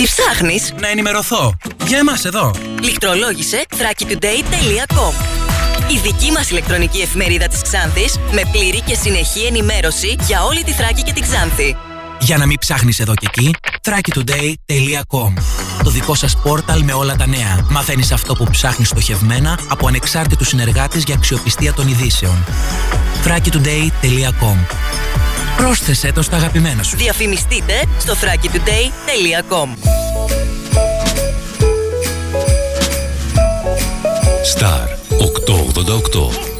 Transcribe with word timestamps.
Τι 0.00 0.06
ψάχνεις; 0.06 0.72
Να 0.80 0.88
ενημερωθώ. 0.88 1.56
Για 1.86 1.98
εμάς 1.98 2.24
εδώ. 2.24 2.50
Λιχτρολόγησε 2.82 3.64
thrakitoday.com 3.70 5.12
Η 5.90 5.98
δική 6.02 6.30
μας 6.30 6.50
ηλεκτρονική 6.50 7.00
εφημερίδα 7.00 7.46
της 7.48 7.62
Ξάνθης 7.62 8.18
με 8.32 8.42
πλήρη 8.52 8.80
και 8.80 8.94
συνεχή 8.94 9.40
ενημέρωση 9.46 10.16
για 10.26 10.44
όλη 10.44 10.64
τη 10.64 10.72
Θράκη 10.72 11.02
και 11.02 11.12
την 11.12 11.22
Ξάνθη. 11.22 11.76
Για 12.20 12.36
να 12.36 12.46
μην 12.46 12.58
ψάχνεις 12.58 12.98
εδώ 12.98 13.14
και 13.14 13.26
εκεί, 13.26 13.50
thrakitoday.com 13.82 15.32
Το 15.82 15.90
δικό 15.90 16.14
σας 16.14 16.36
πόρταλ 16.42 16.82
με 16.82 16.92
όλα 16.92 17.16
τα 17.16 17.26
νέα. 17.26 17.66
Μαθαίνεις 17.70 18.12
αυτό 18.12 18.34
που 18.34 18.46
ψάχνεις 18.50 18.88
στοχευμένα 18.88 19.58
από 19.68 19.86
ανεξάρτητους 19.88 20.48
συνεργάτες 20.48 21.02
για 21.02 21.14
αξιοπιστία 21.14 21.72
των 21.72 21.88
ειδήσεων. 21.88 22.44
thrakitoday.com 23.24 24.56
Πρόσθεσέ 25.60 26.12
το 26.12 26.22
στα 26.22 26.36
αγαπημένα 26.36 26.82
σου. 26.82 26.96
Διαφημιστείτε 26.96 27.84
στο 27.98 28.14
thrakitoday.com 28.14 29.68
Star 34.56 34.88
888 36.18 36.50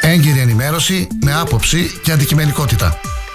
Έγκυρη 0.00 0.40
ενημέρωση 0.40 1.08
με 1.24 1.34
άποψη 1.34 2.00
και 2.02 2.12
αντικειμενικότητα. 2.12 3.00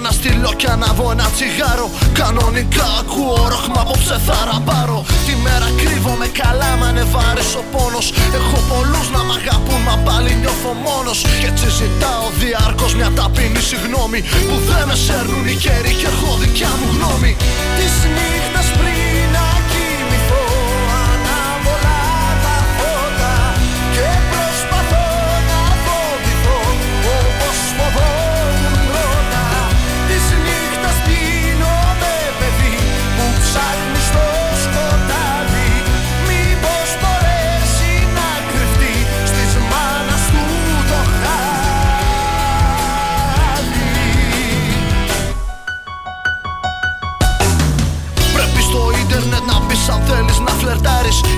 Ένα 0.00 0.10
στυλό 0.10 0.52
και 0.60 0.68
ανάβω 0.74 1.10
ένα 1.14 1.26
τσιγάρο. 1.34 1.86
Κανονικά 2.20 2.88
ακούω 3.00 3.48
ρόχμα 3.52 3.80
απόψε 3.80 4.16
θα 4.26 4.38
ραμπάρω 4.50 5.04
Τη 5.26 5.34
μέρα 5.44 5.68
κρύβομαι 5.80 6.26
καλά 6.42 6.70
μα 6.80 6.88
είναι 6.90 7.04
βάρες 7.14 7.50
ο 7.60 7.62
πόνος. 7.72 8.06
Έχω 8.38 8.58
πολλούς 8.70 9.06
να 9.14 9.20
μ' 9.26 9.32
αγαπούν 9.38 9.80
μα 9.86 9.96
πάλι 10.06 10.30
νιώθω 10.40 10.72
μόνος. 10.86 11.18
Και 11.40 11.46
έτσι 11.50 11.66
ζητάω 11.78 12.26
διάρκως 12.42 12.92
μια 12.98 13.10
ταπεινή 13.18 13.62
συγγνώμη 13.70 14.20
Που 14.48 14.56
δεν 14.68 14.84
με 14.88 14.96
σέρνουν 15.04 15.46
οι 15.50 15.56
καιροί 15.64 15.92
και 16.00 16.08
έχω 16.12 16.30
δικιά 16.42 16.70
μου 16.78 16.88
γνώμη. 16.94 17.32
Της 17.76 17.94
νύχτας 18.14 18.68
πριν 18.78 18.99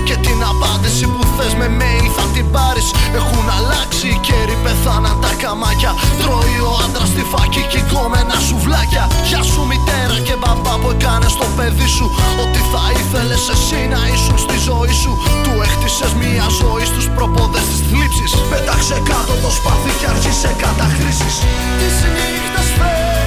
Και 0.07 0.15
την 0.27 0.39
απάντηση 0.53 1.05
που 1.13 1.21
θες 1.35 1.53
με 1.59 1.67
mail 1.79 2.05
θα 2.17 2.25
την 2.33 2.45
πάρεις. 2.55 2.87
Έχουν 3.19 3.45
αλλάξει 3.57 4.07
οι 4.13 4.19
καιροί, 4.27 4.57
πεθάναν 4.63 5.15
τα 5.23 5.31
καμάκια. 5.41 5.91
Τρώει 6.19 6.57
ο 6.69 6.71
άντρας 6.83 7.09
τη 7.15 7.23
φάκη 7.31 7.63
και 7.71 7.81
κομμένα 7.93 8.35
σουβλάκια 8.47 9.03
Γεια 9.29 9.41
σου 9.51 9.61
μητέρα 9.71 10.17
και 10.27 10.35
μπαμπά 10.39 10.73
που 10.81 10.89
έκανες 10.95 11.31
στο 11.37 11.47
παιδί 11.55 11.89
σου. 11.97 12.07
Ότι 12.43 12.61
θα 12.71 12.83
ήθελες 13.01 13.43
εσύ 13.53 13.81
να 13.93 14.01
ήσουν 14.15 14.37
στη 14.45 14.57
ζωή 14.67 14.95
σου. 15.01 15.11
Του 15.43 15.53
έχτισες 15.67 16.13
μια 16.21 16.47
ζωή 16.61 16.85
στους 16.91 17.07
προπόδες 17.15 17.65
της 17.69 17.79
θλίψης. 17.87 18.31
Πέταξε 18.51 18.95
κάτω 19.09 19.33
το 19.43 19.49
σπαθί 19.57 19.91
και 19.99 20.07
άρχισε 20.13 20.49
καταχρήσεις. 20.63 21.35
Της 21.79 21.95
νύχτας 22.13 22.67
φαίνονται 22.77 23.22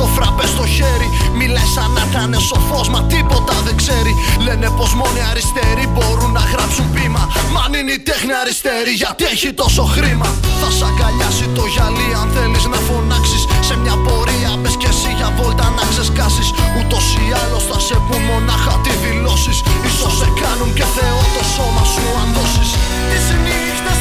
το 0.00 0.06
φραπέ 0.14 0.46
στο 0.54 0.64
χέρι. 0.76 1.08
Μιλάει 1.38 1.68
σαν 1.74 1.90
να 1.96 2.02
ήταν 2.10 2.32
σοφός, 2.48 2.86
μα 2.94 3.00
τίποτα 3.12 3.54
δεν 3.66 3.76
ξέρει. 3.82 4.12
Λένε 4.46 4.68
πως 4.78 4.90
μόνοι 5.00 5.20
αριστεροί 5.30 5.84
μπορούν 5.92 6.32
να 6.38 6.42
γράψουν 6.52 6.86
πείμα. 6.94 7.22
Μα 7.52 7.60
αν 7.66 7.72
είναι 7.78 7.92
η 7.98 8.00
τέχνη 8.08 8.32
αριστερή 8.42 8.92
γιατί 9.02 9.24
έχει 9.34 9.50
τόσο 9.62 9.82
χρήμα; 9.94 10.28
Θα 10.60 10.68
σ' 10.76 10.82
αγκαλιάσει 10.88 11.46
το 11.56 11.64
γυαλί 11.72 12.10
αν 12.20 12.28
θέλεις 12.34 12.64
να 12.72 12.78
φωνάξεις. 12.88 13.42
Σε 13.68 13.74
μια 13.82 13.96
πορεία 14.04 14.52
μπες 14.60 14.74
κι 14.80 14.88
εσύ 14.92 15.10
για 15.18 15.30
βόλτα 15.36 15.66
να 15.76 15.84
ξεσκάσεις. 15.90 16.48
Ούτως 16.78 17.04
ή 17.24 17.26
άλλως 17.42 17.64
θα 17.70 17.78
σε 17.86 17.96
πουν 18.06 18.22
μονάχα 18.30 18.74
τι 18.84 18.92
δηλώσεις. 19.04 19.58
σω 19.96 20.10
σε 20.18 20.28
κάνουν 20.40 20.70
και 20.78 20.86
Θεό 20.96 21.20
το 21.34 21.42
σώμα 21.54 21.84
σου 21.92 22.04
αν 22.22 22.28
ή 22.62 22.64
Τις 23.10 23.26
νύχτες 23.44 23.98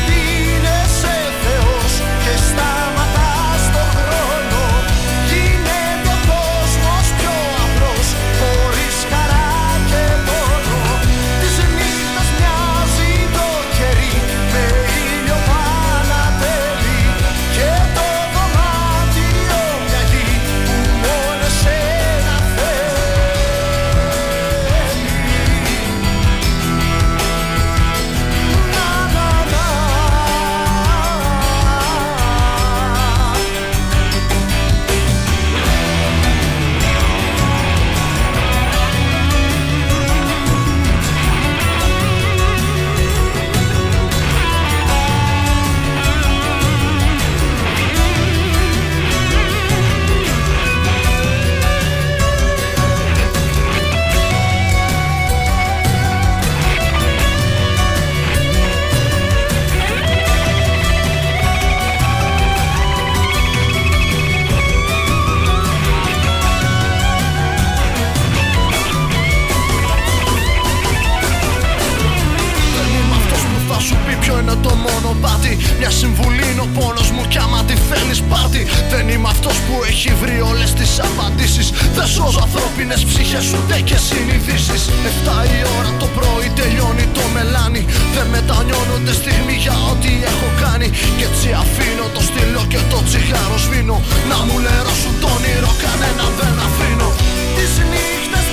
Μια 75.83 75.99
συμβουλή 76.03 76.45
είναι 76.51 76.65
ο 76.67 76.69
πόνος 76.77 77.09
μου 77.15 77.23
κι 77.31 77.39
άμα 77.45 77.59
τη 77.69 77.75
θέλεις 77.89 78.21
πάρτι 78.29 78.61
Δεν 78.93 79.03
είμαι 79.09 79.29
αυτός 79.35 79.55
που 79.65 79.75
έχει 79.89 80.11
βρει 80.21 80.37
όλες 80.51 80.71
τις 80.79 80.91
απαντήσεις. 81.09 81.67
Δεν 81.97 82.07
σώζω 82.15 82.39
ανθρώπινες 82.47 83.01
ψυχές 83.09 83.45
ούτε 83.55 83.75
και 83.89 83.97
συνειδήσεις. 84.07 84.81
Εφτά 85.09 85.37
η 85.55 85.59
ώρα 85.77 85.91
το 86.01 86.07
πρωί 86.17 86.49
τελειώνει 86.59 87.05
το 87.17 87.23
μελάνι. 87.35 87.81
Δεν 88.15 88.27
μετανιώνω 88.35 88.93
ούτε 88.97 89.13
στιγμή 89.21 89.55
για 89.65 89.75
ό,τι 89.91 90.11
έχω 90.31 90.47
κάνει. 90.63 90.87
Και 91.17 91.25
έτσι 91.29 91.47
αφήνω 91.63 92.05
το 92.15 92.21
στυλό 92.29 92.63
και 92.71 92.81
το 92.91 92.97
τσιγάρο 93.07 93.57
σβήνω. 93.65 93.97
Να 94.31 94.37
μου 94.45 94.55
λερώσουν 94.65 95.13
το 95.21 95.27
όνειρο 95.37 95.71
κανένα 95.83 96.25
δεν 96.39 96.55
αφήνω. 96.67 97.09
Τις 97.55 97.73
νύχτες 97.91 98.45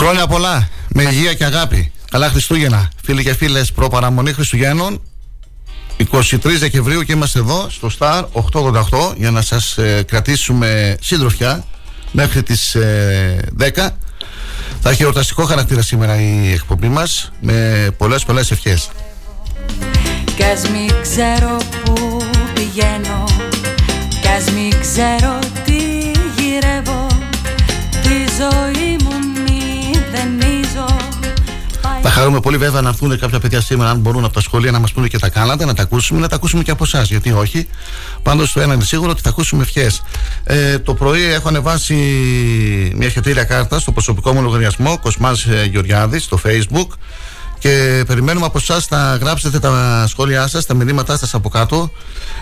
Χρόνια 0.00 0.26
πολλά, 0.26 0.68
με 0.88 1.02
υγεία 1.02 1.34
και 1.34 1.44
αγάπη. 1.44 1.92
Καλά 2.10 2.28
Χριστούγεννα, 2.28 2.88
φίλοι 3.02 3.22
και 3.22 3.34
φίλες, 3.34 3.72
προπαραμονή 3.72 4.32
Χριστουγέννων. 4.32 5.02
23 6.12 6.36
Δεκεμβρίου 6.58 7.02
και 7.02 7.12
είμαστε 7.12 7.38
εδώ 7.38 7.66
στο 7.70 7.90
Star 7.98 8.24
888 8.52 9.14
για 9.16 9.30
να 9.30 9.42
σας 9.42 9.78
ε, 9.78 10.02
κρατήσουμε 10.06 10.96
συντροφιά 11.00 11.64
μέχρι 12.12 12.42
τις 12.42 12.74
ε, 12.74 13.48
10. 13.58 13.64
Θα 14.80 14.90
έχει 14.90 15.02
εορταστικό 15.02 15.44
χαρακτήρα 15.44 15.82
σήμερα 15.82 16.20
η 16.20 16.52
εκπομπή 16.52 16.88
μας 16.88 17.32
με 17.40 17.88
πολλές 17.96 18.24
πολλές 18.24 18.50
ευχές. 18.50 18.90
Κι 20.36 20.44
ας 20.44 20.68
μην 20.68 20.90
ξέρω 21.02 21.56
που 21.84 22.22
πηγαίνω 22.54 23.24
Κι 24.20 24.28
ας 24.28 24.50
μην 24.50 24.80
ξέρω 24.80 25.38
τι 25.64 26.10
γυρεύω 26.36 27.06
Τη 28.02 28.32
ζωή 28.38 28.69
Θα 32.02 32.10
χαρούμε 32.10 32.40
πολύ 32.40 32.56
βέβαια 32.56 32.80
να 32.80 32.88
έρθουν 32.88 33.18
κάποια 33.18 33.40
παιδιά 33.40 33.60
σήμερα, 33.60 33.90
αν 33.90 33.98
μπορούν 33.98 34.24
από 34.24 34.34
τα 34.34 34.40
σχολεία 34.40 34.70
να 34.70 34.78
μας 34.78 34.92
πούνε 34.92 35.08
και 35.08 35.18
τα 35.18 35.28
κάνατε, 35.28 35.64
να 35.64 35.74
τα 35.74 35.82
ακούσουμε, 35.82 36.20
να 36.20 36.28
τα 36.28 36.36
ακούσουμε 36.36 36.62
και 36.62 36.70
από 36.70 36.84
εσάς. 36.84 37.08
Γιατί 37.08 37.32
όχι. 37.32 37.68
Πάντως 38.22 38.52
το 38.52 38.60
ένα 38.60 38.74
είναι 38.74 38.84
σίγουρο 38.84 39.10
ότι 39.10 39.20
θα 39.20 39.28
ακούσουμε 39.28 39.62
ευχές. 39.62 40.02
Ε, 40.44 40.78
το 40.78 40.94
πρωί 40.94 41.22
έχω 41.22 41.48
ανεβάσει 41.48 41.94
μια 42.96 43.08
χετήρια 43.08 43.44
κάρτα 43.44 43.78
στο 43.78 43.92
προσωπικό 43.92 44.32
μου 44.32 44.42
λογαριασμό, 44.42 44.98
Κοσμάς 44.98 45.46
Γεωργιάδης, 45.70 46.24
στο 46.24 46.40
Facebook. 46.44 46.86
Και 47.60 48.04
περιμένουμε 48.06 48.46
από 48.46 48.58
εσάς 48.58 48.88
να 48.88 49.16
γράψετε 49.16 49.58
τα 49.58 50.04
σχόλιά 50.08 50.46
σας, 50.46 50.66
τα 50.66 50.74
μηνύματά 50.74 51.18
σας 51.18 51.34
από 51.34 51.48
κάτω, 51.48 51.90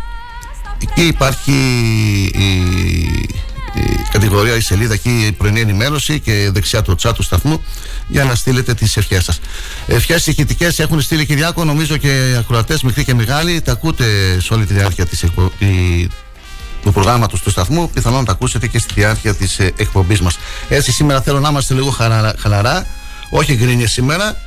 Εκεί 0.81 1.07
υπάρχει 1.07 1.51
η, 2.35 2.49
η 3.77 4.07
κατηγορία, 4.11 4.55
η 4.55 4.61
σελίδα 4.61 4.93
εκεί, 4.93 5.25
η 5.27 5.31
πρωινή 5.31 5.59
ενημέρωση 5.59 6.19
και 6.19 6.49
δεξιά 6.53 6.81
το 6.81 6.95
chat 7.01 7.11
του 7.15 7.23
σταθμού 7.23 7.61
για 8.07 8.23
να 8.23 8.35
στείλετε 8.35 8.73
τις 8.73 8.97
ευχές 8.97 9.23
σας. 9.23 9.39
Ευχές 9.87 10.27
ηχητικές 10.27 10.79
έχουν 10.79 11.01
στείλει 11.01 11.25
Κυριάκο, 11.25 11.63
νομίζω 11.63 11.97
και 11.97 12.35
ακροατές 12.39 12.81
μικροί 12.81 13.03
και 13.03 13.13
μεγάλοι. 13.13 13.61
Τα 13.61 13.71
ακούτε 13.71 14.05
σε 14.41 14.53
όλη 14.53 14.65
τη 14.65 14.73
διάρκεια 14.73 15.05
της 15.05 15.23
εκπο... 15.23 15.51
η- 15.57 16.09
του 16.83 16.93
προγράμματος 16.93 17.41
του 17.41 17.49
σταθμού. 17.49 17.89
Πιθανόν 17.89 18.19
να 18.19 18.25
τα 18.25 18.31
ακούσετε 18.31 18.67
και 18.67 18.79
στη 18.79 18.93
διάρκεια 18.93 19.35
της 19.35 19.59
εκπομπής 19.59 20.21
μας. 20.21 20.37
Έτσι, 20.69 20.91
σήμερα 20.91 21.21
θέλω 21.21 21.39
να 21.39 21.49
είμαστε 21.49 21.73
λίγο 21.73 21.89
χαρα- 21.89 22.33
χαλαρά, 22.39 22.85
όχι 23.29 23.55
γκρίνια 23.55 23.87
σήμερα, 23.87 24.37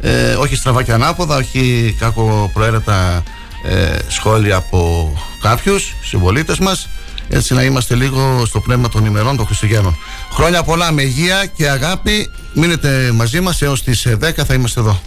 ε, 0.00 0.32
όχι 0.32 0.56
στραβά 0.56 0.82
και 0.82 0.92
ανάποδα, 0.92 1.36
όχι 1.36 1.94
κακοπροαίρετα 1.98 3.22
ε, 3.64 3.96
σχόλια 4.08 4.56
από 4.56 5.12
κάποιους 5.42 5.94
συμπολίτες 6.02 6.58
μας 6.58 6.88
έτσι 7.28 7.54
να 7.54 7.62
είμαστε 7.62 7.94
λίγο 7.94 8.42
στο 8.46 8.60
πνεύμα 8.60 8.88
των 8.88 9.04
ημερών 9.04 9.36
των 9.36 9.46
Χριστουγέννων. 9.46 9.96
Χρόνια 10.32 10.62
πολλά 10.62 10.92
με 10.92 11.02
υγεία 11.02 11.46
και 11.56 11.68
αγάπη. 11.68 12.30
Μείνετε 12.54 13.10
μαζί 13.14 13.40
μας 13.40 13.62
έως 13.62 13.82
τις 13.82 14.04
ε, 14.06 14.16
10 14.22 14.30
θα 14.46 14.54
είμαστε 14.54 14.80
εδώ. 14.80 15.00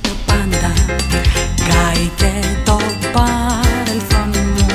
το 0.00 0.10
πάντα 0.26 0.72
Κάει 1.68 2.10
και 2.16 2.32
το 2.64 2.80
παρελθόν 3.12 4.30
μου 4.56 4.66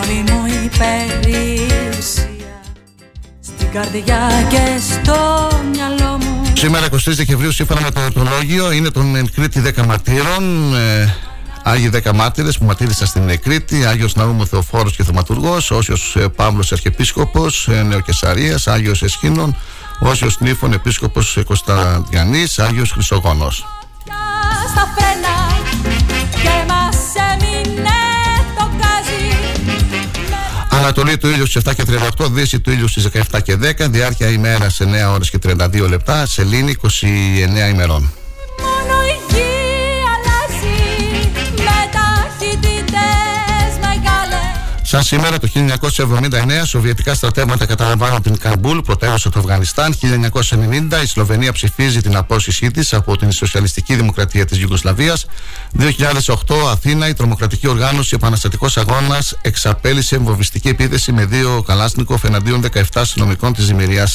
Όλη 0.00 0.24
μου 0.30 0.46
η 0.46 0.70
περιουσία 0.78 2.60
Στην 3.40 3.70
καρδιά 3.72 4.46
και 4.48 4.80
στο 4.92 5.48
μυαλό 5.72 6.18
μου 6.20 6.42
Σήμερα 6.56 6.86
23 6.90 6.96
Δεκεμβρίου 7.04 7.52
σύμφωνα 7.52 7.80
με 7.80 7.90
το 7.90 8.00
ερωτολόγιο 8.00 8.72
είναι 8.72 8.90
των 8.90 9.16
εν 9.16 9.28
Κρήτη 9.34 9.62
10 9.76 9.84
μαρτύρων. 9.86 10.74
Ε, 10.74 11.14
Άγιοι 11.66 11.90
10 12.04 12.12
μάρτυρες 12.14 12.58
που 12.58 12.64
μαρτύρησαν 12.64 13.06
στην 13.06 13.28
ε, 13.28 13.36
Κρήτη, 13.36 13.84
Άγιος 13.84 14.14
Ναούμο 14.14 14.46
Θεοφόρος 14.46 14.96
και 14.96 15.04
Θεματουργός, 15.04 15.70
Όσιος 15.70 16.16
Παύλος 16.36 16.72
Αρχιεπίσκοπος 16.72 17.68
ε, 17.68 17.82
Νεοκεσαρία, 17.82 18.58
Άγιος 18.64 19.02
Εσχήνων, 19.02 19.56
Όσιος 19.98 20.40
Νήφων 20.40 20.72
Επίσκοπος 20.72 21.38
Κωνσταντιανής, 21.46 22.58
Άγιος 22.58 22.90
Χρυσογόνος. 22.90 23.66
Πια 24.04 24.14
στα 24.70 24.92
φρένα 24.94 25.36
Και 26.42 26.64
μας 26.68 26.96
έμεινε 27.32 27.90
το 28.58 28.70
γκάζι 28.76 29.34
Ανατολή 30.70 31.18
του 31.18 31.28
ήλιου 31.28 31.46
στις 31.46 31.62
7 31.64 31.74
και 31.74 31.84
38, 32.18 32.26
Δύση 32.30 32.60
του 32.60 32.70
ήλιου 32.70 32.88
στις 32.88 33.08
17 33.30 33.42
και 33.42 33.56
10, 33.56 33.90
διάρκεια 33.90 34.28
ημέρας 34.28 34.80
9 34.80 35.12
ώρες 35.12 35.30
και 35.30 35.38
32 35.46 35.88
λεπτά, 35.88 36.26
Σελήνη 36.26 36.76
29 36.82 37.68
ημερών. 37.70 38.12
Σαν 44.86 45.02
σήμερα 45.02 45.38
το 45.38 45.48
1979, 45.54 46.64
Σοβιετικά 46.64 47.14
στρατεύματα 47.14 47.66
καταλαμβάνουν 47.66 48.22
την 48.22 48.38
Καμπούλ, 48.38 48.78
πρωτεύουσα 48.78 49.30
του 49.30 49.38
Αφγανιστάν. 49.38 49.94
1990, 49.94 51.02
η 51.02 51.06
Σλοβενία 51.06 51.52
ψηφίζει 51.52 52.00
την 52.00 52.16
απόσχισή 52.16 52.70
της 52.70 52.94
από 52.94 53.16
την 53.16 53.32
Σοσιαλιστική 53.32 53.94
Δημοκρατία 53.94 54.44
της 54.44 54.58
Ιουγκοσλαβίας. 54.58 55.26
2008, 55.72 56.68
Αθήνα, 56.70 57.08
η 57.08 57.14
τρομοκρατική 57.14 57.68
οργάνωση 57.68 58.14
Επαναστατικός 58.14 58.76
Αγώνας 58.76 59.36
εξαπέλυσε 59.42 60.18
βομβιστική 60.18 60.68
επίθεση 60.68 61.12
με 61.12 61.24
δύο 61.24 61.62
Καλάσνικοφ 61.66 62.24
εναντίον 62.24 62.60
17 62.60 62.80
αστυνομικών 62.94 63.52
της 63.52 63.66
Δημηρία. 63.66 64.08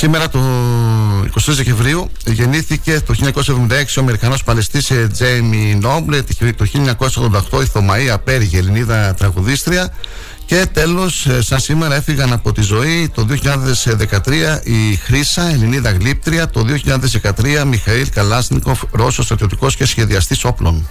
Σήμερα 0.00 0.28
το 0.28 0.40
23 1.22 1.26
Δεκεμβρίου 1.46 2.10
γεννήθηκε 2.26 3.00
το 3.00 3.14
1976 3.22 3.70
ο 3.96 4.00
Αμερικανός 4.00 4.44
Παλαιστής 4.44 4.92
Τζέιμι 5.12 5.78
Νόμπλε 5.80 6.22
το 6.22 6.66
1988 7.50 7.62
η 7.62 7.70
Θωμαΐα 7.74 8.16
Πέργη 8.24 8.56
Ελληνίδα 8.56 9.14
τραγουδίστρια. 9.14 9.92
Και 10.46 10.66
τέλος 10.72 11.26
ε, 11.26 11.42
σαν 11.42 11.60
σήμερα 11.60 11.94
έφυγαν 11.94 12.32
από 12.32 12.52
τη 12.52 12.62
ζωή 12.62 13.08
το 13.14 13.26
2013 13.30 14.18
η 14.64 14.96
Χρύσα 14.96 15.50
Ελληνίδα 15.50 15.90
Γλύπτρια 15.90 16.48
το 16.48 16.66
2013 17.22 17.64
Μιχαήλ 17.66 18.08
Καλάσνικοφ 18.10 18.82
Ρώσος 18.90 19.24
στρατιωτικός 19.24 19.76
και 19.76 19.84
σχεδιαστής 19.84 20.44
όπλων 20.44 20.88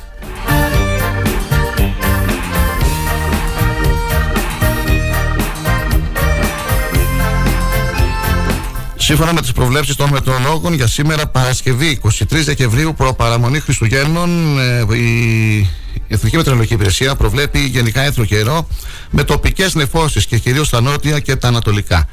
Σύμφωνα 9.10 9.34
με 9.34 9.42
τις 9.42 9.51
προβλέψεις 9.51 9.96
των 9.96 10.10
μετρολόγων 10.10 10.74
για 10.74 10.88
σήμερα 10.88 11.28
Παρασκευή 11.28 12.00
23 12.04 12.10
Δεκεμβρίου 12.30 12.94
προπαραμονή 12.98 13.60
Χριστουγέννων 13.60 14.60
ε, 14.60 14.98
η 14.98 15.68
Εθνική 16.08 16.38
Μετρολογική 16.38 16.74
Υπηρεσία 16.74 17.16
προβλέπει 17.16 17.60
γενικά 17.60 18.01
έθνο 18.01 18.25
καιρό 18.25 18.68
με 19.10 19.24
τοπικές 19.24 19.75
νεφώσεις 19.75 20.25
και 20.25 20.38
κυρίως 20.38 20.68
στα 20.68 20.82
νότια 20.82 21.20
και 21.20 21.36
τα 21.36 21.48
ανατολικά. 21.48 22.08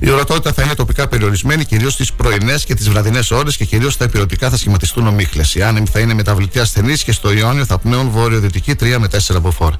Η 0.00 0.10
ορατότητα 0.10 0.52
θα 0.52 0.62
είναι 0.62 0.74
τοπικά 0.74 1.08
περιορισμένη, 1.08 1.64
κυρίως 1.64 1.92
στις 1.92 2.12
πρωινές 2.12 2.64
και 2.64 2.74
τις 2.74 2.88
βραδινές 2.88 3.30
ώρες 3.30 3.56
και 3.56 3.64
κυρίως 3.64 3.92
στα 3.92 4.04
επιρωτικά 4.04 4.50
θα 4.50 4.56
σχηματιστούν 4.56 5.06
ομίχλες. 5.06 5.54
Οι 5.54 5.62
άνεμοι 5.62 5.86
θα 5.92 6.00
είναι 6.00 6.14
μεταβλητή 6.14 6.58
ασθενή 6.58 6.94
και 6.94 7.12
στο 7.12 7.32
Ιόνιο 7.32 7.64
θα 7.64 7.78
πνέουν 7.78 8.10
βόρειο-δυτική 8.10 8.74
3 8.80 8.98
με 8.98 9.08
4 9.08 9.40
μποφόρ. 9.40 9.74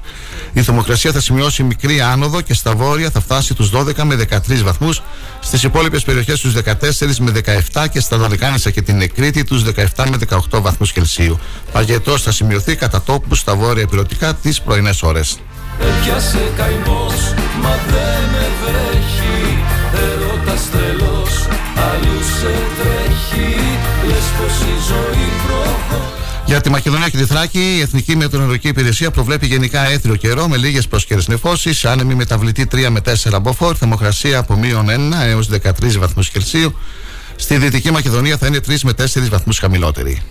Η 0.53 0.61
θερμοκρασία 0.61 1.11
θα 1.11 1.21
σημειώσει 1.21 1.63
μικρή 1.63 2.01
άνοδο 2.01 2.41
και 2.41 2.53
στα 2.53 2.75
βόρεια 2.75 3.09
θα 3.09 3.19
φτάσει 3.19 3.53
τους 3.53 3.71
12 3.73 4.03
με 4.03 4.15
13 4.15 4.63
βαθμούς, 4.63 5.01
στις 5.39 5.63
υπόλοιπες 5.63 6.03
περιοχές 6.03 6.39
τους 6.39 6.53
14 6.53 7.19
με 7.19 7.31
17 7.31 7.87
και 7.91 7.99
στα 7.99 8.17
Δωδεκάνησα 8.17 8.69
και 8.69 8.81
την 8.81 9.01
Εκρήτη 9.01 9.43
τους 9.43 9.63
17 9.63 10.05
με 10.09 10.17
18 10.51 10.61
βαθμούς 10.61 10.91
Κελσίου. 10.91 11.39
Παγετός 11.71 12.21
θα 12.21 12.31
σημειωθεί 12.31 12.75
κατά 12.75 13.01
τόπους 13.01 13.39
στα 13.39 13.55
βόρεια 13.55 13.81
επιρωτικά 13.81 14.33
τις 14.33 14.61
πρωινές 14.61 15.03
ώρες. 15.03 15.39
Έπιασε 15.79 16.51
καημός, 16.57 17.33
μα 17.61 17.79
δεν 17.89 18.23
με 18.31 18.47
βρέχει 18.63 19.38
για 26.49 26.61
τη 26.61 26.69
Μακεδονία 26.69 27.09
και 27.09 27.17
τη 27.17 27.25
Θράκη, 27.25 27.75
η 27.77 27.81
Εθνική 27.81 28.15
Μετεωρολογική 28.15 28.67
Υπηρεσία 28.67 29.11
προβλέπει 29.11 29.45
γενικά 29.45 29.89
έθριο 29.89 30.15
καιρό 30.15 30.47
με 30.47 30.57
λίγες 30.57 30.87
προσκαιρέ 30.87 31.21
νεφώσεις, 31.27 31.85
άνεμη 31.85 32.15
μεταβλητή 32.15 32.67
3 32.71 32.87
με 32.89 33.01
4 33.33 33.39
μποφόρ, 33.41 33.75
θερμοκρασία 33.79 34.37
από 34.37 34.55
μείον 34.55 34.87
1 34.89 35.13
έως 35.25 35.49
13 35.49 35.97
βαθμούς 35.97 36.29
Κελσίου. 36.29 36.73
Στη 37.35 37.57
Δυτική 37.57 37.91
Μακεδονία 37.91 38.37
θα 38.37 38.47
είναι 38.47 38.59
3 38.67 38.79
με 38.83 38.93
4 38.93 39.29
βαθμούς 39.29 39.59
χαμηλότερη. 39.59 40.21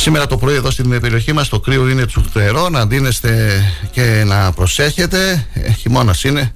Σήμερα 0.00 0.26
το 0.26 0.36
πρωί 0.36 0.54
εδώ 0.54 0.70
στην 0.70 1.00
περιοχή 1.00 1.32
μας 1.32 1.48
το 1.48 1.60
κρύο 1.60 1.88
είναι 1.88 2.06
τσουφτερό 2.06 2.68
να 2.68 2.86
ντύνεστε 2.86 3.62
και 3.90 4.22
να 4.26 4.52
προσέχετε. 4.52 5.46
Ε, 5.52 5.72
χειμώνας 5.72 6.24
είναι 6.24 6.54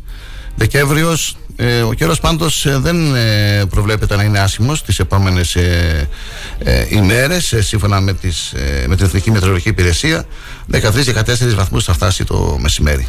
Δεκέμβριος. 0.54 1.36
Ε, 1.56 1.80
ο 1.80 1.92
καιρός 1.92 2.20
πάντως 2.20 2.66
ε, 2.66 2.78
δεν 2.78 3.14
ε, 3.14 3.64
προβλέπεται 3.70 4.16
να 4.16 4.22
είναι 4.22 4.38
άσχημος 4.38 4.82
τις 4.84 4.98
επόμενες 4.98 5.54
ε, 5.56 6.08
ημέρες 6.88 7.54
σύμφωνα 7.58 8.00
με, 8.00 8.12
τις, 8.12 8.52
με 8.86 8.96
την 8.96 9.04
Εθνική 9.04 9.30
Μετεωρολογική 9.30 9.68
Υπηρεσία. 9.68 10.24
13-14 10.72 10.82
βαθμούς 11.54 11.84
θα 11.84 11.92
φτάσει 11.92 12.24
το 12.24 12.56
μεσημέρι. 12.60 13.08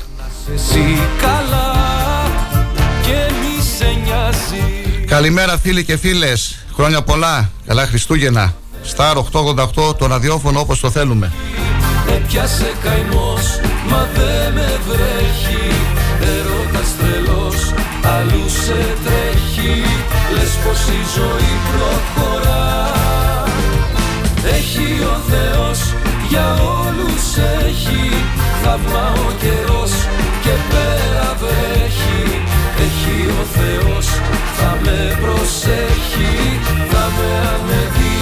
Καλημέρα 5.06 5.58
φίλοι 5.58 5.86
και 5.86 5.98
φίλες. 5.98 6.66
Χρόνια 6.74 7.02
πολλά, 7.02 7.52
καλά 7.66 7.86
Χριστούγεννα 7.86 8.54
Σταρ 8.86 9.18
888 9.18 9.98
το 9.98 10.06
ραδιόφωνο 10.08 10.60
όπως 10.60 10.80
το 10.80 10.90
θέλουμε. 10.90 11.32
Έπιασε 12.16 12.74
καημός 12.84 13.60
μα 13.90 14.08
δεν 14.16 14.54
με 14.54 14.80
βρέχει. 14.88 15.66
Έρωτας 16.36 16.90
τρελός 16.98 17.74
αλλού 18.16 18.50
σε 18.64 18.80
τρέχει. 19.06 19.84
Λες 20.34 20.54
πως 20.64 20.80
η 21.00 21.02
ζωή 21.16 21.54
προχωρά. 21.72 22.94
Έχει 24.58 24.90
ο 25.14 25.16
Θεός 25.30 25.80
για 26.30 26.48
όλους 26.84 27.24
έχει. 27.68 28.26
Θαύμα 28.64 29.06
ο 29.28 29.32
καιρός 29.42 29.94
και 30.44 30.56
πέρα 30.72 31.30
βρέχει. 31.42 32.24
Έχει 32.86 33.18
ο 33.42 33.44
Θεός 33.58 34.08
θα 34.58 34.78
με 34.84 35.18
προσέχει. 35.22 36.60
Θα 36.92 37.04
με 37.16 37.30
ανεβεί 37.54 38.15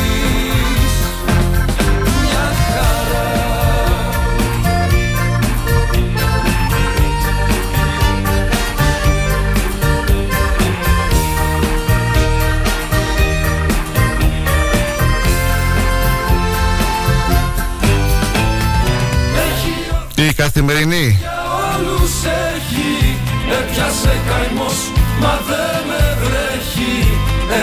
καθημερινή. 20.54 21.18
Για 21.20 21.40
όλους 21.74 22.14
έχει, 22.54 23.18
έπιασε 23.60 24.22
καημός, 24.28 24.78
μα 25.22 25.40
δεν 25.48 25.82
με 25.88 26.18
βρέχει. 26.22 26.96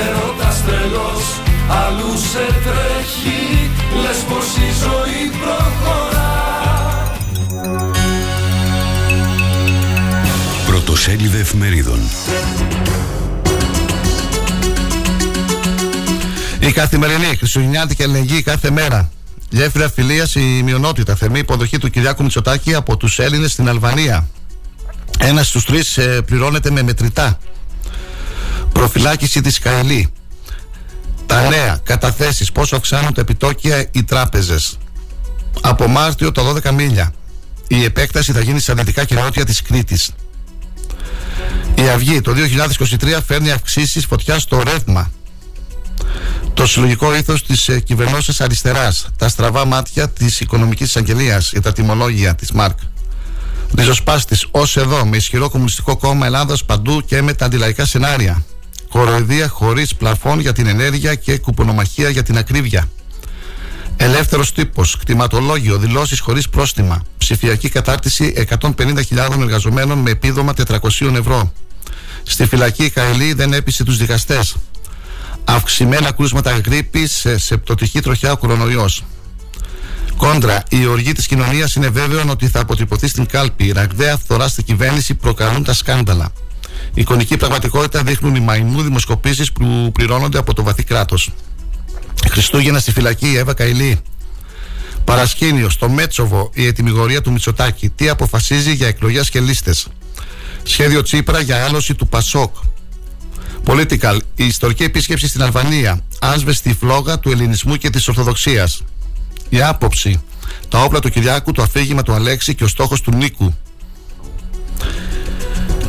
Έρωτας 0.01 0.65
τρελός, 0.65 1.25
αλλού 1.69 2.19
σε 2.31 2.45
τρέχει, 2.65 3.71
λες 4.03 4.19
πως 4.29 4.47
η 4.57 4.71
ζωή 4.83 5.31
προχωρά. 5.41 6.33
Πρωτοσέλιδε 10.67 11.39
εφημερίδων. 11.39 12.01
Η 16.59 16.73
καθημερινή 16.73 17.37
Χριστουγεννιάτικη 17.37 18.03
αλληλεγγύη 18.03 18.43
κάθε 18.43 18.71
μέρα. 18.71 19.11
Γέφυρα 19.51 19.91
φιλίας 19.91 20.35
η 20.35 20.41
μειονότητα. 20.41 21.17
Θερμή 21.17 21.39
υποδοχή 21.39 21.79
του 21.79 21.91
Κυριάκου 21.91 22.23
Μητσοτάκη 22.23 22.75
από 22.75 22.97
τους 22.97 23.19
Έλληνες 23.19 23.53
στην 23.53 23.69
Αλβανία. 23.69 24.29
Ένας 25.19 25.49
στους 25.49 25.65
τρεις 25.65 25.99
ε, 25.99 26.23
πληρώνεται 26.27 26.71
με 26.71 26.83
μετρητά. 26.83 27.39
Προφυλάκηση 28.73 29.41
της 29.41 29.59
Καηλή. 29.59 30.13
Τα 31.27 31.49
νέα 31.49 31.81
καταθέσεις. 31.83 32.53
Πόσο 32.53 32.77
αυξάνουν 32.77 33.15
τα 33.15 33.21
επιτόκια 33.21 33.89
οι 33.91 34.05
τράπεζες. 34.05 34.79
Από 35.61 35.87
Μάρτιο 35.87 36.33
τα 36.33 36.43
12 36.43 36.71
μίλια. 36.71 37.13
Η 37.69 37.85
επέκταση 37.85 38.33
θα 38.33 38.41
γίνει 38.41 38.61
στα 38.61 38.75
δυτικά 38.75 39.05
κοινότητα 39.05 39.45
της 39.45 39.63
Κρήτης. 39.63 40.11
Η 41.75 41.89
Αυγή 41.89 42.21
το 42.21 42.33
2023 42.33 43.19
φέρνει 43.27 43.51
αυξήσεις 43.51 44.07
φωτιά 44.07 44.39
στο 44.39 44.63
ρεύμα. 44.63 45.11
Το 46.55 46.67
συλλογικό 46.67 47.15
ήθος 47.15 47.43
της 47.43 47.69
ε, 47.69 47.81
κυβερνώσεως 47.81 48.41
αριστεράς. 48.41 49.09
Τα 49.17 49.29
στραβά 49.29 49.65
μάτια 49.65 50.09
της 50.09 50.41
οικονομικής 50.41 50.87
εισαγγελίας 50.87 51.51
για 51.53 51.61
τα 51.61 51.73
τιμολόγια 51.73 52.35
της 52.35 52.53
ΜΑΡΚ. 52.53 52.79
Ριζοσπάστης 53.77 54.47
ως 54.51 54.77
εδώ 54.77 55.05
με 55.07 55.17
ισχυρό 55.17 55.51
κομμουνιστικό 55.51 55.97
κόμμα 55.97 56.27
Ελλάδος 56.27 56.65
παντού 56.65 57.03
και 57.07 57.23
με 57.23 57.33
τα 57.33 57.45
αντιλαϊκά 57.45 57.85
σενάρια. 57.85 58.45
Κοροϊδία 58.91 59.49
χωρίς 59.49 59.95
πλαφόν 59.95 60.41
για 60.41 60.53
την 60.53 60.67
ενέργεια 60.67 61.15
και 61.15 61.39
κουπονομαχία 61.39 62.09
για 62.09 62.23
την 62.23 62.39
ακρίβεια. 62.39 62.89
Ελεύθερος 63.97 64.53
τύπος, 64.53 64.97
κτηματολόγιο, 64.97 65.79
δηλώσεις 65.79 66.21
χωρίς 66.21 66.49
πρόστιμα. 66.49 67.03
Ψηφιακή 67.19 67.69
κατάρτιση 67.69 68.47
150.000 68.61 69.41
εργαζομένων 69.41 69.99
με 69.99 70.11
επίδομα 70.11 70.53
400 70.67 71.15
ευρώ. 71.15 71.53
Στη 72.23 72.47
φυλακή 72.47 72.85
η 72.85 72.91
Καηλή 72.91 73.33
δεν 73.33 73.53
έπεισε 73.53 73.85
τους 73.85 73.97
δικαστές. 73.97 74.57
Αυξημένα 75.45 76.13
κρούσματα 76.13 76.51
γρήπης 76.51 77.27
σε 77.37 77.57
πτωτική 77.57 78.01
τροχιά 78.01 78.33
ο 78.33 78.37
κορονοϊός. 78.37 79.05
Κόντρα, 80.17 80.63
η 80.69 80.87
οργή 80.87 81.13
της 81.13 81.27
κοινωνίας 81.27 81.75
είναι 81.75 81.89
βέβαιο 81.89 82.25
ότι 82.31 82.49
θα 82.49 82.61
αποτυπωθεί 82.61 83.09
στην 83.09 83.27
κάλπη. 83.27 83.65
Η 83.65 83.73
ραγδαία 83.73 84.17
φθορά 84.17 84.49
στην 84.49 84.65
κυβέρνηση 84.65 85.15
προκαλούν 85.15 85.65
τα 85.65 85.73
σκάνδαλα. 85.73 86.33
Η 86.95 87.01
εικονική 87.01 87.37
πραγματικότητα 87.37 88.03
δείχνουν 88.03 88.35
οι 88.35 88.41
μαϊμού 88.41 88.83
δημοσκοπήσεις 88.83 89.53
που 89.53 89.91
πληρώνονται 89.93 90.39
από 90.39 90.55
το 90.55 90.63
βαθύ 90.63 90.85
κράτος. 90.85 91.31
Χριστούγεννα 92.31 92.79
στη 92.79 92.93
φυλακή 92.93 93.31
η 93.31 93.37
Εύα 93.37 93.55
Καηλή. 93.55 94.01
Παρασκήνιο 95.05 95.71
στο 95.71 95.89
Μέτσοβο 95.89 96.51
η 96.55 96.67
ετοιμιγορία 96.67 97.21
του 97.21 97.33
Μητσοτάκη. 97.33 97.89
Τι 97.89 98.09
αποφασίζει 98.09 98.75
για 98.75 98.87
εκλογές 98.87 99.31
και 99.31 99.41
λίστες. 99.41 99.87
Σχέδιο 100.63 101.03
Τσίπρα 101.03 101.41
για 101.41 101.65
άλωση 101.65 101.95
του 101.95 102.09
Πασόκ. 102.09 102.57
Political. 103.67 104.19
Η 104.35 104.47
ιστορική 104.47 104.83
επίσκεψη 104.83 105.29
στην 105.29 105.43
Αλβανία. 105.43 106.01
Άσβεστη 106.21 106.75
φλόγα 106.81 107.19
του 107.19 107.31
ελληνισμού 107.31 107.77
και 107.77 107.91
της 107.91 108.09
Ορθοδοξίας. 108.09 108.83
Η 109.49 109.63
άποψη. 109.63 110.23
Τα 110.69 110.83
όπλα 110.83 111.01
του 111.01 111.11
Κυριάκου, 111.11 111.53
το 111.53 111.63
αφήγημα 111.63 112.03
του 112.03 112.13
Αλέξη 112.13 112.55
και 112.55 112.65
ο 112.65 112.69
στόχος 112.69 113.01
του 113.01 113.13
Νίκου. 113.13 113.55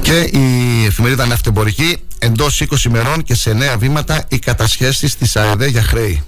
Και 0.02 0.20
η 0.20 0.86
εφημερίδα 0.86 1.26
Ναυτεμπορική 1.26 1.98
εντός 2.20 2.62
20 2.62 2.86
ημερών 2.86 3.24
και 3.24 3.36
σε 3.36 3.54
νέα 3.54 3.78
βήματα 3.78 4.26
οι 4.28 4.40
κατασχέσεις 4.40 5.18
της 5.18 5.36
ΑΕΔ 5.36 5.64
για 5.64 5.84
χρέη. 5.84 6.24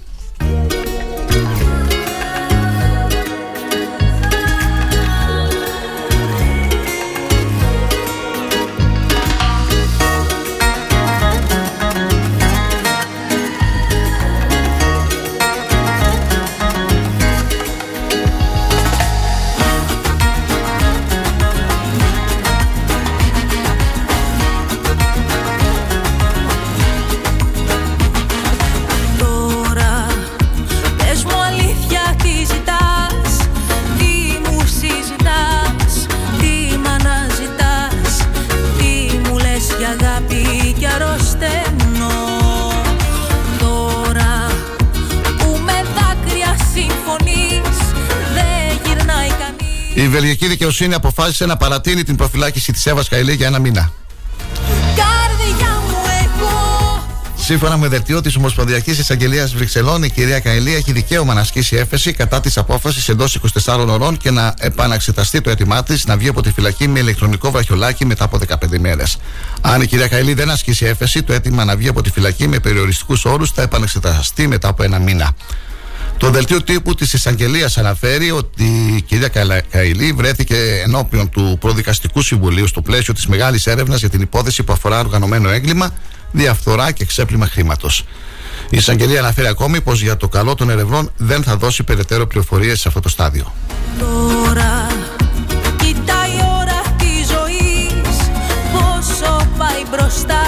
Βελγική 50.14 50.46
δικαιοσύνη 50.46 50.94
αποφάσισε 50.94 51.46
να 51.46 51.56
παρατείνει 51.56 52.02
την 52.02 52.16
προφυλάκηση 52.16 52.72
της 52.72 52.86
Εύα 52.86 53.04
Καηλή 53.08 53.34
για 53.34 53.46
ένα 53.46 53.58
μήνα. 53.58 53.92
Καρδιά 54.96 55.80
μου 55.88 55.96
εγώ 56.24 57.02
Σύμφωνα 57.36 57.76
με 57.76 57.88
δελτίο 57.88 58.20
της 58.20 58.36
Ομοσπονδιακής 58.36 58.98
Εισαγγελίας 58.98 59.54
Βρυξελών, 59.54 60.02
η 60.02 60.10
κυρία 60.10 60.40
Καηλή 60.40 60.74
έχει 60.74 60.92
δικαίωμα 60.92 61.34
να 61.34 61.40
ασκήσει 61.40 61.76
έφεση 61.76 62.12
κατά 62.12 62.40
της 62.40 62.56
απόφασης 62.56 63.08
εντός 63.08 63.38
24 63.64 63.86
ωρών 63.88 64.16
και 64.16 64.30
να 64.30 64.54
επαναξεταστεί 64.58 65.40
το 65.40 65.50
αίτημά 65.50 65.82
της 65.82 66.06
να 66.06 66.16
βγει 66.16 66.28
από 66.28 66.42
τη 66.42 66.50
φυλακή 66.52 66.88
με 66.88 66.98
ηλεκτρονικό 66.98 67.50
βραχιολάκι 67.50 68.06
μετά 68.06 68.24
από 68.24 68.38
15 68.48 68.78
μέρες. 68.78 69.16
Αν 69.60 69.82
η 69.82 69.86
κυρία 69.86 70.08
Καηλή 70.08 70.34
δεν 70.34 70.50
ασκήσει 70.50 70.84
έφεση, 70.84 71.22
το 71.22 71.32
αίτημα 71.32 71.64
να 71.64 71.76
βγει 71.76 71.88
από 71.88 72.02
τη 72.02 72.10
φυλακή 72.10 72.48
με 72.48 72.58
περιοριστικούς 72.58 73.24
όρους 73.24 73.50
θα 73.50 73.62
επαναξεταστεί 73.62 74.46
μετά 74.46 74.68
από 74.68 74.82
ένα 74.82 74.98
μήνα. 74.98 75.34
Το 76.18 76.30
δελτίο 76.30 76.62
τύπου 76.62 76.94
της 76.94 77.12
εισαγγελίας 77.12 77.78
αναφέρει 77.78 78.30
ότι 78.30 78.64
η 78.96 79.00
κυρία 79.02 79.28
Καλα- 79.28 79.60
Καηλή 79.60 80.12
βρέθηκε 80.12 80.56
ενώπιον 80.84 81.28
του 81.30 81.56
Προδικαστικού 81.60 82.22
Συμβουλίου 82.22 82.66
στο 82.66 82.80
πλαίσιο 82.82 83.14
της 83.14 83.26
μεγάλης 83.26 83.66
έρευνας 83.66 84.00
για 84.00 84.08
την 84.10 84.20
υπόθεση 84.20 84.62
που 84.62 84.72
αφορά 84.72 84.98
οργανωμένο 84.98 85.50
έγκλημα, 85.50 85.90
διαφθορά 86.32 86.90
και 86.90 87.04
ξέπλυμα 87.04 87.46
χρήματος. 87.46 88.04
Η 88.70 88.76
εισαγγελία 88.76 89.18
αναφέρει 89.18 89.46
ακόμη 89.46 89.80
πως 89.80 90.02
για 90.02 90.16
το 90.16 90.28
καλό 90.28 90.54
των 90.54 90.70
ερευνών 90.70 91.10
δεν 91.16 91.42
θα 91.42 91.56
δώσει 91.56 91.82
περαιτέρω 91.82 92.26
πληροφορίες 92.26 92.80
σε 92.80 92.88
αυτό 92.88 93.00
το 93.00 93.08
στάδιο. 93.08 93.54
Τώρα 93.98 94.86
κοιτάει 95.76 96.30
η 96.30 96.40
ώρα 96.60 96.80
της 96.98 97.26
ζωής. 97.28 98.16
Πόσο 98.72 99.46
πάει 99.58 99.82
μπροστά, 99.90 100.43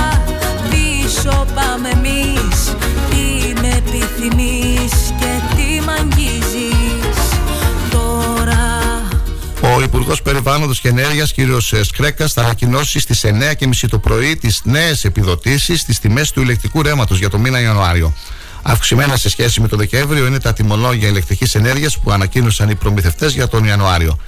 Υπουργό 10.06 10.24
Περιβάλλοντος 10.24 10.80
και 10.80 10.88
Ενέργειας, 10.88 11.34
κ. 11.34 11.36
Σκρέκας, 11.82 12.32
θα 12.32 12.42
ανακοινώσει 12.42 13.00
στις 13.00 13.24
9.30 13.24 13.88
το 13.88 13.98
πρωί 13.98 14.36
τις 14.36 14.60
νέες 14.64 15.04
επιδοτήσεις 15.04 15.80
στις 15.80 15.98
τιμές 15.98 16.30
του 16.30 16.40
ηλεκτρικού 16.40 16.82
ρεύματος 16.82 17.18
για 17.18 17.30
το 17.30 17.38
μήνα 17.38 17.60
Ιανουάριο. 17.60 18.14
Αυξημένα 18.62 19.16
σε 19.16 19.28
σχέση 19.30 19.60
με 19.60 19.68
το 19.68 19.76
Δεκέμβριο 19.76 20.26
είναι 20.26 20.40
τα 20.40 20.52
τιμολόγια 20.52 21.08
ηλεκτρικής 21.08 21.54
ενέργειας 21.54 21.98
που 21.98 22.10
ανακοίνωσαν 22.10 22.70
οι 22.70 22.74
προμηθευτές 22.74 23.32
για 23.32 23.48
τον 23.48 23.64
Ιανουάριο. 23.64 24.18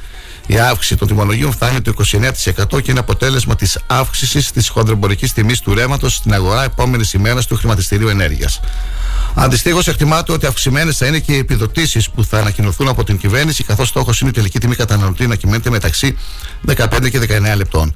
Η 0.46 0.58
αύξηση 0.58 0.96
των 0.96 1.08
τιμολογίων 1.08 1.52
φτάνει 1.52 1.80
το 1.80 1.90
29% 1.90 2.82
και 2.82 2.90
είναι 2.90 3.00
αποτέλεσμα 3.00 3.56
της 3.56 3.78
αύξησης 3.86 4.50
της 4.52 4.68
χονδρεμπορική 4.68 5.28
τιμής 5.28 5.60
του 5.60 5.74
ρεύματος 5.74 6.14
στην 6.14 6.32
αγορά 6.34 6.64
επόμενης 6.64 7.12
ημέρας 7.12 7.46
του 7.46 7.56
χρηματιστηρίου 7.56 8.08
ενέργειας. 8.08 8.60
Αντιστοίχως, 9.40 9.86
εκτιμάται 9.88 10.32
ότι 10.32 10.46
αυξημένες 10.46 10.96
θα 10.96 11.06
είναι 11.06 11.18
και 11.18 11.32
οι 11.32 11.38
επιδοτήσεις 11.38 12.10
που 12.10 12.24
θα 12.24 12.38
ανακοινωθούν 12.38 12.88
από 12.88 13.04
την 13.04 13.18
κυβέρνηση, 13.18 13.64
καθώς 13.64 13.88
στόχος 13.88 14.20
είναι 14.20 14.30
η 14.30 14.32
τελική 14.32 14.58
τιμή 14.58 14.74
καταναλωτή 14.74 15.26
να 15.26 15.34
κυμαίνεται 15.34 15.70
μεταξύ 15.70 16.18
15 16.66 17.10
και 17.10 17.18
19 17.18 17.56
λεπτών. 17.56 17.94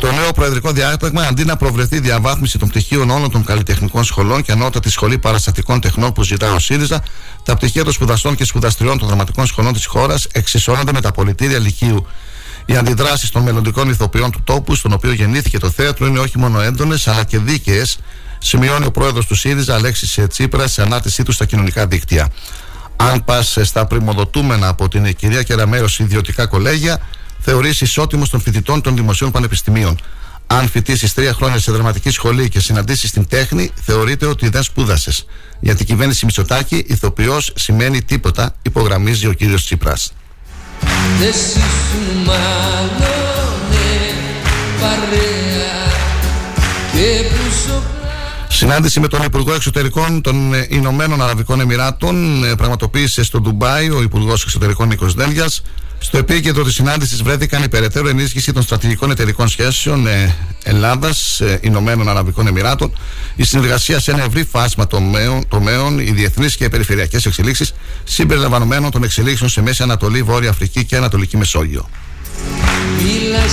Το 0.00 0.12
νέο 0.12 0.32
προεδρικό 0.32 0.72
διάταγμα, 0.72 1.22
αντί 1.22 1.44
να 1.44 1.56
προβλεφθεί 1.56 2.00
διαβάθμιση 2.00 2.58
των 2.58 2.68
πτυχίων 2.68 3.10
όλων 3.10 3.30
των 3.30 3.44
καλλιτεχνικών 3.44 4.04
σχολών 4.04 4.42
και 4.42 4.52
ανώτατη 4.52 4.90
σχολή 4.90 5.18
παραστατικών 5.18 5.80
τεχνών 5.80 6.12
που 6.12 6.22
ζητά 6.22 6.52
ο 6.52 6.58
ΣΥΡΙΖΑ, 6.58 7.02
τα 7.44 7.56
πτυχία 7.56 7.84
των 7.84 7.92
σπουδαστών 7.92 8.34
και 8.34 8.44
σπουδαστριών 8.44 8.98
των 8.98 9.08
δραματικών 9.08 9.46
σχολών 9.46 9.72
της 9.72 9.86
χώρας 9.86 10.26
εξισώνονται 10.32 10.92
με 10.92 11.00
τα 11.00 11.12
πολιτήρια 11.12 11.58
λυκείου. 11.58 12.06
Οι 12.66 12.76
αντιδράσεις 12.76 13.30
των 13.30 13.42
μελλοντικών 13.42 13.90
ηθοποιών 13.90 14.30
του 14.30 14.42
τόπου, 14.44 14.74
στον 14.74 14.92
οποίο 14.92 15.12
γεννήθηκε 15.12 15.58
το 15.58 15.70
θέατρο, 15.70 16.06
είναι 16.06 16.18
όχι 16.18 16.38
μόνο 16.38 16.60
έντονες, 16.60 17.08
αλλά 17.08 17.24
και 17.24 17.38
δίκαιες, 17.38 17.98
σημειώνει 18.38 18.86
ο 18.86 18.90
πρόεδρος 18.90 19.26
του 19.26 19.34
ΣΥΡΙΖΑ, 19.34 19.74
Αλέξης 19.74 20.18
Τσίπρα, 20.28 20.68
σε 20.68 20.82
ανάρτησή 20.82 21.22
του 21.22 21.32
στα 21.32 21.44
κοινωνικά 21.44 21.86
δίκτυα. 21.86 22.28
Αν 22.96 23.24
πας 23.24 23.58
στα 23.62 23.86
πρημοδοτούμενα 23.86 24.68
από 24.68 24.88
την 24.88 25.16
κυρία 25.16 25.42
Κεραμέρωση 25.42 26.02
ιδιωτικά 26.02 26.46
κολέγια, 26.46 27.00
θεωρήσει 27.40 27.84
ισότιμο 27.84 28.26
των 28.30 28.40
φοιτητών 28.40 28.80
των 28.80 28.96
δημοσίων 28.96 29.30
πανεπιστημίων. 29.30 30.00
Αν 30.46 30.68
φοιτήσεις 30.68 31.14
τρία 31.14 31.32
χρόνια 31.32 31.58
σε 31.58 31.72
δραματική 31.72 32.10
σχολή 32.10 32.48
και 32.48 32.60
συναντήσεις 32.60 33.10
την 33.10 33.28
τέχνη, 33.28 33.70
θεωρείται 33.84 34.26
ότι 34.26 34.48
δεν 34.48 34.62
σπούδασες. 34.62 35.26
Για 35.60 35.74
την 35.74 35.86
κυβέρνηση 35.86 36.24
Μητσοτάκη, 36.24 36.84
ηθοποιός 36.88 37.52
σημαίνει 37.56 38.02
τίποτα, 38.02 38.54
υπογραμμίζει 38.62 39.26
ο 39.26 39.32
κύριος 39.32 39.64
Τσίπρας. 39.64 40.12
Δεν 41.18 41.32
σου 41.32 41.60
μάλλονε 42.24 44.14
παρέα 44.80 45.92
και 46.92 47.28
που 47.28 47.52
σου 47.64 47.99
Συνάντηση 48.52 49.00
με 49.00 49.08
τον 49.08 49.22
Υπουργό 49.22 49.54
Εξωτερικών 49.54 50.20
των 50.20 50.54
ε, 50.54 50.66
Ηνωμένων 50.70 51.22
Αραβικών 51.22 51.60
Εμμυράτων 51.60 52.44
ε, 52.44 52.54
πραγματοποίησε 52.54 53.24
στο 53.24 53.40
Ντουμπάι 53.40 53.90
ο 53.90 54.02
Υπουργός 54.02 54.42
Εξωτερικών 54.42 54.88
Νίκος 54.88 55.14
Δέλγιας. 55.14 55.62
Στο 55.98 56.18
επίκεντρο 56.18 56.64
της 56.64 56.74
συνάντησης 56.74 57.22
βρέθηκαν 57.22 57.62
η 57.62 57.68
περαιτέρω 57.68 58.08
ενίσχυση 58.08 58.52
των 58.52 58.62
στρατηγικών 58.62 59.10
εταιρικών 59.10 59.48
σχέσεων 59.48 60.06
ε, 60.06 60.36
Ελλάδας, 60.64 61.42
Ηνωμένων 61.60 62.08
Αραβικών 62.08 62.46
Εμμυράτων, 62.46 62.92
η 63.36 63.44
συνεργασία 63.44 64.00
σε 64.00 64.10
ένα 64.10 64.22
ευρύ 64.22 64.44
φάσμα 64.44 64.86
τομέων, 64.86 65.48
τομέων 65.48 65.98
οι 65.98 66.10
διεθνείς 66.10 66.56
και 66.56 66.68
περιφερειακές 66.68 67.26
εξελίξεις, 67.26 67.74
συμπεριλαμβανομένων 68.04 68.90
των 68.90 69.02
εξελίξεων 69.02 69.50
σε 69.50 69.62
Μέση 69.62 69.82
Ανατολή, 69.82 70.22
Βόρεια 70.22 70.50
Αφρική 70.50 70.84
και 70.84 70.96
Ανατολική 70.96 71.36
Μεσόγειο. 71.36 71.88
Μίλα 72.96 73.46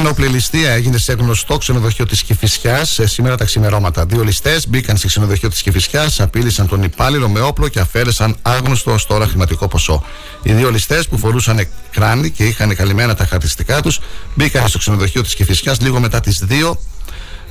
Ένοπλη 0.00 0.26
ληστεία 0.26 0.70
έγινε 0.70 0.98
σε 0.98 1.12
γνωστό 1.12 1.58
ξενοδοχείο 1.58 2.06
της 2.06 2.22
Κυφυσιάς 2.22 3.00
σήμερα 3.04 3.36
τα 3.36 3.44
ξημερώματα. 3.44 4.06
Δύο 4.06 4.22
ληστές 4.22 4.68
μπήκαν 4.68 4.96
σε 4.96 5.06
ξενοδοχείο 5.06 5.48
της 5.48 5.62
Κυφυσιάς, 5.62 6.20
απείλησαν 6.20 6.68
τον 6.68 6.82
υπάλληλο 6.82 7.28
με 7.28 7.40
όπλο 7.40 7.68
και 7.68 7.80
αφαίρεσαν 7.80 8.36
άγνωστο 8.42 8.92
ω 8.92 8.96
τώρα 9.06 9.26
χρηματικό 9.26 9.68
ποσό. 9.68 10.04
Οι 10.42 10.52
δύο 10.52 10.70
ληστές 10.70 11.08
που 11.08 11.18
φορούσαν 11.18 11.66
κράνη 11.90 12.30
και 12.30 12.44
είχαν 12.44 12.76
καλυμμένα 12.76 13.14
τα 13.14 13.24
χαρακτηριστικά 13.24 13.82
τους 13.82 14.00
μπήκαν 14.34 14.68
στο 14.68 14.78
ξενοδοχείο 14.78 15.22
της 15.22 15.34
Κυφυσιάς 15.34 15.80
λίγο 15.80 16.00
μετά 16.00 16.20
τις 16.20 16.44
2 16.48 16.76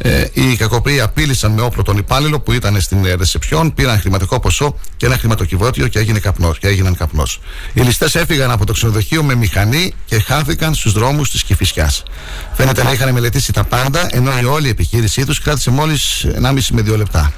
ε, 0.02 0.26
οι 0.34 0.56
κακοποιοί 0.56 1.02
απείλησαν 1.02 1.52
με 1.52 1.62
όπλο 1.62 1.84
τον 1.84 1.98
υπάλληλο 1.98 2.40
που 2.40 2.52
ήταν 2.52 2.82
στην 2.82 3.06
ρεσεψιόν, 3.18 3.74
πήραν 3.74 4.00
χρηματικό 4.00 4.40
ποσό 4.40 4.76
και 4.98 5.06
ένα 5.06 5.18
χρηματοκιβώτιο 5.18 5.88
και, 5.88 6.00
έγινε 6.00 6.20
καπνός, 6.20 6.60
και 6.60 6.68
έγιναν 6.68 6.96
καπνός. 6.96 7.40
Οι 7.74 7.82
ληστές 7.82 8.16
έφυγαν 8.16 8.52
από 8.52 8.66
το 8.66 8.74
ξενοδοχείο 8.74 9.24
με 9.24 9.36
μηχανή 9.36 9.94
και 10.06 10.20
χάθηκαν 10.20 10.74
στους 10.74 10.94
δρόμους 10.94 11.32
της 11.32 11.44
Κυφυσιάς. 11.44 12.04
Φαίνεται 12.54 12.84
να 12.84 12.92
είχαν 12.92 13.14
μελετήσει 13.14 13.54
τα 13.54 13.64
πάντα, 13.64 14.08
ενώ 14.12 14.32
η 14.42 14.46
όλη 14.46 14.70
επιχείρησή 14.70 15.26
τους 15.26 15.40
κράτησε 15.40 15.72
μόλις 15.72 16.26
1,5 16.42 16.72
με 16.72 16.82
2 16.82 16.98
λεπτά. 16.98 17.34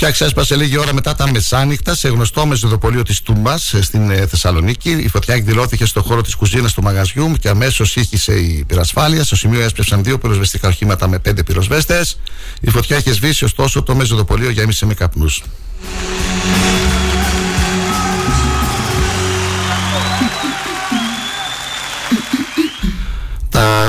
Φωτιά 0.00 0.14
ξέσπασε 0.14 0.56
λίγη 0.56 0.78
ώρα 0.78 0.94
μετά 0.94 1.14
τα 1.14 1.30
μεσάνυχτα 1.30 1.94
σε 1.94 2.08
γνωστό 2.08 2.46
μεζοδοπολείο 2.46 3.02
της 3.02 3.22
Τούμπας 3.22 3.72
ε, 3.74 3.82
στην 3.82 4.10
ε, 4.10 4.26
Θεσσαλονίκη. 4.26 4.90
Η 4.90 5.08
φωτιά 5.08 5.34
εκδηλώθηκε 5.34 5.84
στο 5.84 6.02
χώρο 6.02 6.22
της 6.22 6.34
κουζίνας 6.34 6.72
του 6.74 6.82
μαγαζιού 6.82 7.32
και 7.40 7.48
αμέσως 7.48 7.96
ήχησε 7.96 8.32
η 8.32 8.64
πυρασφάλεια. 8.64 9.24
Στο 9.24 9.36
σημείο 9.36 9.60
έσπευσαν 9.60 10.02
δύο 10.02 10.18
πυροσβεστικά 10.18 10.68
οχήματα 10.68 11.08
με 11.08 11.18
πέντε 11.18 11.42
πυροσβέστες. 11.42 12.18
Η 12.60 12.70
φωτιά 12.70 12.96
είχε 12.96 13.12
σβήσει, 13.12 13.44
ωστόσο 13.44 13.82
το 13.82 13.94
μεζοδοπολείο 13.94 14.50
γέμισε 14.50 14.86
με 14.86 14.94
καπνούς. 14.94 15.42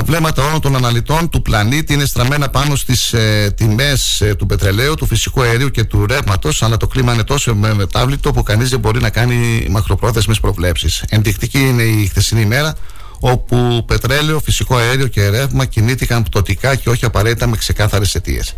Τα 0.02 0.08
βλέμματα 0.08 0.44
όλων 0.44 0.60
των 0.60 0.76
αναλυτών 0.76 1.28
του 1.28 1.42
πλανήτη 1.42 1.92
είναι 1.92 2.04
στραμμένα 2.04 2.48
πάνω 2.48 2.76
στις 2.76 3.12
ε, 3.12 3.52
τιμές 3.56 4.20
ε, 4.20 4.34
του 4.34 4.46
πετρελαίου, 4.46 4.94
του 4.94 5.06
φυσικού 5.06 5.42
αερίου 5.42 5.70
και 5.70 5.84
του 5.84 6.06
ρεύματος, 6.06 6.62
αλλά 6.62 6.76
το 6.76 6.86
κλίμα 6.86 7.12
είναι 7.12 7.24
τόσο 7.24 7.54
μετάβλητο 7.54 8.32
που 8.32 8.42
κανείς 8.42 8.70
δεν 8.70 8.78
μπορεί 8.78 9.00
να 9.00 9.10
κάνει 9.10 9.66
μακροπρόθεσμες 9.70 10.40
προβλέψεις. 10.40 11.04
Ενδεικτική 11.08 11.58
είναι 11.58 11.82
η 11.82 12.06
χθεσινή 12.06 12.40
ημέρα, 12.40 12.74
όπου 13.20 13.84
πετρέλαιο, 13.86 14.40
φυσικό 14.40 14.76
αέριο 14.76 15.06
και 15.06 15.28
ρεύμα 15.28 15.64
κινήθηκαν 15.64 16.22
πτωτικά 16.22 16.74
και 16.74 16.88
όχι 16.88 17.04
απαραίτητα 17.04 17.46
με 17.46 17.56
ξεκάθαρες 17.56 18.14
αιτίες. 18.14 18.54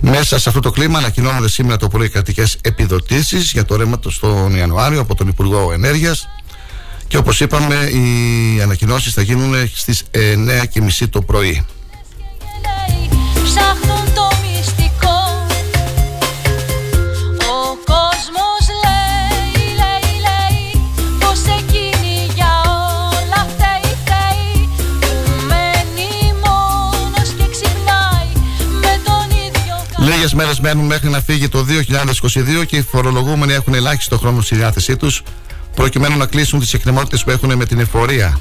Μέσα 0.00 0.38
σε 0.38 0.48
αυτό 0.48 0.60
το 0.60 0.70
κλίμα 0.70 0.98
ανακοινώνονται 0.98 1.48
σήμερα 1.48 1.76
το 1.76 1.88
πρωί 1.88 2.08
κρατικές 2.08 2.56
επιδοτήσεις 2.60 3.52
για 3.52 3.64
το 3.64 3.76
ρεύμα 3.76 4.00
στον 4.08 4.56
Ιανουάριο 4.56 5.00
από 5.00 5.14
τον 5.14 5.28
Υπουργό 5.28 5.72
Ενέργειας. 5.72 6.28
Και 7.12 7.18
όπως 7.18 7.40
είπαμε 7.40 7.74
οι 7.74 8.60
ανακοινώσεις 8.62 9.12
θα 9.12 9.22
γίνουν 9.22 9.54
στις 9.74 10.02
9.30 10.10 11.08
το 11.10 11.22
πρωί. 11.22 11.66
Λίγες 29.98 30.34
μέρες 30.34 30.60
μένουν 30.60 30.86
μέχρι 30.86 31.08
να 31.08 31.20
φύγει 31.20 31.48
το 31.48 31.66
2022 32.62 32.66
και 32.66 32.76
οι 32.76 32.82
φορολογούμενοι 32.82 33.52
έχουν 33.52 33.74
ελάχιστο 33.74 34.18
χρόνο 34.18 34.40
στη 34.40 34.54
διάθεσή 34.54 34.96
τους 34.96 35.22
προκειμένου 35.82 36.16
να 36.16 36.26
κλείσουν 36.26 36.60
τις 36.60 36.74
εκκρεμότητες 36.74 37.24
που 37.24 37.30
έχουν 37.30 37.56
με 37.56 37.64
την 37.64 37.78
εφορία. 37.78 38.40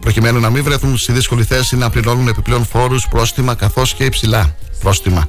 Προκειμένου 0.00 0.40
να 0.40 0.50
μην 0.50 0.64
βρεθούν 0.64 0.96
στη 0.96 1.12
δύσκολη 1.12 1.44
θέση 1.44 1.76
να 1.76 1.90
πληρώνουν 1.90 2.28
επιπλέον 2.28 2.66
φόρους, 2.66 3.08
πρόστιμα 3.08 3.54
καθώς 3.54 3.94
και 3.94 4.04
υψηλά 4.04 4.54
πρόστιμα. 4.80 5.28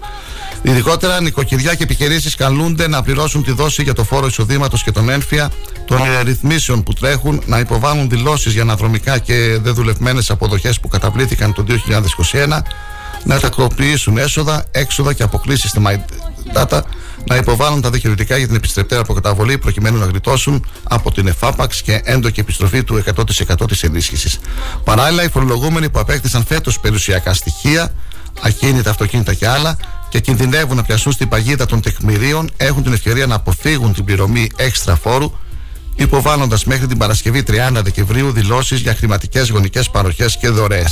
Ειδικότερα, 0.62 1.22
νοικοκυριά 1.22 1.76
και 1.76 1.84
επιχειρήσει 1.84 2.36
καλούνται 2.36 2.88
να 2.88 3.02
πληρώσουν 3.02 3.44
τη 3.44 3.52
δόση 3.52 3.84
για 3.84 3.94
το 3.94 4.04
φόρο 4.04 4.28
εισοδήματος 4.28 4.84
και 4.84 4.92
τον 4.92 5.10
ένφια 5.10 5.52
των 5.86 6.00
ρυθμίσεων 6.24 6.84
που 6.84 6.94
τρέχουν, 6.94 7.42
να 7.46 7.60
υποβάλουν 7.60 8.10
δηλώσεις 8.10 8.54
για 8.54 8.62
αναδρομικά 8.62 9.18
και 9.18 9.58
δεδουλευμένες 9.62 10.30
αποδοχές 10.30 10.80
που 10.80 10.88
καταβλήθηκαν 10.88 11.54
το 11.54 11.66
2021, 12.32 12.62
να 13.26 13.40
τακτοποιήσουν 13.40 14.18
έσοδα, 14.18 14.66
έξοδα 14.72 15.14
και 15.14 15.24
αποκλήσει 15.24 15.68
στη 15.68 15.82
MyData 15.86 16.80
να 17.28 17.36
υποβάλουν 17.36 17.82
τα 17.82 17.90
δικαιωτικά 17.90 18.38
για 18.38 18.48
την 18.48 18.56
επιστρεπτέα 18.56 19.00
αποκαταβολή 19.00 19.58
προκειμένου 19.58 19.98
να 19.98 20.06
γλιτώσουν 20.06 20.66
από 20.84 21.12
την 21.12 21.28
ΕΦΑΠΑΞ 21.28 21.82
και 21.82 22.02
έντοκη 22.04 22.40
επιστροφή 22.40 22.84
του 22.84 23.04
100% 23.16 23.72
τη 23.72 23.80
ενίσχυση. 23.82 24.40
Παράλληλα, 24.84 25.24
οι 25.24 25.30
φορολογούμενοι 25.30 25.90
που 25.90 26.00
απέκτησαν 26.00 26.46
φέτο 26.46 26.72
περιουσιακά 26.82 27.34
στοιχεία, 27.34 27.94
ακίνητα, 28.42 28.90
αυτοκίνητα 28.90 29.34
και 29.34 29.48
άλλα 29.48 29.78
και 30.10 30.20
κινδυνεύουν 30.20 30.76
να 30.76 30.84
πιαστούν 30.84 31.12
στην 31.12 31.30
παγίδα 31.30 31.66
των 31.66 31.82
τεκμηρίων 31.82 32.52
έχουν 32.58 32.84
την 32.84 32.94
ευκαιρία 32.94 33.26
να 33.26 33.36
αποφύγουν 33.36 33.94
την 33.94 34.04
πληρωμή 34.04 34.52
έξτρα 34.56 34.96
φόρου 34.96 35.32
υποβάλλοντα 35.96 36.58
μέχρι 36.66 36.88
την 36.88 36.98
Παρασκευή 36.98 37.44
30 37.48 37.54
Δεκεμβρίου 37.84 38.32
δηλώσει 38.32 38.76
για 38.76 38.96
χρηματικέ 38.96 39.40
γονικέ 39.52 39.82
παροχέ 39.92 40.26
και 40.40 40.50
δωρεέ. 40.50 40.86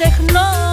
ξεχνώ 0.00 0.67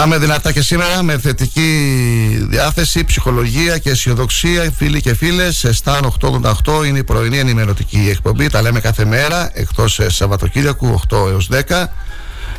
Πάμε 0.00 0.18
δυνατά 0.18 0.52
και 0.52 0.62
σήμερα 0.62 1.02
με 1.02 1.18
θετική 1.18 1.70
διάθεση, 2.48 3.04
ψυχολογία 3.04 3.78
και 3.78 3.90
αισιοδοξία, 3.90 4.72
φίλοι 4.76 5.00
και 5.00 5.14
φίλες. 5.14 5.66
Στάν 5.70 6.14
888 6.20 6.86
είναι 6.86 6.98
η 6.98 7.04
πρωινή 7.04 7.38
ενημερωτική 7.38 8.08
εκπομπή. 8.10 8.48
Τα 8.48 8.62
λέμε 8.62 8.80
κάθε 8.80 9.04
μέρα, 9.04 9.50
εκτός 9.52 9.98
ε, 9.98 10.10
Σαββατοκύριακου 10.10 11.00
8 11.10 11.16
έως 11.28 11.48
10. 11.68 11.86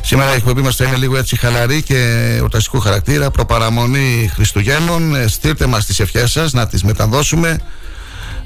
Σήμερα 0.02 0.32
η 0.32 0.34
εκπομπή 0.36 0.60
μας 0.60 0.76
θα 0.76 0.84
είναι 0.84 0.96
λίγο 0.96 1.16
έτσι 1.16 1.36
χαλαρή 1.36 1.82
και 1.82 2.38
ορταστικού 2.42 2.80
χαρακτήρα. 2.80 3.30
Προπαραμονή 3.30 4.30
Χριστουγέννων. 4.34 5.14
Ε, 5.14 5.26
στείλτε 5.28 5.66
μας 5.66 5.86
τις 5.86 6.00
ευχές 6.00 6.30
σας 6.30 6.52
να 6.52 6.66
τις 6.66 6.82
μεταδώσουμε 6.82 7.58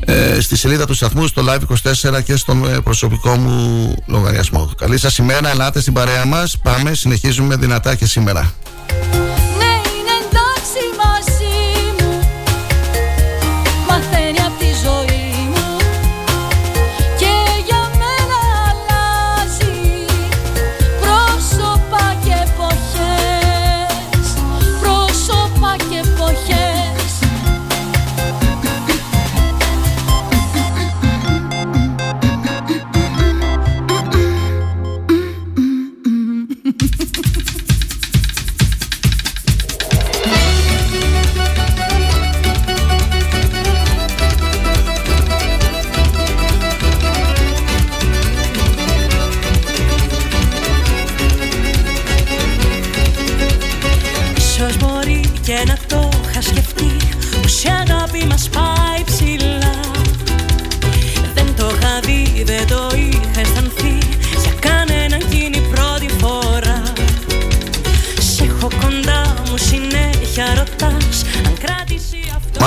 ε, 0.00 0.40
στη 0.40 0.56
σελίδα 0.56 0.87
του 0.87 0.94
σταθμού, 0.94 1.26
στο 1.26 1.44
Live24 1.48 2.22
και 2.24 2.37
στον 2.37 2.68
ε, 2.68 2.80
προσωπικό 2.80 3.37
μου 3.37 3.94
λογαριασμό. 4.06 4.70
Καλή 4.76 4.98
σας 4.98 5.18
ημέρα, 5.18 5.50
ελάτε 5.50 5.80
στην 5.80 5.92
παρέα 5.92 6.26
μας. 6.26 6.59
Πάμε, 6.62 6.94
συνεχίζουμε 6.94 7.56
δυνατά 7.56 7.94
και 7.94 8.06
σήμερα. 8.06 8.52
Και 8.87 9.26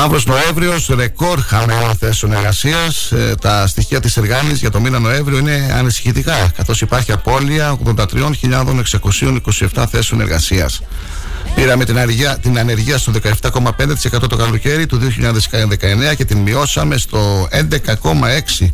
Μαύρος 0.02 0.26
Νοέμβριος, 0.26 0.90
ρεκόρ 0.96 1.42
χαμένων 1.42 1.96
θέσεων 1.96 2.32
εργασίας. 2.32 3.14
τα 3.42 3.68
στοιχεία 3.68 4.00
της 4.00 4.18
Εργάνης 4.18 4.60
για 4.60 4.72
το 4.72 4.80
μήνα 4.80 5.00
Νοέμβριο 5.00 5.38
είναι 5.38 5.74
ανησυχητικά, 5.78 6.52
καθώς 6.56 6.82
υπάρχει 6.82 7.12
απώλεια 7.12 7.72
83.627 7.72 9.86
θέσεων 9.90 10.22
εργασίας. 10.22 10.82
Πήραμε 11.56 11.86
την 11.86 11.98
ανεργία, 11.98 12.38
την 12.38 12.60
ανεργία 12.60 12.98
στο 12.98 13.12
17,5% 13.12 14.30
το 14.30 14.36
καλοκαίρι 14.36 14.86
του 14.86 14.98
2019 14.98 16.16
και 16.16 16.26
την 16.26 16.38
μειώσαμε 16.38 16.98
στο 16.98 17.48
11,6% 17.52 18.74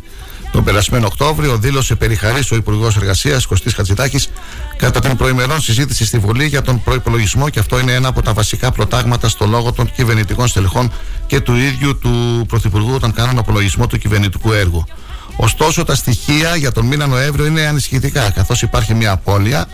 τον 0.56 0.64
περασμένο 0.64 1.06
Οκτώβριο. 1.06 1.58
Δήλωσε 1.58 1.94
περιχαρή 1.94 2.42
ο 2.52 2.56
Υπουργός 2.56 2.96
Εργασίας 2.96 3.46
Κωστής 3.46 3.74
Χατζητάκης 3.74 4.28
κατά 4.76 5.00
την 5.00 5.16
προημερών 5.16 5.60
συζήτηση 5.60 6.04
στη 6.04 6.18
Βουλή 6.18 6.46
για 6.46 6.62
τον 6.62 6.82
προπολογισμό 6.82 7.48
και 7.48 7.58
αυτό 7.58 7.78
είναι 7.78 7.92
ένα 7.92 8.08
από 8.08 8.22
τα 8.22 8.32
βασικά 8.32 8.72
προτάγματα 8.72 9.28
στο 9.28 9.46
λόγο 9.46 9.72
των 9.72 9.90
κυβερνητικών 9.92 10.48
στελεχών 10.48 10.92
και 11.26 11.40
του 11.40 11.54
ίδιου 11.54 11.98
του 11.98 12.44
Πρωθυπουργού 12.48 12.94
όταν 12.94 13.12
κάνουν 13.12 13.38
απολογισμό 13.38 13.86
του 13.86 13.98
κυβερνητικού 13.98 14.52
έργου. 14.52 14.84
Ωστόσο, 15.36 15.84
τα 15.84 15.94
στοιχεία 15.94 16.56
για 16.56 16.72
τον 16.72 16.86
μήνα 16.86 17.06
Νοέμβριο 17.06 17.46
είναι 17.46 17.66
ανησυχητικά, 17.66 18.30
καθώς 18.30 18.62
υπάρχει 18.62 18.94
μια 18.94 19.12
απώλεια 19.12 19.66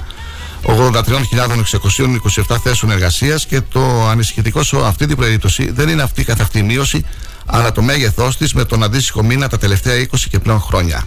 83.627 0.62 2.56
θέσεων 2.62 2.92
εργασίας 2.92 3.46
και 3.46 3.60
το 3.60 4.06
ανησυχητικό 4.08 4.62
σε 4.62 4.76
αυτή 4.84 5.06
την 5.06 5.16
περίπτωση 5.16 5.70
δεν 5.70 5.88
είναι 5.88 6.02
αυτή 6.02 6.24
καθ' 6.24 6.40
αυτή 6.40 6.58
η 6.58 6.62
μείωση, 6.62 7.04
αλλά 7.46 7.72
το 7.72 7.82
μέγεθός 7.82 8.36
της 8.36 8.52
με 8.52 8.64
τον 8.64 8.82
αντίστοιχο 8.82 9.22
μήνα 9.22 9.48
τα 9.48 9.58
τελευταία 9.58 9.94
20 10.00 10.06
και 10.30 10.38
πλέον 10.38 10.60
χρόνια. 10.60 11.04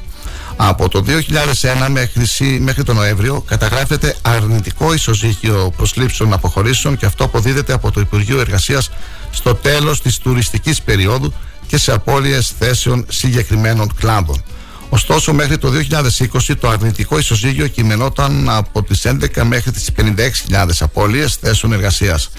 Από 0.55 0.89
το 0.89 1.03
2001 1.07 1.89
μέχρι, 1.89 2.59
μέχρι 2.59 2.83
τον 2.83 2.95
Νοέμβριο 2.95 3.41
καταγράφεται 3.41 4.15
αρνητικό 4.21 4.93
ισοζύγιο 4.93 5.73
προσλήψεων 5.77 6.33
αποχωρήσεων 6.33 6.97
και 6.97 7.05
αυτό 7.05 7.23
αποδίδεται 7.23 7.73
από 7.73 7.91
το 7.91 7.99
Υπουργείο 7.99 8.39
Εργασίας 8.39 8.89
στο 9.31 9.55
τέλος 9.55 10.01
της 10.01 10.17
τουριστικής 10.17 10.81
περίοδου 10.81 11.33
και 11.67 11.77
σε 11.77 11.91
απώλειες 11.91 12.53
θέσεων 12.59 13.05
συγκεκριμένων 13.09 13.93
κλάδων. 13.95 14.43
Ωστόσο, 14.89 15.33
μέχρι 15.33 15.57
το 15.57 15.71
2020 15.71 16.55
το 16.59 16.69
αρνητικό 16.69 17.17
ισοζύγιο 17.17 17.67
κειμενόταν 17.67 18.49
από 18.49 18.83
τις 18.83 19.05
11 19.05 19.43
μέχρι 19.43 19.71
τις 19.71 19.89
56.000 19.97 20.69
απώλειες 20.79 21.35
θέσεων 21.35 21.73
εργασίας. 21.73 22.29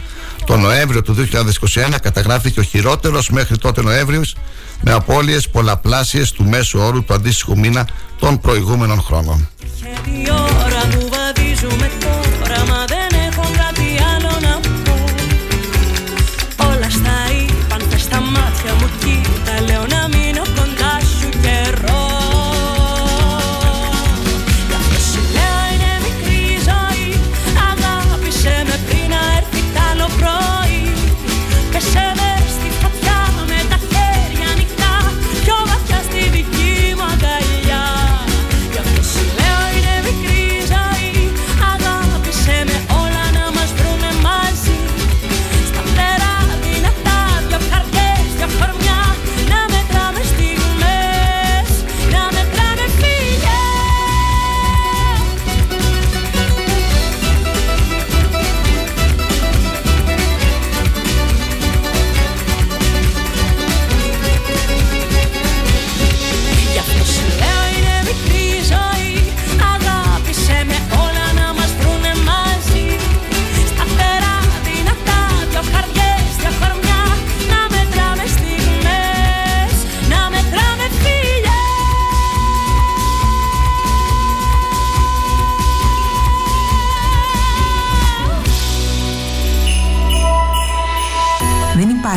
Το 0.47 0.57
Νοέμβριο 0.57 1.03
του 1.03 1.15
2021 1.15 1.97
καταγράφηκε 2.03 2.61
ο 2.61 2.63
χειρότερος 2.63 3.31
μέχρι 3.31 3.59
τότε 3.59 3.83
Νοέμβριος 3.83 4.37
με 4.83 4.93
απώλειες 4.93 5.49
πολλαπλάσιες 5.49 6.33
του 6.33 6.45
μέσου 6.45 6.79
όρου 6.79 7.05
του 7.05 7.15
αντίστοιχου 7.15 7.59
μήνα 7.59 7.89
των 8.19 8.41
προηγούμενων 8.41 9.01
χρόνων. 9.01 9.49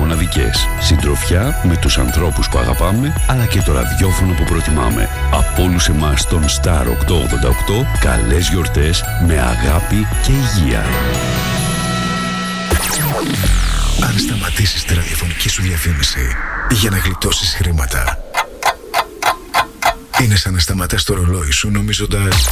μοναδικές. 0.00 0.68
Συντροφιά 0.80 1.60
με 1.68 1.76
τους 1.76 1.98
ανθρώπους 1.98 2.48
που 2.48 2.58
αγαπάμε, 2.58 3.14
αλλά 3.28 3.46
και 3.46 3.60
το 3.60 3.72
ραδιόφωνο 3.72 4.32
που 4.34 4.44
προτιμάμε. 4.44 5.08
Από 5.32 5.62
όλους 5.62 5.88
εμάς 5.88 6.26
τον 6.26 6.44
Star 6.48 6.86
888, 6.86 7.86
καλές 8.00 8.48
γιορτές 8.48 9.02
με 9.26 9.34
αγάπη 9.40 10.06
και 10.22 10.32
υγεία. 10.32 10.84
Αν 14.02 14.18
σταματήσεις 14.18 14.84
τη 14.84 14.94
ραδιοφωνική 14.94 15.48
σου 15.48 15.62
διαφήμιση 15.62 16.36
για 16.70 16.90
να 16.90 16.96
γλιτώσεις 16.96 17.54
χρήματα, 17.54 18.18
είναι 20.22 20.36
σαν 20.36 20.52
να 20.52 20.58
σταματάς 20.58 21.04
το 21.04 21.14
ρολόι 21.14 21.50
σου 21.50 21.70
νομίζοντας 21.70 22.48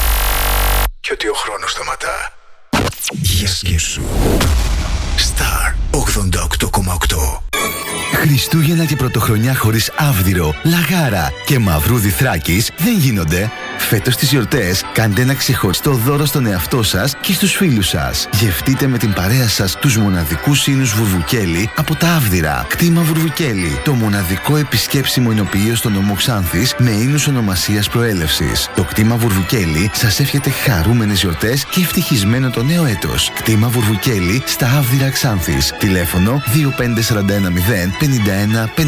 και 1.01 1.11
ότι 1.13 1.29
ο 1.29 1.35
χρόνος 1.35 1.71
σταματά. 1.71 2.33
Για 3.13 3.49
σκέψου. 3.49 4.03
Star 5.17 5.88
88,8 5.91 7.49
Χριστούγεννα 8.13 8.85
και 8.85 8.97
Πρωτοχρονιά 8.97 9.55
χωρίς 9.55 9.93
Άβδηρο, 9.97 10.55
Λαγάρα 10.63 11.33
και 11.47 11.59
Μαυρούδι 11.59 12.09
Θράκης 12.09 12.71
δεν 12.77 12.99
γίνονται. 12.99 13.51
Φέτος 13.79 14.17
τις 14.17 14.31
γιορτές 14.31 14.85
κάντε 14.93 15.23
ένα 15.23 15.35
ξεχωριστό 15.35 15.91
δώρο 15.91 16.25
στον 16.25 16.47
εαυτό 16.47 16.83
σας 16.83 17.15
και 17.21 17.33
στους 17.33 17.53
φίλους 17.53 17.89
σας. 17.89 18.29
Γευτείτε 18.33 18.87
με 18.87 18.99
την 18.99 19.13
παρέα 19.13 19.49
σας 19.49 19.77
τους 19.77 19.97
μοναδικούς 19.97 20.67
ίνους 20.67 20.95
Βουρβουκέλη 20.95 21.71
από 21.77 21.95
τα 21.95 22.15
Άβδηρα. 22.15 22.67
Κτήμα 22.69 23.03
Βουρβουκέλη, 23.03 23.81
το 23.85 23.93
μοναδικό 23.93 24.57
επισκέψιμο 24.57 25.31
εινοποιείο 25.31 25.75
στο 25.75 25.89
νομό 25.89 26.15
Ξάνθης 26.15 26.75
με 26.79 26.91
ίνους 26.91 27.27
ονομασίας 27.27 27.89
προέλευσης. 27.89 28.71
Το 28.75 28.83
κτήμα 28.85 29.17
Βουρβουκέλη 29.17 29.91
σας 29.95 30.21
εύχεται 30.21 30.51
χαρούμενες 30.51 31.21
γιορτές 31.21 31.65
και 31.65 31.81
ευτυχισμένο 31.81 32.51
το 32.51 32.63
νέο 32.63 32.85
έτος. 32.85 33.33
Κτήμα 33.35 33.69
Βουρβουκέλη 33.69 34.43
στα 34.47 34.67
Άβδηρα 34.77 35.11
Ξάνθης. 35.11 35.73
Τηλέφωνο 35.89 36.43
25410 36.55 36.85
51 38.01 38.69
580. 38.77 38.85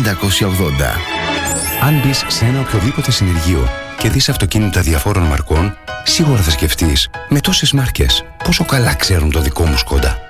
Αν 1.82 2.00
μπεις 2.00 2.24
σε 2.28 2.44
ένα 2.44 2.60
οποιοδήποτε 2.60 3.10
συνεργείο 3.10 3.68
και 3.98 4.08
δεις 4.08 4.28
αυτοκίνητα 4.28 4.80
διαφόρων 4.80 5.22
μαρκών, 5.22 5.76
σίγουρα 6.04 6.42
θα 6.42 6.50
σκεφτείς 6.50 7.08
με 7.28 7.40
τόσες 7.40 7.72
μάρκες 7.72 8.24
πόσο 8.44 8.64
καλά 8.64 8.94
ξέρουν 8.94 9.30
το 9.30 9.40
δικό 9.40 9.64
μου 9.64 9.76
σκόντα. 9.76 10.29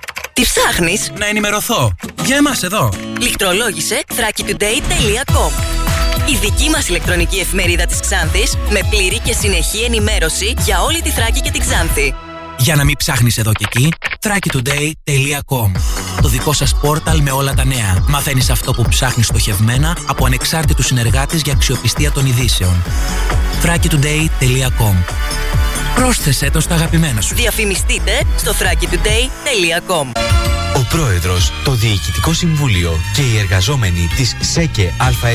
Τι 0.41 0.47
ψάχνεις; 0.47 1.11
Να 1.17 1.25
ενημερωθώ. 1.25 1.91
Για 2.25 2.35
εμάς 2.35 2.63
εδώ. 2.63 2.89
Λιχτρολόγησε 3.19 4.03
thrakitoday.com 4.07 5.51
Η 6.29 6.35
δική 6.41 6.69
μας 6.69 6.87
ηλεκτρονική 6.87 7.39
εφημερίδα 7.39 7.85
της 7.85 7.99
Ξάνθης 7.99 8.57
με 8.69 8.79
πλήρη 8.89 9.19
και 9.19 9.33
συνεχή 9.33 9.83
ενημέρωση 9.83 10.53
για 10.65 10.81
όλη 10.81 11.01
τη 11.01 11.09
Θράκη 11.09 11.41
και 11.41 11.51
την 11.51 11.61
Ξάνθη. 11.61 12.15
Για 12.57 12.75
να 12.75 12.83
μην 12.83 12.97
ψάχνεις 12.97 13.37
εδώ 13.37 13.51
και 13.51 13.65
εκεί, 13.69 13.93
thrakitoday.com 14.19 15.71
Το 16.21 16.27
δικό 16.27 16.53
σας 16.53 16.75
πόρταλ 16.75 17.21
με 17.21 17.31
όλα 17.31 17.53
τα 17.53 17.65
νέα. 17.65 18.03
Μαθαίνεις 18.07 18.49
αυτό 18.49 18.73
που 18.73 18.85
ψάχνεις 18.89 19.25
στοχευμένα 19.25 19.97
από 20.07 20.25
ανεξάρτητους 20.25 20.85
συνεργάτες 20.85 21.41
για 21.41 21.53
αξιοπιστία 21.53 22.11
των 22.11 22.25
ειδήσεων. 22.25 22.83
thrakitoday.com 23.63 24.95
Πρόσθεσέ 25.95 26.49
το 26.49 26.59
στα 26.59 26.73
αγαπημένα 26.73 27.21
σου. 27.21 27.35
Διαφημιστείτε 27.35 28.11
στο 28.37 28.51
thrakitoday.com 28.51 30.07
Ο 30.70 30.70
Πρόεδρος, 30.91 31.51
το 31.63 31.71
Διοικητικό 31.71 32.33
Συμβούλιο 32.33 32.99
και 33.15 33.21
οι 33.21 33.37
εργαζόμενοι 33.37 34.09
της 34.15 34.35
ΣΕΚΕ 34.39 34.93
ΑΕ 34.97 35.33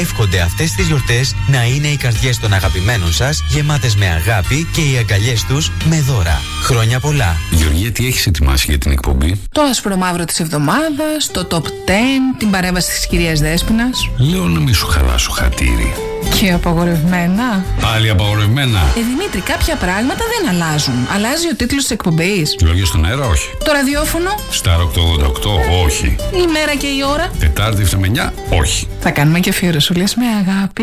εύχονται 0.00 0.40
αυτές 0.40 0.72
τις 0.72 0.86
γιορτές 0.86 1.34
να 1.46 1.64
είναι 1.64 1.86
οι 1.86 1.96
καρδιές 1.96 2.38
των 2.38 2.52
αγαπημένων 2.52 3.12
σας 3.12 3.44
γεμάτες 3.48 3.96
με 3.96 4.06
αγάπη 4.06 4.68
και 4.72 4.80
οι 4.80 4.96
αγκαλιές 4.98 5.44
τους 5.44 5.70
με 5.84 6.00
δώρα. 6.00 6.40
Χρόνια 6.62 7.00
πολλά. 7.00 7.36
Γεωργία, 7.50 7.92
τι 7.92 8.06
έχεις 8.06 8.26
ετοιμάσει 8.26 8.66
για 8.68 8.78
την 8.78 8.90
εκπομπή; 8.90 9.40
Το 9.52 9.62
άσπρο 9.62 9.96
μαύρο 9.96 10.24
της 10.24 10.40
εβδομάδας, 10.40 11.30
το 11.32 11.46
top 11.50 11.64
10, 11.64 12.34
την 12.38 12.50
παρέμβαση 12.50 12.90
της 12.90 13.06
κυρίας 13.06 13.40
Δέσποινας. 13.40 14.08
Λέω 14.16 14.44
να 14.44 14.60
μην 14.60 14.74
σου 14.74 14.86
χαλάσω 14.86 15.30
χατήρι. 15.30 15.92
Και 16.40 16.52
απαγορευμένα. 16.52 17.64
Πάλι 17.80 18.10
απαγορευμένα. 18.10 18.78
Ε, 18.78 19.00
Δημήτρη, 19.00 19.40
κάποια 19.40 19.76
πράγματα 19.76 20.22
δεν 20.32 20.54
αλλάζουν. 20.54 20.94
Αλλάζει 21.14 21.48
ο 21.52 21.56
τίτλος 21.56 21.82
της 21.82 21.90
εκπομπής. 21.90 22.56
Λόγια 22.62 22.84
στον 22.84 23.04
αέρα, 23.04 23.26
όχι. 23.26 23.48
Το 23.64 23.72
ραδιόφωνο, 23.72 24.30
Star 24.74 24.82
888, 24.82 25.84
όχι. 25.84 26.16
η 26.32 26.46
μέρα 26.52 26.76
και 26.78 26.86
η 26.86 27.02
ώρα. 27.12 27.30
Τετάρτη 27.38 27.86
7 27.92 27.98
με 27.98 28.10
9, 28.14 28.32
όχι. 28.60 28.88
Θα 29.00 29.10
κάνουμε 29.10 29.38
και 29.40 29.50
αφιερωσούλες 29.50 30.14
με 30.14 30.24
αγάπη. 30.26 30.82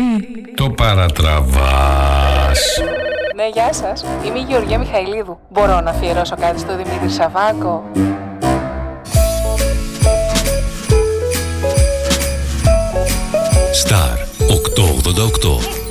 Το 0.54 0.70
παρατραβάς. 0.70 2.60
Ναι, 3.34 3.48
γεια 3.52 3.72
σας. 3.72 4.04
Είμαι 4.26 4.38
η 4.38 4.44
Γεωργία 4.48 4.78
Μιχαηλίδου. 4.78 5.38
Μπορώ 5.48 5.80
να 5.80 5.90
αφιερώσω 5.90 6.36
κάτι 6.40 6.58
στο 6.60 6.76
Δημήτρη 6.76 7.10
Σαββάκο. 7.10 7.82
Star 13.84 14.16
888. 14.48 15.81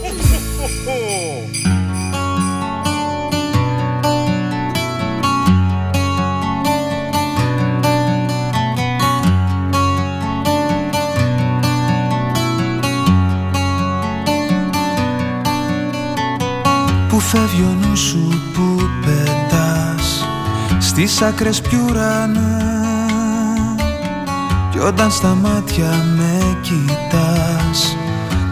Φεύγει 17.31 17.61
ο 17.61 17.75
νους 17.81 17.99
σου 17.99 18.41
που 18.53 18.89
πετάς 19.05 20.25
Στις 20.79 21.21
άκρες 21.21 21.61
πιου 21.61 21.85
ουρανού 21.89 22.57
Κι 24.71 24.79
όταν 24.79 25.11
στα 25.11 25.27
μάτια 25.27 26.05
με 26.17 26.57
κοιτάς 26.61 27.95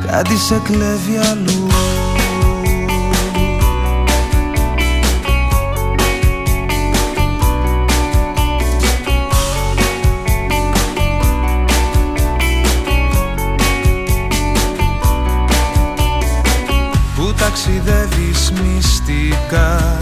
Κάτι 0.07 0.37
σε 0.37 0.61
κλέβει 0.63 1.17
αλλού 1.31 1.68
ταξιδεύεις 17.49 18.51
μυστικά 18.51 19.97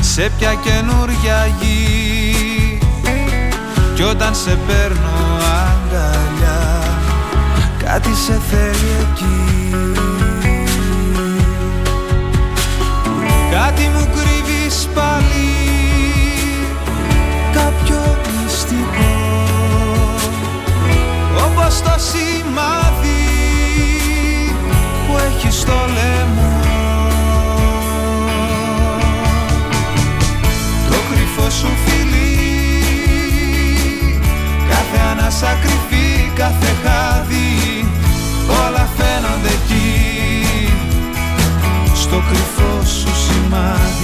Σε 0.00 0.30
ποια 0.38 0.54
καινούρια 0.54 1.46
γη. 1.60 2.78
Κι 3.94 4.02
όταν 4.02 4.34
σε 4.34 4.58
παίρνω 4.66 5.38
αγκαλιά 5.62 6.82
Κάτι 7.84 8.14
σε 8.26 8.40
θέλει 8.50 8.90
εκεί. 9.00 9.70
Κάτι 13.50 13.82
μου 13.82 14.08
κρύβεις 14.14 14.88
πάλι 14.94 15.50
Κάποιο 17.52 18.16
μυστικό. 18.26 19.44
Όπως 21.36 21.82
το 21.82 21.94
σημάδι 21.98 23.20
που 25.06 25.16
έχει 25.16 25.50
στο 25.50 25.72
λαιμό 25.94 26.59
Το 31.40 31.46
κρυφό 31.46 31.58
σου 31.60 31.68
φιλί 31.84 32.38
Κάθε 34.68 34.98
ανάσα 35.10 35.58
κρυφή, 35.62 36.30
κάθε 36.34 36.66
χάδι. 36.84 37.88
Όλα 38.46 38.88
φαίνονται 38.96 39.48
εκεί. 39.48 40.46
Στο 41.94 42.22
κρυφό 42.28 42.84
σου 42.84 43.10
σημάδι 43.22 43.99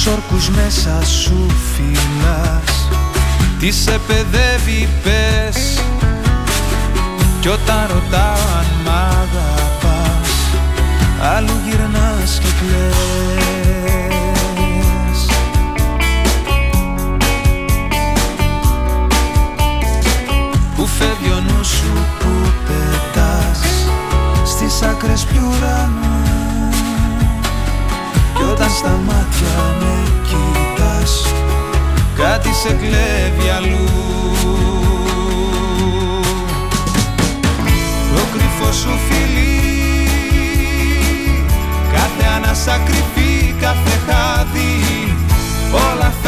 Ποιους 0.00 0.12
όρκους 0.12 0.48
μέσα 0.48 1.04
σου 1.04 1.46
φυλάς. 1.74 2.88
Τις 3.58 3.76
σε 3.76 4.00
παιδεύει 4.06 4.88
πες 5.02 5.82
Κι 7.40 7.48
όταν 7.48 7.86
ρωτάω 7.88 8.40
αν 8.58 8.66
μ' 8.84 8.88
αγαπάς 8.88 10.30
Αλλού 11.36 11.60
γυρνάς 11.64 12.38
και 12.38 12.48
κλαις. 12.60 12.98
Που 20.76 20.86
φεύγει 20.86 21.30
ο 21.30 21.40
νους 21.48 21.68
σου 21.68 21.92
που 22.18 22.52
πετάς 22.66 23.60
Στις 24.44 24.82
άκρες 24.82 25.24
πιου 25.24 25.42
ουρανού 25.46 26.22
Κι 26.24 26.27
όταν 28.50 28.70
στα 28.70 29.00
μάτια 29.06 29.76
με 29.80 29.94
κοιτάς 30.22 31.34
Κάτι 32.16 32.52
σε 32.52 32.68
κλέβει 32.68 33.48
αλλού. 33.56 33.88
Το 38.14 38.22
κρυφό 38.32 38.72
σου 38.72 38.98
φιλί 39.08 40.08
Κάθε 41.92 42.34
ανάσα 42.36 42.78
κρυφή, 42.84 43.54
κάθε 43.60 43.98
χάδι 44.06 45.14
Όλα 45.72 46.12
φαίνονται 46.22 46.27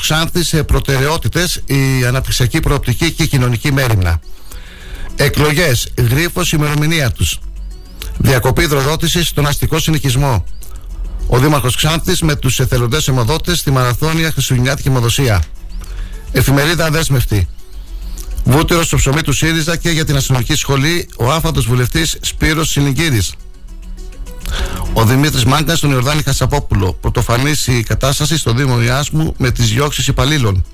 Ξάνθη 0.00 0.42
σε 0.42 0.62
προτεραιότητες 0.62 1.62
η 1.66 2.04
αναπτυξιακή 2.06 2.60
προοπτική 2.60 3.12
και 3.12 3.22
η 3.22 3.26
κοινωνική 3.26 3.72
μέρημνα. 3.72 4.20
Εκλογές. 5.16 5.88
Γρήφο 5.98 6.40
ημερομηνία 6.52 7.10
τους. 7.10 7.38
Διακοπή 8.18 8.66
δροδότηση 8.66 9.24
στον 9.24 9.46
αστικό 9.46 9.78
συνοικισμό. 9.78 10.44
Ο 11.26 11.38
Δήμαρχος 11.38 11.76
Ξάνθης 11.76 12.20
με 12.22 12.36
τους 12.36 12.60
εθελοντές 12.60 13.08
αιμοδότες 13.08 13.58
στη 13.58 13.70
Μαραθώνια 13.70 14.30
Χριστουγεννιάτικη 14.32 14.88
Αιμοδοσία. 14.88 15.42
Εφημερίδα 16.32 16.84
Αδέσμευτη. 16.84 17.48
Βούτυρο 18.44 18.82
στο 18.82 18.96
ψωμί 18.96 19.22
του 19.22 19.32
ΣΥΡΙΖΑ 19.32 19.76
και 19.76 19.90
για 19.90 20.04
την 20.04 20.16
αστυνομική 20.16 20.54
σχολή 20.54 21.08
ο 21.18 21.30
άφαντος 21.30 21.66
βουλευτής 21.66 22.16
Σπύρος 22.20 22.70
Σιλιγκύρη. 22.70 23.22
Ο 25.12 25.14
Δημήτρης 25.14 25.44
Μάγκας 25.44 25.78
στον 25.78 25.90
Ιορδάνη 25.90 26.22
Χασαπόπουλο. 26.22 26.92
Πρωτοφανής 26.92 27.66
η 27.66 27.82
κατάσταση 27.82 28.38
στο 28.38 28.52
Δήμο 28.52 28.82
Ιάσμου 28.82 29.34
με 29.38 29.50
τις 29.50 29.68
διώξεις 29.68 30.06
υπαλλήλων. 30.06 30.64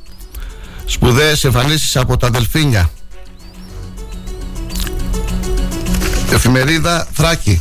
Σπουδαίες 0.85 1.45
εμφανίσεις 1.45 1.97
από 1.97 2.17
τα 2.17 2.31
Δελφίνια. 2.31 2.91
Εφημερίδα 6.33 7.09
Θράκη. 7.13 7.61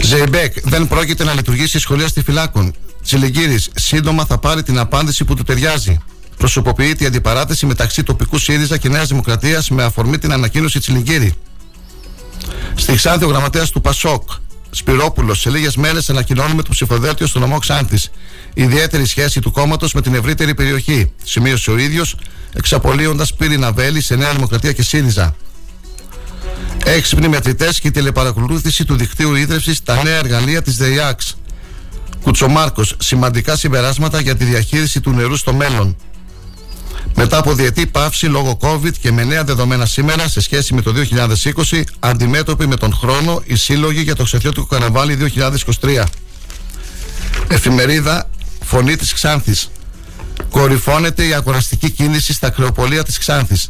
Ζεϊμπέκ 0.00 0.68
δεν 0.68 0.88
πρόκειται 0.88 1.24
να 1.24 1.34
λειτουργήσει 1.34 1.76
η 1.76 1.80
σχολεία 1.80 2.08
στη 2.08 2.22
Φυλάκων. 2.22 2.74
Τσιλιγκύρης 3.02 3.70
σύντομα 3.74 4.24
θα 4.24 4.38
πάρει 4.38 4.62
την 4.62 4.78
απάντηση 4.78 5.24
που 5.24 5.34
του 5.34 5.42
ταιριάζει. 5.42 5.98
Προσωποποιείται 6.36 7.04
η 7.04 7.06
αντιπαράθεση 7.06 7.66
μεταξύ 7.66 8.02
τοπικού 8.02 8.38
ΣΥΡΙΖΑ 8.38 8.76
και 8.76 8.88
Νέας 8.88 9.08
Δημοκρατίας 9.08 9.70
με 9.70 9.82
αφορμή 9.82 10.18
την 10.18 10.32
ανακοίνωση 10.32 10.78
Τσιλιγκύρη. 10.78 11.34
Στη 12.74 12.94
Ξάνθη 12.94 13.24
ο 13.24 13.28
γραμματέας 13.28 13.70
του 13.70 13.80
Πασόκ, 13.80 14.30
Σπυρόπουλος, 14.76 15.40
σε 15.40 15.50
λίγες 15.50 15.76
μέρες 15.76 16.10
ανακοινώνουμε 16.10 16.62
το 16.62 16.70
ψηφοδέλτιο 16.70 17.26
στο 17.26 17.38
νομό 17.38 17.58
Ξάνθης. 17.58 18.10
Ιδιαίτερη 18.54 19.06
σχέση 19.06 19.40
του 19.40 19.50
κόμματος 19.50 19.92
με 19.92 20.02
την 20.02 20.14
ευρύτερη 20.14 20.54
περιοχή. 20.54 21.12
Σημείωσε 21.24 21.70
ο 21.70 21.78
ίδιος, 21.78 22.16
εξαπολύοντας 22.52 23.34
πύρινα 23.34 23.72
βέλη 23.72 24.00
σε 24.00 24.16
Νέα 24.16 24.32
Δημοκρατία 24.32 24.72
και 24.72 24.82
ΣΥΡΙΖΑ. 24.82 25.36
Έξυπνοι 26.84 27.28
μετρητές 27.28 27.80
και 27.80 27.88
η 27.88 27.90
τηλεπαρακολούθηση 27.90 28.84
του 28.84 28.96
δικτύου 28.96 29.34
ίδρυυση 29.34 29.74
στα 29.74 30.02
νέα 30.02 30.16
εργαλεία 30.16 30.62
της 30.62 30.76
ΔΕΙΑΞ. 30.76 31.36
Κουτσομάρκος, 32.22 32.96
σημαντικά 32.98 33.56
συμπεράσματα 33.56 34.20
για 34.20 34.36
τη 34.36 34.44
διαχείριση 34.44 35.00
του 35.00 35.10
νερού 35.10 35.36
στο 35.36 35.52
μέλλον. 35.52 35.96
Μετά 37.14 37.38
από 37.38 37.54
διετή 37.54 37.86
πάυση 37.86 38.26
λόγω 38.26 38.58
COVID 38.60 38.92
και 39.00 39.12
με 39.12 39.24
νέα 39.24 39.44
δεδομένα 39.44 39.86
σήμερα 39.86 40.28
σε 40.28 40.40
σχέση 40.40 40.74
με 40.74 40.82
το 40.82 40.92
2020, 41.70 41.82
αντιμέτωποι 41.98 42.66
με 42.66 42.76
τον 42.76 42.92
χρόνο 42.92 43.42
οι 43.44 43.56
σύλλογοι 43.56 44.00
για 44.00 44.14
το 44.14 44.24
ξεφιώτικο 44.24 44.66
καρναβάλι 44.66 45.32
2023. 45.80 46.04
Εφημερίδα 47.48 48.30
Φωνή 48.64 48.96
της 48.96 49.12
Ξάνθης. 49.12 49.70
Κορυφώνεται 50.50 51.26
η 51.26 51.32
αγοραστική 51.32 51.90
κίνηση 51.90 52.32
στα 52.32 52.50
κρεοπολία 52.50 53.04
της 53.04 53.18
Ξάνθης. 53.18 53.68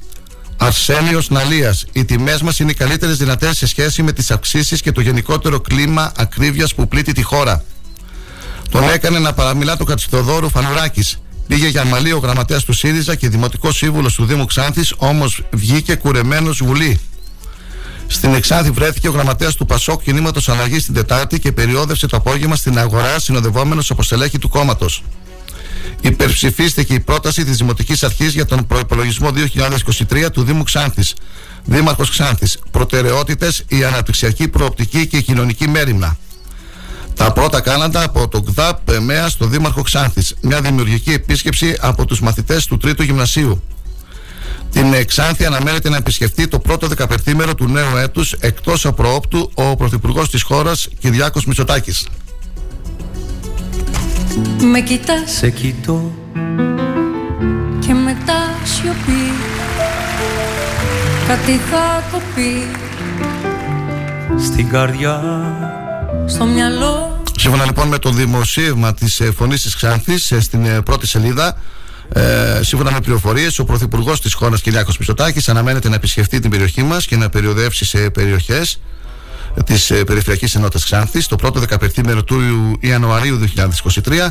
Αρσένιος 0.57 1.31
Ναλίας. 1.31 1.85
Οι 1.93 2.05
τιμές 2.05 2.43
μας 2.43 2.59
είναι 2.59 2.71
οι 2.71 2.75
καλύτερες 2.75 3.17
δυνατές 3.17 3.57
σε 3.57 3.67
σχέση 3.67 4.03
με 4.03 4.13
τις 4.13 4.31
αυξήσεις 4.31 4.81
και 4.81 4.93
το 4.93 5.01
γενικότερο 5.01 5.61
κλίμα 5.61 6.13
ακρίβειας 6.17 6.75
που 6.75 6.89
πλήττει 6.89 7.13
τη 7.13 7.23
χώρα. 7.23 7.65
Τον 8.71 8.89
έκανε 8.89 9.19
να 9.19 9.33
παραμιλά 9.33 9.77
το 9.77 9.85
Κατσιδοδόρου 9.85 10.51
Φανουράκης. 10.51 11.19
Πήγε 11.47 11.69
για 11.69 11.85
μαλλί 11.85 12.13
ο 12.13 12.19
γραμματέας 12.19 12.65
του 12.65 12.73
ΣΥΡΙΖΑ 12.73 13.15
και 13.15 13.29
δημοτικός 13.29 13.77
σύμβουλος 13.77 14.15
του 14.15 14.25
Δήμου 14.25 14.45
Ξάνθης, 14.45 14.95
όμως 14.97 15.43
βγήκε 15.53 15.95
κουρεμένος 15.95 16.63
βουλή. 16.65 17.01
Στην 18.07 18.35
Εξάνθη 18.35 18.71
βρέθηκε 18.71 19.09
ο 19.09 19.11
γραμματέας 19.11 19.55
του 19.55 19.67
Πασόκ 19.67 20.03
κινήματος 20.03 20.49
αλλαγής 20.49 20.85
την 20.85 20.95
Τετάρτη 20.95 21.39
και 21.39 21.53
περιόδευσε 21.53 22.07
το 22.07 22.17
απόγευμα 22.17 22.57
στην 22.57 22.79
αγορά 22.79 23.19
συνοδευόμενος 23.21 23.91
από 23.91 24.03
στελέχη 24.03 24.39
του 24.39 24.49
κόμματος. 24.49 25.03
Υπερψηφίστηκε 26.01 26.95
η 26.95 27.01
πρόταση 27.01 27.45
της 27.45 27.57
Δημοτικής 27.57 28.03
Αρχής 28.03 28.33
για 28.33 28.45
τον 28.45 28.67
προπολογισμό 28.67 29.31
2023 29.31 30.31
του 30.33 30.43
Δήμου 30.43 30.63
Ξάνθης. 30.63 31.15
Δήμαρχος 31.65 32.11
Ξάνθης. 32.11 32.59
Προτεραιότητες, 32.71 33.65
η 33.69 33.85
αναπτυξιακή 33.85 34.49
προοπτική 34.49 35.07
και 35.07 35.17
η 35.17 35.23
κοινωνική 35.23 35.69
μέρημνα. 35.69 36.17
Τα 37.17 37.33
πρώτα 37.33 37.61
κάναντα 37.61 38.03
από 38.03 38.29
το 38.29 38.43
ΚΔΑΠ 38.43 38.89
ΕΜΕΑ 38.89 39.29
στο 39.29 39.47
Δήμαρχο 39.47 39.83
Ξάνθης. 39.83 40.35
Μια 40.41 40.61
δημιουργική 40.61 41.13
επίσκεψη 41.13 41.77
από 41.81 42.05
τους 42.05 42.21
μαθητές 42.21 42.67
του 42.67 42.77
Τρίτου 42.77 43.03
Γυμνασίου. 43.03 43.63
Την 44.71 45.07
Ξάνθη 45.07 45.45
αναμένεται 45.45 45.89
να 45.89 45.97
επισκεφτεί 45.97 46.49
το 46.49 46.59
πρώτο 46.59 46.87
δεκαπερθήμερο 46.87 47.55
του 47.55 47.69
νέου 47.69 47.97
έτους 47.97 48.33
εκτός 48.33 48.87
απροόπτου 48.87 49.51
ο 49.55 49.77
Πρωθυπουργός 49.77 50.31
της 50.31 50.43
χώρας 50.43 50.89
Κυριάκος 50.99 51.45
Μητσοτάκης. 51.45 52.07
Με 54.71 54.81
κοιτάς 54.81 55.31
Σε 55.31 55.51
κοιτώ 55.51 56.13
και 57.79 57.93
μετά 57.95 58.39
σιωπή 58.65 59.33
Κάτι 61.27 61.61
θα 61.71 62.03
το 62.13 62.21
πει 62.35 62.67
στην 64.39 64.69
καρδιά 64.69 65.23
στο 66.27 66.45
μυαλό 66.45 67.23
Σύμφωνα 67.39 67.65
λοιπόν 67.65 67.89
με 67.89 67.99
το 67.99 68.11
δημοσίευμα 68.11 68.95
της 68.95 69.21
ε, 69.21 69.31
Φωνής 69.31 69.63
της 69.63 69.77
Ξάνθης 69.77 70.31
ε, 70.31 70.41
στην 70.41 70.65
ε, 70.65 70.81
πρώτη 70.81 71.07
σελίδα, 71.07 71.57
ε, 72.13 72.61
σύμφωνα 72.63 72.93
με 72.93 73.01
πληροφορίες, 73.01 73.59
ο 73.59 73.65
Πρωθυπουργός 73.65 74.21
της 74.21 74.35
χώρας 74.35 74.61
Κυριάκος 74.61 74.99
Μητσοτάκης 74.99 75.49
αναμένεται 75.49 75.89
να 75.89 75.95
επισκεφτεί 75.95 76.41
την 76.41 76.51
περιοχή 76.51 76.83
μας 76.83 77.07
και 77.07 77.17
να 77.17 77.29
περιοδεύσει 77.29 77.85
σε 77.85 78.11
περιοχές 78.11 78.79
της 79.65 79.91
ε, 79.91 80.05
Περιφερειακής 80.05 80.55
Ενότητας 80.55 80.85
Ξάνθης 80.85 81.27
το 81.27 81.37
πρώτο 81.37 81.61
δεκαπερθήμερο 81.61 82.25
του 82.25 82.41
Ιανουαρίου 82.81 83.41
2023. 84.05 84.29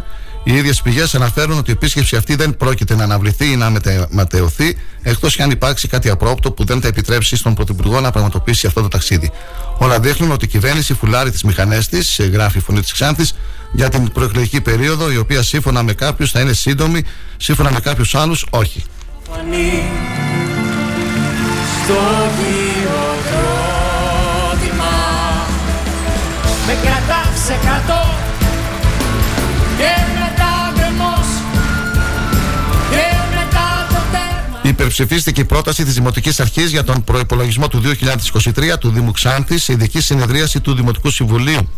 Οι 0.47 0.55
ίδιες 0.55 0.81
πηγές 0.81 1.15
αναφέρουν 1.15 1.57
ότι 1.57 1.69
η 1.69 1.73
επίσκεψη 1.73 2.15
αυτή 2.15 2.35
δεν 2.35 2.57
πρόκειται 2.57 2.95
να 2.95 3.03
αναβληθεί 3.03 3.51
ή 3.51 3.55
να 3.55 3.69
μετε- 3.69 4.07
ματαιωθεί, 4.11 4.77
εκτός 5.01 5.35
και 5.35 5.43
αν 5.43 5.51
υπάρξει 5.51 5.87
κάτι 5.87 6.09
απρόπτο 6.09 6.51
που 6.51 6.63
δεν 6.65 6.81
θα 6.81 6.87
επιτρέψει 6.87 7.35
στον 7.35 7.53
Πρωθυπουργό 7.53 7.99
να 7.99 8.11
πραγματοποιήσει 8.11 8.67
αυτό 8.67 8.81
το 8.81 8.87
ταξίδι. 8.87 9.31
Όλα 9.77 9.99
δείχνουν 9.99 10.31
ότι 10.31 10.45
η 10.45 10.47
κυβέρνηση 10.47 10.93
φουλάρει 10.93 11.31
τις 11.31 11.43
μηχανές 11.43 11.87
της, 11.87 12.19
γράφει 12.31 12.57
η 12.57 12.61
φωνή 12.61 12.81
της 12.81 12.91
Ξάνθης, 12.91 13.33
για 13.71 13.89
την 13.89 14.11
προεκλογική 14.11 14.61
περίοδο, 14.61 15.11
η 15.11 15.17
οποία 15.17 15.43
σύμφωνα 15.43 15.83
με 15.83 15.93
κάποιους 15.93 16.31
θα 16.31 16.39
είναι 16.39 16.53
σύντομη, 16.53 17.03
σύμφωνα 17.37 17.71
με 17.71 17.79
κάποιους 17.79 18.15
άλλους 18.15 18.45
όχι. 18.49 18.83
φανεί 19.31 19.83
στο 21.83 21.93
χειροκρότημα 23.55 24.93
Με 26.67 26.73
κρατάς 26.83 27.39
σε 27.45 27.59
κρατώ 27.61 28.13
και 29.77 29.91
Υπερψηφίστηκε 34.75 35.41
η 35.41 35.45
πρόταση 35.45 35.83
της 35.83 35.93
Δημοτικής 35.93 36.39
Αρχής 36.39 36.71
για 36.71 36.83
τον 36.83 37.03
προπολογισμό 37.03 37.67
του 37.67 37.81
2023 38.33 38.77
του 38.79 38.89
Δήμου 38.89 39.11
Ξάνθης 39.11 39.63
σε 39.63 39.71
ειδική 39.71 40.01
συνεδρίαση 40.01 40.61
του 40.61 40.75
Δημοτικού 40.75 41.09
Συμβουλίου. 41.09 41.69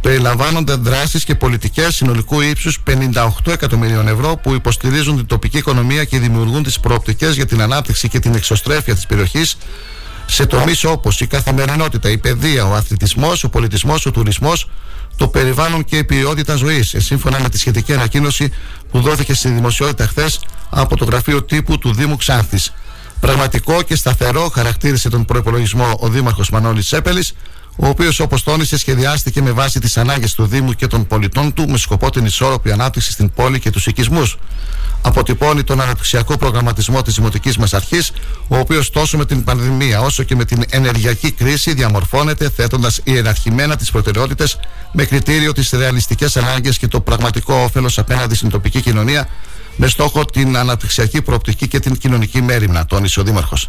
Περιλαμβάνονται 0.00 0.74
δράσεις 0.74 1.24
και 1.24 1.34
πολιτικές 1.34 1.94
συνολικού 1.94 2.40
ύψους 2.40 2.82
58 2.86 3.28
εκατομμυρίων 3.46 4.08
ευρώ 4.08 4.36
που 4.42 4.54
υποστηρίζουν 4.54 5.16
την 5.16 5.26
τοπική 5.26 5.58
οικονομία 5.58 6.04
και 6.04 6.18
δημιουργούν 6.18 6.62
τις 6.62 6.80
προοπτικές 6.80 7.34
για 7.34 7.46
την 7.46 7.60
ανάπτυξη 7.60 8.08
και 8.08 8.18
την 8.18 8.34
εξωστρέφεια 8.34 8.94
της 8.94 9.06
περιοχής 9.06 9.56
σε 10.26 10.46
τομείς 10.46 10.84
όπως 10.84 11.20
η 11.20 11.26
καθημερινότητα, 11.26 12.10
η 12.10 12.18
παιδεία, 12.18 12.66
ο 12.66 12.74
αθλητισμός, 12.74 13.44
ο 13.44 13.48
πολιτισμός, 13.48 14.06
ο 14.06 14.10
τουρισμός, 14.10 14.68
το 15.16 15.28
περιβάλλον 15.28 15.84
και 15.84 15.96
η 15.96 16.04
ποιότητα 16.04 16.56
ζωής, 16.56 16.94
σύμφωνα 16.98 17.40
με 17.40 17.48
τη 17.48 17.58
σχετική 17.58 17.92
ανακοίνωση 17.92 18.52
που 18.90 19.00
δόθηκε 19.00 19.34
στη 19.34 19.48
δημοσιότητα 19.48 20.06
χθες 20.06 20.40
από 20.70 20.96
το 20.96 21.04
γραφείο 21.04 21.42
τύπου 21.42 21.78
του 21.78 21.92
Δήμου 21.92 22.16
Ξάνθης. 22.16 22.72
Πραγματικό 23.20 23.82
και 23.82 23.96
σταθερό 23.96 24.48
χαρακτήρισε 24.48 25.08
τον 25.08 25.24
προπολογισμό 25.24 25.96
ο 25.98 26.08
Δήμαρχος 26.08 26.50
Μανώλης 26.50 26.86
Τσέπελη, 26.86 27.24
ο 27.76 27.86
οποίος, 27.86 28.20
όπως 28.20 28.42
τόνισε, 28.42 28.78
σχεδιάστηκε 28.78 29.42
με 29.42 29.50
βάση 29.50 29.80
τις 29.80 29.96
ανάγκες 29.96 30.34
του 30.34 30.46
Δήμου 30.46 30.72
και 30.72 30.86
των 30.86 31.06
πολιτών 31.06 31.52
του 31.52 31.68
με 31.68 31.78
σκοπό 31.78 32.10
την 32.10 32.24
ισόρροπη 32.24 32.72
ανάπτυξη 32.72 33.12
στην 33.12 33.32
πόλη 33.32 33.60
και 33.60 33.70
τους 33.70 33.86
οικισμούς. 33.86 34.36
Αποτυπώνει 35.02 35.64
τον 35.64 35.80
αναπτυξιακό 35.80 36.36
προγραμματισμό 36.36 37.02
της 37.02 37.14
Δημοτικής 37.14 37.56
μας 37.56 37.74
Αρχής, 37.74 38.12
ο 38.48 38.58
οποίος 38.58 38.90
τόσο 38.90 39.16
με 39.16 39.26
την 39.26 39.44
πανδημία 39.44 40.00
όσο 40.00 40.22
και 40.22 40.36
με 40.36 40.44
την 40.44 40.64
ενεργειακή 40.70 41.30
κρίση 41.30 41.74
διαμορφώνεται 41.74 42.50
θέτοντας 42.50 43.00
ιεραρχημένα 43.04 43.76
τις 43.76 43.90
προτεραιότητες 43.90 44.58
με 44.92 45.04
κριτήριο 45.04 45.52
τις 45.52 45.70
ρεαλιστικές 45.70 46.36
ανάγκες 46.36 46.78
και 46.78 46.88
το 46.88 47.00
πραγματικό 47.00 47.54
όφελος 47.54 47.98
απέναντι 47.98 48.34
στην 48.34 48.50
τοπική 48.50 48.80
κοινωνία 48.80 49.28
με 49.76 49.88
στόχο 49.88 50.24
την 50.24 50.56
αναπτυξιακή 50.56 51.22
προοπτική 51.22 51.68
και 51.68 51.80
την 51.80 51.96
κοινωνική 51.96 52.42
μέρημνα, 52.42 52.86
τόνισε 52.86 53.20
ο 53.20 53.22
Δήμαρχος. 53.22 53.68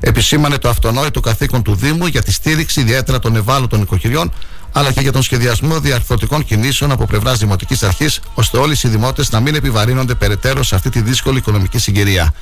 Επισήμανε 0.00 0.58
το 0.58 0.68
αυτονόητο 0.68 1.20
καθήκον 1.20 1.62
του 1.62 1.74
Δήμου 1.74 2.06
για 2.06 2.22
τη 2.22 2.32
στήριξη 2.32 2.80
ιδιαίτερα 2.80 3.18
των 3.18 3.36
ευάλωτων 3.36 3.82
οικογενειών, 3.82 4.32
αλλά 4.72 4.92
και 4.92 5.00
για 5.00 5.12
τον 5.12 5.22
σχεδιασμό 5.22 5.80
διαρθρωτικών 5.80 6.44
κινήσεων 6.44 6.90
από 6.90 7.06
πλευράς 7.06 7.38
Δημοτικής 7.38 7.82
Αρχής, 7.82 8.20
ώστε 8.34 8.58
όλοι 8.58 8.76
οι 8.82 8.88
δημότες 8.88 9.30
να 9.30 9.40
μην 9.40 9.54
επιβαρύνονται 9.54 10.14
περαιτέρω 10.14 10.62
σε 10.62 10.74
αυτή 10.74 10.90
τη 10.90 11.00
δύσκολη 11.00 11.38
οικονομική 11.38 11.78
συγκυρία. 11.78 12.34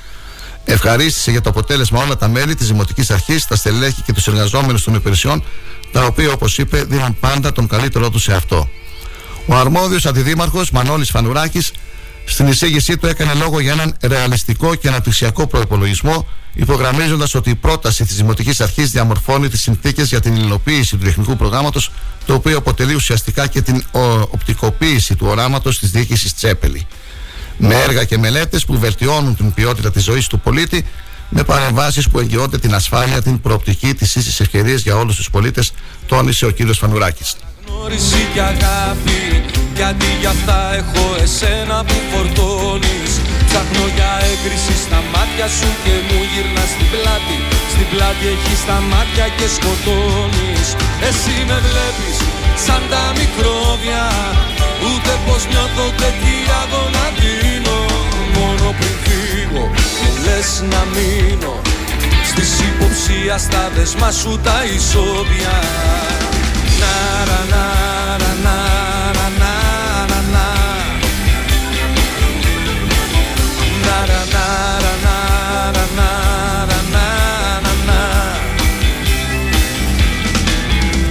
Ευχαρίστησε 0.65 1.31
για 1.31 1.41
το 1.41 1.49
αποτέλεσμα 1.49 2.03
όλα 2.03 2.17
τα 2.17 2.27
μέλη 2.27 2.55
της 2.55 2.67
Δημοτικής 2.67 3.11
Αρχής, 3.11 3.47
τα 3.47 3.55
στελέχη 3.55 4.01
και 4.01 4.13
τους 4.13 4.27
εργαζόμενους 4.27 4.83
των 4.83 4.93
υπηρεσιών, 4.93 5.43
τα 5.91 6.05
οποία, 6.05 6.31
όπως 6.31 6.57
είπε, 6.57 6.83
δίνουν 6.83 7.17
πάντα 7.19 7.51
τον 7.51 7.67
καλύτερό 7.67 8.09
τους 8.09 8.23
σε 8.23 8.33
αυτό. 8.33 8.69
Ο 9.45 9.55
αρμόδιος 9.55 10.05
αντιδήμαρχος 10.05 10.71
Μανώλης 10.71 11.09
Φανουράκης 11.09 11.71
στην 12.25 12.47
εισήγησή 12.47 12.97
του 12.97 13.07
έκανε 13.07 13.33
λόγο 13.33 13.59
για 13.59 13.71
έναν 13.71 13.95
ρεαλιστικό 14.01 14.75
και 14.75 14.87
αναπτυξιακό 14.87 15.47
προπολογισμό, 15.47 16.27
υπογραμμίζοντας 16.53 17.35
ότι 17.35 17.49
η 17.49 17.55
πρόταση 17.55 18.05
της 18.05 18.15
Δημοτικής 18.15 18.61
Αρχής 18.61 18.91
διαμορφώνει 18.91 19.49
τις 19.49 19.61
συνθήκες 19.61 20.09
για 20.09 20.19
την 20.19 20.35
υλοποίηση 20.35 20.97
του 20.97 21.03
τεχνικού 21.03 21.35
προγράμματος, 21.35 21.91
το 22.25 22.33
οποίο 22.33 22.57
αποτελεί 22.57 22.93
ουσιαστικά 22.93 23.47
και 23.47 23.61
την 23.61 23.83
οπτικοποίηση 24.29 25.15
του 25.15 25.27
οράματος 25.29 25.79
της 25.79 25.91
διοίκησης 25.91 26.35
Τσέπελη. 26.35 26.87
Με 27.57 27.75
έργα 27.75 28.03
και 28.03 28.17
μελέτες 28.17 28.65
που 28.65 28.79
βελτιώνουν 28.79 29.35
την 29.35 29.53
ποιότητα 29.53 29.91
της 29.91 30.03
ζωής 30.03 30.27
του 30.27 30.39
πολίτη, 30.39 30.85
με 31.29 31.43
παρεμβάσεις 31.43 32.09
που 32.09 32.19
εγγυώνται 32.19 32.57
την 32.57 32.73
ασφάλεια, 32.73 33.21
την 33.21 33.41
προοπτική, 33.41 33.93
τις 33.93 34.15
ίσες 34.15 34.39
ευκαιρίες 34.39 34.81
για 34.81 34.95
όλους 34.95 35.15
τους 35.15 35.29
πολίτες, 35.29 35.71
τόνισε 36.05 36.45
ο 36.45 36.51
κ. 36.51 36.73
Φανουράκης. 36.73 37.35
Γνώριση 37.71 38.23
και 38.33 38.41
αγάπη. 38.53 39.21
Γιατί 39.77 40.09
για 40.21 40.31
αυτά 40.35 40.59
έχω 40.81 41.05
εσένα 41.23 41.77
που 41.87 41.97
φορτώνεις. 42.11 43.11
Ψάχνω 43.47 43.85
για 43.95 44.11
έγκριση 44.31 44.73
στα 44.85 44.99
μάτια 45.13 45.47
σου 45.57 45.69
και 45.83 45.93
μου 46.07 46.19
γυρνάς 46.31 46.69
στην 46.73 46.87
πλάτη. 46.93 47.37
Στην 47.73 47.87
πλάτη 47.91 48.25
έχεις 48.35 48.61
τα 48.69 48.77
μάτια 48.91 49.27
και 49.37 49.47
σκοτώνεις. 49.55 50.67
Εσύ 51.07 51.35
με 51.49 51.57
βλέπεις 51.67 52.17
σαν 52.65 52.81
τα 52.91 53.03
μικρόβια. 53.19 54.05
Ούτε 54.87 55.11
πως 55.25 55.41
νιώθω 55.51 55.83
ούτε 55.89 56.07
τι 56.21 56.33
αγώνα 56.61 57.05
δίνω. 57.19 57.79
Μόνο 58.35 58.65
πριν 58.77 58.95
φύγω 59.03 59.63
μου 59.99 60.11
λες 60.23 60.49
να 60.71 60.81
μείνω. 60.93 61.53
Στις 62.29 62.51
υποψία 62.69 63.37
στα 63.45 63.63
δεσμά 63.75 64.09
σου 64.19 64.31
τα 64.45 64.57
ισόβια 64.75 65.55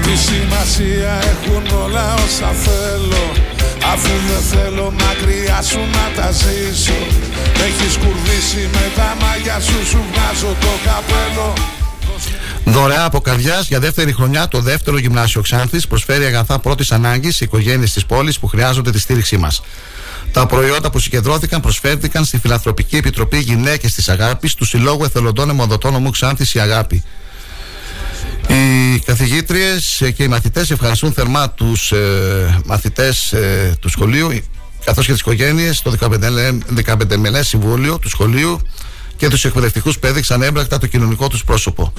τι 0.03 0.16
σημασία 0.16 1.18
έχουν 1.33 1.83
όλα 1.83 2.14
όσα 2.14 2.53
θέλω 2.53 3.25
Αφού 3.93 4.12
δεν 4.29 4.43
θέλω 4.51 4.93
μακριά 5.03 5.62
σου 5.62 5.79
να 5.79 6.23
τα 6.23 6.31
ζήσω. 6.31 7.01
Έχεις 7.66 7.97
κουρδίσει 7.97 8.68
με 8.73 8.91
τα 8.97 9.16
μάγια 9.21 9.61
σου 9.61 9.87
Σου 9.87 10.01
βγάζω 10.11 10.57
το 10.61 10.73
καπέλο 10.85 11.80
Δωρεά 12.64 13.04
από 13.04 13.20
καρδιάς 13.20 13.68
για 13.68 13.80
δεύτερη 13.80 14.12
χρονιά 14.12 14.48
το 14.48 14.61
δεύτερο 14.61 14.98
γυμνάσιο 14.98 15.40
Ξάνθης 15.40 15.86
προσφέρει 15.86 16.24
αγαθά 16.24 16.58
πρώτης 16.58 16.92
ανάγκης 16.92 17.36
σε 17.36 17.44
οικογένειες 17.44 17.92
της 17.92 18.06
πόλης 18.06 18.38
που 18.38 18.46
χρειάζονται 18.46 18.90
τη 18.90 18.98
στήριξή 19.00 19.36
μας. 19.36 19.62
Τα 20.32 20.46
προϊόντα 20.46 20.90
που 20.90 20.98
συγκεντρώθηκαν 20.98 21.61
προσφέρθηκαν 21.61 22.24
στη 22.24 22.38
Φιλανθρωπική 22.38 22.96
Επιτροπή 22.96 23.38
Γυναίκες 23.38 23.94
της 23.94 24.08
Αγάπης 24.08 24.54
του 24.54 24.64
Συλλόγου 24.64 25.04
Εθελοντών 25.04 25.50
Αιμοδοτών 25.50 25.94
Ομού 25.94 26.11
Ξάνθης 26.11 26.54
η 26.54 26.58
Αγάπη. 26.58 27.04
Οι 28.48 28.98
καθηγήτριες 28.98 30.02
και 30.16 30.22
οι 30.22 30.28
μαθητές 30.28 30.70
ευχαριστούν 30.70 31.12
θερμά 31.12 31.50
τους 31.50 31.92
ε, 31.92 32.61
μαθητές 32.64 33.32
ε, 33.32 33.76
του 33.80 33.88
σχολείου 33.88 34.40
καθώς 34.84 35.06
και 35.06 35.12
τις 35.12 35.20
οικογένειες, 35.20 35.82
το 35.82 35.94
15 36.00 37.16
μελέ 37.16 37.42
συμβούλιο 37.42 37.98
του 37.98 38.08
σχολείου 38.08 38.61
και 39.21 39.29
τους 39.29 39.45
εκπαιδευτικούς 39.45 39.99
που 39.99 40.07
έδειξαν 40.07 40.43
έμπρακτα 40.43 40.79
το 40.79 40.87
κοινωνικό 40.87 41.29
τους 41.29 41.45
πρόσωπο. 41.45 41.93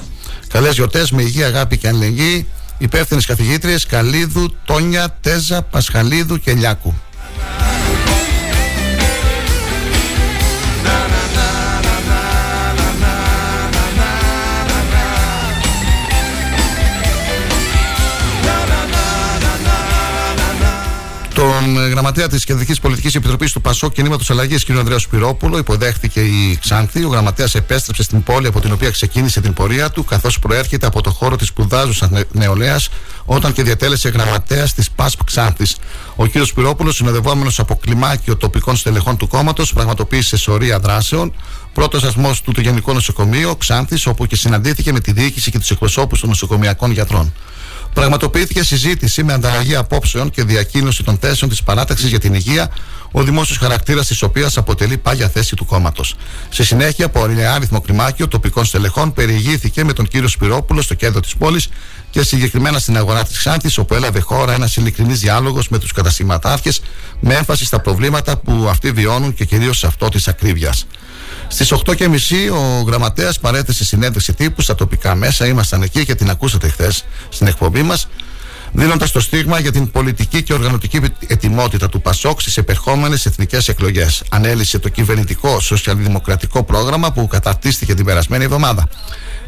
Καλές 0.48 0.74
γιορτές 0.74 1.10
με 1.10 1.22
υγεία, 1.22 1.46
αγάπη 1.46 1.78
και 1.78 1.88
αλληλεγγύη. 1.88 2.46
Υπεύθυνες 2.78 3.26
καθηγήτριες 3.26 3.86
Καλίδου, 3.86 4.56
Τόνια, 4.64 5.18
Τέζα, 5.20 5.62
Πασχαλίδου 5.62 6.38
και 6.38 6.52
Λιάκου. 6.52 6.94
Τον 21.62 21.78
ε, 21.78 21.88
γραμματέα 21.88 22.28
της 22.28 22.44
Κεντρικής 22.44 22.80
Πολιτικής 22.80 23.14
Επιτροπής 23.14 23.52
του 23.52 23.60
Πασό 23.60 23.90
Κινήματος 23.90 24.30
Αλλαγής, 24.30 24.64
κ. 24.64 24.70
Ανδρέας 24.70 25.02
Σπυρόπουλο, 25.02 25.58
υποδέχτηκε 25.58 26.20
η 26.20 26.58
Ξάνθη. 26.60 27.04
Ο 27.04 27.08
γραμματέας 27.08 27.54
επέστρεψε 27.54 28.02
στην 28.02 28.22
πόλη 28.22 28.46
από 28.46 28.60
την 28.60 28.72
οποία 28.72 28.90
ξεκίνησε 28.90 29.40
την 29.40 29.52
πορεία 29.52 29.90
του, 29.90 30.04
καθώς 30.04 30.38
προέρχεται 30.38 30.86
από 30.86 31.00
το 31.02 31.10
χώρο 31.10 31.36
της 31.36 31.48
σπουδάζουσας 31.48 32.08
νεολαίας, 32.32 32.88
όταν 33.24 33.52
και 33.52 33.62
διατέλεσε 33.62 34.08
γραμματέας 34.08 34.74
της 34.74 34.90
ΠΑΣΠ 34.90 35.24
Ξάνθης. 35.24 35.76
Ο 36.16 36.26
κ. 36.26 36.30
Σπυρόπουλο, 36.44 36.92
συνοδευόμενος 36.92 37.58
από 37.58 37.76
κλιμάκιο 37.76 38.36
τοπικών 38.36 38.76
στελεχών 38.76 39.16
του 39.16 39.28
κόμματος, 39.28 39.72
πραγματοποίησε 39.72 40.36
σωρία 40.36 40.78
δράσεων. 40.78 41.34
Πρώτος 41.72 42.02
ασμό 42.02 42.30
του 42.44 42.52
το 42.52 42.60
Γενικό 42.60 42.92
Νοσοκομείο 42.92 43.56
Ξάνθης, 43.56 44.06
όπου 44.06 44.26
και 44.26 44.36
συναντήθηκε 44.36 44.92
με 44.92 45.00
τη 45.00 45.12
διοίκηση 45.12 45.50
και 45.50 45.58
τους 45.58 45.70
εκπροσώπους 45.70 46.20
των 46.20 46.28
νοσοκομιακών 46.28 46.90
γιατρών. 46.90 47.32
Πραγματοποιήθηκε 47.94 48.64
συζήτηση 48.64 49.22
με 49.22 49.32
ανταλλαγή 49.32 49.74
απόψεων 49.74 50.30
και 50.30 50.44
διακοίνωση 50.44 51.02
των 51.02 51.18
θέσεων 51.18 51.50
της 51.50 51.62
παράταξης 51.62 52.08
για 52.08 52.18
την 52.18 52.34
υγεία, 52.34 52.70
ο 53.12 53.22
δημόσιος 53.22 53.58
χαρακτήρας 53.58 54.06
της 54.06 54.22
οποίας 54.22 54.56
αποτελεί 54.56 54.98
πάγια 54.98 55.28
θέση 55.28 55.56
του 55.56 55.64
κόμματος. 55.64 56.14
Σε 56.48 56.64
συνέχεια, 56.64 57.06
από 57.06 57.26
αριθμό 57.54 57.80
κλιμάκιο 57.80 58.28
τοπικών 58.28 58.64
στελεχών 58.64 59.12
περιηγήθηκε 59.12 59.84
με 59.84 59.92
τον 59.92 60.08
κύριο 60.08 60.28
Σπυρόπουλο 60.28 60.82
στο 60.82 60.94
κέντρο 60.94 61.20
της 61.20 61.36
πόλης 61.36 61.68
και 62.10 62.22
συγκεκριμένα 62.22 62.78
στην 62.78 62.96
αγορά 62.96 63.24
της 63.24 63.38
Ξάνθης, 63.38 63.78
όπου 63.78 63.94
έλαβε 63.94 64.20
χώρα 64.20 64.52
ένας 64.52 64.76
ειλικρινής 64.76 65.20
διάλογος 65.20 65.68
με 65.68 65.78
τους 65.78 65.92
καταστηματάρχε 65.92 66.72
με 67.20 67.34
έμφαση 67.34 67.64
στα 67.64 67.80
προβλήματα 67.80 68.36
που 68.36 68.66
αυτοί 68.68 68.90
βιώνουν 68.90 69.34
και 69.34 69.44
κυρίως 69.44 69.78
σε 69.78 69.86
αυτό 69.86 70.08
της 70.08 70.28
ακρίβειας. 70.28 70.86
Στις 71.52 71.72
8.30 71.72 72.08
ο 72.52 72.82
γραμματέας 72.82 73.38
παρέθεσε 73.38 73.84
συνέντευξη 73.84 74.34
τύπου 74.34 74.60
στα 74.60 74.74
τοπικά 74.74 75.14
μέσα. 75.14 75.46
Ήμασταν 75.46 75.82
εκεί 75.82 76.04
και 76.04 76.14
την 76.14 76.30
ακούσατε 76.30 76.68
χθες 76.68 77.04
στην 77.28 77.46
εκπομπή 77.46 77.82
μας. 77.82 78.08
Δίνοντας 78.72 79.10
το 79.10 79.20
στίγμα 79.20 79.60
για 79.60 79.72
την 79.72 79.90
πολιτική 79.90 80.42
και 80.42 80.52
οργανωτική 80.52 81.00
ετοιμότητα 81.26 81.88
του 81.88 82.00
Πασόκ 82.00 82.40
στις 82.40 82.56
επερχόμενες 82.56 83.26
εθνικές 83.26 83.68
εκλογές. 83.68 84.22
Ανέλησε 84.30 84.78
το 84.78 84.88
κυβερνητικό 84.88 85.60
σοσιαλδημοκρατικό 85.60 86.62
πρόγραμμα 86.62 87.12
που 87.12 87.26
καταρτίστηκε 87.26 87.94
την 87.94 88.04
περασμένη 88.04 88.44
εβδομάδα. 88.44 88.88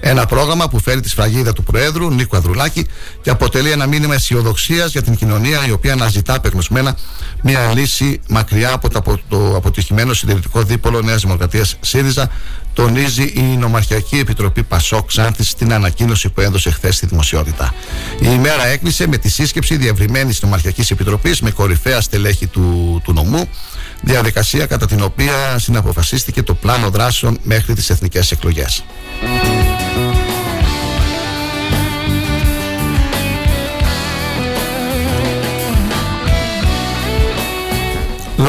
Ένα 0.07 0.27
πρόγραμμα 0.27 0.69
που 0.69 0.81
φέρει 0.81 1.01
τη 1.01 1.09
σφραγίδα 1.09 1.53
του 1.53 1.63
Προέδρου 1.63 2.11
Νίκο 2.11 2.37
Ανδρουλάκη 2.37 2.87
και 3.23 3.31
αποτελεί 3.31 3.71
ένα 3.71 3.87
μήνυμα 3.87 4.15
αισιοδοξίας 4.15 4.93
για 4.93 5.03
την 5.03 5.17
κοινωνία 5.17 5.67
η 5.67 5.71
οποία 5.71 5.93
αναζητά 5.93 6.35
απεγνωσμένα 6.35 6.97
μια 7.43 7.73
λύση 7.75 8.21
μακριά 8.29 8.73
από 8.73 8.89
το, 8.91 9.19
το 9.29 9.57
αποτυχημένο 9.57 10.13
συντηρητικό 10.13 10.63
δίπολο 10.63 11.03
Νέας 11.03 11.23
Δημοκρατίας 11.23 11.77
ΣΥΡΙΖΑ, 11.81 12.31
τονίζει 12.73 13.23
η 13.23 13.41
Νομαρχιακή 13.41 14.19
Επιτροπή 14.19 14.63
Πασόκ 14.63 15.07
Ξάνθης 15.07 15.49
στην 15.49 15.73
ανακοίνωση 15.73 16.29
που 16.29 16.41
έδωσε 16.41 16.71
χθες 16.71 16.97
στη 16.97 17.07
δημοσιότητα. 17.07 17.75
Η 18.21 18.29
ημέρα 18.33 18.67
έκλεισε 18.67 19.07
με 19.09 19.17
τη 19.17 19.29
σύσκεψη 19.31 19.77
διευρυμένης 19.77 20.43
Νομαρχιακής 20.43 20.91
Επιτροπής 20.91 21.41
με 21.41 21.51
κορυφαία 21.51 22.01
στελέχη 22.01 22.47
του, 22.47 23.01
του 23.05 23.13
νομού, 23.13 23.49
διαδικασία 24.01 24.67
κατά 24.67 24.87
την 24.87 25.03
οποία 25.03 25.59
συναποφασίστηκε 25.59 26.43
το 26.43 26.55
πλάνο 26.55 26.91
δράσεων 26.91 27.39
μέχρι 27.43 27.75
τις 27.75 27.91
εθνικές 27.91 28.31
εκλογές. 28.31 28.85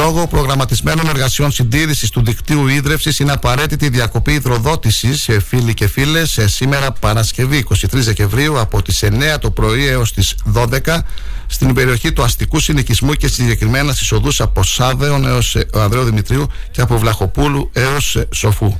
Λόγω 0.06 0.26
προγραμματισμένων 0.26 1.08
εργασιών 1.08 1.50
συντήρησης 1.50 2.10
του 2.10 2.24
δικτύου 2.24 2.66
ίδρυυση, 2.66 3.22
είναι 3.22 3.32
απαραίτητη 3.32 3.84
η 3.84 3.88
διακοπή 3.88 4.32
υδροδότησης, 4.32 5.28
φίλοι 5.46 5.74
και 5.74 5.86
φίλες, 5.86 6.38
σήμερα 6.44 6.92
Παρασκευή 6.92 7.64
23 7.70 7.76
Δεκεμβρίου 7.90 8.60
από 8.60 8.82
τις 8.82 9.02
9 9.02 9.38
το 9.40 9.50
πρωί 9.50 9.86
έως 9.86 10.12
τις 10.12 10.34
12 10.54 11.02
στην 11.46 11.74
περιοχή 11.74 12.12
του 12.12 12.22
αστικού 12.22 12.60
συνοικισμού 12.60 13.12
και 13.12 13.28
συγκεκριμένα 13.28 13.92
στις 13.92 14.12
οδούς 14.12 14.40
από 14.40 14.62
Σάδεων 14.62 15.26
έως 15.26 15.56
Ανδρέου 15.74 16.04
Δημητρίου 16.04 16.46
και 16.70 16.80
από 16.80 16.98
Βλαχοπούλου 16.98 17.70
έως 17.72 18.18
Σοφού. 18.30 18.78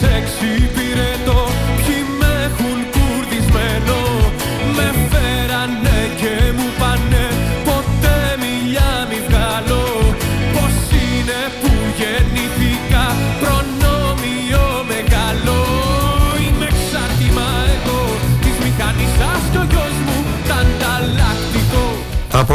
Τα 0.00 0.16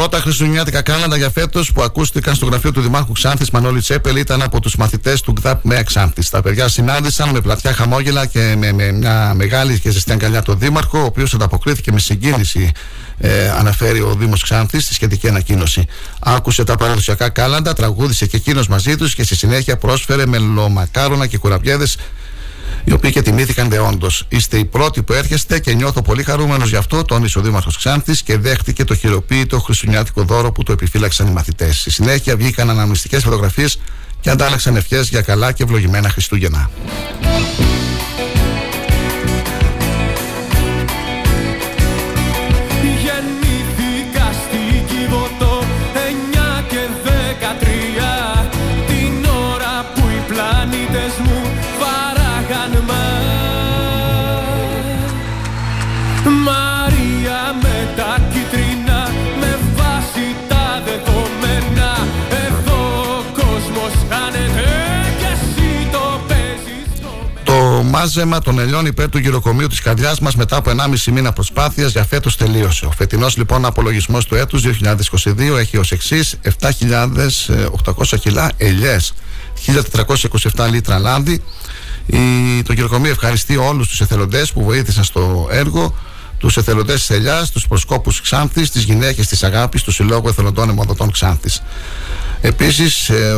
πρώτα 0.08 0.24
χριστουγεννιάτικα 0.24 0.82
κάναντα 0.82 1.16
για 1.16 1.30
φέτος 1.30 1.72
που 1.72 1.82
ακούστηκαν 1.82 2.34
στο 2.34 2.46
γραφείο 2.46 2.72
του 2.72 2.80
Δημάρχου 2.80 3.12
Ξάνθης 3.12 3.50
Μανώλη 3.50 3.80
Τσέπελ 3.80 4.16
ήταν 4.16 4.42
από 4.42 4.60
τους 4.60 4.76
μαθητές 4.76 5.20
του 5.20 5.34
ΓΔΑΠ 5.38 5.64
ΜΕΑ 5.64 5.82
Ξάνθης. 5.82 6.30
Τα 6.30 6.42
παιδιά 6.42 6.68
συνάντησαν 6.68 7.28
με 7.30 7.40
πλατιά 7.40 7.72
χαμόγελα 7.72 8.26
και 8.26 8.54
με, 8.58 8.72
με 8.72 8.92
μια 8.92 9.32
μεγάλη 9.34 9.80
και 9.80 9.90
ζεστή 9.90 10.12
αγκαλιά 10.12 10.42
τον 10.42 10.58
Δήμαρχο, 10.58 10.98
ο 10.98 11.04
οποίος 11.04 11.34
ανταποκρίθηκε 11.34 11.92
με 11.92 11.98
συγκίνηση, 11.98 12.72
ε, 13.18 13.48
αναφέρει 13.50 14.00
ο 14.00 14.14
Δήμος 14.18 14.42
Ξάνθης 14.42 14.84
στη 14.84 14.94
σχετική 14.94 15.28
ανακοίνωση. 15.28 15.86
Άκουσε 16.18 16.64
τα 16.64 16.76
παραδοσιακά 16.76 17.28
κάλαντα, 17.28 17.72
τραγούδισε 17.72 18.26
και 18.26 18.36
εκείνος 18.36 18.68
μαζί 18.68 18.96
τους 18.96 19.14
και 19.14 19.22
στη 19.22 19.36
συνέχεια 19.36 19.76
πρόσφερε 19.76 20.26
μελομακάρονα 20.26 21.26
και 21.26 21.38
κουραμπιέδες 21.38 21.96
οι 22.86 22.92
οποίοι 22.92 23.10
και 23.10 23.22
τιμήθηκαν 23.22 23.68
δεόντω. 23.68 24.08
Είστε 24.28 24.58
οι 24.58 24.64
πρώτοι 24.64 25.02
που 25.02 25.12
έρχεστε 25.12 25.58
και 25.58 25.74
νιώθω 25.74 26.02
πολύ 26.02 26.22
χαρούμενος 26.22 26.68
γι' 26.68 26.76
αυτό, 26.76 27.02
τόνισε 27.04 27.38
ο 27.38 27.42
Δήμαρχος 27.42 27.76
Ξάνθης 27.76 28.22
και 28.22 28.38
δέχτηκε 28.38 28.84
το 28.84 28.94
χειροποίητο 28.94 29.60
χριστουγεννιάτικο 29.60 30.22
δώρο 30.22 30.52
που 30.52 30.62
το 30.62 30.72
επιφύλαξαν 30.72 31.26
οι 31.26 31.30
μαθητές. 31.30 31.80
Στη 31.80 31.90
συνέχεια 31.90 32.36
βγήκαν 32.36 32.70
αναμνηστικές 32.70 33.22
φωτογραφίες 33.22 33.78
και 34.20 34.30
αντάλλαξαν 34.30 34.76
ευχές 34.76 35.08
για 35.08 35.20
καλά 35.20 35.52
και 35.52 35.62
ευλογημένα 35.62 36.08
Χριστούγεννα. 36.08 36.70
Μάζεμα 67.82 68.38
των 68.40 68.58
ελιών 68.58 68.86
υπέρ 68.86 69.08
του 69.08 69.18
γυροκομείου 69.18 69.66
της 69.66 69.80
καρδιάς 69.80 70.20
μας 70.20 70.34
μετά 70.34 70.56
από 70.56 70.70
1,5 70.70 71.12
μήνα 71.12 71.32
προσπάθειας 71.32 71.92
για 71.92 72.04
φέτος 72.04 72.36
τελείωσε. 72.36 72.86
Ο 72.86 72.90
φετινός 72.90 73.36
λοιπόν 73.36 73.64
απολογισμός 73.64 74.24
του 74.24 74.34
έτους 74.34 74.62
2022 74.62 75.56
έχει 75.58 75.76
ως 75.76 75.92
εξής 75.92 76.38
7.800 76.60 78.18
κιλά 78.20 78.50
ελιές, 78.56 79.14
1.427 79.66 80.68
λίτρα 80.70 80.98
λάδι. 80.98 81.42
Η, 82.06 82.18
το 82.62 82.72
γυροκομείο 82.72 83.10
ευχαριστεί 83.10 83.56
όλους 83.56 83.88
τους 83.88 84.00
εθελοντές 84.00 84.52
που 84.52 84.64
βοήθησαν 84.64 85.04
στο 85.04 85.48
έργο 85.50 85.94
τους 86.38 86.56
εθελοντές 86.56 86.98
της 86.98 87.10
Ελιάς, 87.10 87.50
τους 87.50 87.66
προσκόπους 87.68 88.20
Ξάνθης, 88.20 88.70
τις 88.70 88.82
γυναίκες 88.82 89.26
της 89.26 89.42
Αγάπης, 89.42 89.82
τους 89.82 89.94
Συλλόγου 89.94 90.28
Εθελοντών 90.28 90.68
Εμοδοτών 90.68 91.10
Ξάνθης. 91.10 91.62
Επίσης, 92.40 93.08
ε, 93.08 93.32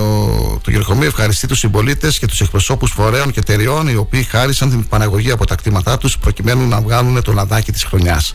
το 0.62 0.70
Γεροκομείο 0.70 1.06
ευχαριστεί 1.06 1.46
τους 1.46 1.58
συμπολίτες 1.58 2.18
και 2.18 2.26
τους 2.26 2.40
εκπροσώπους 2.40 2.90
φορέων 2.90 3.30
και 3.30 3.38
εταιριών 3.38 3.88
οι 3.88 3.96
οποίοι 3.96 4.22
χάρισαν 4.22 4.70
την 4.70 4.88
παναγωγή 4.88 5.30
από 5.30 5.46
τα 5.46 5.54
κτήματά 5.54 5.98
τους 5.98 6.18
προκειμένου 6.18 6.68
να 6.68 6.80
βγάλουν 6.80 7.22
το 7.22 7.32
λαδάκι 7.32 7.72
της 7.72 7.84
χρονιάς. 7.84 8.34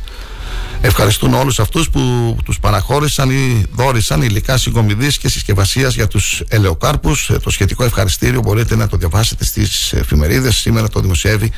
Ευχαριστούν 0.82 1.34
όλους 1.34 1.59
αυτούς 1.59 1.89
που 1.89 2.36
τους 2.45 2.59
παραχώρησαν 2.59 3.30
ή 3.30 3.66
δόρισαν 3.76 4.22
υλικά 4.22 4.57
συγκομιδής 4.57 5.18
και 5.18 5.30
συσκευασίας 5.30 5.93
για 5.93 6.07
τους 6.07 6.43
ελαιοκάρπους. 6.47 7.30
Ε, 7.30 7.39
το 7.39 7.49
σχετικό 7.49 7.84
ευχαριστήριο 7.84 8.41
μπορείτε 8.41 8.76
να 8.76 8.88
το 8.88 8.97
διαβάσετε 8.97 9.45
στις 9.45 9.93
εφημερίδες. 9.93 10.55
Σήμερα 10.55 10.89
το 10.89 10.99
δημοσιεύει 10.99 11.51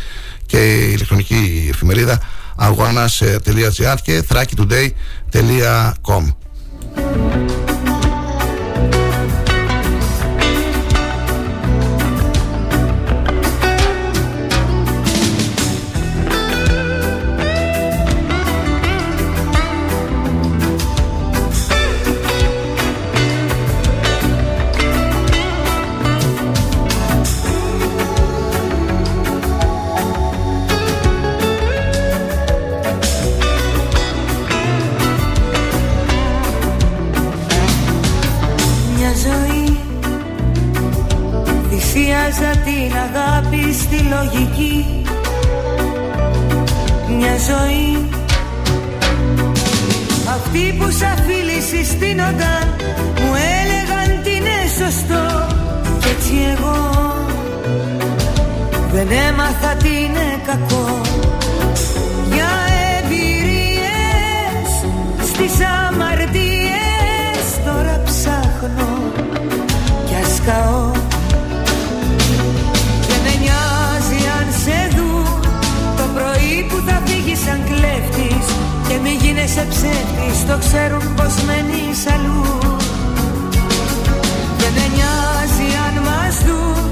και 0.45 0.57
η 0.57 0.91
ηλεκτρονική 0.93 1.67
εφημερίδα 1.73 2.21
αγώνα.gr 2.55 3.97
και 4.03 4.23
thrakitoday.com. 4.29 6.23
ξαφίλοι 50.95 51.59
συστήνονταν 51.69 52.65
Μου 53.21 53.31
έλεγαν 53.59 54.23
τι 54.23 54.31
είναι 54.35 54.57
σωστό. 54.79 55.23
Κι 55.99 56.09
έτσι 56.15 56.33
εγώ 56.53 56.77
δεν 58.93 59.07
έμαθα 59.27 59.75
τι 59.81 59.89
είναι 59.89 60.27
κακό. 60.45 61.01
Για 62.33 62.51
εμπειρίες 62.97 64.69
στήσαμε 65.29 66.04
είσαι 79.45 79.65
ψεύτης 79.69 80.45
Το 80.47 80.57
ξέρουν 80.57 81.13
πως 81.15 81.33
μένεις 81.45 81.99
αλλού 82.13 82.57
Δεν 84.57 84.89
νοιάζει 84.95 85.67
αν 85.85 85.95
μας 86.07 86.35
δουν 86.45 86.89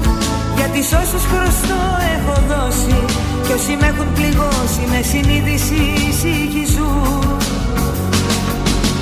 Γιατί 0.56 0.82
σ' 0.82 0.92
όσους 0.92 1.24
χρωστό 1.30 1.80
έχω 2.14 2.36
δώσει. 2.52 3.04
Κι 3.44 3.52
όσοι 3.52 3.76
με 3.80 3.86
έχουν 3.86 4.12
πληγώσει 4.14 4.82
Με 4.90 5.00
συνείδηση 5.10 5.82
συγχυζούν 6.20 7.36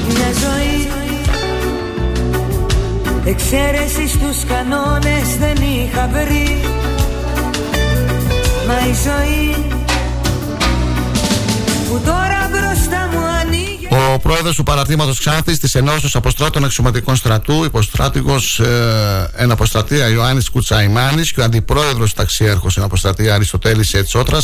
μια 0.08 0.30
ζωή. 0.42 0.88
Εξαίρεσης 3.24 4.10
στους 4.10 4.44
κανόνες 4.44 5.28
δεν 5.40 5.56
είχα 5.56 6.08
βρει. 6.12 6.60
Μα 8.66 8.78
η 8.90 8.94
ζωή 9.06 9.72
που 11.92 12.00
τώρα 12.04 12.50
μπροστά 12.50 13.08
μου 13.12 13.41
παρατήματος 14.64 15.18
Ξάνθης 15.18 15.58
της 15.58 15.74
Ενώσεως 15.74 16.14
Αποστράτων 16.14 16.64
Εξωματικών 16.64 17.16
Στρατού, 17.16 17.64
υποστράτηγος 17.64 18.60
ε, 18.60 19.30
εν 19.36 19.50
αποστρατεία 19.50 20.08
Ιωάννης 20.08 20.50
Κουτσαϊμάνης 20.50 21.32
και 21.32 21.40
ο 21.40 21.44
αντιπρόεδρος 21.44 22.14
ταξιέρχος 22.14 22.76
εν 22.76 22.82
αποστρατεία 22.82 23.34
Αριστοτέλης 23.34 23.94
Ετσότρα, 23.94 24.38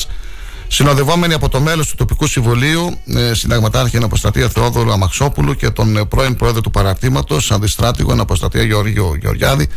συνοδευόμενοι 0.68 1.34
από 1.34 1.48
το 1.48 1.60
μέλος 1.60 1.88
του 1.88 1.94
τοπικού 1.96 2.26
συμβολίου, 2.26 2.98
ε, 3.06 3.34
συνταγματάρχη 3.34 3.96
εν 3.96 4.02
αποστρατεία 4.02 4.48
Θεόδωρο 4.48 4.92
Αμαξόπουλου 4.92 5.54
και 5.54 5.70
τον 5.70 5.96
ε, 5.96 6.04
πρώην 6.04 6.36
πρόεδρο 6.36 6.60
του 6.60 6.70
παρατήματος, 6.70 7.50
αντιστράτηγο 7.50 8.12
εν 8.12 8.20
αποστρατεία 8.20 8.62
Γεωργίου 8.62 9.14
Γεωργιάδη, 9.20 9.68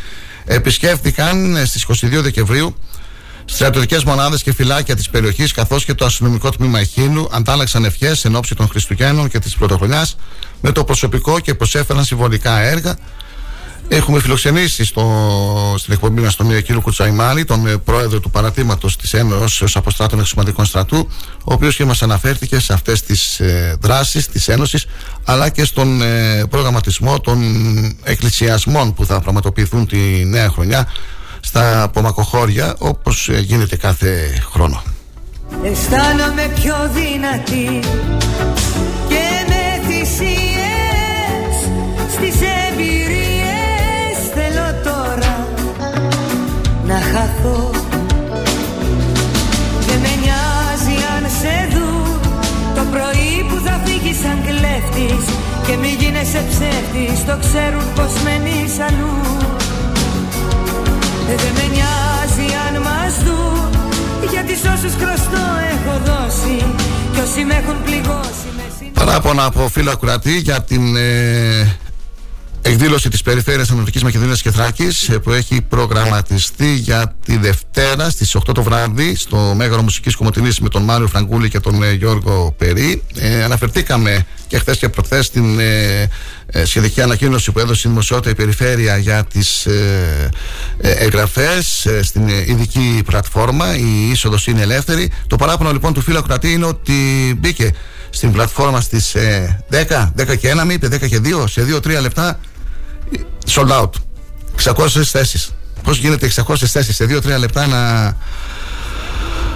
επισκέφθηκαν 0.45 1.55
ε, 1.55 1.65
στις 1.65 1.86
22 1.88 1.93
Δεκεμβρίου 2.22 2.76
Στρατιωτικέ 3.54 3.97
μονάδες 4.06 4.43
και 4.43 4.54
φυλάκια 4.54 4.95
της 4.95 5.10
περιοχής 5.10 5.52
καθώς 5.52 5.86
και 5.86 5.93
το 5.93 6.06
αστυνομικό 6.06 6.49
τμήμα 6.49 6.80
Εχίνου 6.80 7.28
αντάλλαξαν 7.32 7.86
ευχές 7.86 8.26
εν 8.26 8.36
ώψη 8.36 8.56
των 8.56 8.68
Χριστουγέννων 8.68 9.30
και 9.30 9.39
της 9.39 9.56
Πρωτοχρονιάς 9.56 10.16
με 10.62 10.72
το 10.72 10.84
προσωπικό 10.84 11.39
και 11.39 11.54
προσέφεραν 11.54 12.04
συμβολικά 12.04 12.60
έργα. 12.60 12.97
Έχουμε 13.88 14.20
φιλοξενήσει 14.20 14.86
στο, 14.86 15.04
στην 15.78 15.93
εκπομπή 15.93 16.22
μας 16.22 16.36
τον 16.36 16.64
κύριο 16.64 16.82
Κουτσαϊμάνη, 16.82 17.45
τον 17.45 17.68
ε, 17.68 17.78
πρόεδρο 17.78 18.20
του 18.20 18.30
παρατήματος 18.30 18.97
της 18.97 19.14
Ένωσης 19.14 19.76
Αποστράτων 19.76 20.20
Εξωματικών 20.20 20.66
Στρατού, 20.66 21.10
ο 21.43 21.54
οποίος 21.54 21.76
και 21.76 21.86
μας 21.86 22.02
αναφέρθηκε 22.02 22.60
σε 22.60 22.74
αυτές 22.74 23.02
τις 23.02 23.39
ε, 23.39 23.78
δράσεις 23.82 24.28
της 24.28 24.47
Ένωσης, 24.47 24.86
αλλά 25.26 25.49
και 25.49 25.66
στον 25.66 26.02
ε, 26.02 26.45
προγραμματισμό 26.49 27.20
των 27.20 27.39
εκκλησιασμών 28.04 28.93
που 28.93 29.06
θα 29.06 29.20
πραγματοποιηθούν 29.20 29.88
τη 29.88 30.26
νέα 30.26 30.49
χρονιά 30.49 30.88
στα 31.42 31.84
απομακοχώρια 31.84 32.76
όπως 32.78 33.30
ε, 33.30 33.39
γίνεται 33.39 33.76
κάθε 33.76 34.42
χρόνο. 34.52 34.82
Αισθάνομαι 35.64 36.52
πιο 36.56 36.76
δυνατή 36.94 37.80
και 39.08 39.26
με 39.48 39.88
θυσίες 39.88 41.56
στις 42.12 42.36
εμπειρίες. 42.70 44.16
Θέλω 44.34 44.68
τώρα 44.84 45.48
να 46.86 46.96
χαθώ 46.96 47.70
Δεν 49.88 50.00
με 50.00 50.14
νοιάζει 50.22 50.98
αν 51.16 51.30
σε 51.42 51.76
δουν 51.76 52.20
το 52.76 52.82
πρωί 52.92 53.46
που 53.50 53.62
θα 53.66 53.82
φύγεις 53.86 54.18
σαν 54.18 54.38
κλέφτης 54.46 55.26
και 55.68 55.76
μη 55.78 55.96
γίνεσαι 56.00 56.44
ψεύτης 56.50 57.26
το 57.26 57.38
ξέρουν 57.39 57.94
πως 57.96 58.14
μένεις 58.24 58.80
αλλού 58.80 59.41
δεν 61.36 61.54
με 61.54 61.66
νοιάζει 61.76 62.48
αν 62.68 62.82
μας 62.82 63.14
δουν 63.26 63.70
Γιατί 64.32 64.54
σ' 64.56 64.66
όσους 64.76 64.94
χρωστό 65.02 65.44
έχω 65.74 65.94
δώσει. 66.06 66.56
Κι 67.14 67.20
όσοι 67.20 67.44
με 67.44 67.54
έχουν 67.54 67.84
πληγώσει 67.84 68.52
Παράπονα 68.94 69.46
από 69.46 69.68
φίλο 69.68 69.92
ακουρατή 69.92 70.38
για 70.38 70.62
την 70.64 70.96
ε, 70.96 71.76
εκδήλωση 72.62 73.09
της 73.09 73.22
Περιφέρειας 73.22 73.70
Ανατολικής 73.70 74.03
Μακεδονίας 74.03 74.41
και 74.41 74.51
Θράκης 74.51 75.09
ε, 75.09 75.20
που 75.20 75.32
έχει 75.32 75.62
προγραμματιστεί 75.62 76.74
για 76.74 77.16
τη 77.26 77.38
Δευτέρα 77.38 78.09
στις 78.09 78.38
8 78.38 78.53
το 78.53 78.64
βράδυ 78.64 79.16
στο 79.16 79.53
Μέγαρο 79.55 79.82
Μουσικής 79.82 80.16
Κομωτινής 80.16 80.59
με 80.59 80.70
τον 80.70 80.84
Μάριο 80.84 81.07
Φραγκούλη 81.07 81.49
και 81.49 81.59
τον 81.59 81.84
ε, 81.84 81.91
Γιώργο 81.91 82.53
Περί. 82.57 83.03
Ε, 83.16 83.43
αναφερθήκαμε 83.43 84.26
και 84.51 84.59
χθες 84.59 84.78
και 84.78 84.89
προχθές 84.89 85.26
στην 85.26 85.59
ε, 85.59 86.09
ε, 86.45 86.66
σχετική 86.66 87.01
ανακοίνωση 87.01 87.51
που 87.51 87.59
έδωσε 87.59 87.88
η 87.88 87.89
Δημοσιότητα 87.91 88.30
η 88.30 88.36
Περιφέρεια 88.36 88.97
για 88.97 89.24
τις 89.24 89.66
ε, 89.66 90.30
εγγραφές 90.78 91.88
στην 92.01 92.28
ειδική 92.28 93.01
πλατφόρμα 93.05 93.78
η 93.78 94.09
είσοδος 94.12 94.47
είναι 94.47 94.62
ελεύθερη 94.62 95.12
το 95.28 95.36
παράπονο 95.36 95.72
λοιπόν 95.72 95.93
του 95.93 96.01
φίλου 96.01 96.18
Ακροατή 96.18 96.51
είναι 96.51 96.66
ότι 96.66 96.93
μπήκε 97.39 97.74
στην 98.09 98.32
πλατφόρμα 98.32 98.82
στις 98.82 99.16
10, 99.72 100.12
10 100.18 100.38
και 100.38 100.53
1 100.66 100.72
είπε 100.72 100.88
10 100.88 101.07
και 101.07 101.22
2 101.24 101.43
σε 101.47 101.66
2-3 101.84 102.01
λεπτά 102.01 102.39
sold 103.47 103.72
out 103.72 103.89
600 104.64 104.88
θέσεις 105.03 105.51
Πώς 105.84 105.97
γίνεται 105.97 106.32
600 106.47 106.55
θέσεις 106.57 106.95
σε 106.95 107.05
2-3 107.05 107.39
λεπτά 107.39 107.68
να 107.68 108.16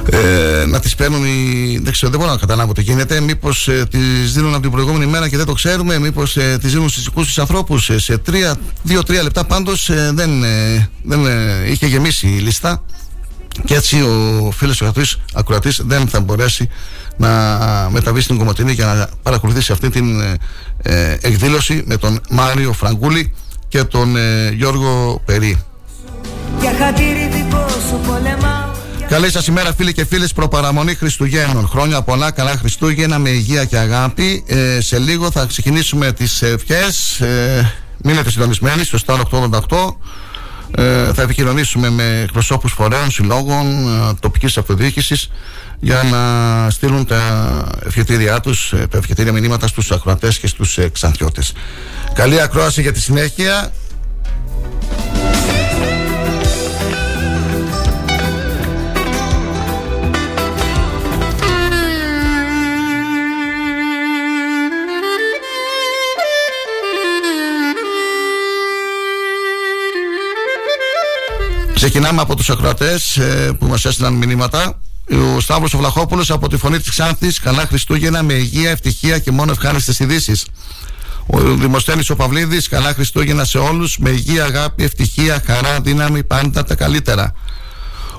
ε, 0.10 0.66
να 0.66 0.80
τις 0.80 0.96
παίρνουν 0.96 1.26
οι... 1.26 1.80
δεν 1.84 1.92
ξέρω, 1.92 2.12
δεν 2.12 2.20
μπορώ 2.20 2.32
να 2.32 2.38
καταλάβω 2.38 2.72
τι 2.72 2.82
γίνεται. 2.82 3.20
Μήπως 3.20 3.68
ε, 3.68 3.86
τις 3.90 4.34
δίνουν 4.34 4.54
από 4.54 4.62
την 4.62 4.72
προηγούμενη 4.72 5.06
μέρα 5.06 5.30
και 5.30 5.38
δεν 5.38 5.46
το 5.46 5.54
ξέρουμε, 5.54 6.00
μήπως 6.00 6.38
ε, 6.38 6.58
τις 6.62 6.72
δίνουν 6.72 6.90
στους 6.90 7.04
δικούς 7.04 7.26
τους 7.26 7.40
ανθρώπους. 7.40 7.90
Ε, 7.90 8.00
σε 8.00 8.22
2-3 8.88 9.24
λεπτά 9.24 9.44
πάντως 9.44 9.90
ε, 9.90 10.12
δεν, 10.14 10.44
ε, 10.44 10.90
δεν 11.04 11.26
ε, 11.26 11.70
είχε 11.72 11.86
γεμίσει 11.88 12.28
η 12.28 12.40
λίστα. 12.40 12.84
Και 13.66 13.76
έτσι 13.76 14.02
ο 14.02 14.52
φίλος 14.52 14.78
του 14.78 14.92
ακροατής 15.34 15.82
δεν 15.86 16.08
θα 16.08 16.20
μπορέσει 16.20 16.70
να 17.18 17.30
μεταβεί 17.92 18.22
στην 18.22 18.38
Κομωτινή 18.38 18.72
για 18.72 18.86
να 18.86 19.10
παρακολουθήσει 19.24 19.72
αυτή 19.72 19.90
την 19.90 20.22
εκδήλωση 21.22 21.84
με 21.86 21.98
τον 21.98 22.20
Μάριο 22.30 22.74
Φραγκούλη 22.74 23.34
και 23.68 23.84
τον 23.84 24.16
Γιώργο 24.54 25.22
Περί. 25.26 25.64
Για 26.60 26.74
χατήρι 26.80 27.30
δικό 27.32 27.68
σου 27.90 28.00
πολεμά 28.08 28.76
Καλή 29.10 29.32
σας 29.32 29.48
ημέρα, 29.48 29.74
φίλοι 29.74 29.94
και 29.94 30.06
φίλες. 30.06 30.34
Προπαραμονή 30.34 30.96
Χριστουγέννων. 30.96 31.68
Χρόνια 31.68 32.02
πολλά, 32.02 32.32
καλά 32.32 32.52
Χριστούγεννα 32.52 33.20
με 33.20 33.30
υγεία 33.30 33.66
και 33.66 33.78
αγάπη. 33.78 34.44
Ε, 34.48 34.82
σε 34.82 35.00
λίγο 35.00 35.32
θα 35.32 35.46
ξεκινήσουμε 35.46 36.12
τις 36.12 36.42
ευχές. 36.42 37.20
Ε, 37.20 37.74
μείνετε 38.04 38.30
συντονισμένοι 38.30 38.84
στο 38.84 38.98
Star 39.06 39.20
888. 39.20 39.96
Ε, 40.78 41.14
θα 41.14 41.22
επικοινωνήσουμε 41.22 41.90
με 41.90 42.22
εκπροσώπους 42.24 42.74
φορέων, 42.74 43.12
συλλόγων, 43.12 43.88
ε, 43.88 44.14
τοπικής 44.20 44.58
αυτοδιοίκησης 44.58 45.30
για 45.86 46.04
να 46.04 46.70
στείλουν 46.70 47.06
τα 47.06 47.22
ευχετήριά 47.86 48.40
τους, 48.40 48.74
ε, 48.74 48.88
τα 48.88 48.98
ευχετήρια 48.98 49.32
μηνύματα 49.32 49.68
στους 49.68 49.92
ακροατές 49.92 50.40
και 50.40 50.48
στους 50.48 50.78
ε, 50.78 50.90
ξανθιώτε. 50.90 51.42
Καλή 52.14 52.42
ακρόαση 52.42 52.82
για 52.82 52.92
τη 52.92 53.02
συνέχεια. 53.02 53.72
Ξεκινάμε 71.74 72.22
από 72.22 72.36
τους 72.36 72.50
ακροατές 72.50 73.18
ε, 73.18 73.52
που 73.60 73.66
μας 73.66 73.86
έστειλαν 73.86 74.14
μηνύματα. 74.14 74.80
Ο 75.12 75.40
Σταύρος 75.40 75.74
ο 75.74 75.78
Βλαχόπουλος 75.78 76.32
από 76.32 76.50
τη 76.50 76.58
φωνή 76.58 76.80
της 76.80 76.90
Ξάνθης. 76.90 77.40
Καλά 77.40 77.66
Χριστούγεννα 77.66 78.24
με 78.24 78.34
υγεία, 78.34 78.70
ευτυχία 78.70 79.20
και 79.20 79.32
μόνο 79.32 79.52
ευχάριστες 79.52 80.00
ειδήσεις. 80.00 80.46
Ο 81.26 81.40
Δημοσθένης 81.40 82.10
ο 82.10 82.16
Παυλίδης. 82.16 82.68
Καλά 82.70 82.94
Χριστούγεννα 82.94 83.46
σε 83.46 83.58
όλους. 83.58 83.98
Με 83.98 84.10
υγεία, 84.10 84.44
αγάπη, 84.44 84.84
ευτυχία, 84.84 85.44
χαρά, 85.46 85.80
δύναμη, 85.82 86.24
πάντα 86.24 86.64
τα 86.64 86.76
καλύτερα. 86.76 87.34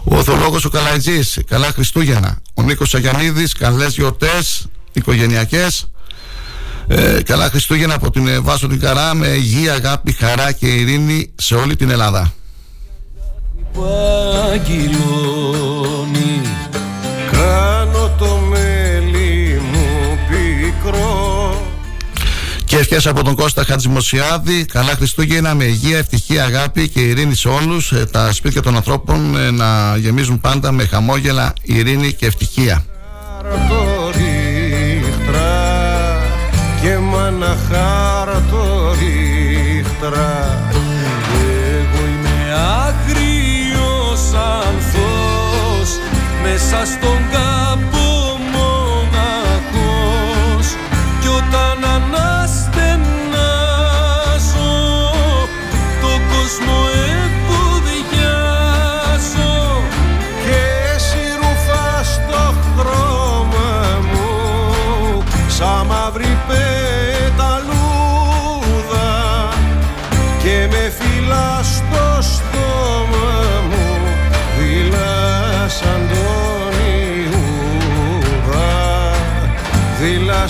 Ο 0.05 0.17
Οθολόγος 0.17 0.65
ο 0.65 0.69
Καλαϊτζής. 0.69 1.39
Καλά 1.49 1.73
Χριστούγεννα. 1.73 2.39
Ο 2.55 2.63
Νίκος 2.63 2.95
Αγιανίδης. 2.95 3.53
Καλές 3.53 3.95
γιορτές 3.95 4.67
οικογενειακές. 4.93 5.91
Ε, 6.89 7.23
καλά 7.23 7.49
Χριστούγεννα 7.49 7.95
από 7.95 8.11
την 8.11 8.43
Βάσο 8.43 8.67
την 8.67 8.81
Καρά 8.81 9.15
με 9.15 9.27
υγεία, 9.27 9.73
αγάπη, 9.73 10.13
χαρά 10.13 10.53
και 10.53 10.67
ειρήνη 10.67 11.33
σε 11.35 11.55
όλη 11.55 11.77
την 11.77 11.91
Ελλάδα 11.91 12.33
παγγυλώνει 13.77 14.97
Κάνω 17.33 18.15
το 18.19 18.41
μέλι 18.49 19.61
μου 19.73 20.19
πικρό. 20.29 21.61
Και 22.65 22.77
ευχές 22.77 23.07
από 23.07 23.25
τον 23.25 23.35
Κώστα 23.35 23.65
Χατζημοσιάδη 23.65 24.65
Καλά 24.65 24.93
Χριστούγεννα 24.93 25.55
με 25.55 25.65
υγεία, 25.65 25.99
ευτυχία, 25.99 26.45
αγάπη 26.45 26.89
και 26.89 27.01
ειρήνη 27.01 27.35
σε 27.35 27.49
όλους. 27.49 27.93
Ε, 27.93 28.07
Τα 28.11 28.33
σπίτια 28.33 28.63
των 28.63 28.77
ανθρώπων 28.77 29.37
ε, 29.37 29.51
να 29.51 29.97
γεμίζουν 29.97 30.41
πάντα 30.41 30.73
με 30.73 30.85
χαμόγελα, 30.85 31.53
ειρήνη 31.63 32.13
και 32.13 32.27
ευτυχία 32.27 32.85
Και 36.83 36.99
μαναχάρτο 36.99 38.16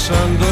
σαν 0.07 0.46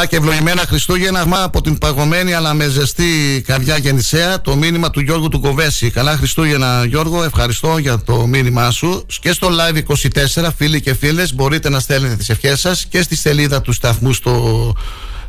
Καλά 0.00 0.12
και 0.12 0.18
ευλογημένα 0.18 0.62
Χριστούγεννα 0.66 1.26
μα 1.26 1.42
από 1.42 1.60
την 1.60 1.78
παγωμένη 1.78 2.32
αλλά 2.32 2.54
με 2.54 2.68
ζεστή 2.68 3.42
καρδιά 3.46 3.76
γεννησέα 3.76 4.40
το 4.40 4.56
μήνυμα 4.56 4.90
του 4.90 5.00
Γιώργου 5.00 5.28
του 5.28 5.40
Κοβέση. 5.40 5.90
Καλά 5.90 6.16
Χριστούγεννα 6.16 6.84
Γιώργο, 6.84 7.22
ευχαριστώ 7.22 7.78
για 7.78 7.98
το 7.98 8.26
μήνυμά 8.26 8.70
σου. 8.70 9.06
Και 9.20 9.32
στο 9.32 9.48
live 9.48 9.82
24 10.42 10.48
φίλοι 10.56 10.80
και 10.80 10.94
φίλες 10.94 11.34
μπορείτε 11.34 11.68
να 11.68 11.80
στέλνετε 11.80 12.16
τις 12.16 12.28
ευχές 12.28 12.60
σας 12.60 12.86
και 12.86 13.02
στη 13.02 13.16
σελίδα 13.16 13.60
του 13.60 13.72
σταθμού 13.72 14.12
στο 14.12 14.74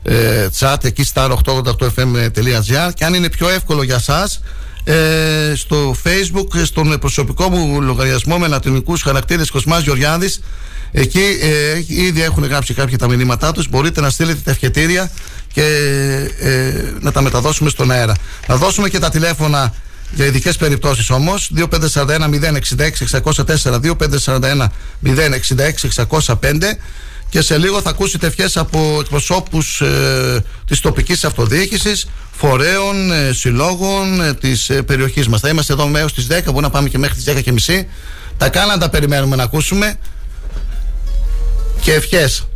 ε, 0.03 0.47
chat 0.59 0.83
εκεί 0.83 1.05
star888fm.gr 1.13 2.93
και 2.93 3.05
αν 3.05 3.13
είναι 3.13 3.29
πιο 3.29 3.49
εύκολο 3.49 3.83
για 3.83 3.99
σας 3.99 4.41
ε, 4.83 5.53
στο 5.55 5.95
facebook 6.03 6.63
στον 6.63 6.99
προσωπικό 6.99 7.49
μου 7.49 7.81
λογαριασμό 7.81 8.37
με 8.37 8.47
λατινικούς 8.47 9.01
χαρακτήρες 9.01 9.51
Κοσμάς 9.51 9.83
Γεωργιάδης 9.83 10.41
εκεί 10.91 11.37
ε, 11.41 11.83
ήδη 11.87 12.21
έχουν 12.21 12.45
γράψει 12.45 12.73
κάποια 12.73 12.97
τα 12.97 13.07
μηνύματά 13.07 13.51
τους. 13.51 13.69
Μπορείτε 13.69 14.01
να 14.01 14.09
στείλετε 14.09 14.39
τα 14.43 14.51
ευχετήρια 14.51 15.11
και 15.53 15.63
ε, 16.39 16.73
να 16.99 17.11
τα 17.11 17.21
μεταδώσουμε 17.21 17.69
στον 17.69 17.91
αέρα. 17.91 18.15
Να 18.47 18.55
δώσουμε 18.55 18.89
και 18.89 18.99
τα 18.99 19.09
τηλέφωνα 19.09 19.73
για 20.11 20.25
ειδικές 20.25 20.57
περιπτώσεις 20.57 21.09
όμως. 21.09 21.51
2541 21.93 22.27
066 25.03 26.05
604 27.31 27.39
2541 27.39 27.39
066 27.39 27.39
605 27.39 27.39
και 27.39 27.41
σε 27.41 27.57
λίγο 27.57 27.81
θα 27.81 27.89
ακούσετε 27.89 28.27
ευχές 28.27 28.57
από 28.57 28.97
εκπροσώπους 28.99 29.81
ε, 29.81 30.43
της 30.65 30.79
τοπικής 30.79 31.23
αυτοδιοίκησης, 31.23 32.07
φορέων, 32.31 33.11
ε, 33.11 33.33
συλλόγων 33.33 34.21
ε, 34.21 34.33
της 34.33 34.69
ε, 34.69 34.81
περιοχής 34.81 35.27
μας. 35.27 35.39
Θα 35.39 35.49
είμαστε 35.49 35.73
εδώ 35.73 35.87
μέχρι 35.87 36.11
τις 36.11 36.27
10, 36.29 36.41
μπορεί 36.45 36.61
να 36.61 36.69
πάμε 36.69 36.89
και 36.89 36.97
μέχρι 36.97 37.15
τις 37.15 37.33
10 37.37 37.43
και 37.43 37.51
μισή. 37.51 37.87
Τα 38.37 38.49
κάναν 38.49 38.79
τα 38.79 38.89
περιμένουμε 38.89 39.35
να 39.35 39.43
ακούσουμε 39.43 39.99
και 41.81 41.93
ευχές. 41.93 42.47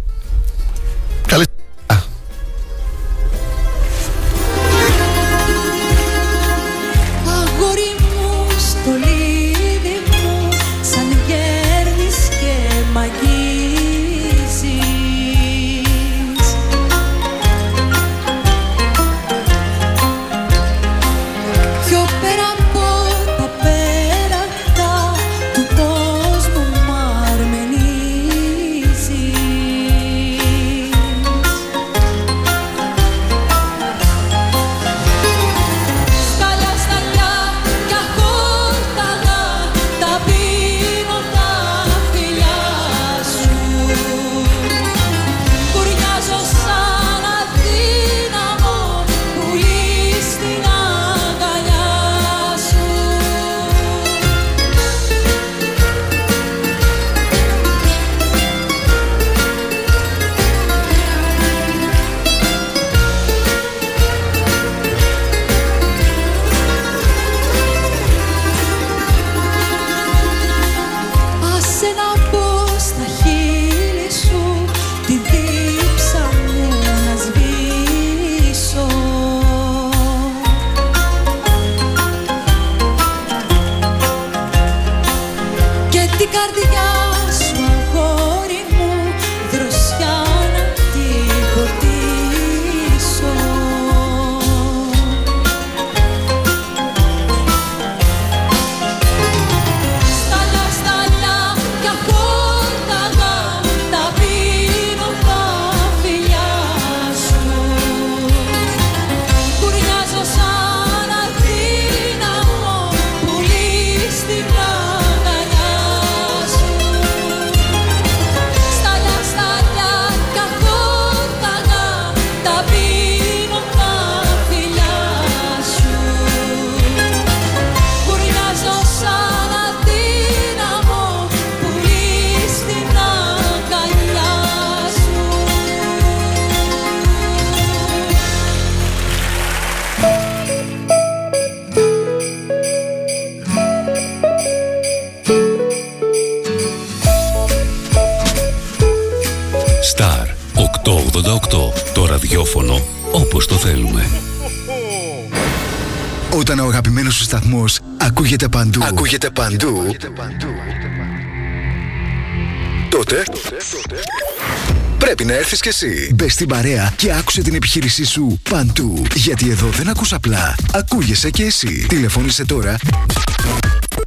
Πρέπει 165.26 165.40
να 165.40 165.46
έρθεις 165.46 165.62
κι 165.62 165.68
εσύ. 165.68 166.12
Μπες 166.14 166.34
στην 166.34 166.48
παρέα 166.48 166.94
και 166.96 167.14
άκουσε 167.14 167.42
την 167.42 167.56
επιχείρησή 167.56 168.06
σου 168.06 168.40
παντού. 168.50 169.06
Γιατί 169.16 169.50
εδώ 169.50 169.68
δεν 169.68 169.90
ακούς 169.90 170.14
απλά, 170.14 170.56
ακούγεσαι 170.74 171.30
κι 171.30 171.42
εσύ. 171.42 171.86
Τηλεφώνησε 171.90 172.46
τώρα 172.46 172.78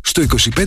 στο 0.03 0.23
στο 0.29 0.39
25410 0.57 0.65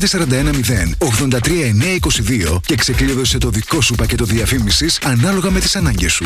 83922 0.97 2.59
και 2.65 2.75
ξεκλείδωσε 2.75 3.37
το 3.37 3.49
δικό 3.49 3.81
σου 3.81 3.95
πακέτο 3.95 4.25
διαφήμισης 4.25 4.99
ανάλογα 5.03 5.49
με 5.49 5.59
τις 5.59 5.75
ανάγκες 5.75 6.13
σου. 6.13 6.25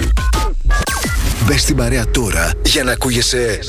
Μπες 1.45 1.61
στην 1.61 1.76
παρέα 1.76 2.07
τώρα 2.07 2.51
για 2.65 2.84
να 2.84 2.91
ακούγεσαι 2.91 3.59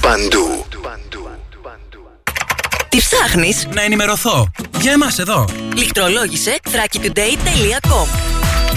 παντού. 0.00 0.66
Τι 2.88 2.98
ψάχνεις; 2.98 3.66
Να 3.74 3.82
ενημερωθώ. 3.82 4.50
Για 4.80 4.92
εμάς 4.92 5.18
εδώ. 5.18 5.48
Λιχτρολόγησε 5.74 6.56
thrakitoday.com 6.64 8.27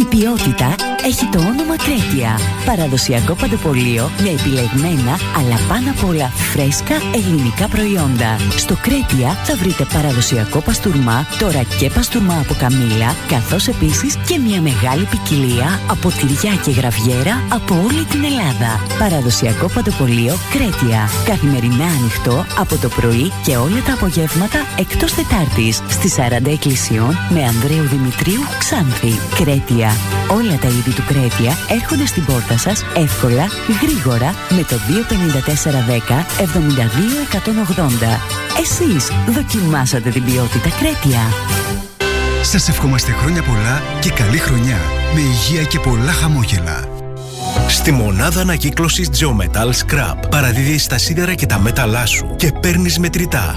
Η 0.00 0.04
ποιότητα 0.04 0.74
έχει 1.04 1.26
το 1.26 1.38
όνομα 1.38 1.76
Κρέτια. 1.76 2.38
Παραδοσιακό 2.66 3.34
παντοπολείο 3.34 4.10
με 4.22 4.28
επιλεγμένα 4.28 5.14
αλλά 5.38 5.56
πάνω 5.68 5.90
απ' 5.90 6.04
όλα 6.08 6.28
φρέσκα 6.28 6.94
ελληνικά 7.14 7.68
προϊόντα. 7.68 8.30
Στο 8.56 8.76
Κρέτια 8.82 9.28
θα 9.44 9.56
βρείτε 9.56 9.84
παραδοσιακό 9.92 10.60
παστούρμα, 10.60 11.26
τώρα 11.38 11.62
και 11.78 11.90
παστούρμα 11.90 12.36
από 12.40 12.54
καμήλα, 12.58 13.14
καθώς 13.28 13.68
επίσης 13.68 14.16
και 14.26 14.38
μια 14.38 14.60
μεγάλη 14.60 15.04
ποικιλία 15.04 15.80
από 15.90 16.08
τυριά 16.08 16.54
και 16.64 16.70
γραβιέρα 16.70 17.34
από 17.48 17.74
όλη 17.86 18.04
την 18.04 18.24
Ελλάδα. 18.24 18.70
Παραδοσιακό 18.98 19.66
παντοπολείο 19.74 20.34
Κρέτια. 20.52 21.00
Καθημερινά 21.24 21.86
ανοιχτό 21.98 22.46
από 22.58 22.76
το 22.76 22.88
πρωί 22.88 23.32
και 23.44 23.56
όλα 23.56 23.80
τα 23.86 23.92
απογεύματα 23.92 24.58
εκτός 24.78 25.14
Τετάρτης 25.14 25.82
στις 25.88 26.14
40 26.16 26.46
Εκκλησιών 26.46 27.12
με 27.34 27.44
Ανδρέου 27.44 27.86
Δημητρίου 27.94 28.42
Ξάνθη. 28.58 29.12
Κρέτια. 29.38 29.81
Όλα 30.28 30.58
τα 30.60 30.68
είδη 30.68 30.90
του 30.90 31.04
Κρέτια 31.06 31.56
έρχονται 31.68 32.06
στην 32.06 32.24
πόρτα 32.24 32.56
σας 32.58 32.84
εύκολα, 32.96 33.46
γρήγορα 33.82 34.34
με 34.50 34.62
το 34.68 34.76
25410 34.76 36.24
72180. 36.38 38.20
Εσείς 38.60 39.10
δοκιμάσατε 39.28 40.10
την 40.10 40.24
ποιότητα 40.24 40.68
Κρέτια. 40.78 41.20
Σας 42.42 42.68
ευχόμαστε 42.68 43.12
χρόνια 43.12 43.42
πολλά 43.42 43.82
και 44.00 44.10
καλή 44.10 44.38
χρονιά 44.38 44.78
με 45.14 45.20
υγεία 45.20 45.62
και 45.62 45.78
πολλά 45.78 46.12
χαμόγελα. 46.12 46.88
Στη 47.68 47.90
μονάδα 47.90 48.40
ανακύκλωσης 48.40 49.08
Geometal 49.18 49.70
Scrap 49.70 50.14
παραδίδεις 50.30 50.86
τα 50.86 50.98
σίδερα 50.98 51.34
και 51.34 51.46
τα 51.46 51.58
μέταλά 51.58 52.06
σου 52.06 52.34
και 52.36 52.52
παίρνεις 52.60 52.98
μετρητά. 52.98 53.56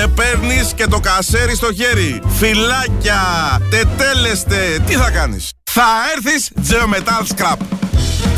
παίρνεις 0.07 0.73
και 0.75 0.87
το 0.87 0.99
κασέρι 0.99 1.55
στο 1.55 1.73
χέρι. 1.73 2.21
Φυλάκια, 2.37 3.21
τετέλεστε, 3.69 4.79
τι 4.85 4.93
θα 4.93 5.09
κάνεις; 5.09 5.49
Θα 5.63 5.87
έρθεις 6.15 6.51
Geometal 6.69 7.35
Scrap. 7.35 7.57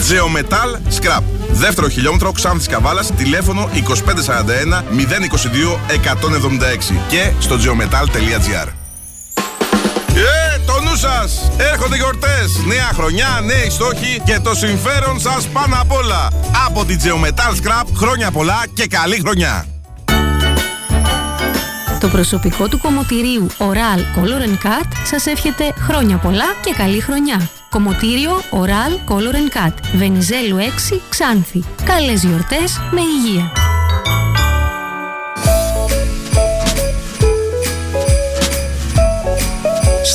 Geometal 0.09 0.99
Scrap. 0.99 1.23
Δεύτερο 1.51 1.89
χιλιόμετρο 1.89 2.31
Ξάνθης 2.31 2.67
Καβάλας, 2.67 3.11
τηλέφωνο 3.15 3.69
2541 3.73 4.83
022 4.91 5.79
176 5.87 6.95
και 7.07 7.31
στο 7.39 7.55
geometal.gr. 7.55 8.67
Ε, 10.15 10.59
το 10.65 10.81
νου 10.81 10.95
σας! 10.95 11.51
Έρχονται 11.57 11.95
γιορτές, 11.95 12.65
νέα 12.67 12.89
χρονιά, 12.93 13.41
νέοι 13.43 13.69
στόχοι 13.69 14.21
και 14.25 14.39
το 14.39 14.55
συμφέρον 14.55 15.19
σας 15.19 15.47
πάνω 15.47 15.75
απ' 15.79 15.91
όλα. 15.91 16.27
Από 16.65 16.85
τη 16.85 16.95
Geometal 17.03 17.51
Scrap, 17.51 17.87
χρόνια 17.95 18.31
πολλά 18.31 18.63
και 18.73 18.87
καλή 18.87 19.19
χρονιά. 19.19 19.72
Το 22.03 22.09
προσωπικό 22.09 22.67
του 22.67 22.77
κομμωτηρίου 22.77 23.47
Oral 23.57 23.99
Color 24.17 24.49
Cut 24.49 24.87
σας 25.05 25.25
εύχεται 25.25 25.73
χρόνια 25.79 26.17
πολλά 26.17 26.45
και 26.63 26.73
καλή 26.77 26.99
χρονιά. 26.99 27.49
Κομμωτήριο 27.69 28.31
Oral 28.51 29.11
Color 29.11 29.57
Cut, 29.57 29.73
Βενιζέλου 29.95 30.57
6, 30.57 31.01
Ξάνθη. 31.09 31.63
Καλές 31.83 32.23
γιορτές 32.23 32.79
με 32.91 33.01
υγεία. 33.01 33.51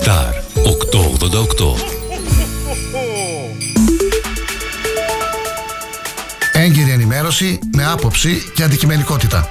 Star 0.03 0.33
888 1.55 1.75
Έγκυρη 6.53 6.91
ενημέρωση 6.91 7.59
με 7.77 7.85
άποψη 7.85 8.53
και 8.55 8.63
αντικειμενικότητα. 8.63 9.51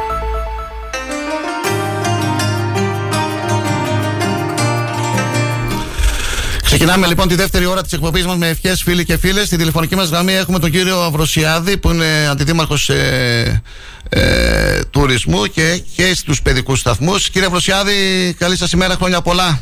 Ξεκινάμε 6.71 7.07
λοιπόν 7.07 7.27
τη 7.27 7.35
δεύτερη 7.35 7.65
ώρα 7.65 7.81
της 7.81 7.93
εκπομπής 7.93 8.25
μας 8.25 8.35
με 8.37 8.47
ευχές, 8.47 8.81
φίλοι 8.81 9.05
και 9.05 9.17
φίλες. 9.17 9.45
Στη 9.45 9.57
τηλεφωνική 9.57 9.95
μας 9.95 10.09
γραμμή 10.09 10.33
έχουμε 10.33 10.59
τον 10.59 10.71
κύριο 10.71 10.99
Αυροσιάδη, 11.01 11.77
που 11.77 11.89
είναι 11.89 12.27
αντιδήμαρχος 12.29 12.89
ε, 12.89 13.61
ε, 14.09 14.81
τουρισμού 14.89 15.45
και, 15.45 15.83
και 15.95 16.13
στους 16.15 16.41
παιδικούς 16.41 16.79
σταθμούς. 16.79 17.29
Κύριε 17.29 17.47
Αυροσιάδη, 17.47 17.93
καλή 18.37 18.57
σας 18.57 18.71
ημέρα, 18.71 18.93
χρόνια 18.93 19.21
πολλά. 19.21 19.59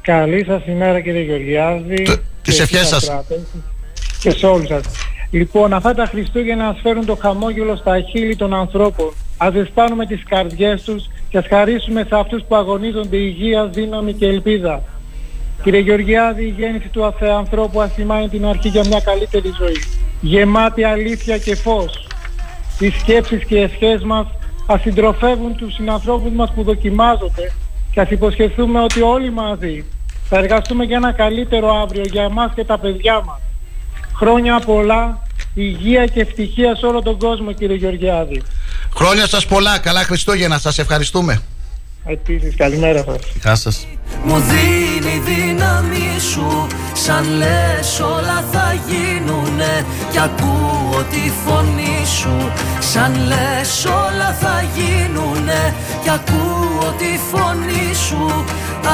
Καλή 0.00 0.44
σας 0.44 0.66
ημέρα, 0.66 1.00
κύριε 1.00 1.22
Γεωργιάδη. 1.22 2.20
Τις 2.42 2.60
ευχές 2.60 2.86
σας. 2.86 3.10
Και 4.20 4.30
σε 4.30 4.46
όλους 4.46 4.68
σας. 4.68 4.84
Λοιπόν, 5.30 5.72
αυτά 5.72 5.94
τα 5.94 6.06
Χριστούγεννα 6.06 6.64
να 6.64 6.74
φέρουν 6.82 7.06
το 7.06 7.18
χαμόγελο 7.20 7.76
στα 7.76 8.00
χείλη 8.00 8.36
των 8.36 8.54
ανθρώπων. 8.54 9.12
Α 9.36 9.50
δεσπάνουμε 9.52 10.06
τις 10.06 10.22
καρδιές 10.28 10.82
τους 10.82 11.04
και 11.28 11.38
ας 11.38 11.46
χαρίσουμε 11.48 12.04
σε 12.08 12.16
αυτούς 12.16 12.42
που 12.48 12.56
αγωνίζονται 12.56 13.16
υγεία, 13.16 13.66
δύναμη 13.66 14.12
και 14.12 14.26
ελπίδα. 14.26 14.82
Κύριε 15.62 15.80
Γεωργιάδη, 15.80 16.44
η 16.44 16.54
γέννηση 16.58 16.88
του 16.88 17.04
ανθρώπου 17.36 17.80
ασημάνει 17.80 18.28
την 18.28 18.46
αρχή 18.46 18.68
για 18.68 18.86
μια 18.86 19.00
καλύτερη 19.00 19.52
ζωή. 19.58 19.82
Γεμάτη 20.20 20.84
αλήθεια 20.84 21.38
και 21.38 21.56
φως. 21.56 22.06
Οι 22.78 22.90
σκέψεις 22.90 23.44
και 23.44 23.54
οι 23.54 23.62
ευχές 23.62 24.02
μας 24.02 24.26
ας 24.66 24.80
συντροφεύουν 24.80 25.56
τους 25.56 25.74
συνανθρώπους 25.74 26.32
μας 26.32 26.52
που 26.54 26.62
δοκιμάζονται 26.62 27.52
και 27.92 28.00
ας 28.00 28.10
υποσχεθούμε 28.10 28.82
ότι 28.82 29.00
όλοι 29.00 29.30
μαζί 29.30 29.84
θα 30.28 30.38
εργαστούμε 30.38 30.84
για 30.84 30.96
ένα 30.96 31.12
καλύτερο 31.12 31.80
αύριο 31.82 32.02
για 32.10 32.22
εμάς 32.22 32.52
και 32.54 32.64
τα 32.64 32.78
παιδιά 32.78 33.22
μας. 33.24 33.40
Χρόνια 34.14 34.60
πολλά, 34.60 35.26
υγεία 35.54 36.06
και 36.06 36.20
ευτυχία 36.20 36.76
σε 36.76 36.86
όλο 36.86 37.02
τον 37.02 37.18
κόσμο 37.18 37.52
κύριε 37.52 37.76
Γεωργιάδη. 37.76 38.42
Χρόνια 38.94 39.26
σας 39.26 39.46
πολλά, 39.46 39.78
καλά 39.78 40.02
Χριστούγεννα, 40.02 40.58
σας 40.58 40.78
ευχαριστούμε. 40.78 41.42
Επίσης, 42.04 42.56
καλημέρα 42.56 43.02
σας. 43.02 43.20
Γεια 43.42 43.54
σας. 43.54 43.86
Μου 44.24 44.36
δίνει 44.38 45.22
δύναμη 45.24 46.20
σου 46.32 46.66
Σαν 46.94 47.24
λες 47.36 48.00
όλα 48.00 48.44
θα 48.52 48.74
γίνουνε 48.88 49.84
Κι 50.10 50.18
ακούω 50.18 51.02
τη 51.10 51.30
φωνή 51.44 52.06
σου 52.20 52.50
Σαν 52.92 53.12
λες 53.26 53.84
όλα 53.84 54.32
θα 54.40 54.64
γίνουνε 54.76 55.74
Κι 56.02 56.10
ακούω 56.10 56.94
τη 56.98 57.18
φωνή 57.30 57.94
σου 58.08 58.44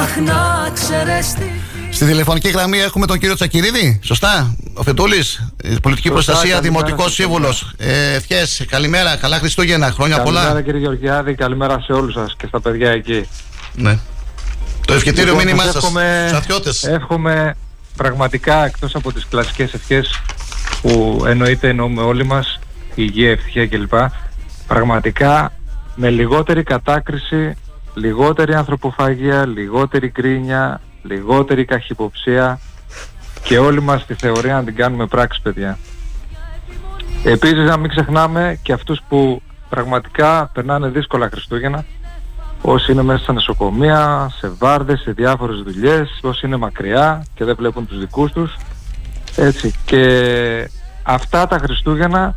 Αχ 0.03 0.17
να 0.17 0.71
ξέρεις 0.75 1.33
τι 1.33 1.45
Στη 1.91 2.07
τηλεφωνική 2.07 2.49
γραμμή 2.49 2.79
έχουμε 2.79 3.07
τον 3.07 3.19
κύριο 3.19 3.35
Τσακυρίδη, 3.35 4.01
σωστά. 4.03 4.57
Ο 4.75 4.83
Φετούλης, 4.83 5.53
πολιτική 5.83 6.09
Σωστά, 6.09 6.11
προστασία, 6.13 6.41
καλημέρα, 6.55 6.61
δημοτικός 6.61 7.15
Χριστούγεννα. 7.15 7.53
σύμβουλος. 7.53 7.75
Ε, 7.79 8.15
Ευχές, 8.15 8.65
καλημέρα, 8.69 9.17
καλά 9.17 9.39
Χριστούγεννα, 9.39 9.91
χρόνια 9.91 10.21
πολλά. 10.23 10.41
Καλημέρα 10.41 10.65
κύριε 10.65 10.81
Γεωργιάδη, 10.81 11.35
καλημέρα 11.35 11.81
σε 11.81 11.93
όλους 11.93 12.13
σας 12.13 12.35
και 12.39 12.47
στα 12.47 12.61
παιδιά 12.61 12.91
εκεί. 12.91 13.29
Ναι. 13.75 13.99
Το 14.89 14.95
ευχετήριο 14.95 15.25
Λοιπόν, 15.33 15.45
μήνυμά 15.45 15.63
σας 15.63 15.73
σας 15.73 15.83
εύχομαι- 15.85 16.27
στους 16.29 16.39
αθιώτε. 16.39 16.71
Εύχομαι 16.95 17.55
πραγματικά 17.97 18.65
εκτός 18.65 18.95
από 18.95 19.13
τις 19.13 19.27
κλασικές 19.31 19.75
ευχές 19.75 20.21
που 20.83 21.23
εννοείται 21.27 21.69
εννοούμε 21.69 22.03
όλοι 22.03 22.25
μας, 22.25 22.59
υγεία, 22.95 23.31
ευτυχία 23.31 23.67
κλπ. 23.67 23.93
Πραγματικά 24.67 25.53
με 25.95 26.11
λιγότερη 26.11 26.63
κατάκριση, 26.63 27.57
λιγότερη 27.95 28.55
ανθρωποφαγία, 28.55 29.47
λιγότερη 29.47 30.09
κρίνια, 30.11 30.81
λιγότερη 31.03 31.65
καχυποψία 31.65 32.61
και 33.43 33.59
όλοι 33.59 33.83
μας 33.83 34.07
τη 34.07 34.15
θεωρία 34.15 34.55
να 34.55 34.65
την 34.65 34.75
κάνουμε 34.77 35.07
πράξη 35.07 35.41
παιδιά. 35.43 35.79
Επίσης 37.25 37.65
να 37.69 37.77
μην 37.77 37.91
ξεχνάμε 37.91 38.59
και 38.63 38.73
αυτούς 38.73 39.01
που 39.09 39.43
πραγματικά 39.69 40.51
περνάνε 40.55 40.89
δύσκολα 40.89 41.29
Χριστούγεννα 41.33 41.85
όσοι 42.63 42.93
είναι 42.93 43.03
μέσα 43.03 43.23
στα 43.23 43.33
νοσοκομεία, 43.33 44.31
σε 44.39 44.53
βάρδες, 44.59 45.01
σε 45.01 45.11
διάφορες 45.11 45.63
δουλειές, 45.63 46.19
όσοι 46.23 46.47
είναι 46.47 46.57
μακριά 46.57 47.25
και 47.35 47.45
δεν 47.45 47.57
βλέπουν 47.57 47.87
τους 47.87 47.99
δικούς 47.99 48.33
τους. 48.33 48.57
Έτσι. 49.37 49.75
Και 49.85 50.71
αυτά 51.03 51.47
τα 51.47 51.59
Χριστούγεννα 51.59 52.35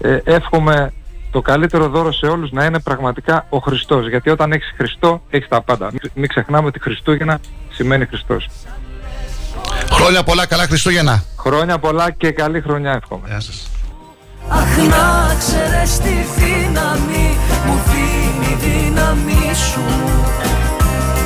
ε, 0.00 0.18
εύχομαι 0.24 0.92
το 1.30 1.40
καλύτερο 1.40 1.88
δώρο 1.88 2.12
σε 2.12 2.26
όλους 2.26 2.50
να 2.50 2.64
είναι 2.64 2.80
πραγματικά 2.80 3.46
ο 3.48 3.58
Χριστός. 3.58 4.08
Γιατί 4.08 4.30
όταν 4.30 4.52
έχεις 4.52 4.72
Χριστό, 4.76 5.22
έχεις 5.30 5.48
τα 5.48 5.62
πάντα. 5.62 5.90
Μην, 5.92 6.10
μην 6.14 6.28
ξεχνάμε 6.28 6.66
ότι 6.66 6.80
Χριστούγεννα 6.80 7.40
σημαίνει 7.70 8.06
Χριστός. 8.06 8.48
Χρόνια 9.90 10.22
πολλά, 10.22 10.46
καλά 10.46 10.66
Χριστούγεννα. 10.66 11.24
Χρόνια 11.38 11.78
πολλά 11.78 12.10
και 12.10 12.30
καλή 12.30 12.60
χρονιά 12.60 12.92
εύχομαι. 12.92 13.28
Γεια 13.28 13.40
σας. 13.40 13.71
Αχ 14.48 14.76
να 14.76 15.34
ξέρεις 15.38 15.98
τη 15.98 16.14
δύναμη 16.36 17.36
μου 17.66 17.80
δίνει 17.88 18.56
δύναμη 18.60 19.54
σου 19.54 19.84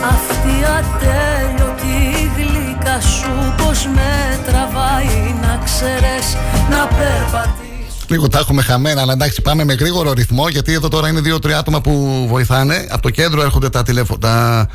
Αυτή 0.08 0.54
ατέλειωτη 0.78 2.30
γλυκά 2.36 3.00
σου 3.00 3.54
πως 3.56 3.86
με 3.94 4.40
τραβάει 4.46 5.34
να 5.42 5.60
ξέρεις 5.64 6.36
να 6.70 6.86
περπατήσεις 6.86 7.66
Λίγο 8.08 8.28
τα 8.28 8.38
έχουμε 8.38 8.62
χαμένα, 8.62 9.00
αλλά 9.00 9.12
εντάξει, 9.12 9.42
πάμε 9.42 9.64
με 9.64 9.74
γρήγορο 9.74 10.12
ρυθμό. 10.12 10.48
Γιατί 10.48 10.72
εδώ 10.72 10.88
τώρα 10.88 11.08
είναι 11.08 11.20
δύο-τρία 11.20 11.58
άτομα 11.58 11.80
που 11.80 12.26
βοηθάνε. 12.28 12.86
Από 12.90 13.02
το 13.02 13.10
κέντρο 13.10 13.42
έρχονται 13.42 13.68
τα, 13.68 13.82
τηλεφω... 13.82 14.18
τα 14.18 14.66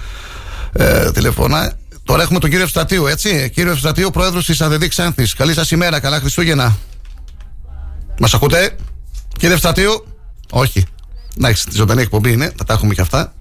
ε, 0.73 1.11
τηλεφωνά. 1.11 1.73
Τώρα 2.03 2.21
έχουμε 2.21 2.39
τον 2.39 2.49
κύριο 2.49 2.65
Ευστρατείου, 2.65 3.07
έτσι. 3.07 3.49
Κύριο 3.53 3.71
Ευστρατείου, 3.71 4.09
πρόεδρος 4.09 4.45
της 4.45 4.61
ΑΔΔ 4.61 4.85
Ξάνθης. 4.87 5.33
Καλή 5.33 5.53
σας 5.53 5.71
ημέρα, 5.71 5.99
καλά 5.99 6.19
Χριστούγεννα. 6.19 6.77
Μας 8.23 8.33
ακούτε, 8.33 8.75
κύριε 9.37 9.53
Ευστρατείου. 9.53 10.05
Όχι. 10.51 10.85
Εντάξει, 11.37 11.65
τη 11.65 11.75
ζωντανή 11.75 12.01
εκπομπή 12.01 12.31
είναι, 12.31 12.53
θα 12.57 12.63
τα 12.63 12.73
έχουμε 12.73 12.93
και 12.93 13.01
αυτά. 13.01 13.33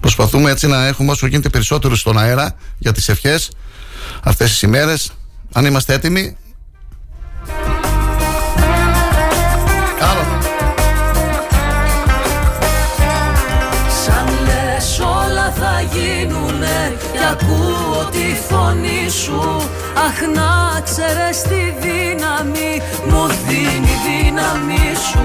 Προσπαθούμε 0.00 0.50
έτσι 0.50 0.66
να 0.66 0.86
έχουμε 0.86 1.10
όσο 1.10 1.26
γίνεται 1.26 1.48
περισσότερους 1.48 2.00
στον 2.00 2.18
αέρα 2.18 2.54
για 2.78 2.92
τις 2.92 3.08
ευχές 3.08 3.50
αυτές 4.22 4.50
τις 4.50 4.62
ημέρες. 4.62 5.10
Αν 5.52 5.64
είμαστε 5.64 5.94
έτοιμοι, 5.94 6.36
Σαν 14.04 14.28
λες 14.44 14.98
όλα 14.98 15.52
θα 15.52 15.80
γίνουνε 15.92 16.96
και 17.12 17.18
ακούω 17.30 18.08
τη 18.10 18.36
φωνή 18.48 19.10
σου 19.10 19.70
Αχ 19.94 20.20
να 20.34 20.80
ξέρεις 20.80 21.42
τη 21.42 21.62
δύναμη 21.80 22.82
μου 23.08 23.26
δίνει 23.26 23.39
δύναμη 24.40 24.94
σου 24.94 25.18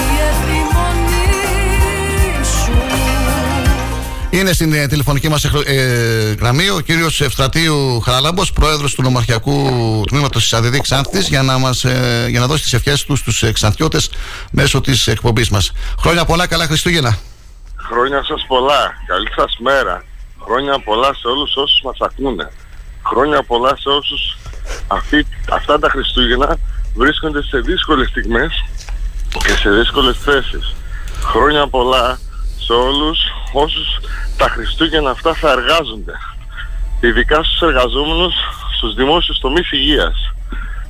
Η 0.00 0.18
επιμονή 0.30 1.24
σου 2.44 2.72
Είναι 4.30 4.52
στην 4.52 4.72
ε, 4.72 4.86
τηλεφωνική 4.86 5.28
μας 5.28 5.44
ε, 5.44 6.34
γραμμή 6.40 6.68
ο 6.68 6.80
κύριος 6.80 7.20
Ευστρατείου 7.20 8.00
Χαράλαμπος, 8.00 8.52
πρόεδρος 8.52 8.94
του 8.94 9.02
Νομαρχιακού 9.02 9.70
Τμήματος 10.06 10.42
της 10.42 10.52
ΑΔΔ 10.52 10.76
Ξάνθης, 10.78 11.28
για, 11.28 11.42
να 11.42 11.58
μας, 11.58 11.84
ε, 11.84 12.26
για 12.28 12.40
να 12.40 12.46
δώσει 12.46 12.62
τις 12.62 12.72
ευχές 12.72 13.04
τους 13.04 13.18
στους 13.18 13.44
Ξαντιώτε 13.52 14.00
μέσω 14.50 14.80
της 14.80 15.06
εκπομπής 15.06 15.48
μας. 15.50 15.72
Χρόνια 15.98 16.24
πολλά, 16.24 16.46
καλά 16.46 16.66
Χριστούγεννα. 16.66 17.18
Χρόνια 17.76 18.24
σας 18.24 18.44
πολλά. 18.48 18.92
Καλή 19.06 19.28
σας 19.36 19.56
μέρα. 19.58 20.04
Χρόνια 20.44 20.78
πολλά 20.78 21.14
σε 21.14 21.26
όλους 21.28 21.56
όσους 21.56 21.80
μας 21.84 21.96
ακούνε. 22.00 22.50
Χρόνια 23.08 23.42
πολλά 23.42 23.76
σε 23.76 23.88
όσους 23.88 24.36
αυτή, 24.86 25.26
αυτά 25.50 25.78
τα 25.78 25.88
Χριστούγεννα 25.88 26.56
βρίσκονται 26.94 27.42
σε 27.42 27.58
δύσκολες 27.58 28.08
στιγμές 28.08 28.64
και 29.44 29.52
σε 29.52 29.70
δύσκολες 29.70 30.18
θέσεις. 30.18 30.74
Χρόνια 31.22 31.66
πολλά 31.66 32.18
σε 32.58 32.72
όλους 32.72 33.18
όσους 33.52 33.88
τα 34.36 34.48
Χριστούγεννα 34.48 35.10
αυτά 35.10 35.34
θα 35.34 35.50
εργάζονται. 35.50 36.12
Ειδικά 37.00 37.42
στους 37.42 37.60
εργαζόμενους 37.60 38.34
στους 38.76 38.94
δημόσιους 38.94 39.38
τομείς 39.38 39.72
υγείας. 39.72 40.32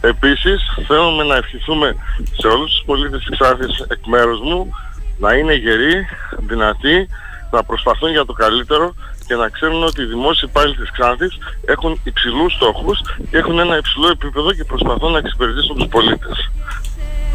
Επίσης 0.00 0.60
θέλουμε 0.86 1.24
να 1.24 1.36
ευχηθούμε 1.36 1.96
σε 2.38 2.46
όλους 2.46 2.70
τους 2.72 2.82
πολίτες 2.86 3.24
της 3.24 3.38
Ξάνθης 3.38 3.84
εκ 3.88 4.06
μέρους 4.06 4.40
μου 4.40 4.70
να 5.18 5.34
είναι 5.34 5.54
γεροί, 5.54 6.06
δυνατοί, 6.38 7.08
να 7.50 7.64
προσπαθούν 7.64 8.10
για 8.10 8.24
το 8.24 8.32
καλύτερο 8.32 8.94
και 9.28 9.34
να 9.34 9.48
ξέρουν 9.48 9.82
ότι 9.90 10.00
οι 10.02 10.08
δημόσιοι 10.14 10.48
υπάλληλοι 10.50 10.76
της 10.82 10.90
Ξάνθης 10.96 11.32
έχουν 11.74 12.00
υψηλούς 12.10 12.52
στόχους 12.52 12.98
και 13.30 13.36
έχουν 13.36 13.58
ένα 13.58 13.76
υψηλό 13.76 14.08
επίπεδο 14.16 14.52
και 14.52 14.64
προσπαθούν 14.64 15.10
να 15.12 15.18
εξυπηρετήσουν 15.18 15.76
τους 15.76 15.88
πολίτες. 15.96 16.36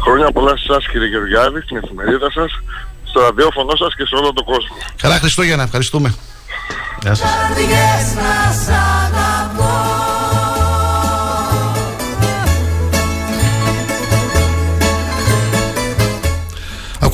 Χρόνια 0.04 0.28
πολλά 0.36 0.56
σε 0.56 0.64
εσάς 0.68 0.88
κύριε 0.90 1.08
Γεωργιάδη, 1.08 1.60
στην 1.60 1.76
εφημερίδα 1.76 2.30
σας, 2.30 2.50
στο 3.10 3.20
ραδιόφωνο 3.20 3.76
σας 3.76 3.94
και 3.94 4.04
σε 4.06 4.14
όλο 4.14 4.32
τον 4.32 4.44
κόσμο. 4.44 4.76
Καλά 4.96 5.18
Χριστούγεννα, 5.18 5.62
ευχαριστούμε. 5.62 6.14
Γεια 7.02 7.14
σας. 7.14 7.28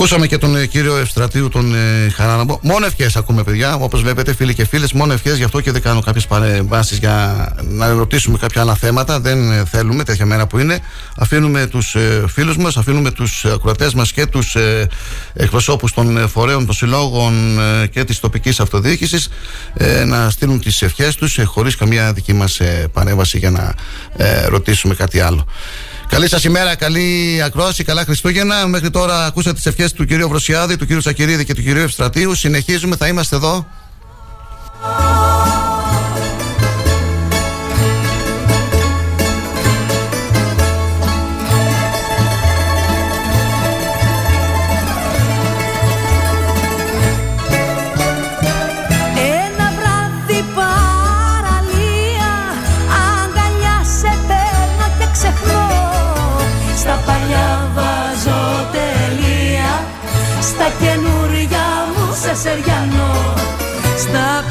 Ακούσαμε 0.01 0.27
και 0.27 0.39
τον 0.39 0.57
ε, 0.57 0.67
κύριο 0.67 0.97
Ευστρατείου, 0.97 1.49
τον 1.49 1.75
ε, 1.75 2.11
Χαράναμπο. 2.11 2.59
Μόνο 2.63 2.87
ευχές 2.87 3.17
ακούμε, 3.17 3.43
παιδιά. 3.43 3.75
Όπως 3.75 4.03
βλέπετε, 4.03 4.35
φίλοι 4.35 4.55
και 4.55 4.67
φίλες, 4.67 4.93
μόνο 4.93 5.13
ευχές. 5.13 5.37
Γι' 5.37 5.45
αυτό 5.45 5.61
και 5.61 5.71
δεν 5.73 5.83
κάνω 5.83 6.01
κάποιες 6.01 6.27
παρεμβάσεις 6.27 6.99
για 6.99 7.49
να 7.63 7.89
ρωτήσουμε 7.89 8.39
κάποια 8.39 8.61
άλλα 8.61 8.75
θέματα. 8.75 9.21
Δεν 9.21 9.53
ε, 9.53 9.65
θέλουμε 9.65 10.05
τέτοια 10.05 10.27
μέρα 10.27 10.47
που 10.47 10.59
είναι. 10.59 10.79
Αφήνουμε 11.17 11.67
τους 11.67 11.95
ε, 11.95 12.25
φίλους 12.29 12.57
μας, 12.57 12.77
αφήνουμε 12.77 13.11
τους 13.11 13.45
ακροατές 13.45 13.95
μας 13.95 14.13
και 14.13 14.27
τους 14.27 14.55
ε, 14.55 14.89
εκπροσώπους 15.35 15.93
των 15.93 16.17
ε, 16.17 16.27
φορέων, 16.27 16.67
των 16.67 16.75
συλλόγων 16.75 17.61
ε, 17.61 17.87
και 17.87 18.05
της 18.05 18.21
τοπικής 18.21 18.61
αυτοδιοίκησης 18.61 19.29
ε, 19.75 20.05
να 20.05 20.31
στείλουν 20.31 20.61
τις 20.61 20.83
ευχές 20.83 21.15
τους 21.15 21.39
ε, 21.39 21.45
χωρίς 21.45 21.77
καμία 21.77 22.13
δική 22.13 22.33
μας 22.33 22.61
ε, 22.61 22.89
παρέμβαση 22.93 23.39
για 23.39 23.51
να 23.51 23.75
ε, 24.17 24.47
ρωτήσουμε 24.47 24.95
κάτι 24.95 25.21
άλλο. 25.21 25.47
Καλή 26.11 26.29
σας 26.29 26.45
ημέρα, 26.45 26.75
καλή 26.75 27.41
ακρόαση, 27.45 27.85
καλά 27.85 28.05
Χριστούγεννα. 28.05 28.67
Μέχρι 28.67 28.91
τώρα 28.91 29.25
ακούσατε 29.25 29.55
τις 29.55 29.67
ευχές 29.67 29.93
του 29.93 30.05
κυρίου 30.05 30.29
Βροσιάδη, 30.29 30.77
του 30.77 30.87
κυρίου 30.87 31.01
Σακυρίδη 31.01 31.45
και 31.45 31.55
του 31.55 31.63
κυρίου 31.63 31.83
Ευστρατείου. 31.83 32.35
Συνεχίζουμε, 32.35 32.97
θα 32.97 33.07
είμαστε 33.07 33.37
εδώ. 33.37 33.67
σεριανό 62.43 63.35
στα 63.99 64.45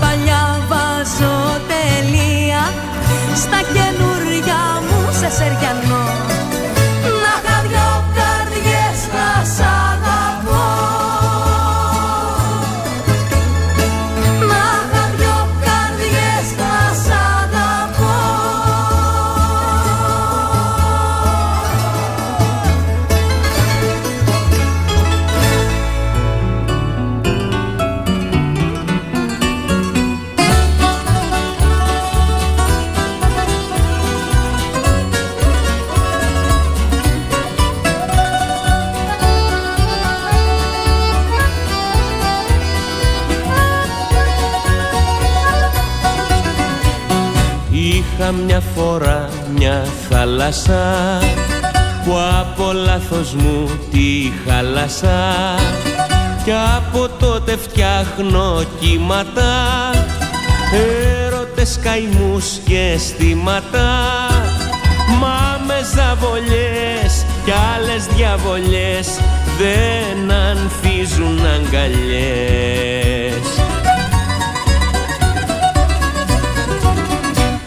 καινούρια 48.29 48.29
μου 48.29 48.29
σε 48.29 48.29
σεριανό 48.29 48.31
Είχα 48.31 48.31
μια 48.31 48.61
φορά 48.75 49.29
μια 49.55 49.85
θάλασσα 50.09 51.19
που 52.05 52.11
από 52.39 52.71
λάθος 52.71 53.33
μου 53.33 53.69
τη 53.91 54.31
χάλασα. 54.45 55.33
Κι 56.43 56.51
από 56.77 57.09
τότε 57.19 57.57
φτιάχνω 57.57 58.63
κύματα 58.79 59.91
έρωτες 60.71 61.79
καημούς 61.83 62.59
και 62.65 62.91
αισθήματα. 62.93 63.87
Μα 65.19 65.59
με 65.65 65.79
ζαβολιές 65.95 67.25
κι 67.45 67.53
άλλες 67.75 68.05
διαβολιές 68.15 69.07
δεν 69.57 70.31
ανθίζουν 70.31 71.45
αγκαλιές 71.45 73.09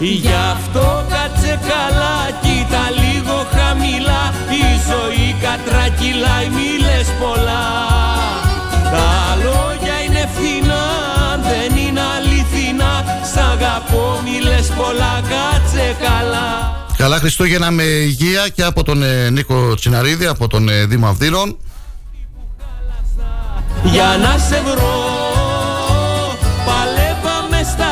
Γι' 0.05 0.33
αυτό 0.53 1.07
κάτσε 1.09 1.61
καλά, 1.73 2.17
κοίτα 2.43 2.85
λίγο 3.03 3.47
χαμηλά. 3.55 4.23
Η 4.51 4.67
ζωή 4.91 5.37
κατρακυλάει, 5.41 6.49
μη 6.49 6.85
λες 6.85 7.09
πολλά. 7.21 7.67
Τα 8.93 9.37
λόγια 9.45 9.97
είναι 10.07 10.29
φθηνά, 10.35 10.87
δεν 11.43 11.77
είναι 11.77 12.01
αληθινά. 12.17 13.05
Σ' 13.33 13.37
αγαπώ, 13.37 14.21
μη 14.25 14.41
λες 14.49 14.69
πολλά, 14.77 15.23
κάτσε 15.33 15.97
καλά. 16.01 16.81
Καλά 16.97 17.17
Χριστούγεννα 17.17 17.71
με 17.71 17.83
υγεία 17.83 18.49
και 18.49 18.63
από 18.63 18.83
τον 18.83 19.03
ε, 19.03 19.31
Νίκο 19.31 19.75
Τσιναρίδη, 19.75 20.27
από 20.27 20.49
τον 20.49 20.69
ε, 20.69 20.85
Δήμο 20.85 21.07
Αυδείρων. 21.07 21.57
Για 23.83 24.17
να 24.23 24.39
σε 24.39 24.63
βρω 24.65 25.13
Παλεύαμε 26.67 27.63
στα 27.73 27.92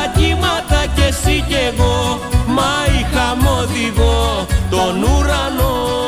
εσύ 1.23 1.43
κι 1.47 1.55
εγώ 1.73 2.19
Μα 2.47 2.99
είχαμε 2.99 3.49
οδηγό 3.49 4.47
τον 4.69 5.03
ουρανό 5.03 5.99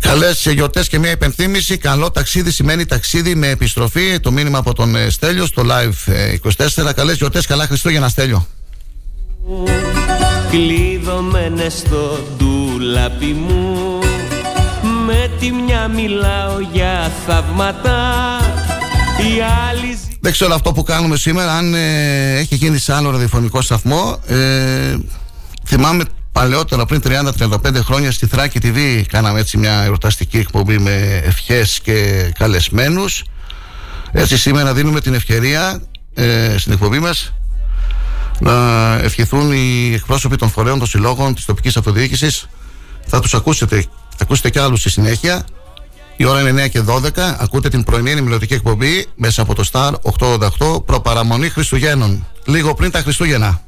Καλές 0.00 0.46
γιορτές 0.50 0.88
και 0.88 0.98
μια 0.98 1.10
υπενθύμηση. 1.10 1.78
Καλό 1.78 2.10
ταξίδι 2.10 2.50
σημαίνει 2.50 2.86
ταξίδι 2.86 3.34
με 3.34 3.48
επιστροφή. 3.48 4.20
Το 4.20 4.30
μήνυμα 4.30 4.58
από 4.58 4.72
τον 4.72 4.96
ε, 4.96 5.10
Στέλιο 5.10 5.46
στο 5.46 5.62
live 5.66 6.12
ε, 6.12 6.34
24. 6.86 6.92
Καλές 6.94 7.16
γιορτές, 7.16 7.46
καλά 7.46 7.66
Χριστούγεννα, 7.66 8.08
Στέλιο. 8.08 8.46
Κλείδωμένες 10.50 11.72
στο 11.72 12.18
ντουλάπι 12.36 13.26
μου 13.26 13.98
Με 15.06 15.30
τη 15.40 15.50
μια 15.52 15.88
μιλάω 15.88 16.60
για 16.72 17.12
θαύματα 17.26 17.96
Η 19.18 19.40
άλλη 19.70 19.86
ζη- 19.86 20.16
Δεν 20.20 20.32
ξέρω 20.32 20.54
αυτό 20.54 20.72
που 20.72 20.82
κάνουμε 20.82 21.16
σήμερα, 21.16 21.52
αν 21.52 21.74
ε, 21.74 22.36
έχει 22.38 22.54
γίνει 22.54 22.78
σε 22.78 22.94
άλλο 22.94 23.10
ραδιοφωνικό 23.10 23.60
σταθμό. 23.62 24.18
Ε, 24.26 24.96
θυμάμαι 25.66 26.04
παλαιότερα, 26.32 26.86
πριν 26.86 27.02
30-35 27.04 27.82
χρόνια, 27.82 28.12
στη 28.12 28.26
Θράκη 28.26 28.58
TV 28.62 29.02
κάναμε 29.08 29.40
έτσι 29.40 29.56
μια 29.56 29.82
εορταστική 29.82 30.36
εκπομπή 30.38 30.78
με 30.78 31.22
ευχές 31.24 31.80
και 31.82 32.30
καλεσμένους. 32.38 33.24
Έτσι 34.12 34.38
σήμερα 34.38 34.74
δίνουμε 34.74 35.00
την 35.00 35.14
ευκαιρία 35.14 35.82
ε, 36.14 36.54
στην 36.58 36.72
εκπομπή 36.72 36.98
μας 36.98 37.32
να 38.40 38.94
ευχηθούν 38.94 39.52
οι 39.52 39.92
εκπρόσωποι 39.94 40.36
των 40.36 40.50
φορέων, 40.50 40.78
των 40.78 40.88
συλλόγων, 40.88 41.34
της 41.34 41.44
τοπικής 41.44 41.76
αυτοδιοίκησης. 41.76 42.48
Θα 43.06 43.20
τους 43.20 43.34
ακούσετε, 43.34 43.84
θα 44.08 44.22
ακούσετε 44.22 44.50
και 44.50 44.60
άλλους 44.60 44.80
στη 44.80 44.90
συνέχεια. 44.90 45.44
Η 46.16 46.24
ώρα 46.24 46.40
είναι 46.40 46.64
9 46.64 46.68
και 46.68 46.80
12. 46.80 47.36
Ακούτε 47.38 47.68
την 47.68 47.84
πρωινή 47.84 48.10
ενημερωτική 48.10 48.54
εκπομπή 48.54 49.06
μέσα 49.14 49.42
από 49.42 49.54
το 49.54 49.64
Star 49.72 49.92
888 50.58 50.84
προπαραμονή 50.84 51.48
Χριστουγέννων. 51.48 52.26
Λίγο 52.44 52.74
πριν 52.74 52.90
τα 52.90 53.00
Χριστούγεννα. 53.00 53.60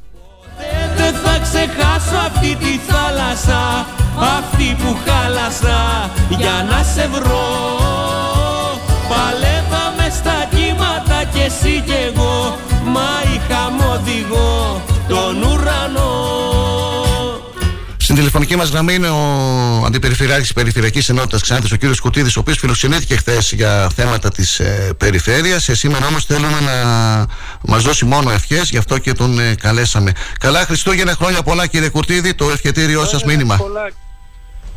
Δεν 0.95 1.13
θα 1.13 1.39
ξεχάσω 1.39 2.15
αυτή 2.27 2.55
τη 2.55 2.79
θάλασσα 2.87 3.87
Αυτή 4.37 4.75
που 4.83 4.97
χάλασα 5.05 6.11
για 6.29 6.67
να 6.69 6.83
σε 6.83 7.07
βρω 7.07 7.45
Παλεύαμε 9.09 9.53
στα 9.53 9.62
κύματα 11.33 11.39
και 11.39 11.41
εσύ 11.41 11.81
κι 11.85 11.93
εγώ 12.13 12.59
Μα 12.85 13.09
είχαμε 13.33 13.85
οδηγό 13.85 14.83
τον 15.07 15.41
ουρανό 15.41 16.11
Στην 17.97 18.15
τηλεφωνική 18.15 18.55
μας 18.55 18.69
γραμμή 18.69 18.93
είναι 18.93 19.09
ο 19.09 19.83
Αντιπεριφερειάρχης 19.85 20.45
της 20.45 20.53
Περιφερειακής 20.53 21.09
Ενότητας 21.09 21.41
Ξάνθης, 21.41 21.71
ο 21.71 21.77
κ. 21.77 21.99
Κουτίδη, 22.01 22.29
ο 22.29 22.39
οποίος 22.39 22.57
φιλοξενήθηκε 22.57 23.15
χθες 23.15 23.51
για 23.51 23.89
θέματα 23.95 24.29
της 24.29 24.59
ε, 24.59 24.93
περιφέρειας. 24.97 25.69
Ε, 25.69 25.75
σήμερα 25.75 26.07
όμως 26.07 26.25
θέλουμε 26.25 26.59
να 26.59 27.25
μας 27.61 27.83
δώσει 27.83 28.05
μόνο 28.05 28.31
ευχές, 28.31 28.69
γι' 28.69 28.77
αυτό 28.77 28.97
και 28.97 29.13
τον 29.13 29.39
ε, 29.39 29.55
καλέσαμε. 29.55 30.11
Καλά 30.39 30.65
Χριστούγεννα, 30.65 31.13
χρόνια 31.13 31.41
πολλά 31.41 31.67
κύριε 31.67 31.89
Κουτίδη, 31.89 32.33
το 32.33 32.49
ευχετήριό 32.49 33.05
σας 33.05 33.23
μήνυμα. 33.23 33.55
Πολλά. 33.57 33.89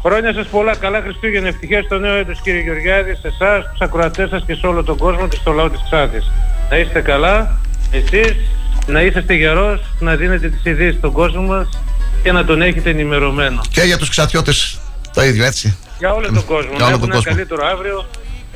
Χρόνια 0.06 0.32
σας 0.32 0.46
πολλά, 0.46 0.76
καλά 0.76 1.00
Χριστούγεννα, 1.00 1.48
ευτυχία 1.48 1.82
στο 1.82 1.98
νέο 1.98 2.14
έτος 2.14 2.40
κύριε 2.40 2.60
Γεωργιάδη, 2.60 3.14
σε 3.14 3.28
εσάς, 3.28 3.70
τους 3.70 3.80
ακροατές 3.80 4.28
σας 4.28 4.44
και 4.46 4.54
σε 4.54 4.66
όλο 4.66 4.82
τον 4.84 4.96
κόσμο 4.96 5.28
και 5.28 5.36
στο 5.36 5.52
λαό 5.52 5.70
της 5.70 5.80
Ξάνθης. 5.84 6.30
Να 6.70 6.76
είστε 6.76 7.00
καλά, 7.00 7.58
εσείς, 7.90 8.36
να 8.86 9.02
είσαστε 9.02 9.34
γερός, 9.34 9.80
να 9.98 10.16
δίνετε 10.16 10.48
τις 10.48 10.60
ειδήσεις 10.64 10.98
στον 10.98 11.12
κόσμο 11.12 11.42
μας 11.42 11.68
και 12.22 12.32
να 12.32 12.44
τον 12.44 12.62
έχετε 12.62 12.90
ενημερωμένο. 12.90 13.60
Και 13.70 13.80
για 13.80 13.98
τους 13.98 14.08
ξατιώτες 14.08 14.80
το 15.12 15.24
ίδιο, 15.24 15.44
έτσι. 15.44 15.76
Για 15.98 16.12
όλο 16.12 16.26
τον 16.26 16.44
κόσμο, 16.44 16.70
Για 16.76 16.78
να 16.78 16.86
όλο 16.86 16.98
τον 16.98 17.10
έχουν 17.10 17.10
ένα 17.10 17.14
κόσμο. 17.14 17.32
καλύτερο 17.32 17.66
αύριο. 17.66 18.06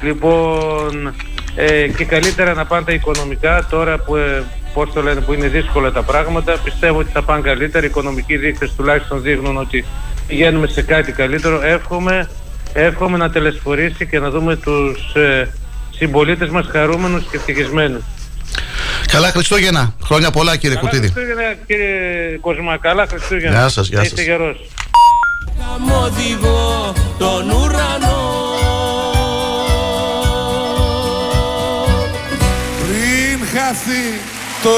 Λοιπόν, 0.00 1.14
ε, 1.54 1.88
και 1.88 2.04
καλύτερα 2.04 2.54
να 2.54 2.64
πάνε 2.64 2.84
τα 2.84 2.92
οικονομικά 2.92 3.66
τώρα 3.70 3.98
που, 3.98 4.16
ε, 4.16 4.42
πώς 4.74 4.92
το 4.92 5.02
λένε, 5.02 5.20
που 5.20 5.32
είναι 5.32 5.48
δύσκολα 5.48 5.92
τα 5.92 6.02
πράγματα. 6.02 6.58
Πιστεύω 6.64 6.98
ότι 6.98 7.10
θα 7.12 7.22
πάνε 7.22 7.40
καλύτερα. 7.40 7.84
Οι 7.84 7.88
οικονομικοί 7.88 8.36
δείκτες 8.36 8.72
τουλάχιστον 8.76 9.22
δείχνουν 9.22 9.56
ότι 9.56 9.84
πηγαίνουμε 10.30 10.66
σε 10.66 10.82
κάτι 10.82 11.12
καλύτερο. 11.12 11.60
Εύχομαι, 11.62 12.28
εύχομαι 12.72 13.16
να 13.18 13.30
τελεσφορήσει 13.30 14.06
και 14.06 14.18
να 14.18 14.30
δούμε 14.30 14.56
τους 14.56 15.14
ε, 15.14 15.48
συμπολίτες 15.96 16.48
μας 16.48 16.66
χαρούμενους 16.72 17.22
και 17.30 17.36
ευτυχισμένους. 17.36 18.02
Καλά 19.06 19.28
Χριστούγεννα, 19.30 19.94
χρόνια 20.04 20.30
πολλά 20.30 20.56
κύριε 20.56 20.76
Καλά 20.76 20.88
Κουτίδη. 20.88 21.08
Χριστούγεννα 21.12 21.54
κύριε 21.66 22.38
Κοσμά, 22.40 22.76
καλά 22.78 23.06
Χριστούγεννα. 23.06 23.58
Γεια 23.58 23.68
σας, 23.68 23.88
γεια 23.88 23.98
Να 23.98 24.02
είστε 24.04 24.16
σας. 24.16 24.24
γερός. 24.24 24.56
Είχαμε 25.58 25.92
οδηγό 26.04 26.92
τον 27.18 27.50
ουρανό 27.50 28.18
Πριν 32.80 33.46
χαθεί 33.52 34.04
το 34.62 34.70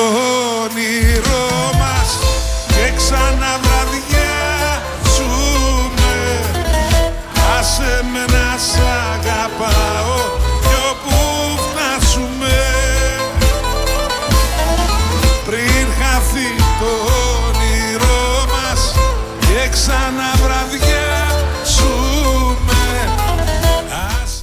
όνειρό 0.63 1.71
μας 1.79 2.19
και 2.69 2.93
ξανά 2.97 3.53
Άσε 7.63 8.01
με 8.13 8.25
να 8.25 8.59
σ' 8.59 8.79
αγαπάω 9.13 10.12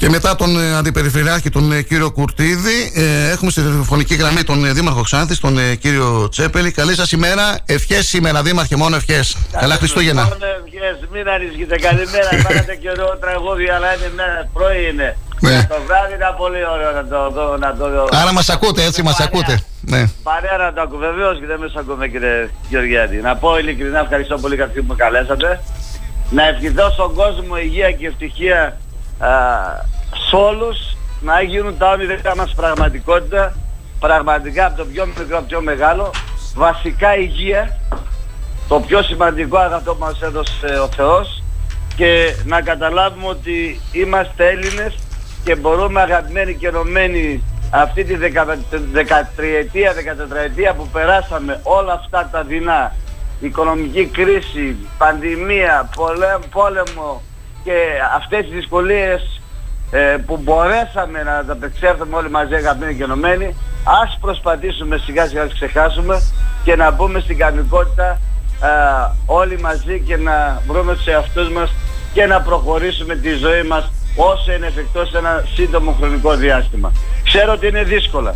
Και 0.09 0.15
μετά 0.15 0.35
τον 0.35 0.59
ε, 0.59 0.75
Αντιπεριφερειάρχη, 0.75 1.49
τον 1.49 1.71
ε, 1.71 1.81
κύριο 1.81 2.11
Κουρτίδη, 2.11 2.91
ε, 2.93 3.29
έχουμε 3.29 3.51
στη 3.51 3.61
τηλεφωνική 3.61 4.15
γραμμή 4.15 4.43
τον 4.43 4.65
ε, 4.65 4.71
Δήμαρχο 4.71 5.01
Ξάνθης, 5.01 5.39
τον 5.39 5.57
ε, 5.57 5.75
κύριο 5.75 6.29
Τσέπελη. 6.29 6.71
Καλή 6.71 6.95
σας 6.95 7.11
ημέρα. 7.11 7.57
Ευχές 7.65 8.07
σήμερα, 8.07 8.41
Δήμαρχε, 8.41 8.75
μόνο 8.75 8.95
ευχές. 8.95 9.37
Καλά 9.59 9.75
Χριστούγεννα. 9.75 10.21
Μόνο 10.23 10.45
ευχές, 10.65 11.07
μην 11.13 11.29
ανησυχείτε. 11.29 11.75
Καλημέρα. 11.75 12.29
Πάρατε 12.47 12.75
και 12.75 12.89
ωραίο 12.89 13.17
τραγούδι, 13.17 13.69
αλλά 13.69 13.87
είναι 13.95 14.11
μέρα 14.15 14.49
πρωί 14.53 14.89
είναι. 14.91 15.17
Ναι. 15.39 15.65
Το 15.69 15.75
βράδυ 15.87 16.13
ήταν 16.13 16.35
πολύ 16.37 16.61
ωραίο 16.73 16.91
να 16.91 17.07
το 17.07 17.29
δω. 17.29 17.57
Να 17.57 17.75
το 17.75 17.89
δω. 17.89 18.07
Άρα 18.11 18.33
μας 18.33 18.49
ακούτε, 18.49 18.83
έτσι 18.83 19.01
μας 19.01 19.19
ακούτε. 19.19 19.59
Ναι. 19.81 20.01
Παρέα 20.23 20.57
να 20.57 20.73
το 20.73 20.81
ακούω. 20.81 20.99
Βεβαίως 20.99 21.39
και 21.39 21.45
δεν 21.45 21.59
με 21.59 21.67
σ' 21.67 21.77
ακούμε 21.77 22.07
κύριε 22.07 22.49
Γεωργιάδη. 22.69 23.17
Να 23.17 23.35
πω 23.35 23.57
ειλικρινά 23.57 23.99
ευχαριστώ 23.99 24.37
πολύ 24.37 24.55
για 24.55 24.65
αυτή 24.65 24.79
που 24.81 24.87
με 24.87 24.95
καλέσατε. 24.95 25.61
Να 26.29 26.43
ευχηθώ 26.47 26.89
στον 26.91 27.13
κόσμο 27.13 27.57
υγεία 27.57 27.91
και 27.91 28.07
ευτυχία 28.07 28.77
α, 29.19 29.29
σε 30.27 30.35
όλους 30.35 30.77
να 31.21 31.41
γίνουν 31.41 31.77
τα 31.77 31.91
όνειρά 31.91 32.35
μας 32.35 32.53
πραγματικότητα. 32.55 33.55
Πραγματικά 33.99 34.65
από 34.65 34.77
το 34.77 34.85
πιο 34.85 35.05
μικρό 35.05 35.23
από 35.25 35.35
το 35.35 35.41
πιο 35.47 35.61
μεγάλο. 35.61 36.11
Βασικά 36.55 37.15
υγεία. 37.17 37.77
Το 38.67 38.79
πιο 38.79 39.01
σημαντικό 39.01 39.57
αγαθό 39.57 39.93
που 39.93 40.03
μας 40.05 40.21
έδωσε 40.21 40.79
ο 40.83 40.87
Θεός 40.95 41.43
και 41.95 42.35
να 42.45 42.61
καταλάβουμε 42.61 43.27
ότι 43.27 43.81
είμαστε 43.91 44.47
Έλληνες 44.47 44.95
και 45.43 45.55
μπορούμε 45.55 46.01
αγαπημένοι 46.01 46.53
και 46.55 46.67
ενωμένοι 46.67 47.43
αυτή 47.71 48.03
τη 48.03 48.15
δεκα- 48.15 48.57
δεκατριετία, 48.91 49.93
δεκατετραετία 49.93 50.73
που 50.73 50.87
περάσαμε 50.87 51.59
όλα 51.63 51.93
αυτά 51.93 52.29
τα 52.31 52.43
δεινά 52.43 52.95
οικονομική 53.39 54.05
κρίση, 54.05 54.75
πανδημία, 54.97 55.89
πολέ- 55.95 56.45
πόλεμο 56.51 57.21
και 57.63 57.73
αυτές 58.15 58.45
τις 58.45 58.53
δυσκολίες 58.53 59.38
ε, 59.91 60.17
που 60.25 60.37
μπορέσαμε 60.37 61.23
να 61.23 61.37
ανταπεξέλθουμε 61.37 62.15
όλοι 62.15 62.29
μαζί 62.29 62.53
αγαπημένοι 62.55 62.95
και 62.95 63.03
ενωμένοι 63.03 63.55
ας 64.01 64.17
προσπαθήσουμε 64.21 64.97
σιγά 64.97 65.27
σιγά 65.27 65.41
να 65.41 65.47
τις 65.47 65.55
ξεχάσουμε 65.55 66.21
και 66.63 66.75
να 66.75 66.91
μπούμε 66.91 67.19
στην 67.19 67.37
κανονικότητα 67.37 68.19
ε, 68.63 68.67
όλοι 69.25 69.59
μαζί 69.59 69.99
και 69.99 70.17
να 70.17 70.61
βρούμε 70.67 70.95
τους 70.95 71.05
εαυτούς 71.05 71.49
μας 71.49 71.71
και 72.13 72.25
να 72.25 72.41
προχωρήσουμε 72.41 73.15
τη 73.15 73.29
ζωή 73.29 73.63
μας 73.63 73.91
όσο 74.15 74.51
είναι 74.51 74.67
εφικτό 74.67 75.05
σε 75.05 75.17
ένα 75.17 75.43
σύντομο 75.53 75.91
χρονικό 75.91 76.35
διάστημα. 76.35 76.91
Ξέρω 77.23 77.53
ότι 77.53 77.67
είναι 77.67 77.83
δύσκολα. 77.83 78.35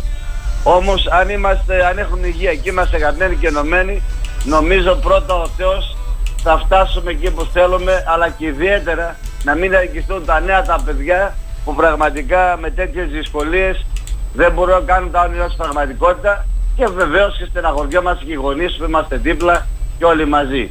Όμως 0.62 1.06
αν, 1.06 1.28
είμαστε, 1.28 1.86
αν 1.86 1.98
έχουμε 1.98 2.26
υγεία 2.26 2.54
και 2.54 2.70
είμαστε 2.70 2.96
αγαπημένοι 2.96 3.36
και 3.36 3.46
ενωμένοι, 3.46 4.02
νομίζω 4.44 4.94
πρώτα 4.94 5.34
ο 5.34 5.46
Θεός 5.56 5.96
θα 6.42 6.58
φτάσουμε 6.58 7.10
εκεί 7.10 7.30
που 7.30 7.44
θέλουμε, 7.52 8.04
αλλά 8.06 8.28
και 8.28 8.46
ιδιαίτερα 8.46 9.16
να 9.44 9.54
μην 9.54 9.76
αγγιστούν 9.76 10.24
τα 10.24 10.40
νέα 10.40 10.62
τα 10.62 10.80
παιδιά 10.84 11.34
που 11.64 11.74
πραγματικά 11.74 12.56
με 12.60 12.70
τέτοιες 12.70 13.08
δυσκολίες 13.08 13.86
δεν 14.34 14.52
μπορούν 14.52 14.74
να 14.74 14.80
κάνουν 14.80 15.10
τα 15.10 15.22
όνειρά 15.22 15.44
στην 15.46 15.58
πραγματικότητα 15.58 16.46
και 16.76 16.86
βεβαίως 16.86 17.38
και 17.38 17.44
στεναχωριόμαστε 17.44 18.24
και 18.24 18.32
οι 18.32 18.34
γονείς 18.34 18.76
που 18.76 18.84
είμαστε 18.84 19.16
δίπλα 19.16 19.66
και 19.98 20.04
όλοι 20.04 20.26
μαζί. 20.26 20.70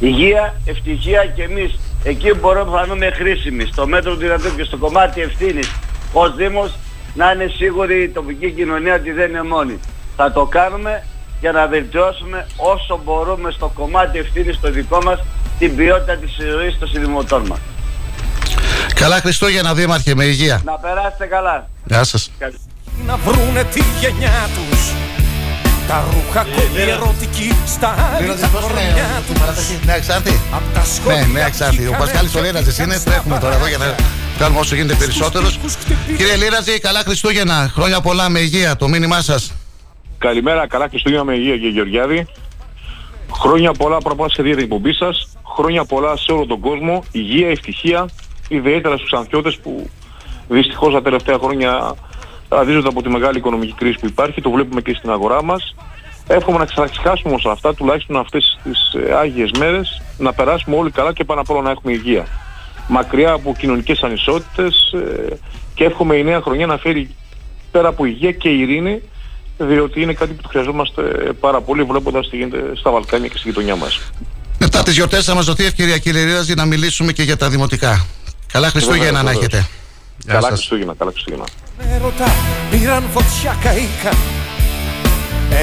Υγεία, 0.00 0.54
ευτυχία 0.64 1.26
και 1.26 1.42
εμείς 1.42 1.78
εκεί 2.04 2.28
που 2.28 2.38
μπορούμε 2.40 2.70
να 2.70 2.78
φανούμε 2.78 3.10
χρήσιμοι 3.10 3.64
στο 3.64 3.86
μέτρο 3.86 4.12
του 4.12 4.18
δυνατού 4.18 4.56
και 4.56 4.64
στο 4.64 4.76
κομμάτι 4.76 5.20
ευθύνης 5.20 5.70
ως 6.12 6.34
Δήμος 6.34 6.74
να 7.14 7.32
είναι 7.32 7.46
σίγουρη 7.46 8.02
η 8.02 8.08
τοπική 8.08 8.50
κοινωνία 8.50 8.94
ότι 8.94 9.10
δεν 9.12 9.28
είναι 9.30 9.42
μόνη. 9.42 9.78
Θα 10.16 10.32
το 10.32 10.44
κάνουμε 10.44 11.04
για 11.40 11.52
να 11.52 11.66
βελτιώσουμε 11.66 12.46
όσο 12.56 13.00
μπορούμε 13.04 13.50
στο 13.50 13.70
κομμάτι 13.74 14.18
ευθύνης 14.18 14.60
το 14.60 14.70
δικό 14.70 14.98
μας 15.02 15.24
την 15.58 15.76
ποιότητα 15.76 16.16
της 16.16 16.36
ζωής 16.52 16.78
των 16.78 16.88
συνδημοτών 16.88 17.46
μας. 17.46 17.58
Καλά 19.00 19.20
Χριστούγεννα 19.20 19.74
Δήμαρχε 19.74 20.14
με 20.14 20.24
υγεία. 20.24 20.60
Να 20.64 20.72
περάσετε 20.72 21.26
καλά. 21.26 21.68
Γεια 21.84 22.04
σας. 22.04 22.30
Να 23.06 23.16
βρούνε 23.16 23.64
τη 23.64 23.82
γενιά 24.00 24.48
τους 24.54 24.92
τα 25.88 26.04
ρούχα 26.12 26.42
κολλή 26.42 26.90
ερωτική 26.90 27.52
στα 27.66 28.14
άλλη 28.16 28.26
τα 28.26 28.46
χρονιά 28.46 29.22
τους 29.26 29.84
Ναι, 29.84 29.92
εξάρτη. 29.92 30.40
Ναι, 31.06 31.26
ναι, 31.32 31.40
εξάρτη. 31.46 31.86
Ο 31.86 31.96
Πασκάλης 31.98 32.34
ο 32.34 32.40
Λίραζης 32.40 32.78
είναι. 32.78 32.98
Τρέχουμε 33.04 33.38
τώρα 33.38 33.54
εδώ 33.54 33.68
για 33.68 33.78
να 33.78 33.94
κάνουμε 34.38 34.60
όσο 34.60 34.74
γίνεται 34.74 34.94
περισσότερος. 34.94 35.58
Κύριε 36.16 36.36
Λίραζη, 36.36 36.80
καλά 36.80 37.00
Χριστούγεννα. 37.00 37.70
Χρόνια 37.74 38.00
πολλά 38.00 38.28
με 38.28 38.38
υγεία. 38.38 38.76
Το 38.76 38.88
μήνυμά 38.88 39.20
σας. 39.20 39.52
Καλημέρα, 40.18 40.66
καλά 40.66 40.86
Χριστούγεννα 40.88 41.24
με 41.24 41.34
υγεία 41.34 41.56
και 41.56 41.66
Γεωργιάδη. 41.66 42.26
Χρόνια 43.32 43.72
πολλά 43.72 43.98
πρώτα 43.98 44.28
σε 44.28 44.42
την 44.42 44.58
εκπομπή 44.58 44.92
σας. 44.92 45.28
Χρόνια 45.56 45.84
πολλά 45.84 46.16
σε 46.16 46.32
όλο 46.32 46.46
τον 46.46 46.60
κόσμο. 46.60 47.04
Υγεία, 47.12 47.48
ευτυχία. 47.48 48.06
Ιδιαίτερα 48.48 48.96
στους 48.96 49.12
ανθιώτες 49.12 49.56
που 49.56 49.90
δυστυχώς 50.48 50.92
τα 50.92 51.02
τελευταία 51.02 51.38
χρόνια 51.38 51.94
αδίζονται 52.48 52.88
από 52.88 53.02
τη 53.02 53.08
μεγάλη 53.08 53.38
οικονομική 53.38 53.72
κρίση 53.72 53.98
που 54.00 54.06
υπάρχει. 54.06 54.40
Το 54.40 54.50
βλέπουμε 54.50 54.80
και 54.80 54.94
στην 54.94 55.10
αγορά 55.10 55.42
μας. 55.42 55.74
Εύχομαι 56.26 56.58
να 56.58 56.64
ξαναξεχάσουμε 56.64 57.36
όλα 57.42 57.52
αυτά, 57.52 57.74
τουλάχιστον 57.74 58.16
αυτές 58.16 58.58
τις 58.62 58.92
ε, 59.08 59.14
άγιες 59.14 59.50
μέρες, 59.58 60.02
να 60.18 60.32
περάσουμε 60.32 60.76
όλοι 60.76 60.90
καλά 60.90 61.12
και 61.12 61.24
πάνω 61.24 61.40
απ' 61.40 61.50
όλα 61.50 61.60
να 61.60 61.70
έχουμε 61.70 61.92
υγεία. 61.92 62.26
Μακριά 62.88 63.32
από 63.32 63.54
κοινωνικές 63.58 64.02
ανισότητες 64.02 64.92
ε, 64.92 65.38
και 65.74 65.84
εύχομαι 65.84 66.16
η 66.16 66.24
νέα 66.24 66.40
χρονιά 66.40 66.66
να 66.66 66.76
φέρει 66.76 67.14
πέρα 67.70 67.88
από 67.88 68.04
υγεία 68.04 68.32
και 68.32 68.48
ειρήνη 68.48 69.02
διότι 69.58 70.00
είναι 70.00 70.12
κάτι 70.12 70.32
που 70.32 70.42
το 70.42 70.48
χρειαζόμαστε 70.48 71.02
πάρα 71.40 71.60
πολύ 71.60 71.82
βλέποντας 71.82 72.28
τι 72.28 72.36
γίνεται 72.36 72.72
στα 72.76 72.90
Βαλκάνια 72.90 73.28
και 73.28 73.38
στη 73.38 73.48
γειτονιά 73.48 73.76
μας. 73.76 74.00
Μετά 74.58 74.82
τις 74.82 74.94
γιορτές 74.94 75.24
θα 75.24 75.34
μας 75.34 75.44
δοθεί 75.44 75.64
ευκαιρία 75.64 75.98
κύριε 75.98 76.24
Λίραζη 76.24 76.54
να 76.54 76.64
μιλήσουμε 76.64 77.12
και 77.12 77.22
για 77.22 77.36
τα 77.36 77.48
δημοτικά. 77.48 78.06
Καλά 78.52 78.68
Χριστούγεννα 78.68 79.22
να 79.22 79.30
έχετε. 79.30 79.66
Καλά 80.26 80.48
Χριστούγεννα, 80.48 80.94
καλά 80.98 81.10
Χριστούγεννα. 81.10 81.44
Έρωτα 81.94 82.26
πήραν 82.70 83.02
φωτιά 83.12 83.56
καήκαν 83.62 84.18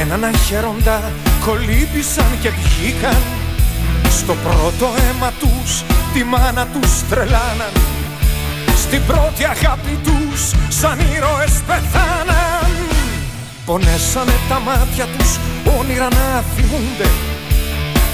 Έναν 0.01 0.23
αχαιρόντα 0.23 1.11
κολύμπησαν 1.45 2.31
και 2.41 2.49
βγήκαν. 2.49 3.21
Στο 4.09 4.35
πρώτο 4.43 4.85
αίμα 4.97 5.31
τους 5.39 5.83
τη 6.13 6.23
μάνα 6.23 6.67
τους 6.67 6.91
τρελάναν. 7.09 7.73
Στην 8.77 9.01
πρώτη 9.05 9.43
αγάπη 9.43 9.99
τους 10.03 10.51
σαν 10.69 10.99
ήρωες 10.99 11.61
πεθάναν. 11.67 12.71
Πονέσανε 13.65 14.33
τα 14.49 14.59
μάτια 14.59 15.05
τους 15.17 15.37
όνειρα 15.79 16.07
να 16.09 16.43
θυμούνται 16.55 17.09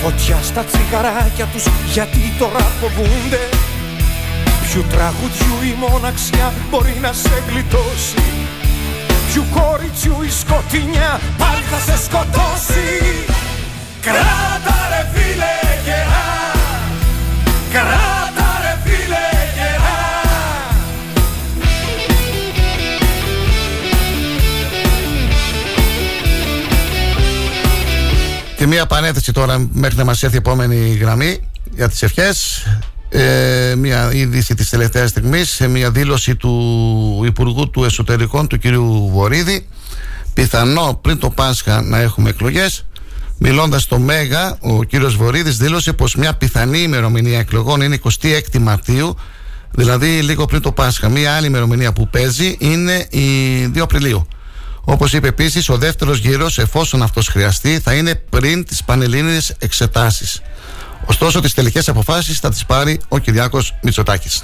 Φωτιά 0.03 0.37
στα 0.43 0.63
τσιγαράκια 0.63 1.45
τους 1.45 1.63
γιατί 1.93 2.33
τώρα 2.39 2.65
φοβούνται 2.79 3.49
Ποιου 4.73 4.83
τραγουδιού 4.89 5.71
η 5.71 5.75
μοναξιά 5.79 6.53
μπορεί 6.69 6.97
να 7.01 7.13
σε 7.13 7.43
γλιτώσει; 7.49 8.23
Ποιου 9.33 9.43
κοριτσιού 9.53 10.21
η 10.25 10.29
σκοτεινιά 10.29 11.19
πάλι 11.37 11.61
θα 11.61 11.79
σε 11.91 12.03
σκοτώσει; 12.03 13.25
Κράτα 14.01 14.77
ρε 14.89 15.09
φίλε 15.13 15.81
γερά 15.83 16.27
Κράτα 17.71 18.59
ρε 18.61 18.77
φίλε 18.83 19.27
γερά 19.55 19.97
Και 28.57 28.67
μία 28.67 28.85
παρένθεση 28.85 29.31
τώρα 29.31 29.67
μέχρι 29.71 29.97
να 29.97 30.03
μας 30.05 30.23
έρθει 30.23 30.35
η 30.35 30.37
επόμενη 30.37 30.97
γραμμή 31.01 31.39
για 31.75 31.89
τις 31.89 32.01
ευχές. 32.01 32.63
Ε, 33.09 33.73
μια 33.77 34.13
είδηση 34.13 34.55
της 34.55 34.69
τελευταίας 34.69 35.09
στιγμής 35.09 35.49
σε 35.49 35.67
μια 35.67 35.91
δήλωση 35.91 36.35
του 36.35 37.23
Υπουργού 37.25 37.69
του 37.69 37.83
Εσωτερικών 37.83 38.47
του 38.47 38.57
κυρίου 38.57 39.09
Βορύδη 39.13 39.67
πιθανό 40.33 40.99
πριν 41.01 41.17
το 41.17 41.29
Πάσχα 41.29 41.81
να 41.81 41.99
έχουμε 41.99 42.29
εκλογές 42.29 42.85
Μιλώντας 43.41 43.81
στο 43.81 43.99
Μέγα, 43.99 44.57
ο 44.59 44.83
κύριος 44.83 45.15
Βορύδης 45.15 45.57
δήλωσε 45.57 45.93
πως 45.93 46.15
μια 46.15 46.33
πιθανή 46.33 46.79
ημερομηνία 46.79 47.39
εκλογών 47.39 47.81
είναι 47.81 47.99
26 48.21 48.39
Μαρτίου, 48.59 49.15
δηλαδή 49.71 50.07
λίγο 50.07 50.45
πριν 50.45 50.61
το 50.61 50.71
Πάσχα. 50.71 51.09
Μια 51.09 51.35
άλλη 51.35 51.47
ημερομηνία 51.47 51.93
που 51.93 52.07
παίζει 52.07 52.55
είναι 52.59 53.07
η 53.09 53.65
2 53.75 53.79
Απριλίου. 53.79 54.27
Όπως 54.81 55.13
είπε 55.13 55.27
επίσης, 55.27 55.69
ο 55.69 55.77
δεύτερος 55.77 56.17
γύρος, 56.17 56.57
εφόσον 56.57 57.01
αυτός 57.01 57.27
χρειαστεί, 57.27 57.79
θα 57.79 57.93
είναι 57.93 58.15
πριν 58.15 58.65
τις 58.65 58.83
πανελλήνιες 58.83 59.55
εξετάσεις. 59.59 60.41
Ωστόσο, 61.09 61.39
τις 61.39 61.53
τελικές 61.53 61.89
αποφάσεις 61.89 62.39
θα 62.39 62.49
τις 62.49 62.65
πάρει 62.65 62.99
ο 63.07 63.17
Κυριάκος 63.17 63.75
Μητσοτάκης. 63.81 64.43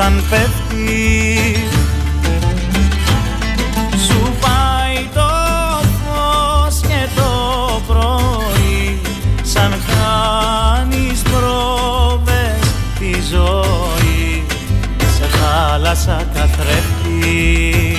Όταν 0.00 0.22
πέφτεις. 0.30 1.70
Σου 4.06 4.32
πάει 4.40 5.08
το 5.14 5.30
φως 5.98 6.80
και 6.80 7.08
το 7.14 7.30
πρωί 7.86 9.00
Σαν 9.42 9.74
χάνεις 9.86 11.22
πρόβες 11.22 12.58
τη 12.98 13.10
ζωή. 13.30 14.44
Σε 14.98 15.24
θάλασσα 15.36 16.26
καθρέφτη 16.34 17.96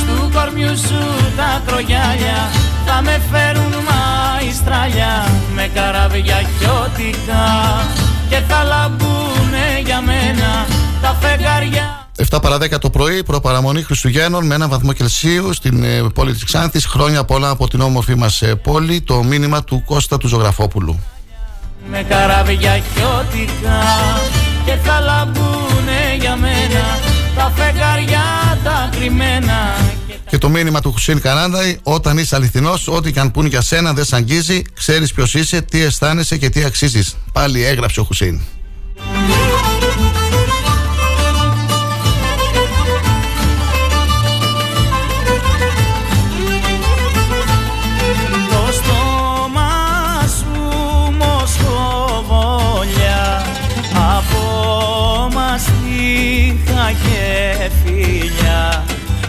Στου 0.00 0.30
κορμιού 0.32 0.78
σου 0.78 1.04
τα 1.36 1.62
κρογιάλια 1.66 2.50
θα 2.86 3.02
με 3.02 3.20
φέρουν 3.30 3.74
μαϊστράλια 3.88 5.28
με 5.54 5.70
καράβια 5.74 6.36
χιώτικα 6.58 7.44
και 8.28 8.40
θα 8.48 8.64
λαμπούνε 8.64 9.35
για 9.84 10.00
μένα 10.00 10.66
τα 11.02 11.16
φεγγάρια 11.20 12.06
7 12.30 12.38
παρα 12.42 12.56
10 12.56 12.78
το 12.80 12.90
πρωί, 12.90 13.22
προπαραμονή 13.22 13.82
Χριστουγέννων 13.82 14.46
με 14.46 14.54
ένα 14.54 14.68
βαθμό 14.68 14.92
Κελσίου 14.92 15.52
στην 15.52 15.82
ε, 15.84 16.02
πόλη 16.14 16.32
της 16.32 16.44
Ξάνθης. 16.44 16.86
Χρόνια 16.86 17.24
πολλά 17.24 17.48
από 17.48 17.68
την 17.68 17.80
όμορφη 17.80 18.14
μας 18.14 18.42
ε, 18.42 18.54
πόλη. 18.54 19.00
Το 19.00 19.22
μήνυμα 19.22 19.64
του 19.64 19.82
Κώστα 19.84 20.18
του 20.18 20.28
Ζωγραφόπουλου. 20.28 21.00
Με 21.90 22.02
καράβια 22.08 22.72
χιώτικα 22.72 23.82
και 24.64 24.72
θα 24.84 25.00
λαμπούνε 25.00 26.16
για 26.20 26.36
μένα 26.36 26.98
τα 27.36 27.52
φεγγαριά 27.56 28.58
τα 28.64 28.88
κρυμμένα 28.98 29.76
Και 30.28 30.38
το 30.38 30.48
μήνυμα 30.48 30.80
του 30.80 30.92
Χουσίν 30.92 31.20
Κανάνδαη, 31.20 31.78
όταν 31.82 32.18
είσαι 32.18 32.36
αληθινός, 32.36 32.88
ό,τι 32.88 33.12
και 33.12 33.20
αν 33.20 33.30
πούν 33.30 33.46
για 33.46 33.60
σένα 33.60 33.92
δεν 33.92 34.04
σ' 34.04 34.12
αγγίζει, 34.12 34.62
ξέρεις 34.74 35.12
ποιος 35.12 35.34
είσαι, 35.34 35.60
τι 35.60 35.82
αισθάνεσαι 35.82 36.36
και 36.36 36.48
τι 36.48 36.64
αξίζεις. 36.64 37.16
Πάλι 37.32 37.64
έγραψε 37.64 38.00
ο 38.00 38.04
Χουσίν. 38.04 38.40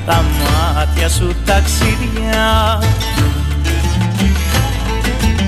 Τα 0.07 0.23
μάτια 0.39 1.09
σου 1.09 1.35
ταξίδια. 1.45 2.79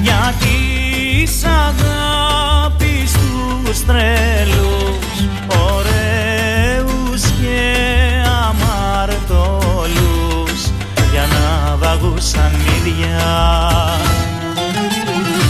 Για 0.01 0.33
της 0.39 1.43
αγάπης 1.43 3.11
τους 3.11 3.85
τρέλους 3.85 5.15
ωραίους 5.47 7.21
και 7.41 7.61
αμαρτωλούς 8.47 9.51
για 11.11 11.25
να 11.31 11.75
βαγούσαν 11.75 12.51
ίδια 12.53 13.19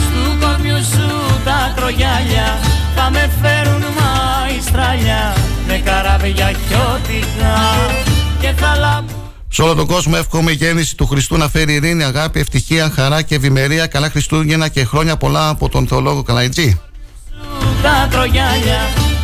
Στου 0.05 0.23
κορμιού 0.39 0.77
σου 0.77 1.09
τα 1.45 1.73
κρογιάλια 1.75 2.59
θα 2.95 3.09
με 3.09 3.29
φέρουν 3.41 3.83
μαϊστράλια 3.99 5.35
με 5.67 5.77
καράβια 5.77 6.51
χιώτικα 6.67 7.57
και 8.41 8.53
θα 8.57 8.75
λαμπούν 8.75 9.15
Σε 9.49 9.61
όλο 9.61 9.75
τον 9.75 9.87
κόσμο 9.87 10.13
εύχομαι 10.17 10.51
η 10.51 10.53
γέννηση 10.53 10.95
του 10.95 11.07
Χριστού 11.07 11.37
να 11.37 11.49
φέρει 11.49 11.73
ειρήνη, 11.73 12.03
αγάπη, 12.03 12.39
ευτυχία, 12.39 12.91
χαρά 12.95 13.21
και 13.21 13.35
ευημερία. 13.35 13.87
Καλά 13.87 14.09
Χριστούγεννα 14.09 14.67
και 14.67 14.85
χρόνια 14.85 15.17
πολλά 15.17 15.49
από 15.49 15.69
τον 15.69 15.87
Θεολόγο 15.87 16.23
Καλαϊτζή. 16.23 16.81
τα 17.81 18.07
κρογιάλια 18.11 18.79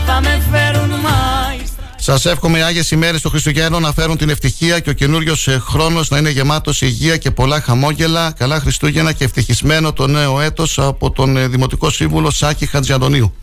θα 0.05 0.21
με 0.21 0.41
φέρουν 0.51 0.89
μαϊστράλια 0.89 1.95
Σας 1.97 2.25
εύχομαι 2.25 2.57
οι 2.57 2.61
Άγιες 2.61 2.91
ημέρες 2.91 3.21
του 3.21 3.29
Χριστουγέννου 3.29 3.79
να 3.79 3.93
φέρουν 3.93 4.17
την 4.17 4.29
ευτυχία 4.29 4.79
και 4.79 4.89
ο 4.89 4.93
καινούριος 4.93 5.47
χρόνος 5.59 6.09
να 6.09 6.17
είναι 6.17 6.29
γεμάτος 6.29 6.81
υγεία 6.81 7.17
και 7.17 7.31
πολλά 7.31 7.61
χαμόγελα. 7.61 8.31
Καλά 8.31 8.59
Χριστούγεννα 8.59 9.11
και 9.11 9.23
ευτυχισμένο 9.23 9.93
το 9.93 10.07
νέο 10.07 10.41
έτος 10.41 10.79
από 10.79 11.11
τον 11.11 11.37
ε, 11.37 11.47
Δημοτικό 11.47 11.89
Σύμβουλο 11.89 12.29
Σάκη 12.29 12.65
Χατζιαντονίου. 12.65 13.33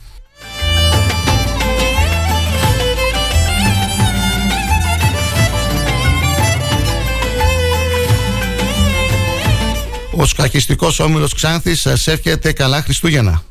Ο 10.17 10.27
σκαχιστικός 10.27 11.01
όμιλος 11.01 11.35
Ξάνθης 11.35 11.81
σας 11.81 12.07
εύχεται 12.07 12.53
καλά 12.53 12.83
Χριστούγεννα. 12.83 13.43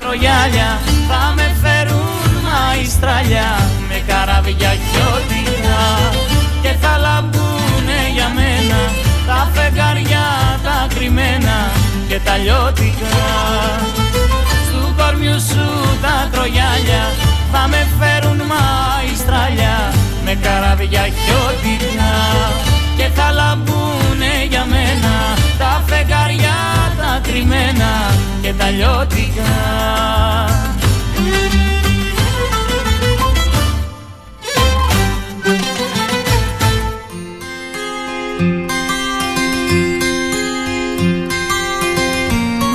Τρογιάλια 0.00 0.80
θα 1.08 1.32
με 1.36 1.56
φέρουν 1.62 2.32
μαϊστράλια 2.46 3.70
με 3.88 4.02
καράβια 4.06 4.72
χιώτικα 4.88 5.80
και 6.62 6.72
θα 6.80 6.96
λαμπούνε 6.98 8.00
για 8.14 8.28
μένα 8.28 8.80
τα 9.26 9.50
φεγγαριά 9.54 10.26
τα 10.64 10.94
κρυμμένα 10.94 11.70
και 12.08 12.18
τα 12.24 12.36
λιώτικα. 12.36 13.16
Στου 14.66 14.94
κορμιού 14.96 15.40
σου 15.40 15.66
τα 16.02 16.28
τρογιάλια 16.32 17.04
θα 17.52 17.68
με 17.68 17.86
φέρουν 17.98 18.40
μαϊστράλια 18.50 19.94
με 20.24 20.34
καράβια 20.42 21.02
χιώτικα 21.02 22.12
και 22.96 23.06
θα 23.14 23.30
λαμπούνε 23.30 23.99
τα 27.40 27.46
κρυμμένα 27.46 28.14
και 28.42 28.52
τα 28.52 28.70
λιώτικα 28.70 29.42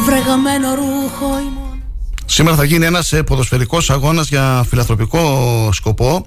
Βρεγαμένο 0.06 0.76
ρούχο 0.76 1.40
ήμουν 1.40 1.84
Σήμερα 2.26 2.56
θα 2.56 2.64
γίνει 2.64 2.86
ένας 2.86 3.14
ε, 3.14 3.24
ποδοσφαιρικός 3.24 3.90
αγώνας 3.90 4.28
για 4.28 4.66
φιλανθρωπικό 4.70 5.70
σκοπό 5.72 6.26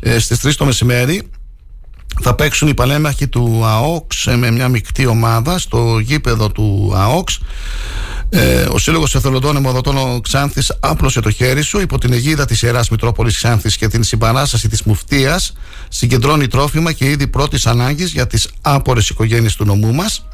ε, 0.00 0.18
στις 0.18 0.46
3 0.46 0.52
το 0.56 0.64
μεσημέρι. 0.64 1.30
Θα 2.20 2.34
παίξουν 2.34 2.68
οι 2.68 2.74
παλέμαχοι 2.74 3.28
του 3.28 3.64
ΑΟΚΣ 3.64 4.26
ε, 4.26 4.36
με 4.36 4.50
μια 4.50 4.68
μεικτή 4.68 5.06
ομάδα 5.06 5.58
στο 5.58 5.98
γήπεδο 5.98 6.50
του 6.50 6.92
ΑΟΚΣ. 6.94 7.40
Ε, 8.28 8.66
ο 8.70 8.78
Σύλλογος 8.78 9.14
Εθελοντών 9.14 9.56
Αιμοδοτών 9.56 9.96
ο 9.96 10.20
Ξάνθης 10.22 10.76
άπλωσε 10.80 11.20
το 11.20 11.30
χέρι 11.30 11.62
σου 11.62 11.80
υπό 11.80 11.98
την 11.98 12.12
αιγίδα 12.12 12.44
της 12.44 12.62
Ιεράς 12.62 12.90
Μητρόπολης 12.90 13.36
Ξάνθης 13.36 13.76
και 13.76 13.88
την 13.88 14.02
συμπαράσταση 14.02 14.68
της 14.68 14.82
Μουφτίας. 14.82 15.52
Συγκεντρώνει 15.88 16.46
τρόφιμα 16.46 16.92
και 16.92 17.10
είδη 17.10 17.26
πρώτης 17.26 17.66
ανάγκης 17.66 18.12
για 18.12 18.26
τις 18.26 18.48
άπορες 18.60 19.08
οικογένειες 19.08 19.54
του 19.56 19.64
νομού 19.64 19.94
μας. 19.94 20.26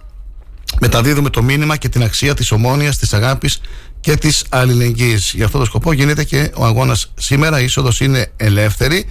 Μεταδίδουμε 0.80 1.30
το 1.30 1.42
μήνυμα 1.42 1.76
και 1.76 1.88
την 1.88 2.02
αξία 2.02 2.34
της 2.34 2.50
ομόνοιας, 2.50 2.98
της 2.98 3.12
αγάπης 3.12 3.60
και 4.00 4.16
της 4.16 4.44
αλληλεγγύης. 4.48 5.32
Για 5.34 5.44
αυτό 5.44 5.58
το 5.58 5.64
σκοπό 5.64 5.92
γίνεται 5.92 6.24
και 6.24 6.50
ο 6.54 6.64
αγώνας 6.64 7.12
σήμερα. 7.18 7.60
Η 7.60 7.64
είσοδος 7.64 8.00
είναι 8.00 8.32
ελεύθερη. 8.36 9.06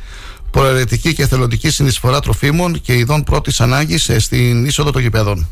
Προαιρετική 0.51 1.13
και 1.13 1.23
εθελοντική 1.23 1.69
συνεισφορά 1.69 2.19
τροφίμων 2.19 2.81
και 2.81 2.93
ειδών 2.93 3.23
πρώτης 3.23 3.61
ανάγκης 3.61 4.11
στην 4.17 4.65
είσοδο 4.65 4.91
των 4.91 5.01
γηπέδων. 5.01 5.47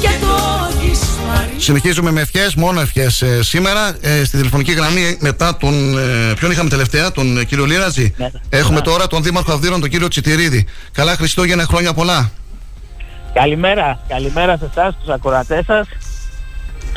Και 0.00 0.08
το 0.20 0.68
έχεις 0.80 0.98
πάρει 1.26 1.50
Συνεχίζουμε 1.56 2.10
με 2.10 2.20
ευχές, 2.20 2.54
μόνο 2.54 2.80
ευχές 2.80 3.24
σήμερα. 3.40 3.96
Ε, 4.00 4.24
στη 4.24 4.36
τηλεφωνική 4.36 4.72
γραμμή 4.72 5.16
μετά 5.20 5.56
τον. 5.56 5.98
Ε, 5.98 6.32
ποιον 6.38 6.50
είχαμε 6.50 6.68
τελευταία, 6.68 7.12
τον 7.12 7.38
ε, 7.38 7.44
κύριο 7.44 7.64
Λίραζη. 7.64 8.14
Έχουμε 8.48 8.80
τώρα 8.80 9.06
τον 9.06 9.22
Δήμαρχο 9.22 9.52
Αυδείρων, 9.52 9.80
τον 9.80 9.88
κύριο 9.88 10.08
Τσιτηρίδη. 10.08 10.66
Καλά 10.92 11.14
Χριστούγεννα, 11.14 11.64
χρόνια 11.64 11.94
πολλά. 11.94 12.30
Καλημέρα, 13.32 14.00
καλημέρα 14.08 14.56
σε 14.56 14.64
εσάς, 14.70 14.96
τους 14.98 15.14
ακροατές 15.14 15.64
σας. 15.64 15.88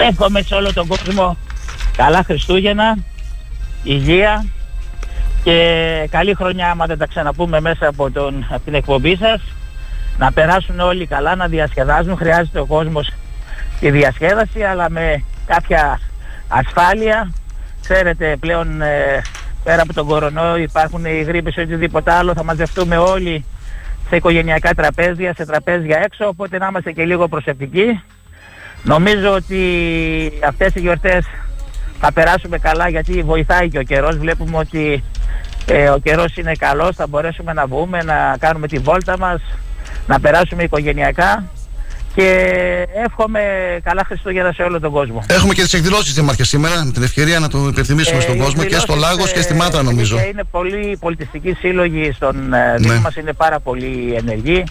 Εύχομαι 0.02 0.42
σε 0.42 0.56
όλο 0.56 0.74
τον 0.74 0.88
κόσμο 0.88 1.38
καλά 1.96 2.24
Χριστούγεννα, 2.24 2.98
υγεία 3.84 4.46
και 5.44 6.08
καλή 6.12 6.34
χρονιά 6.34 6.70
άμα 6.70 6.86
δεν 6.86 6.98
τα 6.98 7.06
ξαναπούμε 7.06 7.60
μέσα 7.60 7.88
από, 7.88 8.12
τον, 8.12 8.48
από 8.50 8.64
την 8.64 8.74
εκπομπή 8.74 9.16
σας. 9.16 9.42
Να 10.18 10.32
περάσουν 10.32 10.80
όλοι 10.80 11.08
καλά, 11.08 11.36
να 11.36 11.48
διασκεδάζουν. 11.48 12.18
Χρειάζεται 12.18 12.60
ο 12.60 12.66
κόσμος 12.66 13.12
τη 13.80 13.92
διασκέδαση 13.92 14.64
αλλά 14.64 14.90
με 14.90 15.24
κάποια 15.46 16.00
ασφάλεια. 16.48 17.32
Ξέρετε 17.82 18.38
πλέον 18.40 18.82
ε, 18.82 19.22
πέρα 19.64 19.82
από 19.82 19.94
τον 19.94 20.08
κορονοϊό 20.08 20.58
υπάρχουν 20.58 21.06
οι 21.06 21.22
γρήπες 21.22 21.56
ή 21.56 21.60
οτιδήποτε 21.60 22.12
άλλο. 22.12 22.34
Θα 22.34 22.44
μαζευτούμε 22.44 22.98
όλοι 22.98 23.46
σε 24.10 24.16
οικογενειακά 24.16 24.74
τραπέζια, 24.74 25.34
σε 25.34 25.46
τραπέζια 25.46 26.02
έξω, 26.04 26.28
οπότε 26.28 26.58
να 26.58 26.68
είμαστε 26.68 26.92
και 26.92 27.06
λίγο 27.06 27.28
προσεκτικοί. 27.28 28.02
Νομίζω 28.84 29.34
ότι 29.34 29.60
αυτές 30.48 30.76
οι 30.76 30.80
γιορτές 30.80 31.26
θα 32.00 32.12
περάσουμε 32.14 32.58
καλά 32.58 32.90
γιατί 32.90 33.24
βοηθάει 33.24 33.70
και 33.70 33.78
ο 33.78 33.84
καιρός. 33.84 34.18
Βλέπουμε 34.18 34.58
ότι 34.58 35.04
ε, 35.66 35.90
ο 35.90 35.98
καιρός 35.98 36.36
είναι 36.36 36.52
καλός, 36.56 36.96
θα 36.96 37.08
μπορέσουμε 37.08 37.54
να 37.54 37.66
βγούμε, 37.66 38.04
να 38.04 38.36
κάνουμε 38.40 38.68
τη 38.68 38.78
βόλτα 38.78 39.18
μας, 39.18 39.42
να 40.08 40.20
περάσουμε 40.20 40.64
οικογενειακά 40.64 41.44
και 42.16 42.58
εύχομαι 43.06 43.40
καλά 43.84 44.04
Χριστούγεννα 44.06 44.52
σε 44.52 44.62
όλο 44.64 44.80
τον 44.80 44.92
κόσμο. 44.92 45.24
Έχουμε 45.28 45.54
και 45.54 45.62
τις 45.62 45.74
εκδηλώσεις 45.74 46.14
Δήμαρχε 46.14 46.44
σήμερα, 46.44 46.86
με 46.86 46.92
την 46.92 47.04
ευκαιρία 47.04 47.40
να 47.40 47.48
το 47.48 47.68
υπενθυμίσουμε 47.68 48.18
Ε, 48.18 48.22
στον 48.22 48.36
οι 48.36 48.40
κόσμο 48.40 48.64
και 48.64 48.70
στο 48.70 48.82
εκδηλώσεις, 48.82 49.18
Λάγος 49.18 49.32
και 49.32 49.42
στη 49.42 49.54
ε, 49.54 49.58
Μάτρα, 49.58 49.84
νομίζω. 49.84 50.18
και 50.18 50.28
Είναι 50.32 50.44
πολύ 50.52 50.98
πολιτιστικοί 51.00 51.54
σύλλογοι 51.54 52.12
στον 52.12 52.54
ε, 52.54 52.76
Δήμο 52.78 52.94
Ναι. 52.94 53.00
μας, 53.00 53.16
είναι 53.16 53.34
πάρα 53.34 53.60
πολύ 53.60 54.14
ενεργοί. 54.18 54.64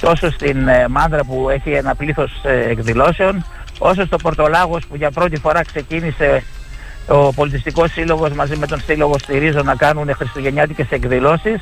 Τόσο 0.00 0.30
στην 0.30 0.68
ε, 0.68 0.88
Μάνδρα 0.88 1.24
που 1.24 1.48
έχει 1.50 1.70
ένα 1.70 1.94
πλήθος 1.94 2.32
ε, 2.44 2.70
εκδηλώσεων, 2.70 3.44
όσο 3.78 4.04
στο 4.06 4.16
Πορτολάγος 4.16 4.86
που 4.86 4.96
για 4.96 5.10
πρώτη 5.10 5.36
φορά 5.36 5.62
ξεκίνησε 5.64 6.42
ο 7.06 7.32
πολιτιστικός 7.32 7.92
σύλλογος 7.92 8.30
μαζί 8.32 8.56
με 8.56 8.66
τον 8.66 8.80
σύλλογο 8.80 9.18
Στηρίζω 9.18 9.62
να 9.62 9.74
κάνουν 9.74 10.14
χριστουγεννιάτικες 10.14 10.86
εκδηλώσεις 10.90 11.60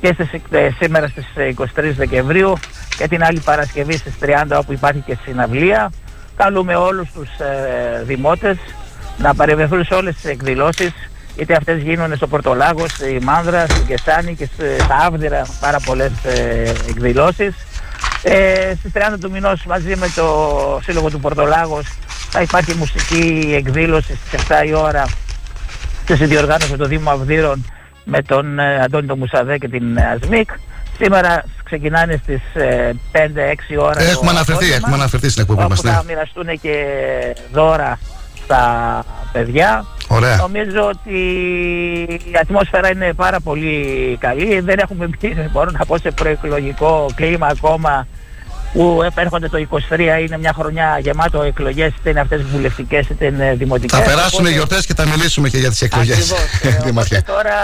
και 0.00 0.12
στις, 0.14 0.28
ε, 0.50 0.68
σήμερα 0.80 1.08
στις 1.08 1.24
ε, 1.34 1.54
23 1.58 1.64
Δεκεμβρίου 1.96 2.52
και 2.98 3.08
την 3.08 3.22
άλλη 3.24 3.40
Παρασκευή 3.40 3.96
στις 3.96 4.12
30 4.20 4.56
όπου 4.58 4.72
υπάρχει 4.72 5.00
και 5.06 5.16
συναυλία. 5.24 5.92
καλούμε 6.36 6.74
όλους 6.74 7.08
τους 7.14 7.28
ε, 7.38 8.02
δημότες 8.04 8.56
να 9.18 9.34
παρευρεθούν 9.34 9.84
σε 9.84 9.94
όλες 9.94 10.14
τις 10.14 10.24
εκδηλώσεις 10.24 10.92
είτε 11.36 11.54
αυτές 11.54 11.82
γίνουν 11.82 12.16
στο 12.16 12.26
Πορτολάγο, 12.26 12.88
στη 12.88 13.18
Μάνδρα, 13.22 13.66
στην 13.68 13.86
Κεσάνη 13.86 14.34
και 14.34 14.48
σε- 14.56 14.78
στα 14.84 14.94
Άβδηρα 15.06 15.46
πάρα 15.60 15.78
πολλές 15.84 16.12
ε, 16.24 16.72
εκδηλώσεις. 16.88 17.54
Ε, 18.28 18.74
στις 18.78 18.92
30 18.94 19.18
του 19.20 19.30
μηνός 19.30 19.64
μαζί 19.64 19.96
με 19.96 20.08
το 20.14 20.24
Σύλλογο 20.82 21.10
του 21.10 21.20
Πορτολάγος 21.20 21.86
θα 22.30 22.40
υπάρχει 22.40 22.74
μουσική 22.74 23.54
εκδήλωση 23.56 24.18
στις 24.26 24.42
7 24.48 24.66
η 24.66 24.74
ώρα 24.74 25.04
και 26.04 26.14
συνδιοργάνωσε 26.14 26.76
το 26.76 26.84
Δήμο 26.84 27.10
Αυδείρων 27.10 27.64
με 28.04 28.22
τον 28.22 28.58
ε, 28.58 28.80
Αντώνη 28.82 29.06
τον 29.06 29.18
Μουσαδέ 29.18 29.58
και 29.58 29.68
την 29.68 29.96
ε, 29.96 30.02
ΑΣΜΙΚ. 30.06 30.50
Σήμερα 30.98 31.44
ξεκινάνε 31.64 32.20
στις 32.22 32.42
ε, 32.54 32.92
5-6 33.12 33.18
ώρα 33.78 34.02
Έχουμε 34.02 34.14
το 34.14 34.30
αναφερθεί, 34.30 34.52
απόγευμα, 34.52 34.76
έχουμε 34.76 34.94
αναφερθεί 34.94 35.28
στην 35.28 35.42
εκπομπή 35.42 35.60
όπου 35.60 35.68
μας, 35.68 35.82
ναι. 35.82 35.90
θα 35.90 36.04
μοιραστούν 36.06 36.60
και 36.60 36.84
δώρα 37.52 37.98
στα 38.44 39.04
παιδιά. 39.32 39.84
Ωραία. 40.08 40.36
Νομίζω 40.36 40.82
ότι 40.88 41.18
η 42.10 42.32
ατμόσφαιρα 42.40 42.90
είναι 42.90 43.12
πάρα 43.12 43.40
πολύ 43.40 44.16
καλή. 44.20 44.60
Δεν 44.60 44.78
έχουμε 44.78 45.06
μπει, 45.20 45.36
μπορώ 45.52 45.70
να 45.70 45.84
πω, 45.84 45.98
σε 45.98 46.10
προεκλογικό 46.10 47.06
κλίμα 47.14 47.46
ακόμα 47.46 48.06
που 48.72 49.00
έρχονται 49.16 49.48
το 49.48 49.66
23 49.90 49.98
είναι 49.98 50.38
μια 50.38 50.52
χρονιά 50.58 50.98
γεμάτο 51.02 51.42
εκλογές 51.42 51.92
είτε 51.98 52.10
είναι 52.10 52.20
αυτές 52.20 52.42
βουλευτικές 52.42 53.08
είτε 53.08 53.24
είναι 53.26 53.54
δημοτικές. 53.58 53.98
Θα 53.98 54.04
περάσουν 54.04 54.28
οι 54.30 54.34
Οπότε- 54.36 54.50
γιορτές 54.50 54.86
και 54.86 54.94
θα 54.94 55.06
μιλήσουμε 55.06 55.48
και 55.48 55.58
για 55.58 55.70
τις 55.70 55.82
εκλογές. 55.82 56.32
Ακριβώς. 56.32 56.74
Ε, 56.76 56.82
Δήμαρχε. 56.84 57.16
οπότε 57.16 57.32
τώρα 57.32 57.54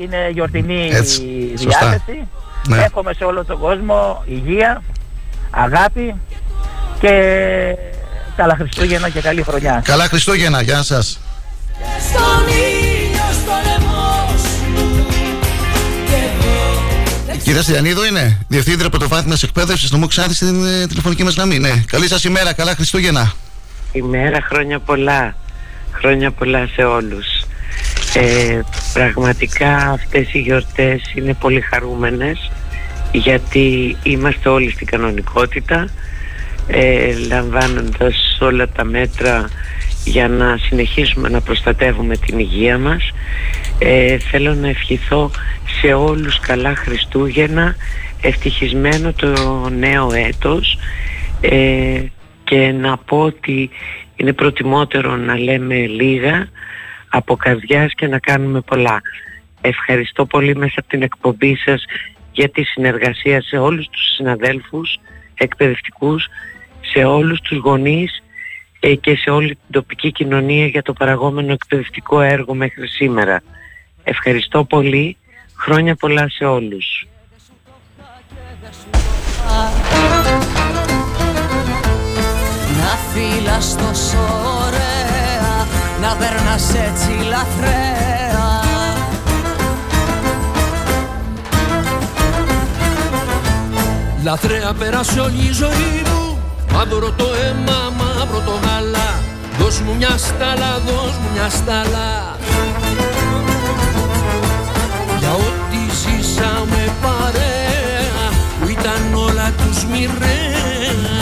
είναι 0.00 0.28
γιορτινή 0.32 0.90
Έτσι, 0.92 1.22
η 1.22 1.54
σωστά. 1.62 1.78
διάθεση. 1.88 2.28
Ναι. 2.68 2.78
Εύχομαι 2.82 3.12
σε 3.14 3.24
όλο 3.24 3.44
τον 3.44 3.58
κόσμο 3.58 4.22
υγεία, 4.26 4.82
αγάπη 5.50 6.14
και 7.00 7.12
καλά 8.36 8.54
Χριστούγεννα 8.58 9.08
και 9.08 9.20
καλή 9.20 9.42
χρονιά. 9.42 9.82
Καλά 9.84 10.04
Χριστούγεννα, 10.04 10.62
γεια 10.62 10.82
σας. 10.82 11.20
Κυρία 17.42 17.62
Στυλιανίδου 17.62 18.04
είναι 18.04 18.38
Διευθύντρια 18.48 18.88
Πρωτοβάθμιας 18.90 19.42
Εκπαίδευσης 19.42 19.90
νομού 19.90 20.06
Ξάνθη 20.06 20.34
στην 20.34 20.64
ε, 20.64 20.86
τηλεφωνική 20.86 21.24
μας 21.24 21.34
γραμμή. 21.34 21.58
Ναι. 21.58 21.82
Καλή 21.86 22.08
σας 22.08 22.24
ημέρα, 22.24 22.52
καλά 22.52 22.74
Χριστούγεννα. 22.74 23.32
ημέρα 23.92 24.40
χρόνια 24.42 24.78
πολλά 24.78 25.34
χρόνια 25.92 26.30
πολλά 26.30 26.68
σε 26.74 26.82
όλους 26.82 27.26
ε, 28.14 28.60
πραγματικά 28.92 29.76
αυτές 29.76 30.32
οι 30.32 30.38
γιορτές 30.38 31.12
είναι 31.14 31.34
πολύ 31.34 31.60
χαρούμενες 31.60 32.50
γιατί 33.12 33.96
είμαστε 34.02 34.48
όλοι 34.48 34.70
στην 34.70 34.86
κανονικότητα 34.86 35.88
ε, 36.66 37.14
λαμβάνοντας 37.28 38.38
όλα 38.40 38.68
τα 38.68 38.84
μέτρα 38.84 39.48
για 40.04 40.28
να 40.28 40.56
συνεχίσουμε 40.56 41.28
να 41.28 41.40
προστατεύουμε 41.40 42.16
την 42.16 42.38
υγεία 42.38 42.78
μας 42.78 43.10
ε, 43.78 44.18
θέλω 44.18 44.54
να 44.54 44.68
ευχηθώ 44.68 45.30
σε 45.80 45.92
όλους 45.92 46.40
καλά 46.40 46.74
Χριστούγεννα 46.74 47.76
ευτυχισμένο 48.22 49.12
το 49.12 49.68
νέο 49.68 50.12
έτος 50.12 50.78
ε, 51.40 52.02
και 52.44 52.72
να 52.72 52.96
πω 52.96 53.20
ότι 53.20 53.70
είναι 54.16 54.32
προτιμότερο 54.32 55.16
να 55.16 55.38
λέμε 55.38 55.74
λίγα 55.74 56.48
από 57.08 57.36
καρδιάς 57.36 57.94
και 57.94 58.06
να 58.06 58.18
κάνουμε 58.18 58.60
πολλά. 58.60 59.00
Ευχαριστώ 59.60 60.26
πολύ 60.26 60.56
μέσα 60.56 60.74
από 60.76 60.88
την 60.88 61.02
εκπομπή 61.02 61.56
σας 61.56 61.84
για 62.32 62.48
τη 62.48 62.62
συνεργασία 62.62 63.42
σε 63.42 63.56
όλους 63.56 63.88
τους 63.88 64.14
συναδέλφους 64.14 64.98
εκπαιδευτικούς, 65.34 66.26
σε 66.80 67.04
όλους 67.04 67.40
τους 67.40 67.58
γονείς 67.58 68.16
ε, 68.16 68.21
και 68.90 69.16
σε 69.16 69.30
όλη 69.30 69.48
την 69.48 69.70
τοπική 69.70 70.12
κοινωνία 70.12 70.66
για 70.66 70.82
το 70.82 70.92
παραγόμενο 70.92 71.52
εκπαιδευτικό 71.52 72.20
έργο 72.20 72.54
μέχρι 72.54 72.88
σήμερα. 72.88 73.42
Ευχαριστώ 74.04 74.64
πολύ. 74.64 75.16
Χρόνια 75.56 75.94
πολλά 75.94 76.28
σε 76.28 76.44
όλους. 76.44 77.06
Να 82.80 82.96
φύλας 83.12 83.76
τόσο 83.76 84.18
ωραία 84.66 85.66
Να 86.00 86.16
περνάς 86.16 86.74
έτσι 86.74 87.28
λαθρέα 87.28 88.60
Λαθρέα 94.24 94.72
πέρασε 94.78 95.20
όλη 95.20 95.46
η 95.48 95.52
ζωή 95.52 96.02
μου 96.06 96.38
Μαύρο 96.72 97.12
το 97.12 97.24
αίμα, 97.24 97.92
μαύρο 98.24 98.40
το 98.40 98.58
γάλα. 98.66 99.20
Δώσ' 99.58 99.80
μου 99.80 99.94
μια 99.96 100.16
στάλα, 100.16 100.78
δώσ' 100.86 101.16
μου 101.20 101.28
μια 101.32 101.48
στάλα. 101.48 102.36
Για 105.18 105.32
ό,τι 105.32 105.80
ζήσαμε 105.94 106.92
παρέα 107.02 108.24
Που 108.60 108.68
ήταν 108.68 109.14
όλα 109.14 109.52
τους 109.58 109.84
μοιραία 109.84 111.21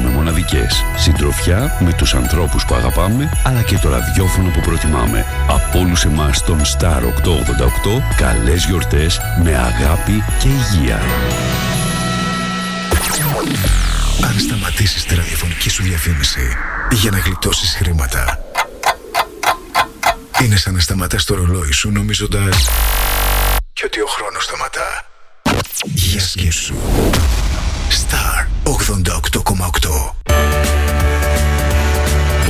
μοναδικές. 0.09 0.83
Συντροφιά 0.97 1.77
με 1.79 1.93
τους 1.93 2.13
ανθρώπους 2.13 2.65
που 2.65 2.75
αγαπάμε, 2.75 3.29
αλλά 3.43 3.61
και 3.61 3.77
το 3.77 3.89
ραδιόφωνο 3.89 4.49
που 4.49 4.59
προτιμάμε. 4.59 5.25
Από 5.49 5.79
όλους 5.79 6.03
εμάς 6.03 6.43
τον 6.43 6.61
Star 6.61 7.01
888, 7.03 8.01
καλές 8.17 8.65
γιορτές 8.65 9.19
με 9.43 9.55
αγάπη 9.55 10.23
και 10.39 10.47
υγεία. 10.47 10.99
Αν 14.23 14.39
σταματήσεις 14.39 15.05
τη 15.05 15.15
ραδιοφωνική 15.15 15.69
σου 15.69 15.83
διαφήμιση 15.83 16.55
για 16.91 17.11
να 17.11 17.17
γλιτώσεις 17.17 17.75
χρήματα, 17.75 18.39
είναι 20.43 20.55
σαν 20.55 20.73
να 20.73 20.79
σταματάς 20.79 21.23
το 21.23 21.35
ρολόι 21.35 21.71
σου 21.71 21.91
νομίζοντας 21.91 22.69
και 23.73 23.87
ότι 23.87 24.01
ο 24.01 24.07
χρόνος 24.07 24.43
σταματά. 24.43 25.05
Για 25.83 26.19
σκέψου. 26.21 26.73
Star 27.91 28.47
88,8 28.63 30.13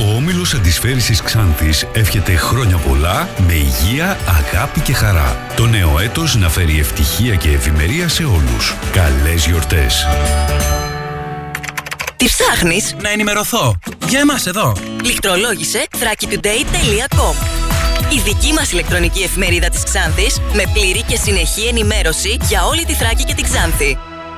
Ο 0.00 0.14
Όμιλος 0.16 0.54
Αντισφαίρησης 0.54 1.22
Ξάνθης 1.22 1.86
εύχεται 1.92 2.36
χρόνια 2.36 2.76
πολλά 2.76 3.28
με 3.46 3.52
υγεία, 3.52 4.18
αγάπη 4.26 4.80
και 4.80 4.92
χαρά. 4.92 5.36
Το 5.56 5.66
νέο 5.66 5.98
έτος 5.98 6.36
να 6.36 6.48
φέρει 6.48 6.78
ευτυχία 6.78 7.34
και 7.34 7.48
ευημερία 7.48 8.08
σε 8.08 8.24
όλους. 8.24 8.74
Καλές 8.92 9.46
γιορτές. 9.46 10.06
Τι 12.16 12.24
ψάχνεις; 12.24 12.94
Να 13.02 13.10
ενημερωθώ. 13.10 13.78
Για 14.08 14.20
εμάς 14.20 14.46
εδώ. 14.46 14.72
Λιχτρολόγησε 15.04 15.86
thrakitoday.com 15.92 17.34
Η 18.12 18.20
δική 18.24 18.52
μας 18.52 18.72
ηλεκτρονική 18.72 19.22
εφημερίδα 19.22 19.68
της 19.68 19.82
Ξάνθης 19.82 20.40
με 20.52 20.62
πλήρη 20.72 21.02
και 21.02 21.16
συνεχή 21.16 21.66
ενημέρωση 21.66 22.36
για 22.48 22.64
όλη 22.64 22.84
τη 22.84 22.92
Θράκη 22.92 23.24
και 23.24 23.34
την 23.34 23.44
Ξάνθη. 23.44 23.98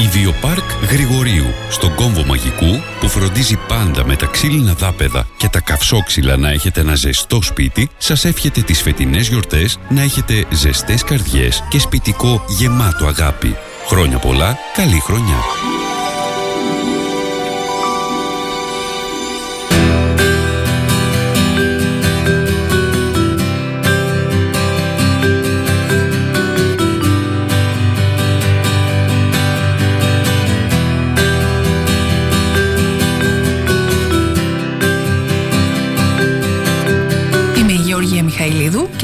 Ιδιοπάρκ 0.00 0.70
Γρηγορίου, 0.90 1.46
στον 1.70 1.94
κόμβο 1.94 2.24
μαγικού 2.24 2.80
που 3.00 3.08
φροντίζει 3.08 3.58
πάντα 3.68 4.06
με 4.06 4.16
τα 4.16 4.26
ξύλινα 4.26 4.72
δάπεδα 4.72 5.26
και 5.36 5.48
τα 5.48 5.60
καυσόξυλα 5.60 6.36
να 6.36 6.50
έχετε 6.50 6.80
ένα 6.80 6.94
ζεστό 6.94 7.42
σπίτι, 7.42 7.88
σας 7.98 8.24
εύχεται 8.24 8.60
τις 8.60 8.82
φετινές 8.82 9.28
γιορτές 9.28 9.78
να 9.88 10.02
έχετε 10.02 10.44
ζεστές 10.50 11.04
καρδιές 11.04 11.64
και 11.68 11.78
σπιτικό 11.78 12.44
γεμάτο 12.48 13.06
αγάπη. 13.06 13.56
Χρόνια 13.86 14.18
πολλά, 14.18 14.56
καλή 14.74 15.00
χρονιά. 15.00 15.38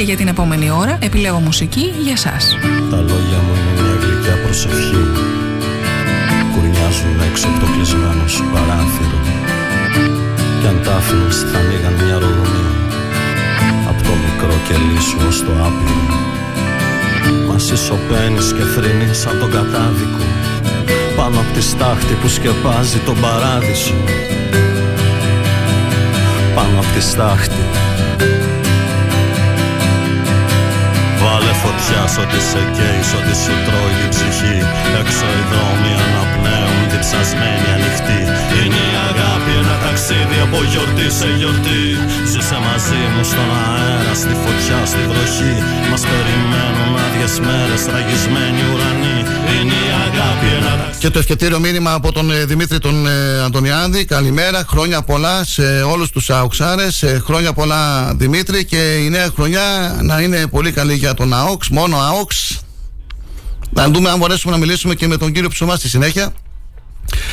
Και 0.02 0.08
για 0.08 0.16
την 0.16 0.28
επόμενη 0.28 0.70
ώρα 0.70 0.98
επιλέγω 1.00 1.38
μουσική 1.38 1.92
για 2.06 2.16
σας. 2.16 2.58
Τα 2.90 2.96
λόγια 2.96 3.38
μου 3.44 3.52
είναι 3.58 3.72
μια 3.82 3.94
γλυκιά 4.02 4.36
προσευχή. 4.44 5.02
Κουρνιάζουν 6.52 7.16
έξω 7.28 7.46
από 7.48 7.58
το 7.62 7.66
κλεισμένο 7.72 8.26
σου 8.34 8.44
παράθυρο. 8.52 9.18
Κι 10.60 10.66
αν 10.70 10.78
τα 10.84 10.94
άφηνες 10.98 11.38
θα 11.50 11.58
ανοίγαν 11.58 11.94
μια 12.02 12.18
ρογμή 12.24 12.64
Απ' 13.90 14.00
το 14.06 14.12
μικρό 14.24 14.56
κελί 14.66 15.00
σου 15.08 15.18
ως 15.28 15.38
το 15.46 15.52
άπειρο. 15.66 16.04
Μα 17.46 17.56
σοπαίνεις 17.58 18.48
και 18.56 18.64
θρυνείς 18.72 19.18
σαν 19.22 19.34
τον 19.40 19.50
κατάδικο. 19.56 20.24
Πάνω 21.16 21.36
απ' 21.42 21.52
τη 21.54 21.62
στάχτη 21.62 22.14
που 22.20 22.28
σκεπάζει 22.28 22.98
τον 23.06 23.16
παράδεισο. 23.24 23.98
Πάνω 26.54 26.76
απ' 26.82 26.92
τη 26.94 27.02
στάχτη 27.10 27.62
Βάλε 31.34 31.54
φωτιά 31.64 32.02
σ' 32.12 32.18
ό,τι 32.22 32.40
σε 32.50 32.62
καίει, 32.76 33.00
σ' 33.08 33.14
ό,τι 33.18 33.34
σου 33.42 33.54
τρώει 33.66 33.94
την 34.00 34.08
ψυχή. 34.14 34.56
Έξω 35.00 35.26
οι 35.36 35.42
δρόμοι 35.50 35.92
αναπνέουν, 36.04 36.21
από 40.52 40.64
γιορτή 40.64 41.10
σε 41.18 41.28
γιορτή 41.38 41.82
Ζήσε 42.30 42.58
μαζί 42.66 43.00
μου 43.12 43.24
στον 43.24 43.48
αέρα, 43.64 44.14
στη 44.14 44.34
φωτιά, 44.42 44.78
στη 44.86 44.98
βροχή 45.10 45.54
Μας 45.90 46.02
περιμένουν 46.10 46.92
άδειες 47.04 47.34
μέρες, 47.46 47.82
ραγισμένοι 47.94 48.62
ουρανοί 48.72 49.18
Είναι 49.54 49.78
η 49.88 49.90
αγάπη 50.06 50.46
ένα 50.58 50.76
ταξίδι 50.76 50.98
Και 50.98 51.10
το 51.10 51.18
ευκαιρίο 51.18 51.60
μήνυμα 51.60 51.92
από 51.92 52.12
τον 52.12 52.30
ε, 52.30 52.44
Δημήτρη 52.44 52.78
τον 52.78 53.06
ε, 53.06 53.42
Αντωνιάδη. 53.44 54.04
Καλημέρα, 54.04 54.64
χρόνια 54.68 55.02
πολλά 55.02 55.44
σε 55.44 55.82
όλους 55.82 56.10
τους 56.10 56.30
αοξάρες. 56.30 57.02
Ε, 57.02 57.22
χρόνια 57.24 57.52
πολλά 57.52 58.12
Δημήτρη 58.14 58.64
και 58.64 58.82
η 59.04 59.08
νέα 59.10 59.28
χρονιά 59.34 59.98
να 60.02 60.20
είναι 60.20 60.46
πολύ 60.46 60.72
καλή 60.72 60.94
για 60.94 61.14
τον 61.14 61.34
ΑΟΚΣ. 61.34 61.68
Μόνο 61.68 61.96
ΑΟΚΣ. 61.96 62.60
Να 63.70 63.88
δούμε 63.88 64.10
αν 64.10 64.18
μπορέσουμε 64.18 64.52
να 64.52 64.58
μιλήσουμε 64.58 64.94
και 64.94 65.06
με 65.06 65.16
τον 65.16 65.32
κύριο 65.32 65.48
Ψωμά 65.48 65.76
στη 65.76 65.88
συνέχεια. 65.88 66.32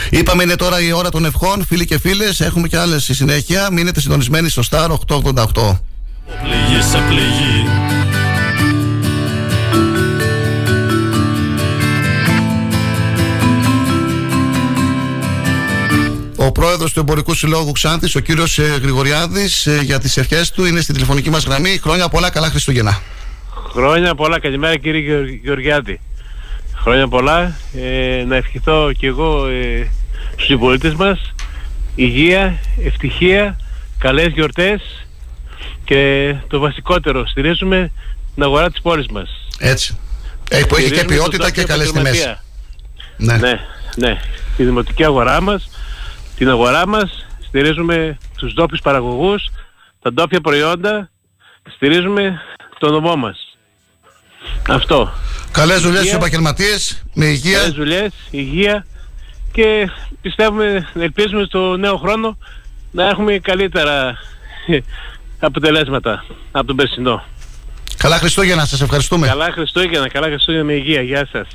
Είπαμε 0.09 0.43
είναι 0.43 0.55
τώρα 0.55 0.81
η 0.81 0.91
ώρα 0.91 1.09
των 1.09 1.25
ευχών, 1.25 1.65
φίλοι 1.65 1.85
και 1.85 1.99
φίλες. 1.99 2.39
Έχουμε 2.39 2.67
και 2.67 2.77
άλλες 2.77 3.03
στη 3.03 3.13
συνέχεια. 3.13 3.69
Μείνετε 3.71 3.99
συντονισμένοι 3.99 4.49
στο 4.49 4.61
Star 4.69 4.89
888. 4.89 5.79
Πληγή 6.43 6.81
σε 6.81 6.97
πληγή 7.07 7.63
Ο 16.35 16.51
πρόεδρος 16.51 16.93
του 16.93 16.99
Εμπορικού 16.99 17.33
Συλλόγου 17.33 17.71
Ξάνθης, 17.71 18.15
ο 18.15 18.19
κύριος 18.19 18.59
Γρηγοριάδης, 18.59 19.67
για 19.83 19.99
τις 19.99 20.17
ευχές 20.17 20.51
του 20.51 20.65
είναι 20.65 20.81
στη 20.81 20.93
τηλεφωνική 20.93 21.29
μας 21.29 21.43
γραμμή. 21.45 21.77
Χρόνια 21.83 22.09
πολλά, 22.09 22.29
καλά 22.29 22.49
Χριστούγεννα. 22.49 23.01
Χρόνια 23.71 24.15
πολλά, 24.15 24.39
καλημέρα 24.39 24.77
κύριε 24.77 25.01
Γεωργ- 25.01 25.43
Γεωργιάτη. 25.43 25.99
Χρόνια 26.81 27.07
πολλά. 27.07 27.55
Ε, 27.75 28.23
να 28.27 28.35
ευχηθώ 28.35 28.91
και 28.97 29.07
εγώ 29.07 29.47
ε, 29.47 29.91
στους 30.31 30.45
συμπολίτες 30.45 30.93
μας 30.93 31.33
υγεία, 31.95 32.59
ευτυχία, 32.83 33.59
καλές 33.97 34.27
γιορτές 34.27 34.81
και 35.83 36.35
το 36.47 36.59
βασικότερο, 36.59 37.27
στηρίζουμε 37.27 37.91
την 38.33 38.43
αγορά 38.43 38.71
της 38.71 38.81
πόλης 38.81 39.07
μας. 39.07 39.29
Έτσι. 39.59 39.97
Ε, 40.49 40.63
που 40.63 40.75
έχει 40.75 40.89
και 40.89 40.95
Στηρίζουμε 40.95 41.15
ποιότητα 41.15 41.43
τον 41.43 41.51
και 41.51 41.59
τόπιο 41.61 41.75
καλές 41.75 41.91
τιμές. 41.91 42.07
επαγγελματία. 42.07 42.43
Ναι. 43.17 43.37
ναι, 43.37 43.59
ναι. 43.95 44.19
Τη 44.57 44.63
δημοτική 44.63 45.03
αγορά 45.03 45.41
μας, 45.41 45.69
την 46.35 46.49
αγορά 46.49 46.87
μας, 46.87 47.27
στηρίζουμε 47.47 48.17
τους 48.37 48.53
ντόπιους 48.53 48.81
παραγωγούς, 48.81 49.49
τα 50.01 50.13
ντόπια 50.13 50.41
προϊόντα, 50.41 51.09
στηρίζουμε 51.75 52.41
τον 52.79 52.91
νομό 52.91 53.15
μας. 53.15 53.48
Αυτό. 54.69 55.11
Καλές 55.51 55.81
δουλειές 55.81 55.91
στους 55.97 56.03
Υγεία. 56.03 56.15
επαγγελματίες, 56.17 57.01
με 57.13 57.25
υγεία. 57.25 57.57
Καλές 57.57 57.73
δουλειές, 57.73 58.11
υγεία 58.29 58.85
και 59.51 59.89
πιστεύουμε, 60.21 60.87
ελπίζουμε 60.99 61.43
στο 61.43 61.77
νέο 61.77 61.97
χρόνο 61.97 62.37
να 62.91 63.07
έχουμε 63.07 63.37
καλύτερα 63.39 64.17
αποτελέσματα 65.39 66.25
από 66.51 66.67
τον 66.67 66.75
περσινό. 66.75 67.23
Καλά 67.97 68.17
Χριστούγεννα, 68.17 68.65
σας 68.65 68.81
ευχαριστούμε. 68.81 69.27
Καλά 69.27 69.51
Χριστούγεννα, 69.51 70.09
καλά 70.09 70.27
Χριστούγεννα 70.27 70.65
με 70.65 70.73
υγεία. 70.73 71.01
Γεια 71.01 71.27
σας. 71.31 71.47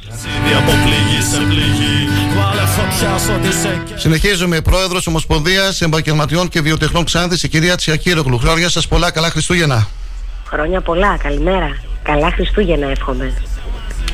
από 0.56 0.70
πληγή 0.84 1.22
σε 1.22 1.38
πληγή 1.38 2.08
Βάλε 2.36 2.60
φωτιά 2.60 3.18
σ' 3.18 3.28
ό,τι 3.28 3.52
σε 3.56 3.82
καίει 3.86 3.98
Συνεχίζουμε. 3.98 4.60
Πρόεδρος 4.60 5.06
Ομοσπονδίας 5.06 5.80
Επαγγελματιών 5.80 6.48
και 6.48 6.60
Βιοτεχνών 6.60 7.04
Ξάνθης, 7.04 7.42
η 7.42 7.48
κυρία 7.48 7.76
Τσιακύρογλου. 7.76 8.38
Χρόνια 8.38 8.68
σας 8.68 8.88
πολλά, 8.88 9.10
καλά 9.10 9.30
Χριστούγεννα. 9.30 9.88
Χρόνια 10.46 10.80
πολλά, 10.80 11.16
καλημέρα. 11.16 11.76
Καλά 12.04 12.30
Χριστούγεννα 12.30 12.90
εύχομαι. 12.90 13.32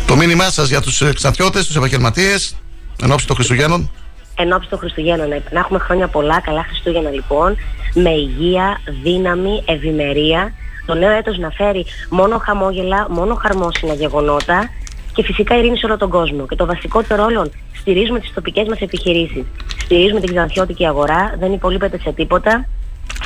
Το 0.06 0.16
μήνυμά 0.16 0.50
σας 0.50 0.68
για 0.68 0.80
τους 0.80 1.02
Ξανθιώτε, 1.14 1.58
τους 1.58 1.76
επαγγελματίες, 1.76 2.56
εν 3.02 3.12
ώψη 3.12 3.26
των 3.26 3.36
Χριστουγέννων. 3.36 3.90
Εν 4.34 4.52
ώψη 4.52 4.68
των 4.68 4.78
Χριστουγέννων, 4.78 5.28
να- 5.28 5.42
να 5.50 5.58
έχουμε 5.60 5.78
χρόνια 5.78 6.08
πολλά, 6.08 6.40
καλά 6.40 6.64
Χριστούγεννα 6.68 7.10
λοιπόν, 7.10 7.56
με 7.94 8.10
υγεία, 8.10 8.80
δύναμη, 9.02 9.62
ευημερία. 9.66 10.52
Το 10.86 10.94
νέο 10.94 11.10
έτος 11.10 11.38
να 11.38 11.50
φέρει 11.50 11.86
μόνο 12.10 12.38
χαμόγελα, 12.38 13.06
μόνο 13.10 13.34
χαρμόσυνα 13.34 13.94
γεγονότα 13.94 14.70
και 15.14 15.22
φυσικά 15.22 15.56
ειρήνη 15.58 15.78
σε 15.78 15.86
όλο 15.86 15.96
τον 15.96 16.10
κόσμο. 16.10 16.46
Και 16.46 16.56
το 16.56 16.66
βασικότερο 16.66 17.24
όλων, 17.24 17.50
στηρίζουμε 17.80 18.20
τις 18.20 18.32
τοπικές 18.34 18.68
μας 18.68 18.78
επιχειρήσεις. 18.80 19.44
Στηρίζουμε 19.84 20.20
την 20.20 20.34
ξανθιώτικη 20.34 20.86
αγορά, 20.86 21.34
δεν 21.38 21.52
υπολείπεται 21.52 21.98
σε 21.98 22.12
τίποτα. 22.12 22.68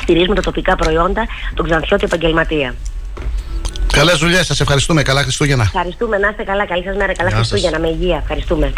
Στηρίζουμε 0.03 0.35
τα 0.35 0.41
τοπικά 0.43 0.77
προϊόντα, 0.77 1.27
τον 1.55 1.65
ξανθιώτη 1.69 2.05
επαγγελματία. 2.05 2.75
Καλές 3.95 4.19
δουλειές, 4.19 4.47
σας 4.47 4.61
ευχαριστούμε. 4.61 5.03
Καλά 5.03 5.23
Χριστούγεννα. 5.23 5.63
Ευχαριστούμε, 5.63 6.19
να 6.19 6.29
είστε 6.29 6.43
καλά, 6.43 6.67
καλή 6.67 6.83
σας 6.85 6.97
μέρα, 6.97 7.13
καλά 7.13 7.29
Γεια 7.29 7.39
σας. 7.39 7.49
Χριστούγεννα, 7.49 7.79
με 7.79 7.89
υγεία. 7.89 8.17
Ευχαριστούμε. 8.17 8.73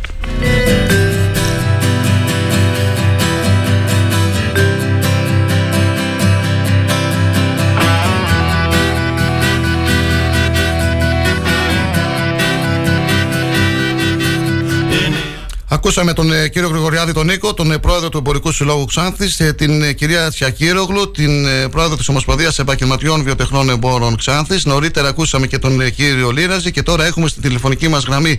Ακούσαμε 15.87 16.13
τον 16.13 16.33
ε, 16.33 16.49
κύριο 16.49 16.69
Γρηγοριάδη 16.69 17.13
τον 17.13 17.27
Νίκο, 17.27 17.55
τον 17.55 17.73
ε, 17.73 17.79
πρόεδρο 17.79 18.09
του 18.09 18.19
Εμπορικού 18.19 18.53
Συλλόγου 18.53 18.85
Ξάνθης, 18.85 19.41
ε, 19.41 19.53
την 19.53 19.83
ε, 19.83 19.93
κυρία 19.93 20.29
Τσιακύρογλου, 20.31 21.11
την 21.11 21.47
ε, 21.47 21.69
πρόεδρο 21.69 21.97
της 21.97 22.09
Ομοσπονδίας 22.09 22.59
Επαγγελματιών 22.59 23.23
Βιοτεχνών 23.23 23.71
Εμπόρων 23.71 24.17
Ξάνθης. 24.17 24.65
Νωρίτερα 24.65 25.09
ακούσαμε 25.09 25.47
και 25.47 25.59
τον 25.59 25.81
ε, 25.81 25.91
κύριο 25.91 26.31
Λίραζη 26.31 26.71
και 26.71 26.83
τώρα 26.83 27.05
έχουμε 27.05 27.29
στην 27.29 27.43
τηλεφωνική 27.43 27.89
μας 27.89 28.05
γραμμή 28.05 28.39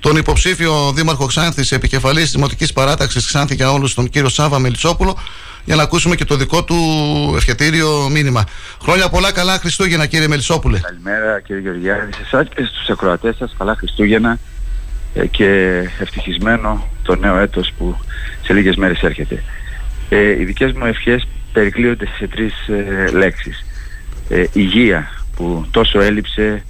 τον 0.00 0.16
υποψήφιο 0.16 0.92
δήμαρχο 0.94 1.26
Ξάνθης, 1.26 1.72
επικεφαλής 1.72 2.22
της 2.22 2.32
Δημοτικής 2.32 2.72
Παράταξης 2.72 3.26
Ξάνθη 3.26 3.54
για 3.54 3.72
όλους, 3.72 3.94
τον 3.94 4.08
κύριο 4.08 4.28
Σάβα 4.28 4.58
Μελισσόπουλο, 4.58 5.18
για 5.64 5.76
να 5.76 5.82
ακούσουμε 5.82 6.14
και 6.14 6.24
το 6.24 6.36
δικό 6.36 6.64
του 6.64 6.76
ευχετήριο 7.36 8.08
μήνυμα. 8.10 8.44
Χρόνια 8.82 9.08
πολλά, 9.08 9.32
καλά 9.32 9.58
Χριστούγεννα, 9.58 10.06
κύριε 10.06 10.28
Μελισσόπουλε. 10.28 10.78
Καλημέρα 10.78 11.40
κύριε 11.40 11.62
Γεωργιάδη, 11.62 12.12
σε 12.12 12.20
εσάς 12.22 12.48
και 12.54 12.64
στους 12.64 12.88
ακροατές 12.88 13.36
σας, 13.36 13.54
καλά 13.58 13.74
Χριστούγεννα 13.78 14.30
ε, 14.32 14.53
και 15.30 15.80
ευτυχισμένο 16.00 16.88
το 17.02 17.16
νέο 17.16 17.38
έτος 17.38 17.72
που 17.78 17.96
σε 18.42 18.52
λίγες 18.52 18.76
μέρες 18.76 19.02
έρχεται. 19.02 19.42
Ε, 20.08 20.40
οι 20.40 20.44
δικές 20.44 20.72
μου 20.72 20.86
ευχές 20.86 21.28
περικλείονται 21.52 22.06
σε 22.18 22.26
τρεις 22.26 22.68
ε, 22.68 23.10
λέξεις. 23.12 23.64
Ε, 24.28 24.44
υγεία 24.52 25.08
που 25.36 25.66
τόσο 25.70 26.00
έλειψε 26.00 26.64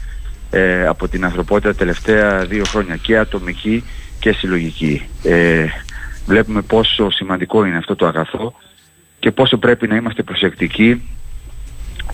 ε, 0.50 0.86
από 0.86 1.08
την 1.08 1.24
ανθρωπότητα 1.24 1.70
τα 1.70 1.76
τελευταία 1.76 2.44
δύο 2.44 2.64
χρόνια 2.64 2.96
και 2.96 3.18
ατομική 3.18 3.84
και 4.18 4.32
συλλογική. 4.32 5.02
Ε, 5.22 5.66
βλέπουμε 6.26 6.62
πόσο 6.62 7.10
σημαντικό 7.10 7.64
είναι 7.64 7.76
αυτό 7.76 7.96
το 7.96 8.06
αγαθό 8.06 8.54
και 9.18 9.30
πόσο 9.30 9.56
πρέπει 9.56 9.86
να 9.86 9.96
είμαστε 9.96 10.22
προσεκτικοί 10.22 11.02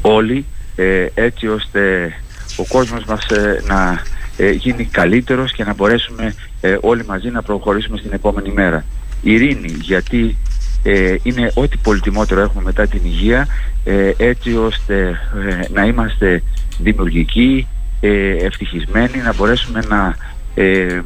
όλοι 0.01 0.45
ε, 0.77 1.07
έτσι 1.15 1.49
ώστε 1.49 2.13
ο 2.57 2.65
κόσμος 2.69 3.05
μας 3.05 3.27
ε, 3.27 3.63
να 3.67 4.03
ε, 4.41 4.51
γίνει 4.51 4.85
καλύτερος 4.85 5.53
και 5.53 5.65
να 5.65 5.75
μπορέσουμε 5.75 6.35
ε, 6.61 6.77
όλοι 6.81 7.05
μαζί 7.05 7.29
να 7.31 7.43
προχωρήσουμε 7.43 7.99
στην 7.99 8.13
επόμενη 8.13 8.53
μέρα. 8.53 8.85
Ειρήνη 9.23 9.77
γιατί 9.81 10.37
ε, 10.83 11.15
είναι 11.23 11.51
ό,τι 11.55 11.77
πολυτιμότερο 11.77 12.41
έχουμε 12.41 12.63
μετά 12.63 12.87
την 12.87 13.01
υγεία 13.05 13.47
ε, 13.85 14.13
έτσι 14.17 14.57
ώστε 14.57 15.19
ε, 15.49 15.73
να 15.73 15.85
είμαστε 15.85 16.43
δημιουργικοί, 16.79 17.67
ε, 18.01 18.31
ευτυχισμένοι, 18.45 19.19
να 19.25 19.35
μπορέσουμε 19.35 19.83
να 19.89 20.17
ε, 20.55 21.01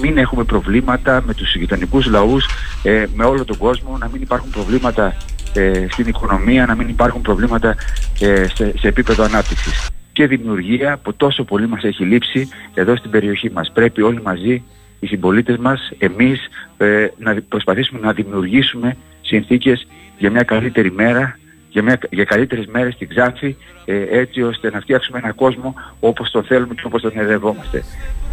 μην 0.00 0.18
έχουμε 0.18 0.44
προβλήματα 0.44 1.22
με 1.26 1.34
τους 1.34 1.54
γειτονικούς 1.54 2.06
λαούς, 2.06 2.46
ε, 2.82 3.04
με 3.14 3.24
όλο 3.24 3.44
τον 3.44 3.56
κόσμο, 3.56 3.96
να 3.98 4.08
μην 4.12 4.22
υπάρχουν 4.22 4.50
προβλήματα 4.50 5.16
ε, 5.52 5.86
στην 5.90 6.06
οικονομία, 6.06 6.66
να 6.66 6.74
μην 6.74 6.88
υπάρχουν 6.88 7.20
προβλήματα 7.20 7.74
ε, 8.20 8.46
σε, 8.54 8.78
σε 8.78 8.88
επίπεδο 8.88 9.24
ανάπτυξης. 9.24 9.90
Και 10.16 10.26
δημιουργία 10.26 10.98
που 11.02 11.14
τόσο 11.14 11.44
πολύ 11.44 11.66
μας 11.68 11.82
έχει 11.82 12.04
λείψει 12.04 12.48
εδώ 12.74 12.96
στην 12.96 13.10
περιοχή 13.10 13.50
μας. 13.50 13.70
Πρέπει 13.72 14.02
όλοι 14.02 14.22
μαζί, 14.22 14.62
οι 15.00 15.06
συμπολίτες 15.06 15.56
μας, 15.56 15.92
εμείς, 15.98 16.48
ε, 16.76 17.06
να 17.18 17.42
προσπαθήσουμε 17.48 18.00
να 18.00 18.12
δημιουργήσουμε 18.12 18.96
συνθήκες 19.20 19.86
για 20.18 20.30
μια 20.30 20.42
καλύτερη 20.42 20.92
μέρα, 20.92 21.38
για, 21.68 21.82
μια, 21.82 21.98
για 22.10 22.24
καλύτερες 22.24 22.66
μέρες 22.66 22.94
στην 22.94 23.08
Ξάνθη 23.08 23.56
ε, 23.84 24.18
έτσι 24.18 24.42
ώστε 24.42 24.70
να 24.70 24.80
φτιάξουμε 24.80 25.18
έναν 25.18 25.34
κόσμο 25.34 25.74
όπως 26.00 26.30
τον 26.30 26.44
θέλουμε 26.44 26.74
και 26.74 26.82
όπως 26.84 27.02
τον 27.02 27.12
εδευόμαστε. 27.14 27.84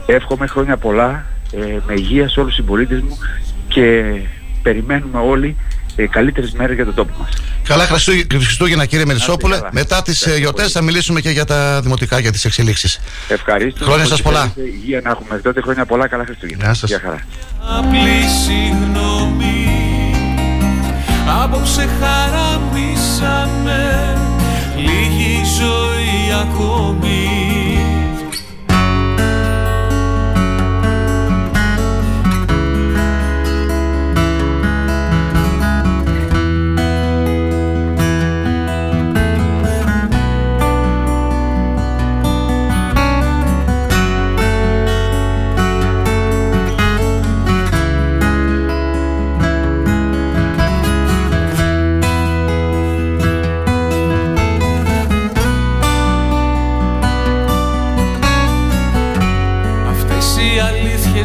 Εύχομαι 0.07 0.47
χρόνια 0.47 0.77
πολλά 0.77 1.25
ε, 1.53 1.77
με 1.87 1.93
υγεία 1.93 2.29
σε 2.29 2.39
όλους 2.39 2.55
τους 2.55 2.65
συμπολίτες 2.65 3.01
μου 3.01 3.17
και 3.67 4.15
περιμένουμε 4.61 5.19
όλοι 5.19 5.55
ε, 5.95 6.07
καλύτερες 6.07 6.51
μέρες 6.51 6.75
για 6.75 6.85
τον 6.85 6.93
τόπο 6.93 7.13
μας. 7.19 7.29
Καλά 7.63 7.85
Χριστού- 7.85 8.33
Χριστούγεννα 8.33 8.85
κύριε 8.85 9.05
Μελισσόπουλε. 9.05 9.55
καλά. 9.55 9.69
Μετά 9.73 10.01
τις 10.01 10.13
ε, 10.13 10.15
Ευχαριστώ 10.19 10.39
γιορτές 10.41 10.71
θα 10.71 10.79
πολύ. 10.79 10.85
μιλήσουμε 10.91 11.21
και 11.21 11.29
για 11.29 11.45
τα 11.45 11.81
δημοτικά, 11.81 12.19
για 12.19 12.31
τις 12.31 12.45
εξελίξεις. 12.45 12.99
Ευχαριστώ. 13.27 13.85
Χρόνια 13.85 14.05
σας 14.05 14.21
πολλά. 14.21 14.53
Υγεία 14.55 15.01
να 15.03 15.09
έχουμε. 15.09 15.39
Τότε 15.39 15.61
χρόνια 15.61 15.85
πολλά. 15.85 16.07
Καλά 16.07 16.23
Χριστούγεννα. 16.25 16.63
Γεια 16.63 16.73
σας. 16.73 16.89
Γεια 16.89 16.99
χαρά. 17.03 17.19
απλή 17.77 18.25
συγγνώμη 18.45 19.67
Απόψε 21.43 21.87
χαραμίσαμε 21.99 23.81
λίγη 24.77 25.41
ζωή 25.59 26.31
ακόμη 26.41 27.42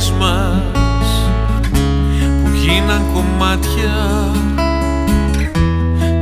αλήθειες 0.08 0.10
μας 0.10 1.30
που 2.42 2.50
γίναν 2.54 3.02
κομμάτια. 3.14 4.30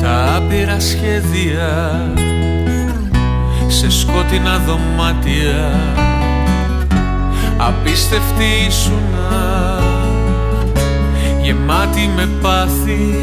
Τα 0.00 0.36
άπειρα 0.36 0.80
σχέδια 0.80 2.00
σε 3.66 3.90
σκότεινα 3.90 4.58
δωμάτια. 4.58 5.70
Απίστευτη 7.56 8.44
ήσουνα 8.68 9.80
γεμάτη 11.42 12.10
με 12.16 12.28
πάθη. 12.42 13.14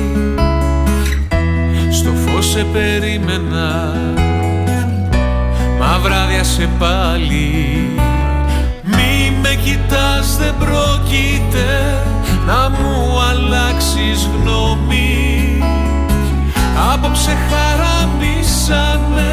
Στο 1.91 2.09
φως 2.11 2.49
σε 2.49 2.65
περίμενα 2.73 3.93
μα 5.79 5.99
βράδια 6.01 6.43
σε 6.43 6.69
πάλι. 6.79 7.63
μη 7.85 7.95
με 7.95 8.02
κοιτάς 9.63 10.37
δεν 10.37 10.53
πρόκειται 10.59 11.69
να 12.45 12.69
μου 12.69 13.19
αλλάξεις 13.29 14.29
γνώμη. 14.33 15.63
Απόψε 16.93 17.37
χαραμίσαμε 17.49 19.31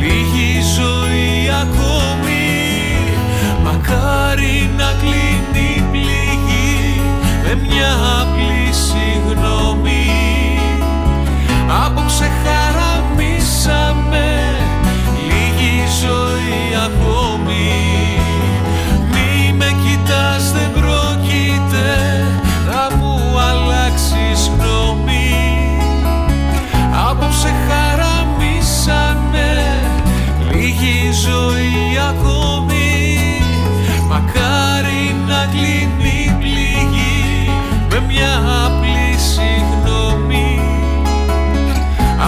λίγη 0.00 0.60
ζωή 0.76 1.50
ακόμη. 1.62 2.46
Μακάρι 3.64 4.70
να 4.76 4.92
κλείνει 5.00 5.74
η 5.76 5.84
πληγή 5.90 7.00
με 7.44 7.54
μια 7.66 7.92
απλή 8.20 8.72
συγγνώμη. 8.72 10.06
Απόψε 11.84 12.30
χαραμίσαμε 12.44 14.03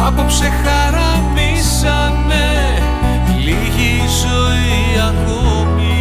Απόψε 0.06 0.52
χαραμίσαμε 0.64 2.44
λίγη 3.44 4.00
ζωή 4.22 5.00
ακόμη 5.08 5.94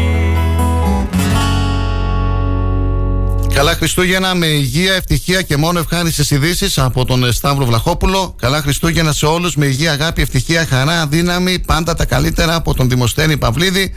Καλά 3.54 3.74
Χριστούγεννα 3.74 4.36
με 4.36 4.46
υγεία, 4.46 4.94
ευτυχία 4.94 5.42
και 5.42 5.58
μόνο 5.58 5.80
ευχάριστες 5.80 6.32
ειδήσεις 6.32 6.78
από 6.78 7.06
τον 7.06 7.24
ε, 7.24 7.32
Σταύρο 7.32 7.66
Βλαχόπουλο. 7.66 8.36
Καλά 8.40 8.62
Χριστούγεννα 8.62 9.12
σε 9.12 9.26
όλους 9.26 9.56
με 9.56 9.66
υγεία, 9.66 9.92
αγάπη, 9.92 10.22
ευτυχία, 10.22 10.66
χαρά, 10.66 11.08
δύναμη, 11.08 11.60
πάντα 11.60 11.94
τα 11.94 12.06
καλύτερα 12.06 12.56
από 12.56 12.74
τον 12.74 12.90
Δημοσθένη 12.90 13.38
Παυλίδη. 13.38 13.96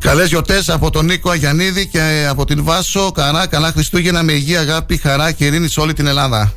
Καλές 0.00 0.28
γιορτές 0.28 0.68
από 0.68 0.90
τον 0.90 1.04
Νίκο 1.04 1.30
Αγιανίδη 1.30 1.86
και 1.86 1.98
ε, 1.98 2.26
από 2.26 2.44
την 2.44 2.64
Βάσο. 2.64 3.12
Καρά, 3.12 3.46
καλά 3.46 3.70
Χριστούγεννα 3.70 4.22
με 4.22 4.32
υγεία, 4.32 4.60
αγάπη, 4.60 4.96
χαρά 4.96 5.32
και 5.32 5.44
ειρήνη 5.44 5.68
σε 5.68 5.80
όλη 5.80 5.92
την 5.92 6.06
Ελλάδα. 6.06 6.52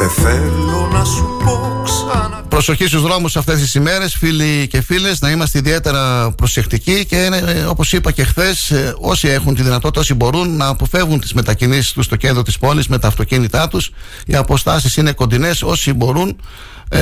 Δεν 0.00 0.10
θέλω 0.10 0.88
να 0.92 1.04
σου 1.04 1.36
πω 1.44 1.82
ξανά. 1.84 2.42
Προσοχή 2.48 2.86
στους 2.86 3.02
δρόμους 3.02 3.36
αυτές 3.36 3.60
τις 3.60 3.74
ημέρες 3.74 4.14
φίλοι 4.14 4.66
και 4.66 4.80
φίλες 4.80 5.20
να 5.20 5.30
είμαστε 5.30 5.58
ιδιαίτερα 5.58 6.30
προσεκτικοί 6.30 7.04
και 7.04 7.28
ε, 7.46 7.60
όπως 7.60 7.92
είπα 7.92 8.10
και 8.10 8.24
χθες, 8.24 8.72
όσοι 9.00 9.28
έχουν 9.28 9.54
τη 9.54 9.62
δυνατότητα 9.62 10.00
όσοι 10.00 10.14
μπορούν 10.14 10.56
να 10.56 10.66
αποφεύγουν 10.66 11.20
τις 11.20 11.32
μετακινήσεις 11.32 11.92
τους 11.92 12.04
στο 12.04 12.16
κέντρο 12.16 12.42
της 12.42 12.58
πόλης 12.58 12.88
με 12.88 12.98
τα 12.98 13.08
αυτοκίνητά 13.08 13.68
τους. 13.68 13.90
Οι 14.26 14.34
αποστάσεις 14.34 14.96
είναι 14.96 15.12
κοντινές 15.12 15.62
όσοι 15.62 15.92
μπορούν 15.92 16.40
ε, 16.88 16.98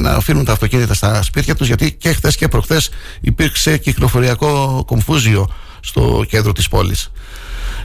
να 0.00 0.10
αφήνουν 0.10 0.44
τα 0.44 0.52
αυτοκίνητα 0.52 0.94
στα 0.94 1.22
σπίτια 1.22 1.54
τους 1.54 1.66
γιατί 1.66 1.92
και 1.92 2.12
χθες 2.12 2.36
και 2.36 2.48
προχθές 2.48 2.90
υπήρξε 3.20 3.78
κυκλοφοριακό 3.78 4.84
κομφούζιο 4.86 5.48
στο 5.80 6.24
κέντρο 6.28 6.52
της 6.52 6.68
πόλης 6.68 7.10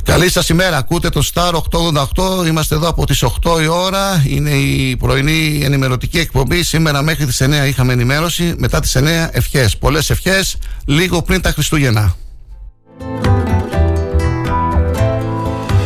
Καλή 0.08 0.32
σας 0.32 0.50
ημέρα, 0.50 0.78
ακούτε 0.78 1.10
το 1.10 1.30
Star 1.34 1.52
888, 1.52 2.46
είμαστε 2.48 2.76
εδώ 2.76 2.88
από 2.88 3.06
τις 3.06 3.24
8 3.24 3.62
η 3.62 3.68
ώρα, 3.68 4.24
είναι 4.28 4.50
η 4.50 4.98
πρωινή 4.98 5.62
ενημερωτική 5.64 6.20
εκπομπή, 6.20 6.64
σήμερα 6.64 7.02
μέχρι 7.02 7.26
τις 7.26 7.42
9 7.42 7.68
είχαμε 7.68 7.94
ενημέρωση, 7.94 8.54
μετά 8.58 8.80
τις 8.80 8.96
9 8.96 9.30
ευχές, 9.32 9.78
πολλές 9.78 10.10
ευχές, 10.10 10.58
λίγο 10.86 11.22
πριν 11.22 11.42
τα 11.42 11.52
Χριστούγεννα. 11.52 12.16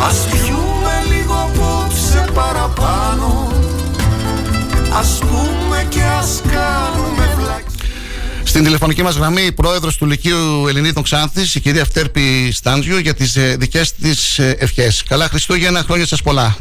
Ας 0.07 0.27
πιούμε 0.31 1.15
λίγο 1.15 1.33
απόψε 1.33 2.25
παραπάνω. 2.33 3.51
Ας 4.93 5.17
πούμε 5.19 5.60
Στην 8.61 8.73
τηλεφωνική 8.73 9.03
μας 9.03 9.15
γραμμή 9.15 9.41
η 9.41 9.51
πρόεδρος 9.51 9.97
του 9.97 10.05
Λυκείου 10.05 10.67
Ελληνίδων 10.67 11.03
Ξάνθης, 11.03 11.55
η 11.55 11.59
κυρία 11.59 11.85
Φτέρπη 11.85 12.51
Στάντζιο, 12.51 12.99
για 12.99 13.13
τις 13.13 13.35
ε, 13.35 13.55
δικές 13.59 13.93
της 13.93 14.39
ε, 14.39 14.55
ευχές. 14.59 15.03
Καλά 15.07 15.27
Χριστούγεννα, 15.27 15.83
χρόνια 15.83 16.05
σας 16.05 16.21
πολλά. 16.21 16.55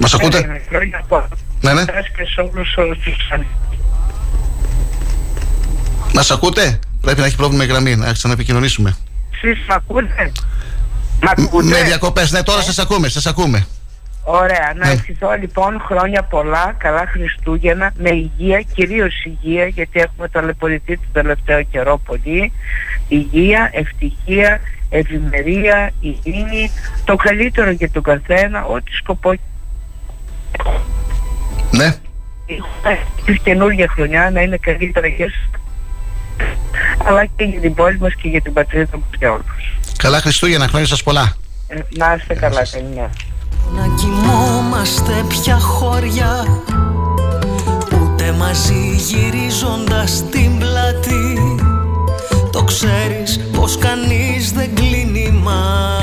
Μας 0.00 0.14
ακούτε; 0.14 0.38
Ε, 0.38 0.68
Χρόνια 0.68 1.04
πολλά. 1.08 1.28
Ναι, 1.60 1.72
ναι. 1.72 1.80
Σας 1.80 2.08
και 2.16 2.24
σε 2.34 2.40
όλους 2.40 2.76
όλους 2.76 2.98
τους 2.98 3.28
Μας 6.14 6.30
ακούτε; 6.30 6.78
Πρέπει 7.00 7.20
να 7.20 7.26
έχει 7.26 7.36
πρόβλημα 7.36 7.64
η 7.64 7.66
γραμμή, 7.66 7.96
να 7.96 8.12
ξαναεπικοινωνήσουμε. 8.12 8.96
Εσείς 9.30 9.58
μ' 9.68 9.72
ακούτε; 9.72 10.32
Μ' 11.22 11.28
ακούτε; 11.28 11.66
Με 11.66 11.82
διακοπές, 11.82 12.32
ναι, 12.32 12.42
τώρα 12.42 12.62
σας 12.62 12.78
ακούμε, 12.78 13.08
σας 13.08 13.26
ακούμε. 13.26 13.66
Ωραία, 14.30 14.72
να 14.76 14.86
Ναι. 14.86 14.92
ευχηθώ 14.92 15.36
λοιπόν 15.40 15.80
χρόνια 15.80 16.22
πολλά, 16.22 16.74
καλά 16.78 17.04
Χριστούγεννα, 17.06 17.92
με 17.98 18.10
υγεία, 18.10 18.60
κυρίως 18.74 19.24
υγεία, 19.24 19.66
γιατί 19.66 20.00
έχουμε 20.00 20.28
ταλαιπωρηθεί 20.28 20.96
τον 20.96 21.12
τελευταίο 21.12 21.62
καιρό 21.62 21.98
πολύ. 21.98 22.52
Υγεία, 23.08 23.70
ευτυχία, 23.72 24.60
ευημερία, 24.88 25.90
ειρήνη, 26.00 26.70
το 27.04 27.16
καλύτερο 27.16 27.70
για 27.70 27.90
τον 27.90 28.02
καθένα, 28.02 28.64
ό,τι 28.64 28.92
σκοπό 28.92 29.32
Ναι. 31.70 31.84
έχουμε 32.82 32.98
τη 33.24 33.38
καινούργια 33.38 33.88
χρονιά 33.88 34.30
να 34.30 34.40
είναι 34.40 34.56
καλύτερα 34.56 35.06
για 35.06 35.26
σας, 35.30 35.60
αλλά 37.06 37.24
και 37.24 37.44
για 37.44 37.60
την 37.60 37.74
πόλη 37.74 37.98
μας 37.98 38.14
και 38.14 38.28
για 38.28 38.40
την 38.40 38.52
πατρίδα 38.52 38.96
μας 38.98 39.08
για 39.18 39.30
όλους. 39.32 39.78
Καλά 39.96 40.20
Χριστούγεννα, 40.20 40.68
χρόνια 40.68 40.86
σας 40.86 41.02
πολλά. 41.02 41.36
Ε, 41.68 41.78
να 41.96 42.14
είστε 42.18 42.34
καλά, 42.34 42.66
καλημέρα. 42.70 43.10
Να 43.76 43.94
κοιμόμαστε 43.96 45.24
πια 45.28 45.58
χώρια 45.58 46.46
Ούτε 48.02 48.32
μαζί 48.38 48.96
γυρίζοντας 48.96 50.24
την 50.30 50.58
πλάτη. 50.58 51.56
Το 52.52 52.64
ξέρεις 52.64 53.40
πως 53.52 53.78
κανείς 53.78 54.52
δεν 54.52 54.74
κλείνει 54.74 55.40
μάτι. 55.44 55.98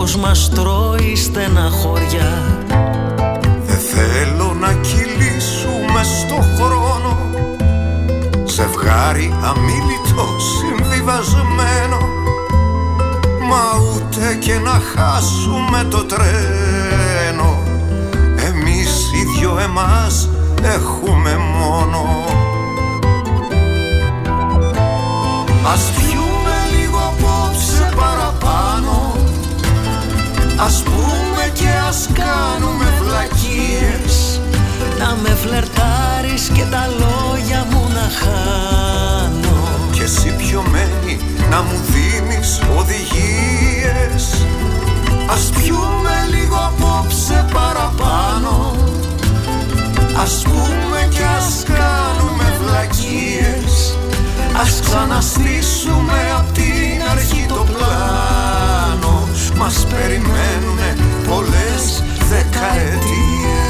Κόσμος 0.00 0.26
μας 0.28 0.50
τρώει 0.54 1.16
στεναχώρια 1.16 2.56
Δεν 3.66 3.78
θέλω 3.78 4.56
να 4.60 4.72
κυλήσουμε 4.72 6.02
στο 6.02 6.34
χρόνο. 6.34 7.18
Ζευγάρι 8.44 9.34
αμήλυτο 9.42 10.26
συμβιβασμένο 10.58 12.19
Μα 13.50 13.80
ούτε 13.94 14.34
και 14.34 14.58
να 14.58 14.80
χάσουμε 14.94 15.84
το 15.90 16.04
τρένο. 16.04 17.62
Εμείς 18.36 19.10
οι 19.14 19.38
δυο 19.38 19.58
εμάς 19.58 20.28
έχουμε 20.62 21.36
μόνο. 21.36 22.24
Ας 25.72 25.90
πιούμε 25.96 26.56
λίγο 26.76 26.98
απόψε 26.98 27.90
παραπάνω. 27.96 29.16
Ας 30.56 30.82
πούμε 30.82 31.52
και 31.52 31.68
ας 31.88 32.08
κάνουμε 32.12 32.92
βλακίες. 33.02 34.40
Να 34.98 35.16
με 35.22 35.28
φλερτάρεις 35.28 36.50
και 36.54 36.64
τα 36.70 36.86
λόγια 36.98 37.66
μου 37.70 37.88
να 37.88 38.10
χάνω 38.18 39.19
Και 39.19 39.19
εσύ 40.10 40.34
πιωμένη 40.36 41.20
να 41.50 41.62
μου 41.62 41.80
δίνεις 41.90 42.60
οδηγίες. 42.78 44.46
Ας 45.30 45.50
πιούμε 45.56 46.26
λίγο 46.30 46.56
απόψε 46.56 47.46
παραπάνω. 47.52 48.74
Ας 50.22 50.42
πούμε 50.42 51.08
και 51.10 51.24
ας 51.38 51.62
κάνουμε 51.66 52.58
βλακίες. 52.60 53.96
Ας 54.60 54.80
ξαναστήσουμε 54.84 56.18
απ' 56.38 56.52
την 56.52 57.00
αρχή 57.10 57.46
το 57.48 57.66
πλάνο. 57.72 59.28
Μας 59.56 59.86
περιμένουνε 59.90 60.96
πολλές 61.28 62.02
δεκαετίες 62.28 63.69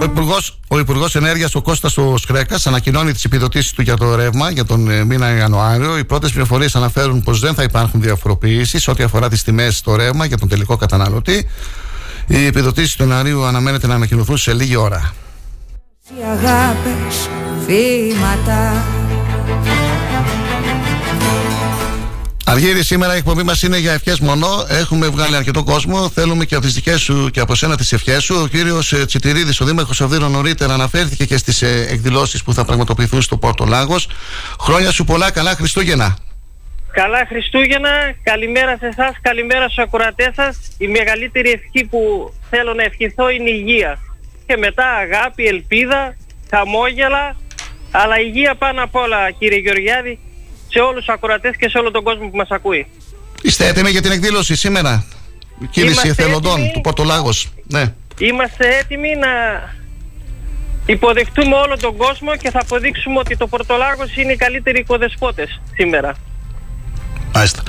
Ο 0.00 0.04
Υπουργός 0.04 0.58
ο 0.68 0.78
Υπουργός 0.78 1.14
Ενέργειας, 1.14 1.54
ο 1.54 1.62
Κώστας 1.62 1.96
ο 1.96 2.16
Σκρέκας, 2.16 2.66
ανακοινώνει 2.66 3.12
τις 3.12 3.24
επιδοτήσεις 3.24 3.72
του 3.72 3.82
για 3.82 3.96
το 3.96 4.14
ρεύμα 4.14 4.50
για 4.50 4.64
τον 4.64 4.90
ε, 4.90 5.04
μήνα 5.04 5.36
Ιανουάριο. 5.36 5.98
Οι 5.98 6.04
πρώτες 6.04 6.30
πληροφορίες 6.30 6.76
αναφέρουν 6.76 7.22
πως 7.22 7.40
δεν 7.40 7.54
θα 7.54 7.62
υπάρχουν 7.62 8.00
διαφοροποιήσεις 8.00 8.88
ό,τι 8.88 9.02
αφορά 9.02 9.28
τις 9.28 9.42
τιμές 9.42 9.76
στο 9.76 9.96
ρεύμα 9.96 10.24
για 10.24 10.38
τον 10.38 10.48
τελικό 10.48 10.76
καταναλωτή. 10.76 11.48
Οι 12.26 12.46
επιδοτήσεις 12.46 12.96
του 12.96 13.02
Ιανουαρίου 13.02 13.44
αναμένεται 13.44 13.86
να 13.86 13.94
ανακοινωθούν 13.94 14.36
σε 14.36 14.52
λίγη 14.52 14.76
ώρα. 14.76 15.12
Οι 16.08 16.22
αγάπες 16.22 17.28
θύματα 17.66 18.84
Αργύρι, 22.50 22.84
σήμερα 22.84 23.14
η 23.14 23.16
εκπομπή 23.16 23.42
μας 23.42 23.62
είναι 23.62 23.78
για 23.78 23.92
ευχές 23.92 24.20
μόνο. 24.20 24.46
Έχουμε 24.68 25.08
βγάλει 25.08 25.36
αρκετό 25.36 25.64
κόσμο. 25.64 26.08
Θέλουμε 26.08 26.44
και 26.44 26.54
από 26.54 26.64
τις 26.64 26.74
δικές 26.74 27.00
σου 27.00 27.30
και 27.32 27.40
από 27.40 27.54
σένα 27.54 27.76
τις 27.76 27.92
ευχές 27.92 28.24
σου. 28.24 28.40
Ο 28.42 28.46
κύριος 28.46 28.94
Τσιτηρίδης, 29.06 29.60
ο 29.60 29.64
Δήμαρχος 29.64 30.00
Αυδείρου, 30.00 30.28
νωρίτερα 30.28 30.74
αναφέρθηκε 30.74 31.24
και 31.24 31.36
στις 31.36 31.62
εκδηλώσεις 31.62 32.42
που 32.42 32.52
θα 32.54 32.64
πραγματοποιηθούν 32.64 33.22
στο 33.22 33.36
Πόρτο 33.36 33.64
Λάγος. 33.64 34.08
Χρόνια 34.60 34.90
σου 34.90 35.04
πολλά, 35.04 35.30
καλά 35.30 35.54
Χριστούγεννα. 35.54 36.16
Καλά 36.92 37.26
Χριστούγεννα, 37.28 37.90
καλημέρα 38.22 38.76
σε 38.76 38.86
εσάς, 38.86 39.12
καλημέρα 39.20 39.64
στους 39.68 39.84
ακροατές 39.84 40.34
σας. 40.34 40.58
Η 40.78 40.86
μεγαλύτερη 40.86 41.50
ευχή 41.50 41.84
που 41.86 42.32
θέλω 42.50 42.74
να 42.74 42.82
ευχηθώ 42.82 43.30
είναι 43.30 43.50
υγεία. 43.50 43.98
Και 44.46 44.56
μετά 44.56 44.86
αγάπη, 44.86 45.46
ελπίδα, 45.46 46.16
χαμόγελα, 46.50 47.36
αλλά 47.90 48.20
υγεία 48.20 48.54
πάνω 48.54 48.82
απ' 48.82 48.94
όλα 48.94 49.30
κύριε 49.30 49.58
Γεωργιάδη 49.58 50.18
σε 50.72 50.78
όλους 50.78 51.04
τους 51.04 51.14
ακροατές 51.14 51.56
και 51.56 51.68
σε 51.68 51.78
όλο 51.78 51.90
τον 51.90 52.02
κόσμο 52.02 52.28
που 52.28 52.36
μας 52.36 52.48
ακούει. 52.50 52.86
Είστε 53.42 53.66
έτοιμοι 53.66 53.90
για 53.90 54.02
την 54.02 54.10
εκδήλωση 54.10 54.56
σήμερα, 54.56 55.04
κύριε 55.70 55.90
Είμαστε 55.90 56.08
εθελοντών 56.08 56.52
έτοιμοι. 56.58 56.70
του 56.72 56.80
Πόρτο 56.80 57.04
Λάγος. 57.04 57.48
Ναι. 57.66 57.94
Είμαστε 58.18 58.68
έτοιμοι 58.80 59.08
να 59.16 59.28
υποδεχτούμε 60.86 61.54
όλο 61.56 61.76
τον 61.76 61.96
κόσμο 61.96 62.36
και 62.36 62.50
θα 62.50 62.60
αποδείξουμε 62.60 63.18
ότι 63.18 63.36
το 63.36 63.46
Πορτολάγος 63.46 64.16
είναι 64.16 64.32
οι 64.32 64.36
καλύτεροι 64.36 64.78
οικοδεσπότες 64.78 65.60
σήμερα. 65.74 66.14
Μάλιστα. 67.34 67.62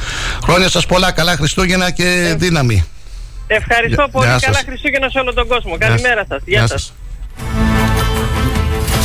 Χρόνια 0.44 0.70
σας 0.70 0.86
πολλά, 0.86 1.12
καλά 1.12 1.36
Χριστούγεννα 1.36 1.92
και 1.92 2.34
δύναμη. 2.38 2.86
Ευχαριστώ 3.48 4.02
Γεια- 4.04 4.08
πολύ. 4.12 4.28
γεια 4.28 4.38
Καλά 4.42 4.56
σας. 4.58 4.64
Χριστούγεννα 4.66 5.10
σε 5.10 5.20
όλο 5.20 5.34
τον 5.34 5.48
κόσμο. 5.48 5.76
Γεια 5.76 5.88
Καλημέρα 5.88 6.26
σας. 6.30 6.42
Γεια 6.46 6.58
Γεια 6.60 6.68
σας. 6.68 6.94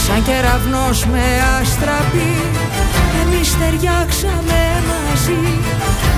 Σαν 0.06 0.24
κεραυνός 0.24 1.04
με 1.06 1.22
αστραπή 1.60 2.32
Εμείς 3.46 3.58
ταιριάξαμε 3.58 4.82
μαζί 4.86 5.40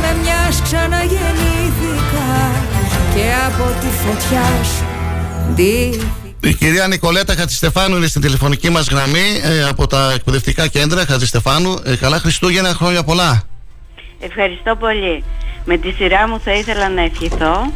Με 0.01 0.21
μιας 0.23 0.63
ξαναγεννήθηκα 0.63 2.31
Και 3.15 3.25
από 3.47 3.65
τη 3.81 3.87
φωτιά 3.87 4.65
σου 4.65 4.85
ντύθηκα 5.55 6.07
Η 6.41 6.55
κυρία 6.55 6.87
Νικολέτα 6.87 7.35
Χατζηστεφάνου 7.35 7.97
είναι 7.97 8.07
στην 8.07 8.21
τηλεφωνική 8.21 8.71
μας 8.71 8.89
γραμμή 8.89 9.41
ε, 9.43 9.69
από 9.69 9.87
τα 9.87 10.13
εκπαιδευτικά 10.15 10.67
κέντρα 10.67 11.05
Χατζηστεφάνου. 11.05 11.79
Ε, 11.85 11.97
καλά 11.97 12.19
Χριστούγεννα, 12.19 12.69
χρόνια 12.69 13.03
πολλά. 13.03 13.43
Ευχαριστώ 14.21 14.77
πολύ. 14.77 15.25
Με 15.65 15.77
τη 15.77 15.91
σειρά 15.91 16.29
μου 16.29 16.41
θα 16.45 16.53
ήθελα 16.53 16.89
να 16.89 17.03
ευχηθώ 17.03 17.73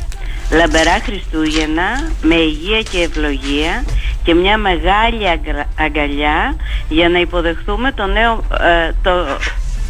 λαμπερά 0.52 0.98
Χριστούγεννα 1.04 2.10
με 2.22 2.34
υγεία 2.34 2.82
και 2.90 2.98
ευλογία 3.00 3.84
και 4.24 4.34
μια 4.34 4.56
μεγάλη 4.58 5.28
αγκα- 5.28 5.68
αγκαλιά 5.78 6.56
για 6.88 7.08
να 7.08 7.18
υποδεχθούμε 7.18 7.92
το 7.92 8.06
νέο, 8.06 8.44
ε, 8.60 8.92
το, 9.02 9.10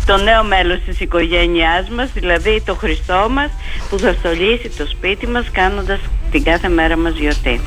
το 0.06 0.16
νέο 0.16 0.42
μέλος 0.44 0.78
της 0.86 1.00
οικογένειάς 1.00 1.88
μας, 1.88 2.08
δηλαδή 2.14 2.62
το 2.66 2.74
Χριστό 2.74 3.26
μας 3.30 3.50
που 3.90 3.98
θα 3.98 4.14
στολίσει 4.18 4.68
το 4.78 4.86
σπίτι 4.90 5.26
μας 5.26 5.44
κάνοντας 5.52 5.98
την 6.30 6.42
κάθε 6.44 6.68
μέρα 6.68 6.96
μας 6.96 7.14
γιορτή. 7.16 7.60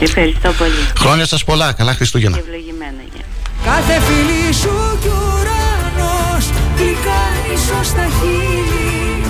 Ευχαριστώ 0.00 0.52
πολύ. 0.52 0.70
Χρόνια 0.98 1.26
σας 1.26 1.44
πολλά, 1.44 1.72
καλά 1.72 1.94
Χριστούγεννα. 1.94 2.36
Και 2.36 2.42
ευλογημένα 2.46 3.02
για. 3.14 3.24
Κάθε 3.64 4.00
φίλη 4.00 4.52
σου 4.54 4.98
κι 5.00 5.08
ουρανός 5.08 6.44
Γλυκάνισο 6.76 7.82
στα 7.90 8.06
χείλη 8.20 9.22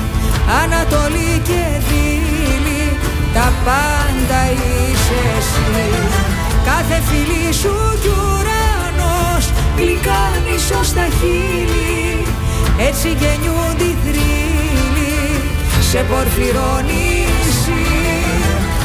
Ανατολή 0.63 1.43
και 1.47 1.63
δίλη 1.89 2.02
Τα 3.35 3.53
πάντα 3.65 4.41
είσαι 4.53 5.21
εσύ. 5.39 5.91
Κάθε 6.65 7.03
φίλη 7.09 7.53
σου 7.53 7.75
κι 8.03 8.09
ουρανός 8.09 9.45
Γλυκάνισο 9.77 10.83
στα 10.83 11.07
χείλη. 11.19 12.27
Έτσι 12.89 13.09
γεννιούνται 13.09 13.85
οι 13.85 13.97
θρύλοι 14.05 15.15
Σε 15.91 15.99
πορφυρό 16.11 16.81
νησί 16.87 17.85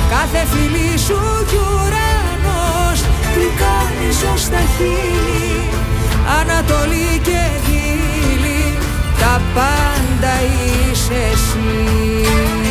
Κάθε 0.10 0.46
φίλη 0.52 0.98
σου 0.98 1.20
κι 1.50 1.56
ουρανός 1.56 3.00
Γλυκάνισο 3.34 4.34
στα 4.46 4.62
χείλη. 4.76 5.60
Ανατολή 6.40 7.20
και 7.24 7.42
δίλη 7.66 8.78
Τα 9.20 9.42
πάντα 9.54 10.34
είσαι 10.44 11.20
εσύ 11.34 12.67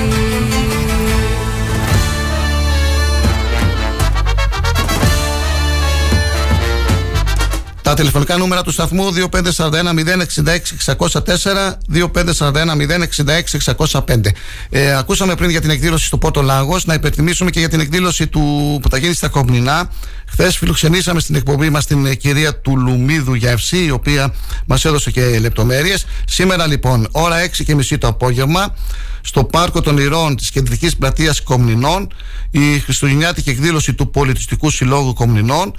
Τα 7.87 7.95
τηλεφωνικά 7.95 8.37
νούμερα 8.37 8.63
του 8.63 8.71
σταθμού 8.71 9.09
2541 9.33 9.71
066 10.87 10.97
604 10.99 11.73
2541 12.39 12.53
066 13.25 14.01
605. 14.01 14.27
Ε, 14.71 14.97
ακούσαμε 14.97 15.35
πριν 15.35 15.51
για 15.51 15.61
την 15.61 15.71
εκδήλωση 15.71 16.07
στο 16.07 16.19
Πόρτο 16.19 16.43
Λάγος 16.43 16.85
να 16.85 16.95
υπενθυμίσουμε 16.95 17.51
και 17.51 17.59
για 17.59 17.69
την 17.69 17.81
εκδήλωση 17.81 18.27
του, 18.27 18.79
που 18.83 18.91
θα 18.91 18.97
γίνει 18.97 19.15
στα 19.15 19.29
Κομνηνά. 19.29 19.91
Χθες 20.27 20.57
φιλοξενήσαμε 20.57 21.21
στην 21.21 21.35
εκπομπή 21.35 21.71
μας 21.71 21.87
την 21.87 22.07
ε, 22.07 22.15
κυρία 22.15 22.57
του 22.57 22.77
Λουμίδου 22.77 23.35
Γεύση, 23.35 23.85
η 23.85 23.91
οποία 23.91 24.35
μας 24.67 24.85
έδωσε 24.85 25.11
και 25.11 25.39
λεπτομέρειες. 25.39 26.07
Σήμερα 26.27 26.67
λοιπόν, 26.67 27.09
ώρα 27.11 27.37
6.30 27.67 27.99
το 27.99 28.07
απόγευμα, 28.07 28.75
στο 29.21 29.45
Πάρκο 29.45 29.81
των 29.81 29.99
Ηρών 29.99 30.37
της 30.37 30.51
Κεντρικής 30.51 30.97
Πλατείας 30.97 31.43
Κομνηνών, 31.43 32.13
η 32.51 32.79
Χριστουγεννιάτικη 32.79 33.51
εκδήλωση 33.51 33.95
του 33.95 34.11
Πολιτιστικού 34.11 34.71
Συλλόγου 34.71 35.13
Κομνηνών 35.13 35.75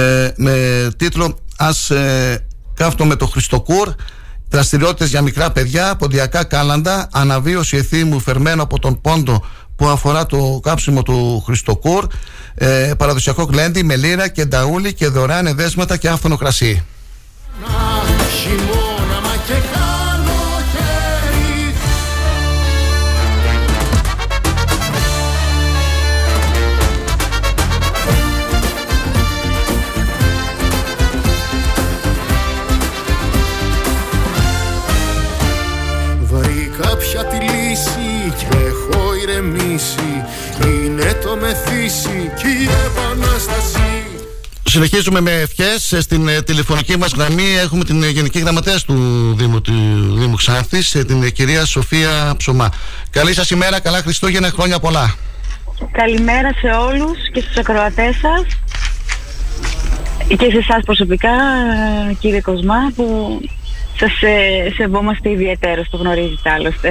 ε, 0.00 0.32
με 0.36 0.88
τίτλο 0.96 1.38
Ας 1.56 1.90
ε, 1.90 2.46
κάφτω 2.74 3.16
το 3.16 3.26
Χριστοκούρ 3.26 3.94
δραστηριότητες 4.48 5.08
για 5.08 5.22
μικρά 5.22 5.50
παιδιά, 5.50 5.96
ποντιακά 5.96 6.44
κάλαντα, 6.44 7.08
αναβίωση 7.12 7.76
εθήμου 7.76 8.20
φερμένο 8.20 8.62
από 8.62 8.78
τον 8.78 9.00
πόντο 9.00 9.44
που 9.76 9.86
αφορά 9.86 10.26
το 10.26 10.60
κάψιμο 10.62 11.02
του 11.02 11.42
Χριστοκούρ, 11.46 12.06
ε, 12.54 12.92
παραδοσιακό 12.98 13.42
γλέντι 13.42 13.84
με 13.84 13.96
λίρα 13.96 14.28
και 14.28 14.44
νταούλι 14.44 14.94
και 14.94 15.08
δωρεάν 15.08 15.46
εδέσματα 15.46 15.96
και 15.96 16.08
άφθονο 16.08 16.36
κρασί. 16.36 16.84
και 38.28 38.56
έχω 38.56 39.14
ηρεμήσει 39.22 40.24
Είναι 40.62 41.18
το 41.22 41.36
μεθύσι 41.36 42.32
και 42.36 42.48
η 42.48 42.68
επανάσταση 42.86 44.04
Συνεχίζουμε 44.74 45.20
με 45.20 45.30
ευχές. 45.30 45.94
Στην 46.00 46.28
ε, 46.28 46.42
τηλεφωνική 46.42 46.98
μας 46.98 47.12
γραμμή 47.12 47.56
έχουμε 47.62 47.84
την 47.84 48.02
ε, 48.02 48.08
Γενική 48.08 48.38
Γραμματέας 48.38 48.84
του 48.84 48.94
Δήμου, 49.36 49.60
του 49.60 49.72
Δήμου 50.18 50.36
Ξάνθη, 50.36 50.98
ε, 50.98 51.04
την 51.04 51.32
κυρία 51.32 51.64
Σοφία 51.64 52.34
Ψωμά. 52.36 52.68
Καλή 53.10 53.34
σας 53.34 53.50
ημέρα, 53.50 53.80
καλά 53.80 53.98
Χριστούγεννα, 53.98 54.48
χρόνια 54.48 54.78
πολλά. 54.78 55.14
Καλημέρα 55.92 56.52
σε 56.52 56.66
όλους 56.66 57.18
και 57.32 57.40
στους 57.40 57.56
ακροατές 57.56 58.16
σας 58.16 58.46
και 60.28 60.50
σε 60.50 60.58
εσάς 60.58 60.82
προσωπικά, 60.84 61.30
κύριε 62.18 62.40
Κοσμά, 62.40 62.92
που 62.96 63.40
σας 63.98 64.12
σεβόμαστε 64.76 65.30
ιδιαίτερω, 65.30 65.84
το 65.90 65.96
γνωρίζετε 65.96 66.50
άλλωστε. 66.50 66.90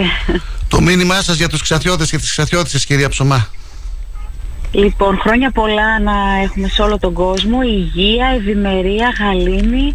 Το 0.73 0.81
μήνυμά 0.81 1.21
σας 1.21 1.37
για 1.37 1.49
τους 1.49 1.61
Ξαθιώτες 1.61 2.09
και 2.09 2.17
τις 2.17 2.29
Ξαθιώτησε, 2.29 2.77
κυρία 2.77 3.09
Ψωμά. 3.09 3.47
Λοιπόν, 4.71 5.19
χρόνια 5.19 5.51
πολλά 5.51 5.99
να 5.99 6.13
έχουμε 6.43 6.67
σε 6.67 6.81
όλο 6.81 6.99
τον 6.99 7.13
κόσμο, 7.13 7.61
υγεία, 7.61 8.27
ευημερία, 8.37 9.13
γαλήνη. 9.19 9.93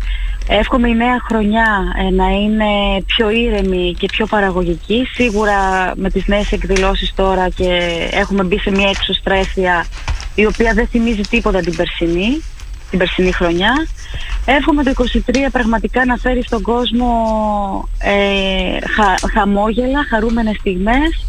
Εύχομαι 0.49 0.89
η 0.89 0.95
νέα 0.95 1.17
χρονιά 1.29 1.95
ε, 1.99 2.11
να 2.11 2.27
είναι 2.27 2.65
πιο 3.07 3.31
ήρεμη 3.31 3.95
και 3.99 4.07
πιο 4.07 4.27
παραγωγική. 4.27 5.09
Σίγουρα 5.15 5.93
με 5.97 6.11
τις 6.11 6.27
νέες 6.27 6.53
εκδηλώσεις 6.53 7.13
τώρα 7.15 7.49
και 7.49 7.79
έχουμε 8.11 8.43
μπει 8.43 8.59
σε 8.59 8.71
μια 8.71 8.89
εξωστρέφεια 8.89 9.87
η 10.35 10.47
οποία 10.47 10.73
δεν 10.75 10.87
θυμίζει 10.87 11.23
τίποτα 11.23 11.61
την 11.61 11.77
περσινή, 11.77 12.43
την 12.91 12.99
περσινή 12.99 13.33
χρονιά. 13.33 13.87
Εύχομαι 14.45 14.83
το 14.83 14.93
23 15.29 15.37
πραγματικά 15.53 16.05
να 16.05 16.17
φέρει 16.17 16.43
στον 16.43 16.63
κόσμο 16.63 17.09
ε, 17.99 18.79
χα, 18.87 19.29
χαμόγελα, 19.29 20.07
χαρούμενες 20.11 20.57
στιγμές 20.57 21.27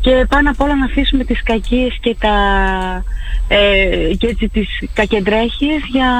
και 0.00 0.26
πάνω 0.28 0.50
απ' 0.50 0.60
όλα 0.60 0.76
να 0.76 0.84
αφήσουμε 0.84 1.24
τις 1.24 1.42
κακίες 1.42 1.98
και, 2.00 2.16
τα, 2.18 2.36
ε, 3.48 4.14
και 4.18 4.26
έτσι 4.26 4.48
τις 4.48 4.68
κακεντρέχειες 4.92 5.82
για, 5.90 6.10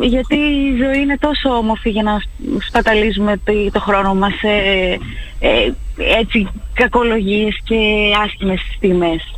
ε, 0.00 0.06
γιατί 0.06 0.34
η 0.36 0.76
ζωή 0.82 1.00
είναι 1.00 1.18
τόσο 1.18 1.56
όμορφη 1.56 1.90
για 1.90 2.02
να 2.02 2.22
σπαταλίζουμε 2.66 3.40
το, 3.44 3.52
το 3.72 3.80
χρόνο 3.80 4.14
μας 4.14 4.32
σε 4.32 4.48
ε, 5.38 5.72
έτσι 6.18 6.48
κακολογίες 6.72 7.60
και 7.64 7.76
άσχημες 8.24 8.60
στιγμές. 8.76 9.35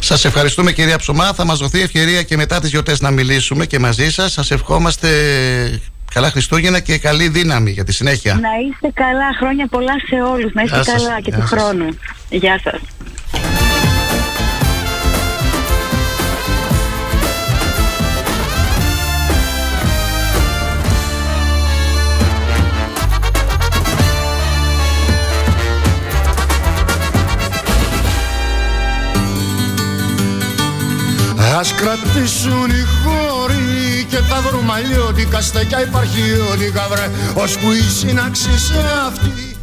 Σας 0.00 0.24
ευχαριστούμε 0.24 0.72
κυρία 0.72 0.98
Ψωμά. 0.98 1.32
Θα 1.32 1.44
μας 1.44 1.58
δοθεί 1.58 1.80
ευκαιρία 1.80 2.22
και 2.22 2.36
μετά 2.36 2.60
τις 2.60 2.70
γιορτές 2.70 3.00
να 3.00 3.10
μιλήσουμε 3.10 3.66
και 3.66 3.78
μαζί 3.78 4.10
σας. 4.10 4.32
Σας 4.32 4.50
ευχόμαστε 4.50 5.08
καλά 6.14 6.30
Χριστούγεννα 6.30 6.80
και 6.80 6.98
καλή 6.98 7.28
δύναμη 7.28 7.70
για 7.70 7.84
τη 7.84 7.92
συνέχεια. 7.92 8.34
Να 8.34 8.48
είστε 8.70 8.90
καλά, 8.94 9.28
χρόνια 9.38 9.66
πολλά 9.66 9.94
σε 10.08 10.14
όλους. 10.22 10.52
Να 10.52 10.62
είστε 10.62 10.74
Γεια 10.76 10.84
σας. 10.84 11.02
καλά 11.02 11.20
και 11.20 11.30
Γεια 11.30 11.38
του 11.40 11.46
σας. 11.48 11.60
χρόνου. 11.60 11.88
Γεια 12.28 12.60
σας. 12.64 12.80
Ας 31.60 31.74
κρατήσουν 31.74 32.70
οι 32.70 32.84
χώροι 33.02 34.06
και 34.08 34.16
θα 34.16 34.40
βρούμε 34.40 34.72
αλλιώτικα 34.72 35.40
στεκιά 35.40 35.82
υπαρχιώτικα 35.82 36.88
βρε 36.90 37.10
ώσπου 37.34 37.72
η 37.72 37.80
σύναξη 37.80 38.58
σε 38.58 38.84
αυτή 39.06 39.56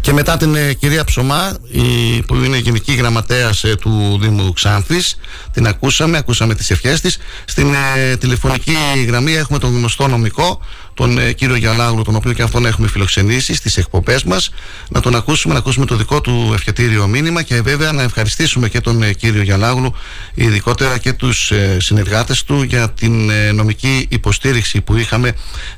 Και 0.00 0.12
μετά 0.12 0.36
την 0.36 0.54
ε, 0.54 0.72
κυρία 0.72 1.04
Ψωμά, 1.04 1.56
η, 1.70 2.22
που 2.22 2.34
είναι 2.34 2.56
γενική 2.56 2.92
γραμματέας 2.92 3.64
ε, 3.64 3.76
του 3.76 4.18
Δήμου 4.20 4.52
Ξάνθης, 4.52 5.16
την 5.52 5.66
ακούσαμε, 5.66 6.18
ακούσαμε 6.18 6.54
τις 6.54 6.70
ευχές 6.70 7.00
της. 7.00 7.18
Στην 7.44 7.74
ε, 7.96 8.16
τηλεφωνική 8.16 8.76
γραμμή 9.06 9.32
έχουμε 9.32 9.58
τον 9.58 9.76
γνωστό 9.76 10.08
νομικό, 10.08 10.60
τον 10.94 11.18
ε, 11.18 11.32
κύριο 11.32 11.56
Γιαλάγλου, 11.56 12.02
τον 12.02 12.14
οποίο 12.14 12.32
και 12.32 12.42
αυτόν 12.42 12.66
έχουμε 12.66 12.88
φιλοξενήσει 12.88 13.54
στις 13.54 13.76
εκπομπές 13.76 14.24
μας. 14.24 14.50
Να 14.88 15.00
τον 15.00 15.14
ακούσουμε, 15.14 15.52
να 15.52 15.58
ακούσουμε 15.58 15.86
το 15.86 15.96
δικό 15.96 16.20
του 16.20 16.50
ευχετήριο 16.54 17.06
μήνυμα 17.06 17.42
και 17.42 17.60
βέβαια 17.62 17.92
να 17.92 18.02
ευχαριστήσουμε 18.02 18.68
και 18.68 18.80
τον 18.80 19.02
ε, 19.02 19.12
κύριο 19.12 19.42
Γιαλάγλου, 19.42 19.94
ειδικότερα 20.34 20.98
και 20.98 21.12
τους 21.12 21.50
ε, 21.50 21.76
συνεργάτες 21.80 22.44
του 22.44 22.62
για 22.62 22.90
την 22.90 23.30
ε, 23.30 23.52
νομική 23.52 24.06
υποστήριξη 24.10 24.80
που 24.80 24.96
είχαμε 24.96 25.32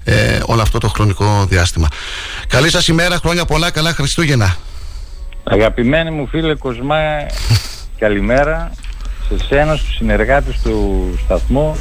ε, 0.04 0.40
όλο 0.46 0.62
αυτό 0.62 0.78
το 0.78 0.88
χρονικό 0.88 1.46
διάστημα. 1.48 1.88
Καλή 2.48 2.70
σας 2.70 2.88
ημέρα, 2.88 3.16
χρόνια 3.16 3.44
πολλά, 3.44 3.70
καλά 3.70 3.92
Χριστούγεννα. 3.92 4.56
Αγαπημένοι 5.44 6.10
μου 6.10 6.26
φίλε 6.26 6.54
Κοσμά, 6.54 7.00
καλημέρα 7.98 8.72
σε 9.28 9.44
σένα, 9.48 9.76
στους 9.76 9.94
συνεργάτες 9.94 10.60
του 10.62 11.08
σταθμού 11.24 11.76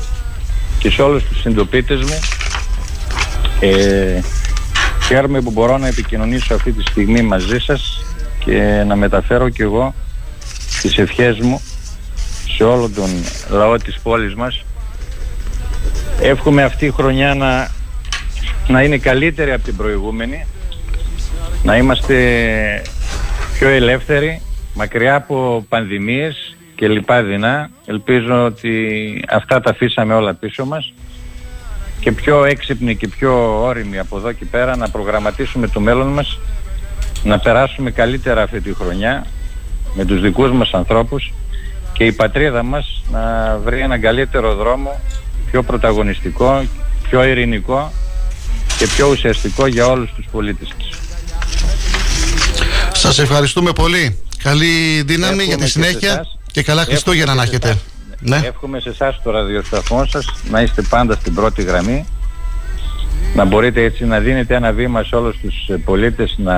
και 0.79 0.89
σε 0.89 1.01
όλους 1.01 1.23
τους 1.23 1.41
συντοπίτες 1.41 2.01
μου. 2.01 2.19
Ε, 3.65 4.21
χαίρομαι 5.05 5.41
που 5.41 5.51
μπορώ 5.51 5.77
να 5.77 5.87
επικοινωνήσω 5.87 6.53
αυτή 6.53 6.71
τη 6.71 6.81
στιγμή 6.81 7.21
μαζί 7.21 7.59
σας 7.59 8.05
και 8.45 8.83
να 8.87 8.95
μεταφέρω 8.95 9.49
κι 9.49 9.61
εγώ 9.61 9.93
τις 10.81 10.97
ευχές 10.97 11.39
μου 11.39 11.61
σε 12.55 12.63
όλο 12.63 12.89
τον 12.89 13.09
λαό 13.49 13.77
της 13.77 13.99
πόλης 14.03 14.35
μας. 14.35 14.65
Εύχομαι 16.21 16.63
αυτή 16.63 16.85
η 16.85 16.91
χρονιά 16.91 17.35
να, 17.35 17.71
να 18.67 18.83
είναι 18.83 18.97
καλύτερη 18.97 19.51
από 19.51 19.63
την 19.63 19.75
προηγούμενη, 19.75 20.45
να 21.63 21.77
είμαστε 21.77 22.15
πιο 23.57 23.67
ελεύθεροι, 23.67 24.41
μακριά 24.73 25.15
από 25.15 25.65
πανδημίες 25.69 26.55
και 26.75 26.87
λοιπά 26.87 27.23
δεινά. 27.23 27.69
Ελπίζω 27.85 28.45
ότι 28.45 29.23
αυτά 29.29 29.61
τα 29.61 29.69
αφήσαμε 29.69 30.13
όλα 30.13 30.33
πίσω 30.33 30.65
μας 30.65 30.93
και 31.99 32.11
πιο 32.11 32.45
έξυπνοι 32.45 32.95
και 32.95 33.07
πιο 33.07 33.61
όριμοι 33.63 33.99
από 33.99 34.17
εδώ 34.17 34.31
και 34.31 34.45
πέρα 34.45 34.75
να 34.75 34.89
προγραμματίσουμε 34.89 35.67
το 35.67 35.79
μέλλον 35.79 36.07
μας, 36.07 36.39
να 37.23 37.39
περάσουμε 37.39 37.91
καλύτερα 37.91 38.41
αυτή 38.41 38.61
τη 38.61 38.73
χρονιά 38.73 39.25
με 39.93 40.05
τους 40.05 40.21
δικούς 40.21 40.51
μας 40.51 40.71
ανθρώπους 40.73 41.33
και 41.93 42.03
η 42.05 42.11
πατρίδα 42.11 42.63
μας 42.63 43.03
να 43.11 43.57
βρει 43.63 43.79
έναν 43.79 44.01
καλύτερο 44.01 44.55
δρόμο, 44.55 44.99
πιο 45.51 45.63
πρωταγωνιστικό, 45.63 46.65
πιο 47.09 47.23
ειρηνικό 47.23 47.91
και 48.77 48.87
πιο 48.87 49.07
ουσιαστικό 49.07 49.67
για 49.67 49.87
όλους 49.87 50.13
τους 50.15 50.25
πολίτες 50.31 50.67
της. 50.77 50.89
Σας 52.93 53.19
ευχαριστούμε 53.19 53.71
πολύ. 53.71 54.19
Καλή 54.43 55.01
δύναμη 55.05 55.33
Εύχομαι 55.33 55.43
για 55.43 55.55
τη 55.55 55.61
και 55.61 55.67
σε 55.69 55.71
συνέχεια 55.71 56.11
εσάς. 56.11 56.37
και 56.51 56.63
καλά 56.63 56.81
Εύχομαι 56.81 56.97
Χριστούγεννα 56.97 57.31
και 57.31 57.37
να 57.37 57.45
σε 57.45 57.49
έχετε. 57.49 57.79
Εσάς. 58.23 58.41
Ναι. 58.41 58.47
Εύχομαι 58.47 58.79
σε 58.79 58.89
εσάς 58.89 59.21
το 59.23 59.31
ραδιοσταθμό 59.31 60.05
σας 60.05 60.25
να 60.49 60.61
είστε 60.61 60.81
πάντα 60.81 61.13
στην 61.13 61.33
πρώτη 61.33 61.63
γραμμή 61.63 62.05
να 63.35 63.45
μπορείτε 63.45 63.83
έτσι 63.83 64.05
να 64.05 64.19
δίνετε 64.19 64.55
ένα 64.55 64.71
βήμα 64.71 65.03
σε 65.03 65.15
όλους 65.15 65.37
τους 65.37 65.67
ε, 65.67 65.77
πολίτες 65.77 66.35
να 66.37 66.55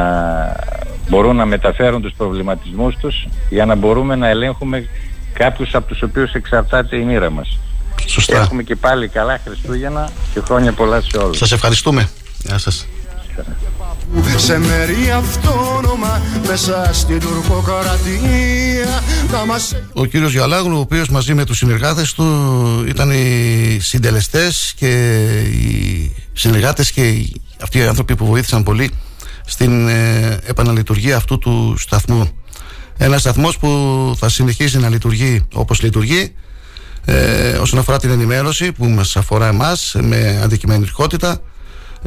μπορούν 1.09 1.35
να 1.35 1.45
μεταφέρουν 1.45 2.01
τους 2.01 2.13
προβληματισμούς 2.17 2.95
τους 2.97 3.27
για 3.49 3.65
να 3.65 3.75
μπορούμε 3.75 4.15
να 4.15 4.27
ελέγχουμε 4.27 4.87
κάποιους 5.33 5.75
από 5.75 5.87
τους 5.87 6.01
οποίους 6.01 6.33
εξαρτάται 6.33 6.97
η 6.97 7.03
μοίρα 7.03 7.29
μας. 7.29 7.59
Σωστά. 8.05 8.37
Έχουμε 8.37 8.63
και 8.63 8.75
πάλι 8.75 9.07
καλά 9.07 9.39
Χριστούγεννα 9.45 10.09
και 10.33 10.39
χρόνια 10.39 10.71
πολλά 10.71 11.01
σε 11.01 11.17
όλους. 11.17 11.37
Σας 11.37 11.51
ευχαριστούμε. 11.51 12.09
Γεια 12.37 12.57
σας. 12.57 12.87
Σε 14.37 14.57
μέρη 14.57 15.11
αυτόνομα 15.11 16.21
μέσα 16.47 16.89
στην 16.93 17.19
τουρκοκρατία 17.19 19.03
να 19.31 19.45
μας 19.45 19.75
Ο 19.93 20.05
κύριος 20.05 20.31
Γιαλάγλου, 20.31 20.77
ο 20.77 20.79
οποίος 20.79 21.09
μαζί 21.09 21.33
με 21.33 21.45
τους 21.45 21.57
συνεργάτες 21.57 22.13
του 22.13 22.25
ήταν 22.87 23.11
οι 23.11 23.77
συντελεστές 23.81 24.73
και 24.75 24.91
οι 25.41 26.15
συνεργάτες 26.33 26.91
και 26.91 27.07
οι, 27.07 27.41
αυτοί 27.61 27.77
οι 27.77 27.83
άνθρωποι 27.83 28.15
που 28.15 28.25
βοήθησαν 28.25 28.63
πολύ 28.63 28.91
στην 29.45 29.87
ε, 29.87 30.39
επαναλειτουργία 30.45 31.15
αυτού 31.15 31.37
του 31.37 31.75
σταθμού. 31.77 32.29
Ένας 32.97 33.21
σταθμός 33.21 33.57
που 33.57 34.13
θα 34.17 34.29
συνεχίσει 34.29 34.79
να 34.79 34.89
λειτουργεί 34.89 35.45
όπως 35.53 35.81
λειτουργεί 35.81 36.33
ε, 37.05 37.49
όσον 37.49 37.79
αφορά 37.79 37.97
την 37.99 38.09
ενημέρωση 38.09 38.71
που 38.71 38.85
μας 38.85 39.15
αφορά 39.15 39.47
εμάς 39.47 39.95
με 40.01 40.39
αντικειμενικότητα, 40.43 41.41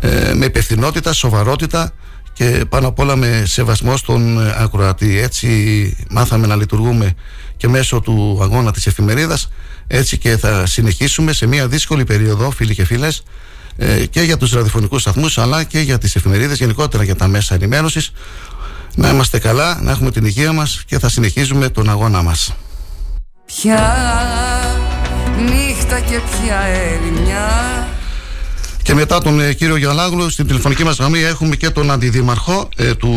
ε, 0.00 0.32
με 0.34 0.44
υπευθυνότητα, 0.44 1.12
σοβαρότητα 1.12 1.92
και 2.32 2.64
πάνω 2.68 2.88
απ' 2.88 2.98
όλα 2.98 3.16
με 3.16 3.42
σεβασμό 3.46 3.96
στον 3.96 4.46
ε, 4.46 4.54
ακροατή. 4.58 5.18
Έτσι 5.18 5.96
μάθαμε 6.10 6.46
να 6.46 6.56
λειτουργούμε 6.56 7.14
και 7.56 7.68
μέσω 7.68 8.00
του 8.00 8.38
αγώνα 8.42 8.72
της 8.72 8.86
εφημερίδας 8.86 9.50
έτσι 9.86 10.18
και 10.18 10.36
θα 10.36 10.66
συνεχίσουμε 10.66 11.32
σε 11.32 11.46
μια 11.46 11.68
δύσκολη 11.68 12.04
περίοδο 12.04 12.50
φίλοι 12.50 12.74
και 12.74 12.84
φίλες 12.84 13.22
ε, 13.76 14.06
και 14.06 14.20
για 14.20 14.36
τους 14.36 14.52
ραδιοφωνικούς 14.52 15.00
σταθμούς 15.00 15.38
αλλά 15.38 15.64
και 15.64 15.80
για 15.80 15.98
τις 15.98 16.16
εφημερίδες 16.16 16.58
γενικότερα 16.58 17.02
για 17.02 17.16
τα 17.16 17.26
μέσα 17.26 17.54
ενημέρωσης 17.54 18.12
να 18.94 19.08
είμαστε 19.08 19.38
καλά, 19.38 19.78
να 19.82 19.90
έχουμε 19.90 20.10
την 20.10 20.24
υγεία 20.24 20.52
μας 20.52 20.82
και 20.86 20.98
θα 20.98 21.08
συνεχίζουμε 21.08 21.68
τον 21.68 21.90
αγώνα 21.90 22.22
μας. 22.22 22.54
Ποια 23.46 23.96
νύχτα 25.36 26.00
και 26.00 26.20
ποια 26.20 26.58
ερημιά 26.60 27.48
Και 28.82 28.94
μετά 28.94 29.20
τον 29.20 29.40
ε, 29.40 29.52
κύριο 29.52 29.76
Γιαννάγλου 29.76 30.30
στην 30.30 30.46
τηλεφωνική 30.46 30.84
μας 30.84 30.96
γραμμή 30.96 31.20
έχουμε 31.20 31.56
και 31.56 31.70
τον 31.70 31.90
αντιδήμαρχο 31.90 32.68
ε, 32.76 32.94
του 32.94 33.14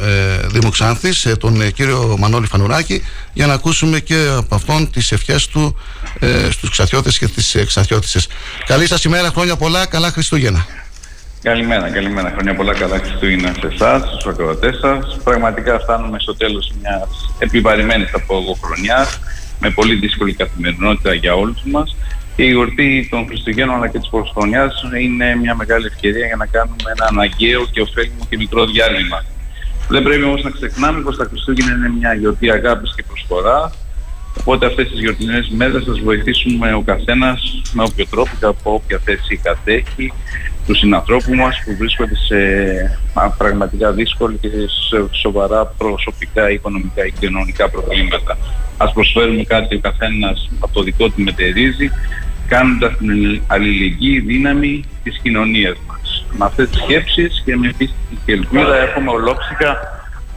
ε, 0.00 0.46
Δήμου 0.46 0.70
Ξάνθης, 0.70 1.24
ε, 1.24 1.36
τον 1.36 1.60
ε, 1.60 1.70
κύριο 1.70 2.16
Μανώλη 2.18 2.46
Φανουράκη, 2.46 3.02
για 3.32 3.46
να 3.46 3.52
ακούσουμε 3.52 4.00
και 4.00 4.26
από 4.36 4.54
αυτόν 4.54 4.90
τις 4.90 5.12
ευχές 5.12 5.46
του 5.46 5.76
ε, 6.18 6.50
στους 6.50 6.70
ξαθιώτες 6.70 7.18
και 7.18 7.28
τις 7.28 7.54
ε, 7.54 7.64
ξαθιώτησες. 7.64 8.28
Καλή 8.66 8.86
σας 8.86 9.04
ημέρα, 9.04 9.28
χρόνια 9.28 9.56
πολλά, 9.56 9.86
καλά 9.86 10.10
Χριστούγεννα. 10.10 10.66
Καλημέρα, 11.42 11.90
καλημέρα. 11.90 12.30
Χρόνια 12.30 12.54
πολλά 12.54 12.72
καλά 12.74 12.98
Χριστούγεννα 12.98 13.52
σε 13.60 13.66
εσάς, 13.74 14.02
στους 14.08 14.26
ακροατές 14.26 14.78
σας. 14.80 15.18
Πραγματικά 15.24 15.78
φτάνουμε 15.78 16.18
στο 16.20 16.36
τέλος 16.36 16.72
μιας 16.80 17.34
επιβαρημένης 17.38 18.10
θα 18.10 18.20
πω 18.20 18.34
εγώ 18.36 18.58
χρονιά, 18.64 19.08
με 19.60 19.70
πολύ 19.70 19.94
δύσκολη 19.94 20.34
καθημερινότητα 20.34 21.14
για 21.14 21.34
όλους 21.34 21.62
μας. 21.64 21.96
Και 22.36 22.42
η 22.42 22.50
γιορτή 22.50 23.08
των 23.10 23.26
Χριστουγέννων 23.26 23.76
αλλά 23.76 23.88
και 23.88 23.98
της 23.98 24.08
Πρωτοχρονιά 24.08 24.72
είναι 25.00 25.36
μια 25.36 25.54
μεγάλη 25.54 25.86
ευκαιρία 25.86 26.26
για 26.26 26.36
να 26.36 26.46
κάνουμε 26.46 26.76
ένα 26.96 27.06
αναγκαίο 27.08 27.66
και 27.66 27.80
ωφέλιμο 27.80 28.26
και 28.28 28.36
μικρό 28.36 28.66
διάλειμμα. 28.66 29.24
Δεν 29.88 30.02
πρέπει 30.02 30.22
όμως 30.22 30.42
να 30.42 30.50
ξεχνάμε 30.50 31.00
πως 31.00 31.16
τα 31.16 31.24
Χριστούγεννα 31.24 31.72
είναι 31.74 31.88
μια 31.98 32.14
γιορτή 32.14 32.50
αγάπης 32.50 32.94
και 32.94 33.02
προσφορά. 33.02 33.72
Οπότε 34.40 34.66
αυτές 34.66 34.88
τις 34.88 35.00
γιορτινές 35.00 35.48
μέρες 35.48 35.84
θα 35.84 35.92
βοηθήσουμε 36.02 36.74
ο 36.74 36.80
καθένας 36.80 37.62
με 37.72 37.82
όποιο 37.82 38.06
τρόπο 38.06 38.30
και 38.38 38.44
από 38.46 38.72
όποια 38.74 39.00
θέση 39.04 39.36
κατέχει 39.36 40.12
τους 40.66 40.78
συνανθρώπους 40.78 41.36
μας 41.36 41.62
που 41.64 41.76
βρίσκονται 41.78 42.16
σε 42.16 42.38
α, 43.14 43.30
πραγματικά 43.30 43.92
δύσκολη 43.92 44.36
και 44.36 44.48
σε 44.88 45.08
σοβαρά 45.10 45.66
προσωπικά, 45.66 46.50
οικονομικά 46.50 47.06
ή 47.06 47.10
κοινωνικά 47.10 47.70
προβλήματα. 47.70 48.38
Α 48.76 48.92
προσφέρουμε 48.92 49.42
κάτι 49.42 49.74
ο 49.74 49.80
καθένας 49.80 50.50
από 50.60 50.72
το 50.72 50.82
δικό 50.82 51.08
του 51.08 51.22
μετερίζει, 51.22 51.90
κάνοντας 52.48 52.96
την 52.96 53.42
αλληλεγγύη 53.46 54.20
δύναμη 54.20 54.84
της 55.02 55.18
κοινωνίας 55.22 55.76
μας. 55.86 56.26
Με 56.38 56.44
αυτές 56.44 56.68
τις 56.70 56.82
σκέψεις 56.82 57.42
και 57.44 57.56
με 57.56 57.72
πίστη 57.78 58.18
και 58.24 58.32
ελπίδα 58.32 58.76
έχουμε 58.76 59.10
ολόψυχα 59.10 59.78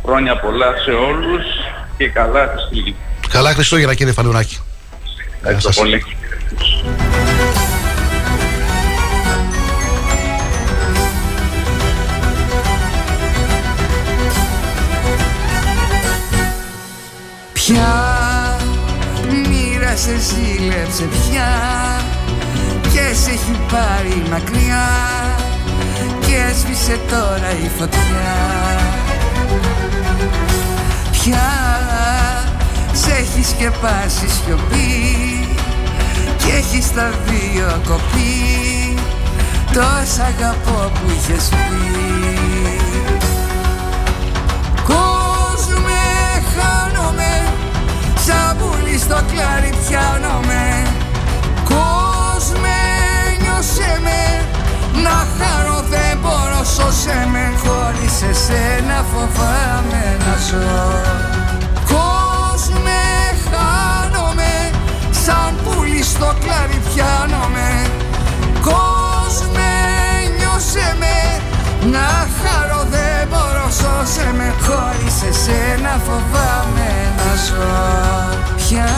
χρόνια 0.06 0.40
πολλά 0.40 0.78
σε 0.86 0.91
όλους 0.91 1.44
και 1.98 2.07
καλά 2.10 2.48
Χριστούγεννα. 2.48 2.98
Καλά 3.30 3.54
Χριστούγεννα 3.54 3.94
κύριε 3.94 4.14
Φανουράκη. 4.14 4.58
Ευχαριστώ 5.41 5.70
πολύ. 5.82 6.04
Πια 17.54 18.18
μοίρα 19.30 19.95
σε 19.95 20.16
ζήλεψε 20.20 21.04
πια 21.04 21.48
και 22.82 23.16
σε 23.16 23.30
έχει 23.30 23.60
πάρει 23.72 24.24
μακριά 24.30 24.88
και 26.20 26.36
έσβησε 26.49 26.99
τώρα 27.10 27.52
η 27.64 27.70
φωτιά 27.78 27.99
Πια 31.12 31.78
σε 33.02 33.11
έχει 33.11 33.44
σκεπάσει 33.44 34.28
σιωπή 34.28 35.48
και 36.38 36.52
έχει 36.57 36.82
στα 36.82 37.10
δύο 37.26 37.82
κοπεί 37.88 38.98
τόσα 39.74 40.24
αγαπώ 40.24 40.91
που 40.94 41.10
είχες 41.10 41.49
πει. 41.49 42.80
Κόσμε 44.84 46.03
χάνομαι 46.56 47.44
σαν 48.26 48.57
πουλί 48.57 48.98
στο 48.98 49.19
κλάρι 49.32 49.74
πιάνομαι. 49.88 50.86
Κόσμε 51.64 52.78
νιώσε 53.41 53.99
με 54.03 54.45
να 55.03 55.28
χαρώ 55.38 55.84
δεν 55.90 56.18
μπορώ 56.22 56.64
σώσε 56.76 57.28
με. 57.32 57.53
Χωρίς 57.64 58.22
εσένα 58.30 59.06
φοβάμαι 59.14 60.18
να 60.19 60.36
ζω 60.48 61.47
σαν 65.28 65.54
πουλί 65.64 66.04
στο 66.04 66.30
κλάρι 66.44 66.80
πιάνομαι. 66.88 67.70
Κόσμε 68.62 69.72
νιώσε 70.38 70.95
με 71.02 71.18
να 71.91 72.08
χαρώ 72.40 72.82
δεν 72.94 73.28
μπορώ 73.30 73.68
σώσε 73.80 74.34
με. 74.38 74.54
Χωρίς 74.66 75.18
εσένα 75.30 75.94
φοβάμαι 76.06 76.91
να 77.18 77.32
ζω. 77.45 77.78
Πια 78.58 78.90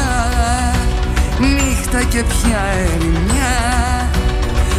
νύχτα 1.39 2.01
και 2.03 2.23
πια 2.23 2.61
ερημιά 2.83 3.57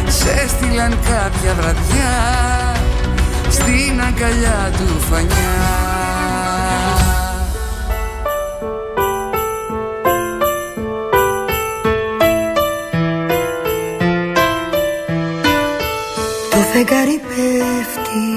Σε 0.07 0.47
στείλαν 0.47 0.89
κάποια 0.89 1.53
βραδιά 1.59 2.15
Στην 3.49 4.01
αγκαλιά 4.07 4.71
του 4.77 4.99
φανιά 5.09 6.00
φεγγάρι 16.73 17.21
πέφτει. 17.27 18.27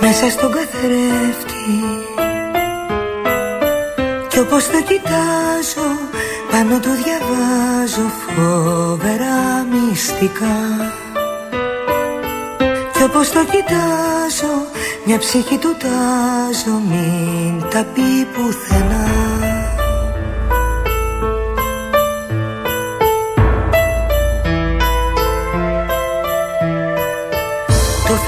Μέσα 0.00 0.30
στον 0.30 0.52
καθρέφτη. 0.52 1.68
Κι 4.28 4.38
όπως 4.38 4.66
το 4.66 4.82
κοιτάζω 4.82 5.88
πάνω 6.50 6.78
του 6.80 6.90
διαβάζω 7.02 8.10
φοβερά 8.26 9.66
μυστικά. 9.70 10.58
Κι 12.92 13.02
όπως 13.02 13.30
το 13.30 13.40
κοιτάζω 13.44 14.54
μια 15.04 15.18
ψυχή 15.18 15.58
του 15.58 15.76
τάζω 15.78 16.80
μην 16.90 17.68
τα 17.70 17.84
πει 17.94 18.26
πουθενά 18.34 19.59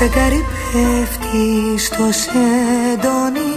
φεγγάρι 0.02 0.44
πέφτει 0.72 1.78
στο 1.78 2.04
σεντόνι. 2.22 3.52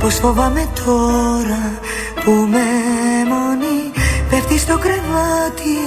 Πως 0.00 0.14
φοβάμαι 0.14 0.68
τώρα 0.84 1.80
που 2.24 2.30
με 2.30 2.66
μόνη. 3.28 3.78
Πέφτει 4.30 4.58
στο 4.58 4.78
κρεβάτι 4.78 5.78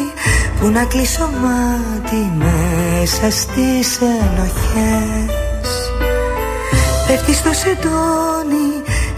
που 0.59 0.67
να 0.69 0.83
κλείσω 0.85 1.29
μάτι 1.41 2.31
Μέσα 2.37 3.37
στις 3.37 3.99
ενοχές. 4.01 5.73
Πέφτει 7.07 7.33
στο 7.33 7.53
σεντόνι 7.53 8.71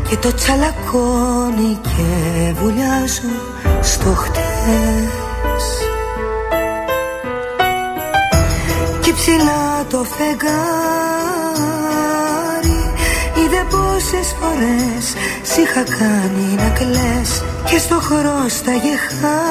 και 0.09 0.15
το 0.15 0.33
τσαλακώνει 0.33 1.79
Και 1.81 2.53
βουλιάζω 2.61 3.31
στο 3.81 4.13
χτες 4.13 5.20
το 9.91 10.03
φεγγάρι. 10.03 10.51
Είδε 13.39 13.65
πόσες 13.69 14.35
φορές 14.39 15.05
Σ' 15.43 15.57
είχα 15.57 15.83
κάνει 15.83 16.55
να 16.57 16.69
κλαις 16.69 17.43
Και 17.65 17.77
στο 17.77 17.95
χρώσταγε 17.95 18.95
χάρη. 19.19 19.41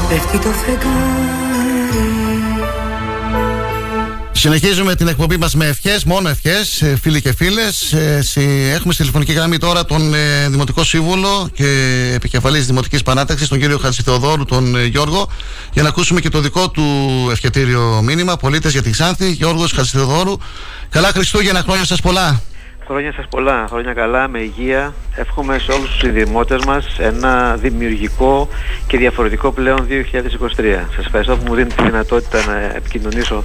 Πέφτει 0.09 0.37
το 0.37 0.49
φεγγάρι 0.49 1.46
Συνεχίζουμε 4.39 4.95
την 4.95 5.07
εκπομπή 5.07 5.37
μας 5.37 5.55
με 5.55 5.65
ευχές, 5.65 6.03
μόνο 6.03 6.29
ευχές, 6.29 6.83
φίλοι 7.01 7.21
και 7.21 7.33
φίλες. 7.33 7.93
Έχουμε 8.73 8.93
στη 8.93 8.95
τηλεφωνική 8.95 9.31
γραμμή 9.31 9.57
τώρα 9.57 9.85
τον 9.85 10.13
ε, 10.13 10.47
Δημοτικό 10.49 10.83
Σύμβουλο 10.83 11.49
και 11.53 11.65
επικεφαλής 12.15 12.65
Δημοτικής 12.65 13.03
Παράταξης, 13.03 13.47
τον 13.47 13.59
κύριο 13.59 13.77
Χατζηθεοδόρου, 13.77 14.45
τον 14.45 14.75
ε, 14.75 14.85
Γιώργο, 14.85 15.29
για 15.73 15.83
να 15.83 15.89
ακούσουμε 15.89 16.19
και 16.19 16.29
το 16.29 16.39
δικό 16.39 16.69
του 16.69 16.83
ευχετήριο 17.31 18.01
μήνυμα. 18.03 18.37
Πολίτες 18.37 18.71
για 18.71 18.81
τη 18.81 18.89
Ξάνθη, 18.89 19.31
Γιώργος 19.31 19.71
Χατζηθεοδόρου. 19.71 20.37
Καλά 20.89 21.11
Χριστούγεννα, 21.11 21.61
χρόνια 21.61 21.85
σας 21.85 22.01
πολλά. 22.01 22.41
Χρόνια 22.89 23.13
σας 23.13 23.27
πολλά, 23.29 23.65
χρόνια 23.69 23.93
καλά, 23.93 24.27
με 24.27 24.39
υγεία. 24.39 24.93
Εύχομαι 25.15 25.57
σε 25.59 25.71
όλους 25.71 25.89
τους 25.89 25.97
συνδημότες 25.97 26.65
μας 26.65 26.99
ένα 26.99 27.55
δημιουργικό 27.55 28.47
και 28.87 28.97
διαφορετικό 28.97 29.51
πλέον 29.51 29.87
2023. 29.87 30.85
Σας 30.95 31.05
ευχαριστώ 31.05 31.37
που 31.37 31.43
μου 31.47 31.55
δίνετε 31.55 31.75
τη 31.75 31.83
δυνατότητα 31.83 32.45
να 32.45 32.59
επικοινωνήσω 32.75 33.43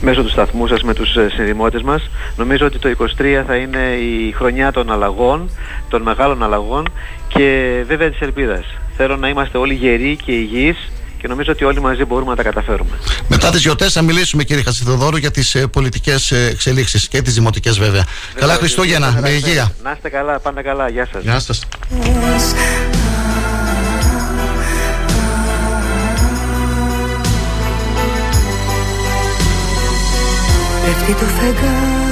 μέσω 0.00 0.22
του 0.22 0.28
σταθμού 0.28 0.66
σας 0.66 0.82
με 0.82 0.94
τους 0.94 1.16
ε, 1.16 1.28
συνδημότες 1.28 1.82
μας. 1.82 2.10
Νομίζω 2.36 2.66
ότι 2.66 2.78
το 2.78 2.88
2023 3.18 3.42
θα 3.46 3.56
είναι 3.56 3.94
η 3.94 4.32
χρονιά 4.32 4.72
των 4.72 4.92
αλλαγών, 4.92 5.50
των 5.88 6.02
μεγάλων 6.02 6.42
αλλαγών 6.42 6.88
και 7.28 7.82
βέβαια 7.86 8.10
της 8.10 8.20
ελπίδας. 8.20 8.64
Θέλω 8.96 9.16
να 9.16 9.28
είμαστε 9.28 9.58
όλοι 9.58 9.74
γεροί 9.74 10.16
και 10.24 10.32
υγιείς 10.32 10.92
και 11.24 11.30
νομίζω 11.30 11.52
ότι 11.52 11.64
όλοι 11.64 11.80
μαζί 11.80 12.04
μπορούμε 12.04 12.30
να 12.30 12.36
τα 12.36 12.42
καταφέρουμε. 12.42 12.90
Μετά 13.28 13.50
τις 13.50 13.60
γιορτές 13.60 13.92
θα 13.92 14.02
μιλήσουμε, 14.02 14.44
κύριε 14.44 14.62
Χασιδοδόρου, 14.62 15.16
για 15.16 15.30
τις 15.30 15.54
ε, 15.54 15.66
πολιτικές 15.66 16.30
εξελίξεις 16.30 17.08
και 17.08 17.22
τις 17.22 17.34
δημοτικές 17.34 17.78
βέβαια. 17.78 18.04
καλά 18.34 18.54
Χριστούγεννα, 18.54 19.18
με 19.20 19.28
υγεία. 19.28 19.72
Να 19.82 19.90
είστε 19.90 20.08
καλά, 20.08 20.38
πάντα 20.38 20.62
καλά. 20.62 20.88
Γεια 20.88 21.08
σας. 21.12 21.22
Γεια 21.22 21.38
σας. 21.38 21.66
Πέφτει 30.84 31.12
το 31.12 31.24
φεγγάρι 31.40 32.03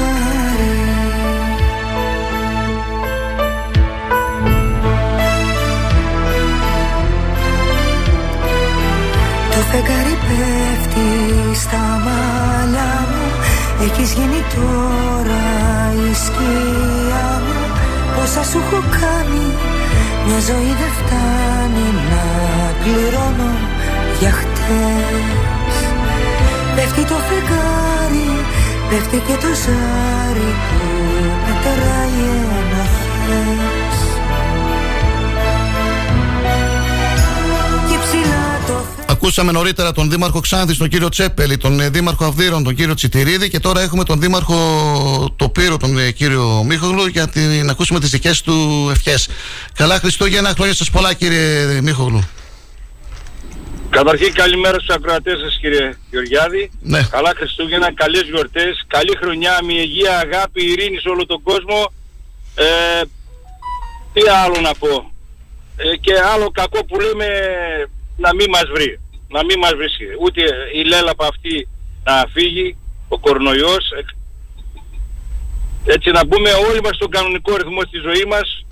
φεγγάρι 9.72 10.16
πέφτει 10.26 11.08
στα 11.62 11.82
μαλλιά 12.04 12.92
μου. 13.10 13.24
Έχεις 13.84 14.10
γίνει 14.16 14.40
τώρα 14.54 15.44
η 16.06 16.14
σκιά 16.24 17.28
μου. 17.44 17.60
Πόσα 18.14 18.42
σου 18.50 18.58
έχω 18.64 18.80
κάνει 19.00 19.46
Μια 20.26 20.40
ζωή 20.48 20.72
δεν 20.80 20.92
φτάνει 20.98 21.86
να 22.12 22.24
πληρώνω 22.80 23.52
για 24.20 24.32
χτες. 24.38 25.76
Πέφτει 26.74 27.04
το 27.04 27.14
φεγγάρι 27.28 28.30
Πέφτει 28.88 29.18
και 29.26 29.36
το 29.42 29.50
ζάρι 29.62 30.50
που 30.66 30.80
μετράει 31.44 32.20
ένα 32.58 32.84
χες 33.24 33.71
Ακούσαμε 39.24 39.52
νωρίτερα 39.52 39.92
τον 39.92 40.10
Δήμαρχο 40.10 40.40
Ξάνθης, 40.40 40.76
τον 40.76 40.88
κύριο 40.88 41.08
Τσέπελη, 41.08 41.56
τον 41.56 41.80
ε, 41.80 41.88
Δήμαρχο 41.88 42.24
Αυδείρων, 42.24 42.64
τον 42.64 42.74
κύριο 42.74 42.94
Τσιτηρίδη 42.94 43.50
και 43.50 43.60
τώρα 43.60 43.80
έχουμε 43.80 44.04
τον 44.04 44.20
Δήμαρχο 44.20 44.56
Τοπύρου, 45.36 45.76
τον 45.76 45.98
ε, 45.98 46.10
κύριο 46.10 46.62
Μίχογλου, 46.66 47.06
για 47.06 47.28
την, 47.28 47.64
να 47.64 47.72
ακούσουμε 47.72 48.00
τις 48.00 48.10
δικές 48.10 48.42
του 48.42 48.88
ευχές. 48.90 49.28
Καλά 49.74 49.98
Χριστούγεννα, 49.98 50.48
χρόνια 50.48 50.74
σας 50.74 50.90
πολλά 50.90 51.14
κύριε 51.14 51.80
Μίχογλου. 51.80 52.28
Καταρχήν 53.90 54.32
καλημέρα 54.32 54.78
στους 54.78 54.94
ακροατές 54.94 55.38
σας 55.38 55.58
κύριε 55.60 55.96
Γεωργιάδη. 56.10 56.70
Ναι. 56.80 57.02
Καλά 57.10 57.32
Χριστούγεννα, 57.36 57.92
καλές 57.94 58.22
γιορτές, 58.22 58.84
καλή 58.86 59.16
χρονιά, 59.20 59.58
με 59.66 59.72
υγεία, 59.72 60.18
αγάπη, 60.18 60.64
ειρήνη 60.64 60.98
σε 60.98 61.08
όλο 61.08 61.26
τον 61.26 61.42
κόσμο. 61.42 61.92
Ε, 62.54 63.02
τι 64.12 64.20
άλλο 64.44 64.60
να 64.60 64.74
πω. 64.74 65.12
Ε, 65.76 65.96
και 65.96 66.12
άλλο 66.34 66.50
κακό 66.50 66.84
που 66.84 67.00
λέμε 67.00 67.26
να 68.16 68.34
μην 68.34 68.46
μας 68.50 68.64
βρει. 68.74 69.00
Να 69.32 69.44
μην 69.44 69.58
μας 69.58 69.74
βρίσκει. 69.80 70.04
Ούτε 70.24 70.42
η 70.78 70.84
λέλαπα 70.84 71.26
αυτή 71.26 71.68
να 72.04 72.14
φύγει, 72.32 72.76
ο 73.08 73.18
κορονοϊός. 73.18 73.84
Ε, 73.90 74.02
Έτσι 75.94 76.10
να 76.10 76.24
μπούμε 76.24 76.50
όλοι 76.68 76.80
μας 76.84 76.94
στον 76.96 77.10
κανονικό 77.10 77.56
ρυθμό 77.56 77.80
στη 77.88 77.98
ζωή 77.98 78.24
μας, 78.28 78.64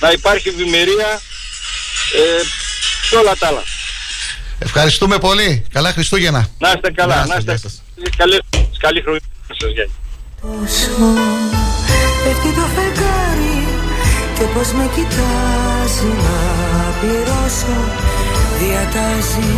να 0.00 0.10
υπάρχει 0.10 0.48
ευημερία 0.48 1.08
ε, 2.20 2.40
και 3.10 3.16
όλα 3.16 3.34
τα 3.36 3.46
άλλα. 3.46 3.62
Ευχαριστούμε 4.58 5.18
πολύ. 5.18 5.66
Καλά 5.72 5.92
Χριστούγεννα. 5.92 6.48
Να 6.58 6.72
είστε 6.74 6.90
καλά, 6.90 7.14
Γεια 7.14 7.24
να 7.34 7.40
σας, 7.40 7.56
είστε 7.56 7.70
γεια 7.96 8.10
καλή, 8.16 8.40
καλή 8.78 9.00
χρονιά 9.02 9.20
σας. 9.48 9.70
Γεια. 9.72 9.88
πόσο 10.40 10.90
Πέφτει 12.24 12.50
το 12.58 12.66
φεγγάρι 12.74 13.56
και 14.38 14.44
πως 14.54 14.72
με 14.72 14.90
κοιτάζει 14.94 16.10
να 16.24 16.36
πληρώσω 17.00 17.76
διατάζει 18.58 19.50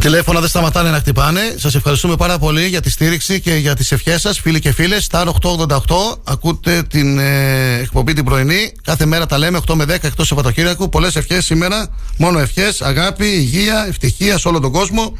τηλέφωνα 0.00 0.40
δεν 0.40 0.48
σταματάνε 0.48 0.90
να 0.90 0.98
χτυπάνε. 0.98 1.40
Σας 1.56 1.74
ευχαριστούμε 1.74 2.16
πάρα 2.16 2.38
πολύ 2.38 2.66
για 2.66 2.80
τη 2.80 2.90
στήριξη 2.90 3.40
και 3.40 3.54
για 3.54 3.74
τις 3.74 3.92
ευχές 3.92 4.20
σας, 4.20 4.40
φίλοι 4.40 4.60
και 4.60 4.72
φίλες. 4.72 5.08
Star 5.10 5.26
888, 5.26 5.78
ακούτε 6.24 6.82
την 6.82 7.18
ε, 7.18 7.78
εκπομπή 7.78 8.12
την 8.12 8.24
πρωινή. 8.24 8.72
Κάθε 8.84 9.06
μέρα 9.06 9.26
τα 9.26 9.38
λέμε 9.38 9.60
8 9.66 9.74
με 9.74 9.84
10 9.84 9.88
εκτός 9.88 10.26
Σαββατοκύριακου. 10.26 10.88
Πολλές 10.88 11.16
ευχές 11.16 11.44
σήμερα. 11.44 11.88
Μόνο 12.16 12.38
ευχές, 12.38 12.82
αγάπη, 12.82 13.26
υγεία, 13.26 13.86
ευτυχία 13.88 14.38
σε 14.38 14.48
όλο 14.48 14.60
τον 14.60 14.72
κόσμο. 14.72 15.18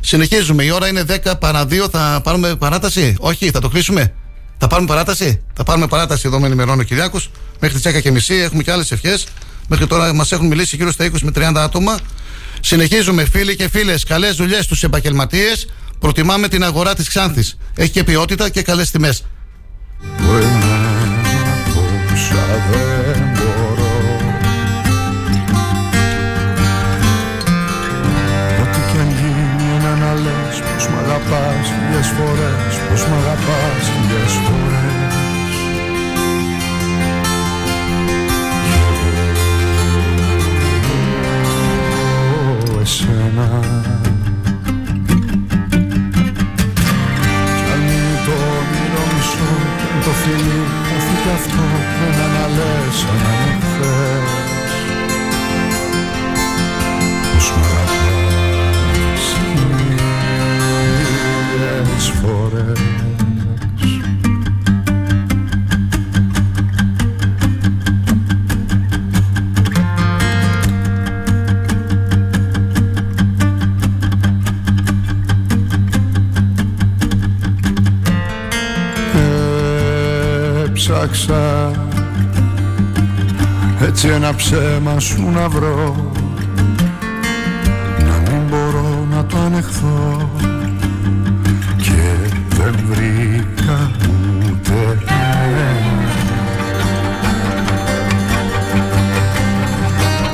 Συνεχίζουμε. 0.00 0.64
Η 0.64 0.70
ώρα 0.70 0.88
είναι 0.88 1.04
10 1.24 1.38
παρα 1.38 1.64
2. 1.64 1.88
Θα 1.90 2.20
πάρουμε 2.24 2.54
παράταση; 2.54 3.16
Όχι, 3.18 3.50
θα 3.50 3.60
το 3.60 3.68
κλείσουμε. 3.68 4.14
Θα 4.58 4.66
πάρουμε 4.66 4.88
παράταση; 4.88 5.42
Θα 5.54 5.62
πάρουμε 5.62 5.86
παράταση 5.86 6.22
εδώ 6.26 6.40
με 6.40 6.46
ενημερώνει 6.46 6.80
ο 6.80 6.84
Κυριάκος. 6.84 7.30
Μέχρι 7.60 7.80
τις 7.80 7.92
10 7.96 8.00
και 8.00 8.10
μισή 8.10 8.34
έχουμε 8.34 8.62
και 8.62 8.72
άλλες 8.72 8.92
ευχές. 8.92 9.26
Μέχρι 9.68 9.86
τώρα 9.86 10.14
μας 10.14 10.32
έχουν 10.32 10.46
μιλήσει 10.46 10.76
γύρω 10.76 10.92
στα 10.92 11.04
20 11.04 11.10
με 11.22 11.30
30 11.30 11.52
άτομα. 11.56 11.98
Συνεχίζουμε 12.60 13.24
φίλοι 13.24 13.56
και 13.56 13.68
φίλες. 13.68 14.04
Καλές 14.04 14.36
δουλειές 14.36 14.64
στους 14.64 14.82
επαγγελματίες. 14.82 15.68
Προτιμάμε 15.98 16.48
την 16.48 16.64
αγορά 16.64 16.94
της 16.94 17.08
Ξάνθης. 17.08 17.58
Έχει 17.74 17.90
και 17.90 18.04
ποιότητα 18.04 18.48
και 18.48 18.62
καλές 18.62 18.90
τιμές. 18.90 19.24
Που 20.16 20.32
εμένα 20.32 21.08
πόσα 21.74 22.46
δεν 22.70 23.22
μπορώ 23.34 23.96
Ό,τι 28.62 28.80
κι 28.92 28.98
αν 28.98 29.08
γίνει 29.08 29.76
ένα 29.76 29.94
να 29.96 30.14
λες 30.14 30.56
πως 30.74 30.88
μ' 30.88 30.98
αγαπάς 30.98 31.66
χιλιές 31.66 32.06
φορές 32.06 32.74
Πως 32.88 33.04
μ' 33.06 33.14
αγαπάς 33.14 33.82
χιλιές 33.92 34.32
φορές 34.32 34.67
σαν 52.98 53.16
να 53.16 53.30
μου 53.54 53.60
θες 53.60 54.32
Πως 57.32 57.46
μ' 57.50 57.62
αγαπάς 57.64 59.22
χίλιες 61.58 62.06
φορές 62.20 62.80
Έψαξα 80.64 81.87
έτσι 83.80 84.08
ένα 84.08 84.34
ψέμα 84.34 85.00
σου 85.00 85.30
να 85.30 85.48
βρω. 85.48 86.12
Να 87.98 88.30
μην 88.30 88.42
μπορώ 88.48 89.06
να 89.10 89.24
το 89.24 89.36
ανεχθώ. 89.38 90.30
Και 91.76 92.30
δεν 92.48 92.78
βρήκα 92.88 93.90
ούτε 94.44 94.98
ένα. 95.06 95.70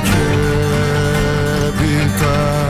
Και 0.03 0.23
έπειτα 1.67 2.69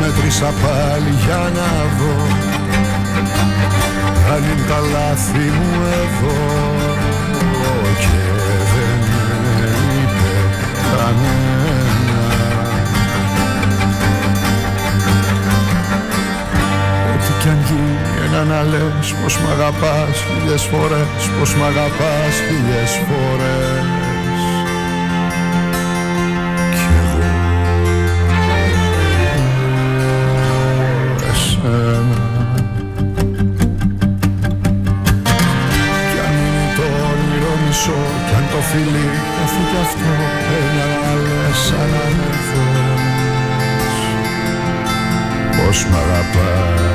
μέτρησα 0.00 0.52
πάλι 0.62 1.10
για 1.26 1.50
να 1.54 1.68
δω. 1.98 2.26
Αν 4.32 4.42
είναι 4.42 4.66
τα 4.68 4.78
λάθη 4.92 5.38
μου 5.38 5.82
εδώ. 6.02 6.34
Και 7.98 8.06
δεν 8.06 8.34
είπε 8.34 8.35
κανένα. 11.06 12.34
Ό,τι 17.14 17.32
κι 17.42 17.48
αν 17.48 17.58
γίνει 17.66 17.98
ένα 18.24 18.44
να 18.44 18.62
λες 18.62 19.14
πως 19.22 19.38
μ' 19.38 19.50
αγαπάς 19.50 20.24
χίλιες 20.26 20.62
φορές 20.62 21.22
πως 21.38 21.54
μ' 21.54 21.64
αγαπάς 21.64 22.34
χίλιες 22.46 22.92
φορές 23.06 24.05
Πως 45.76 45.84
μ' 45.84 46.85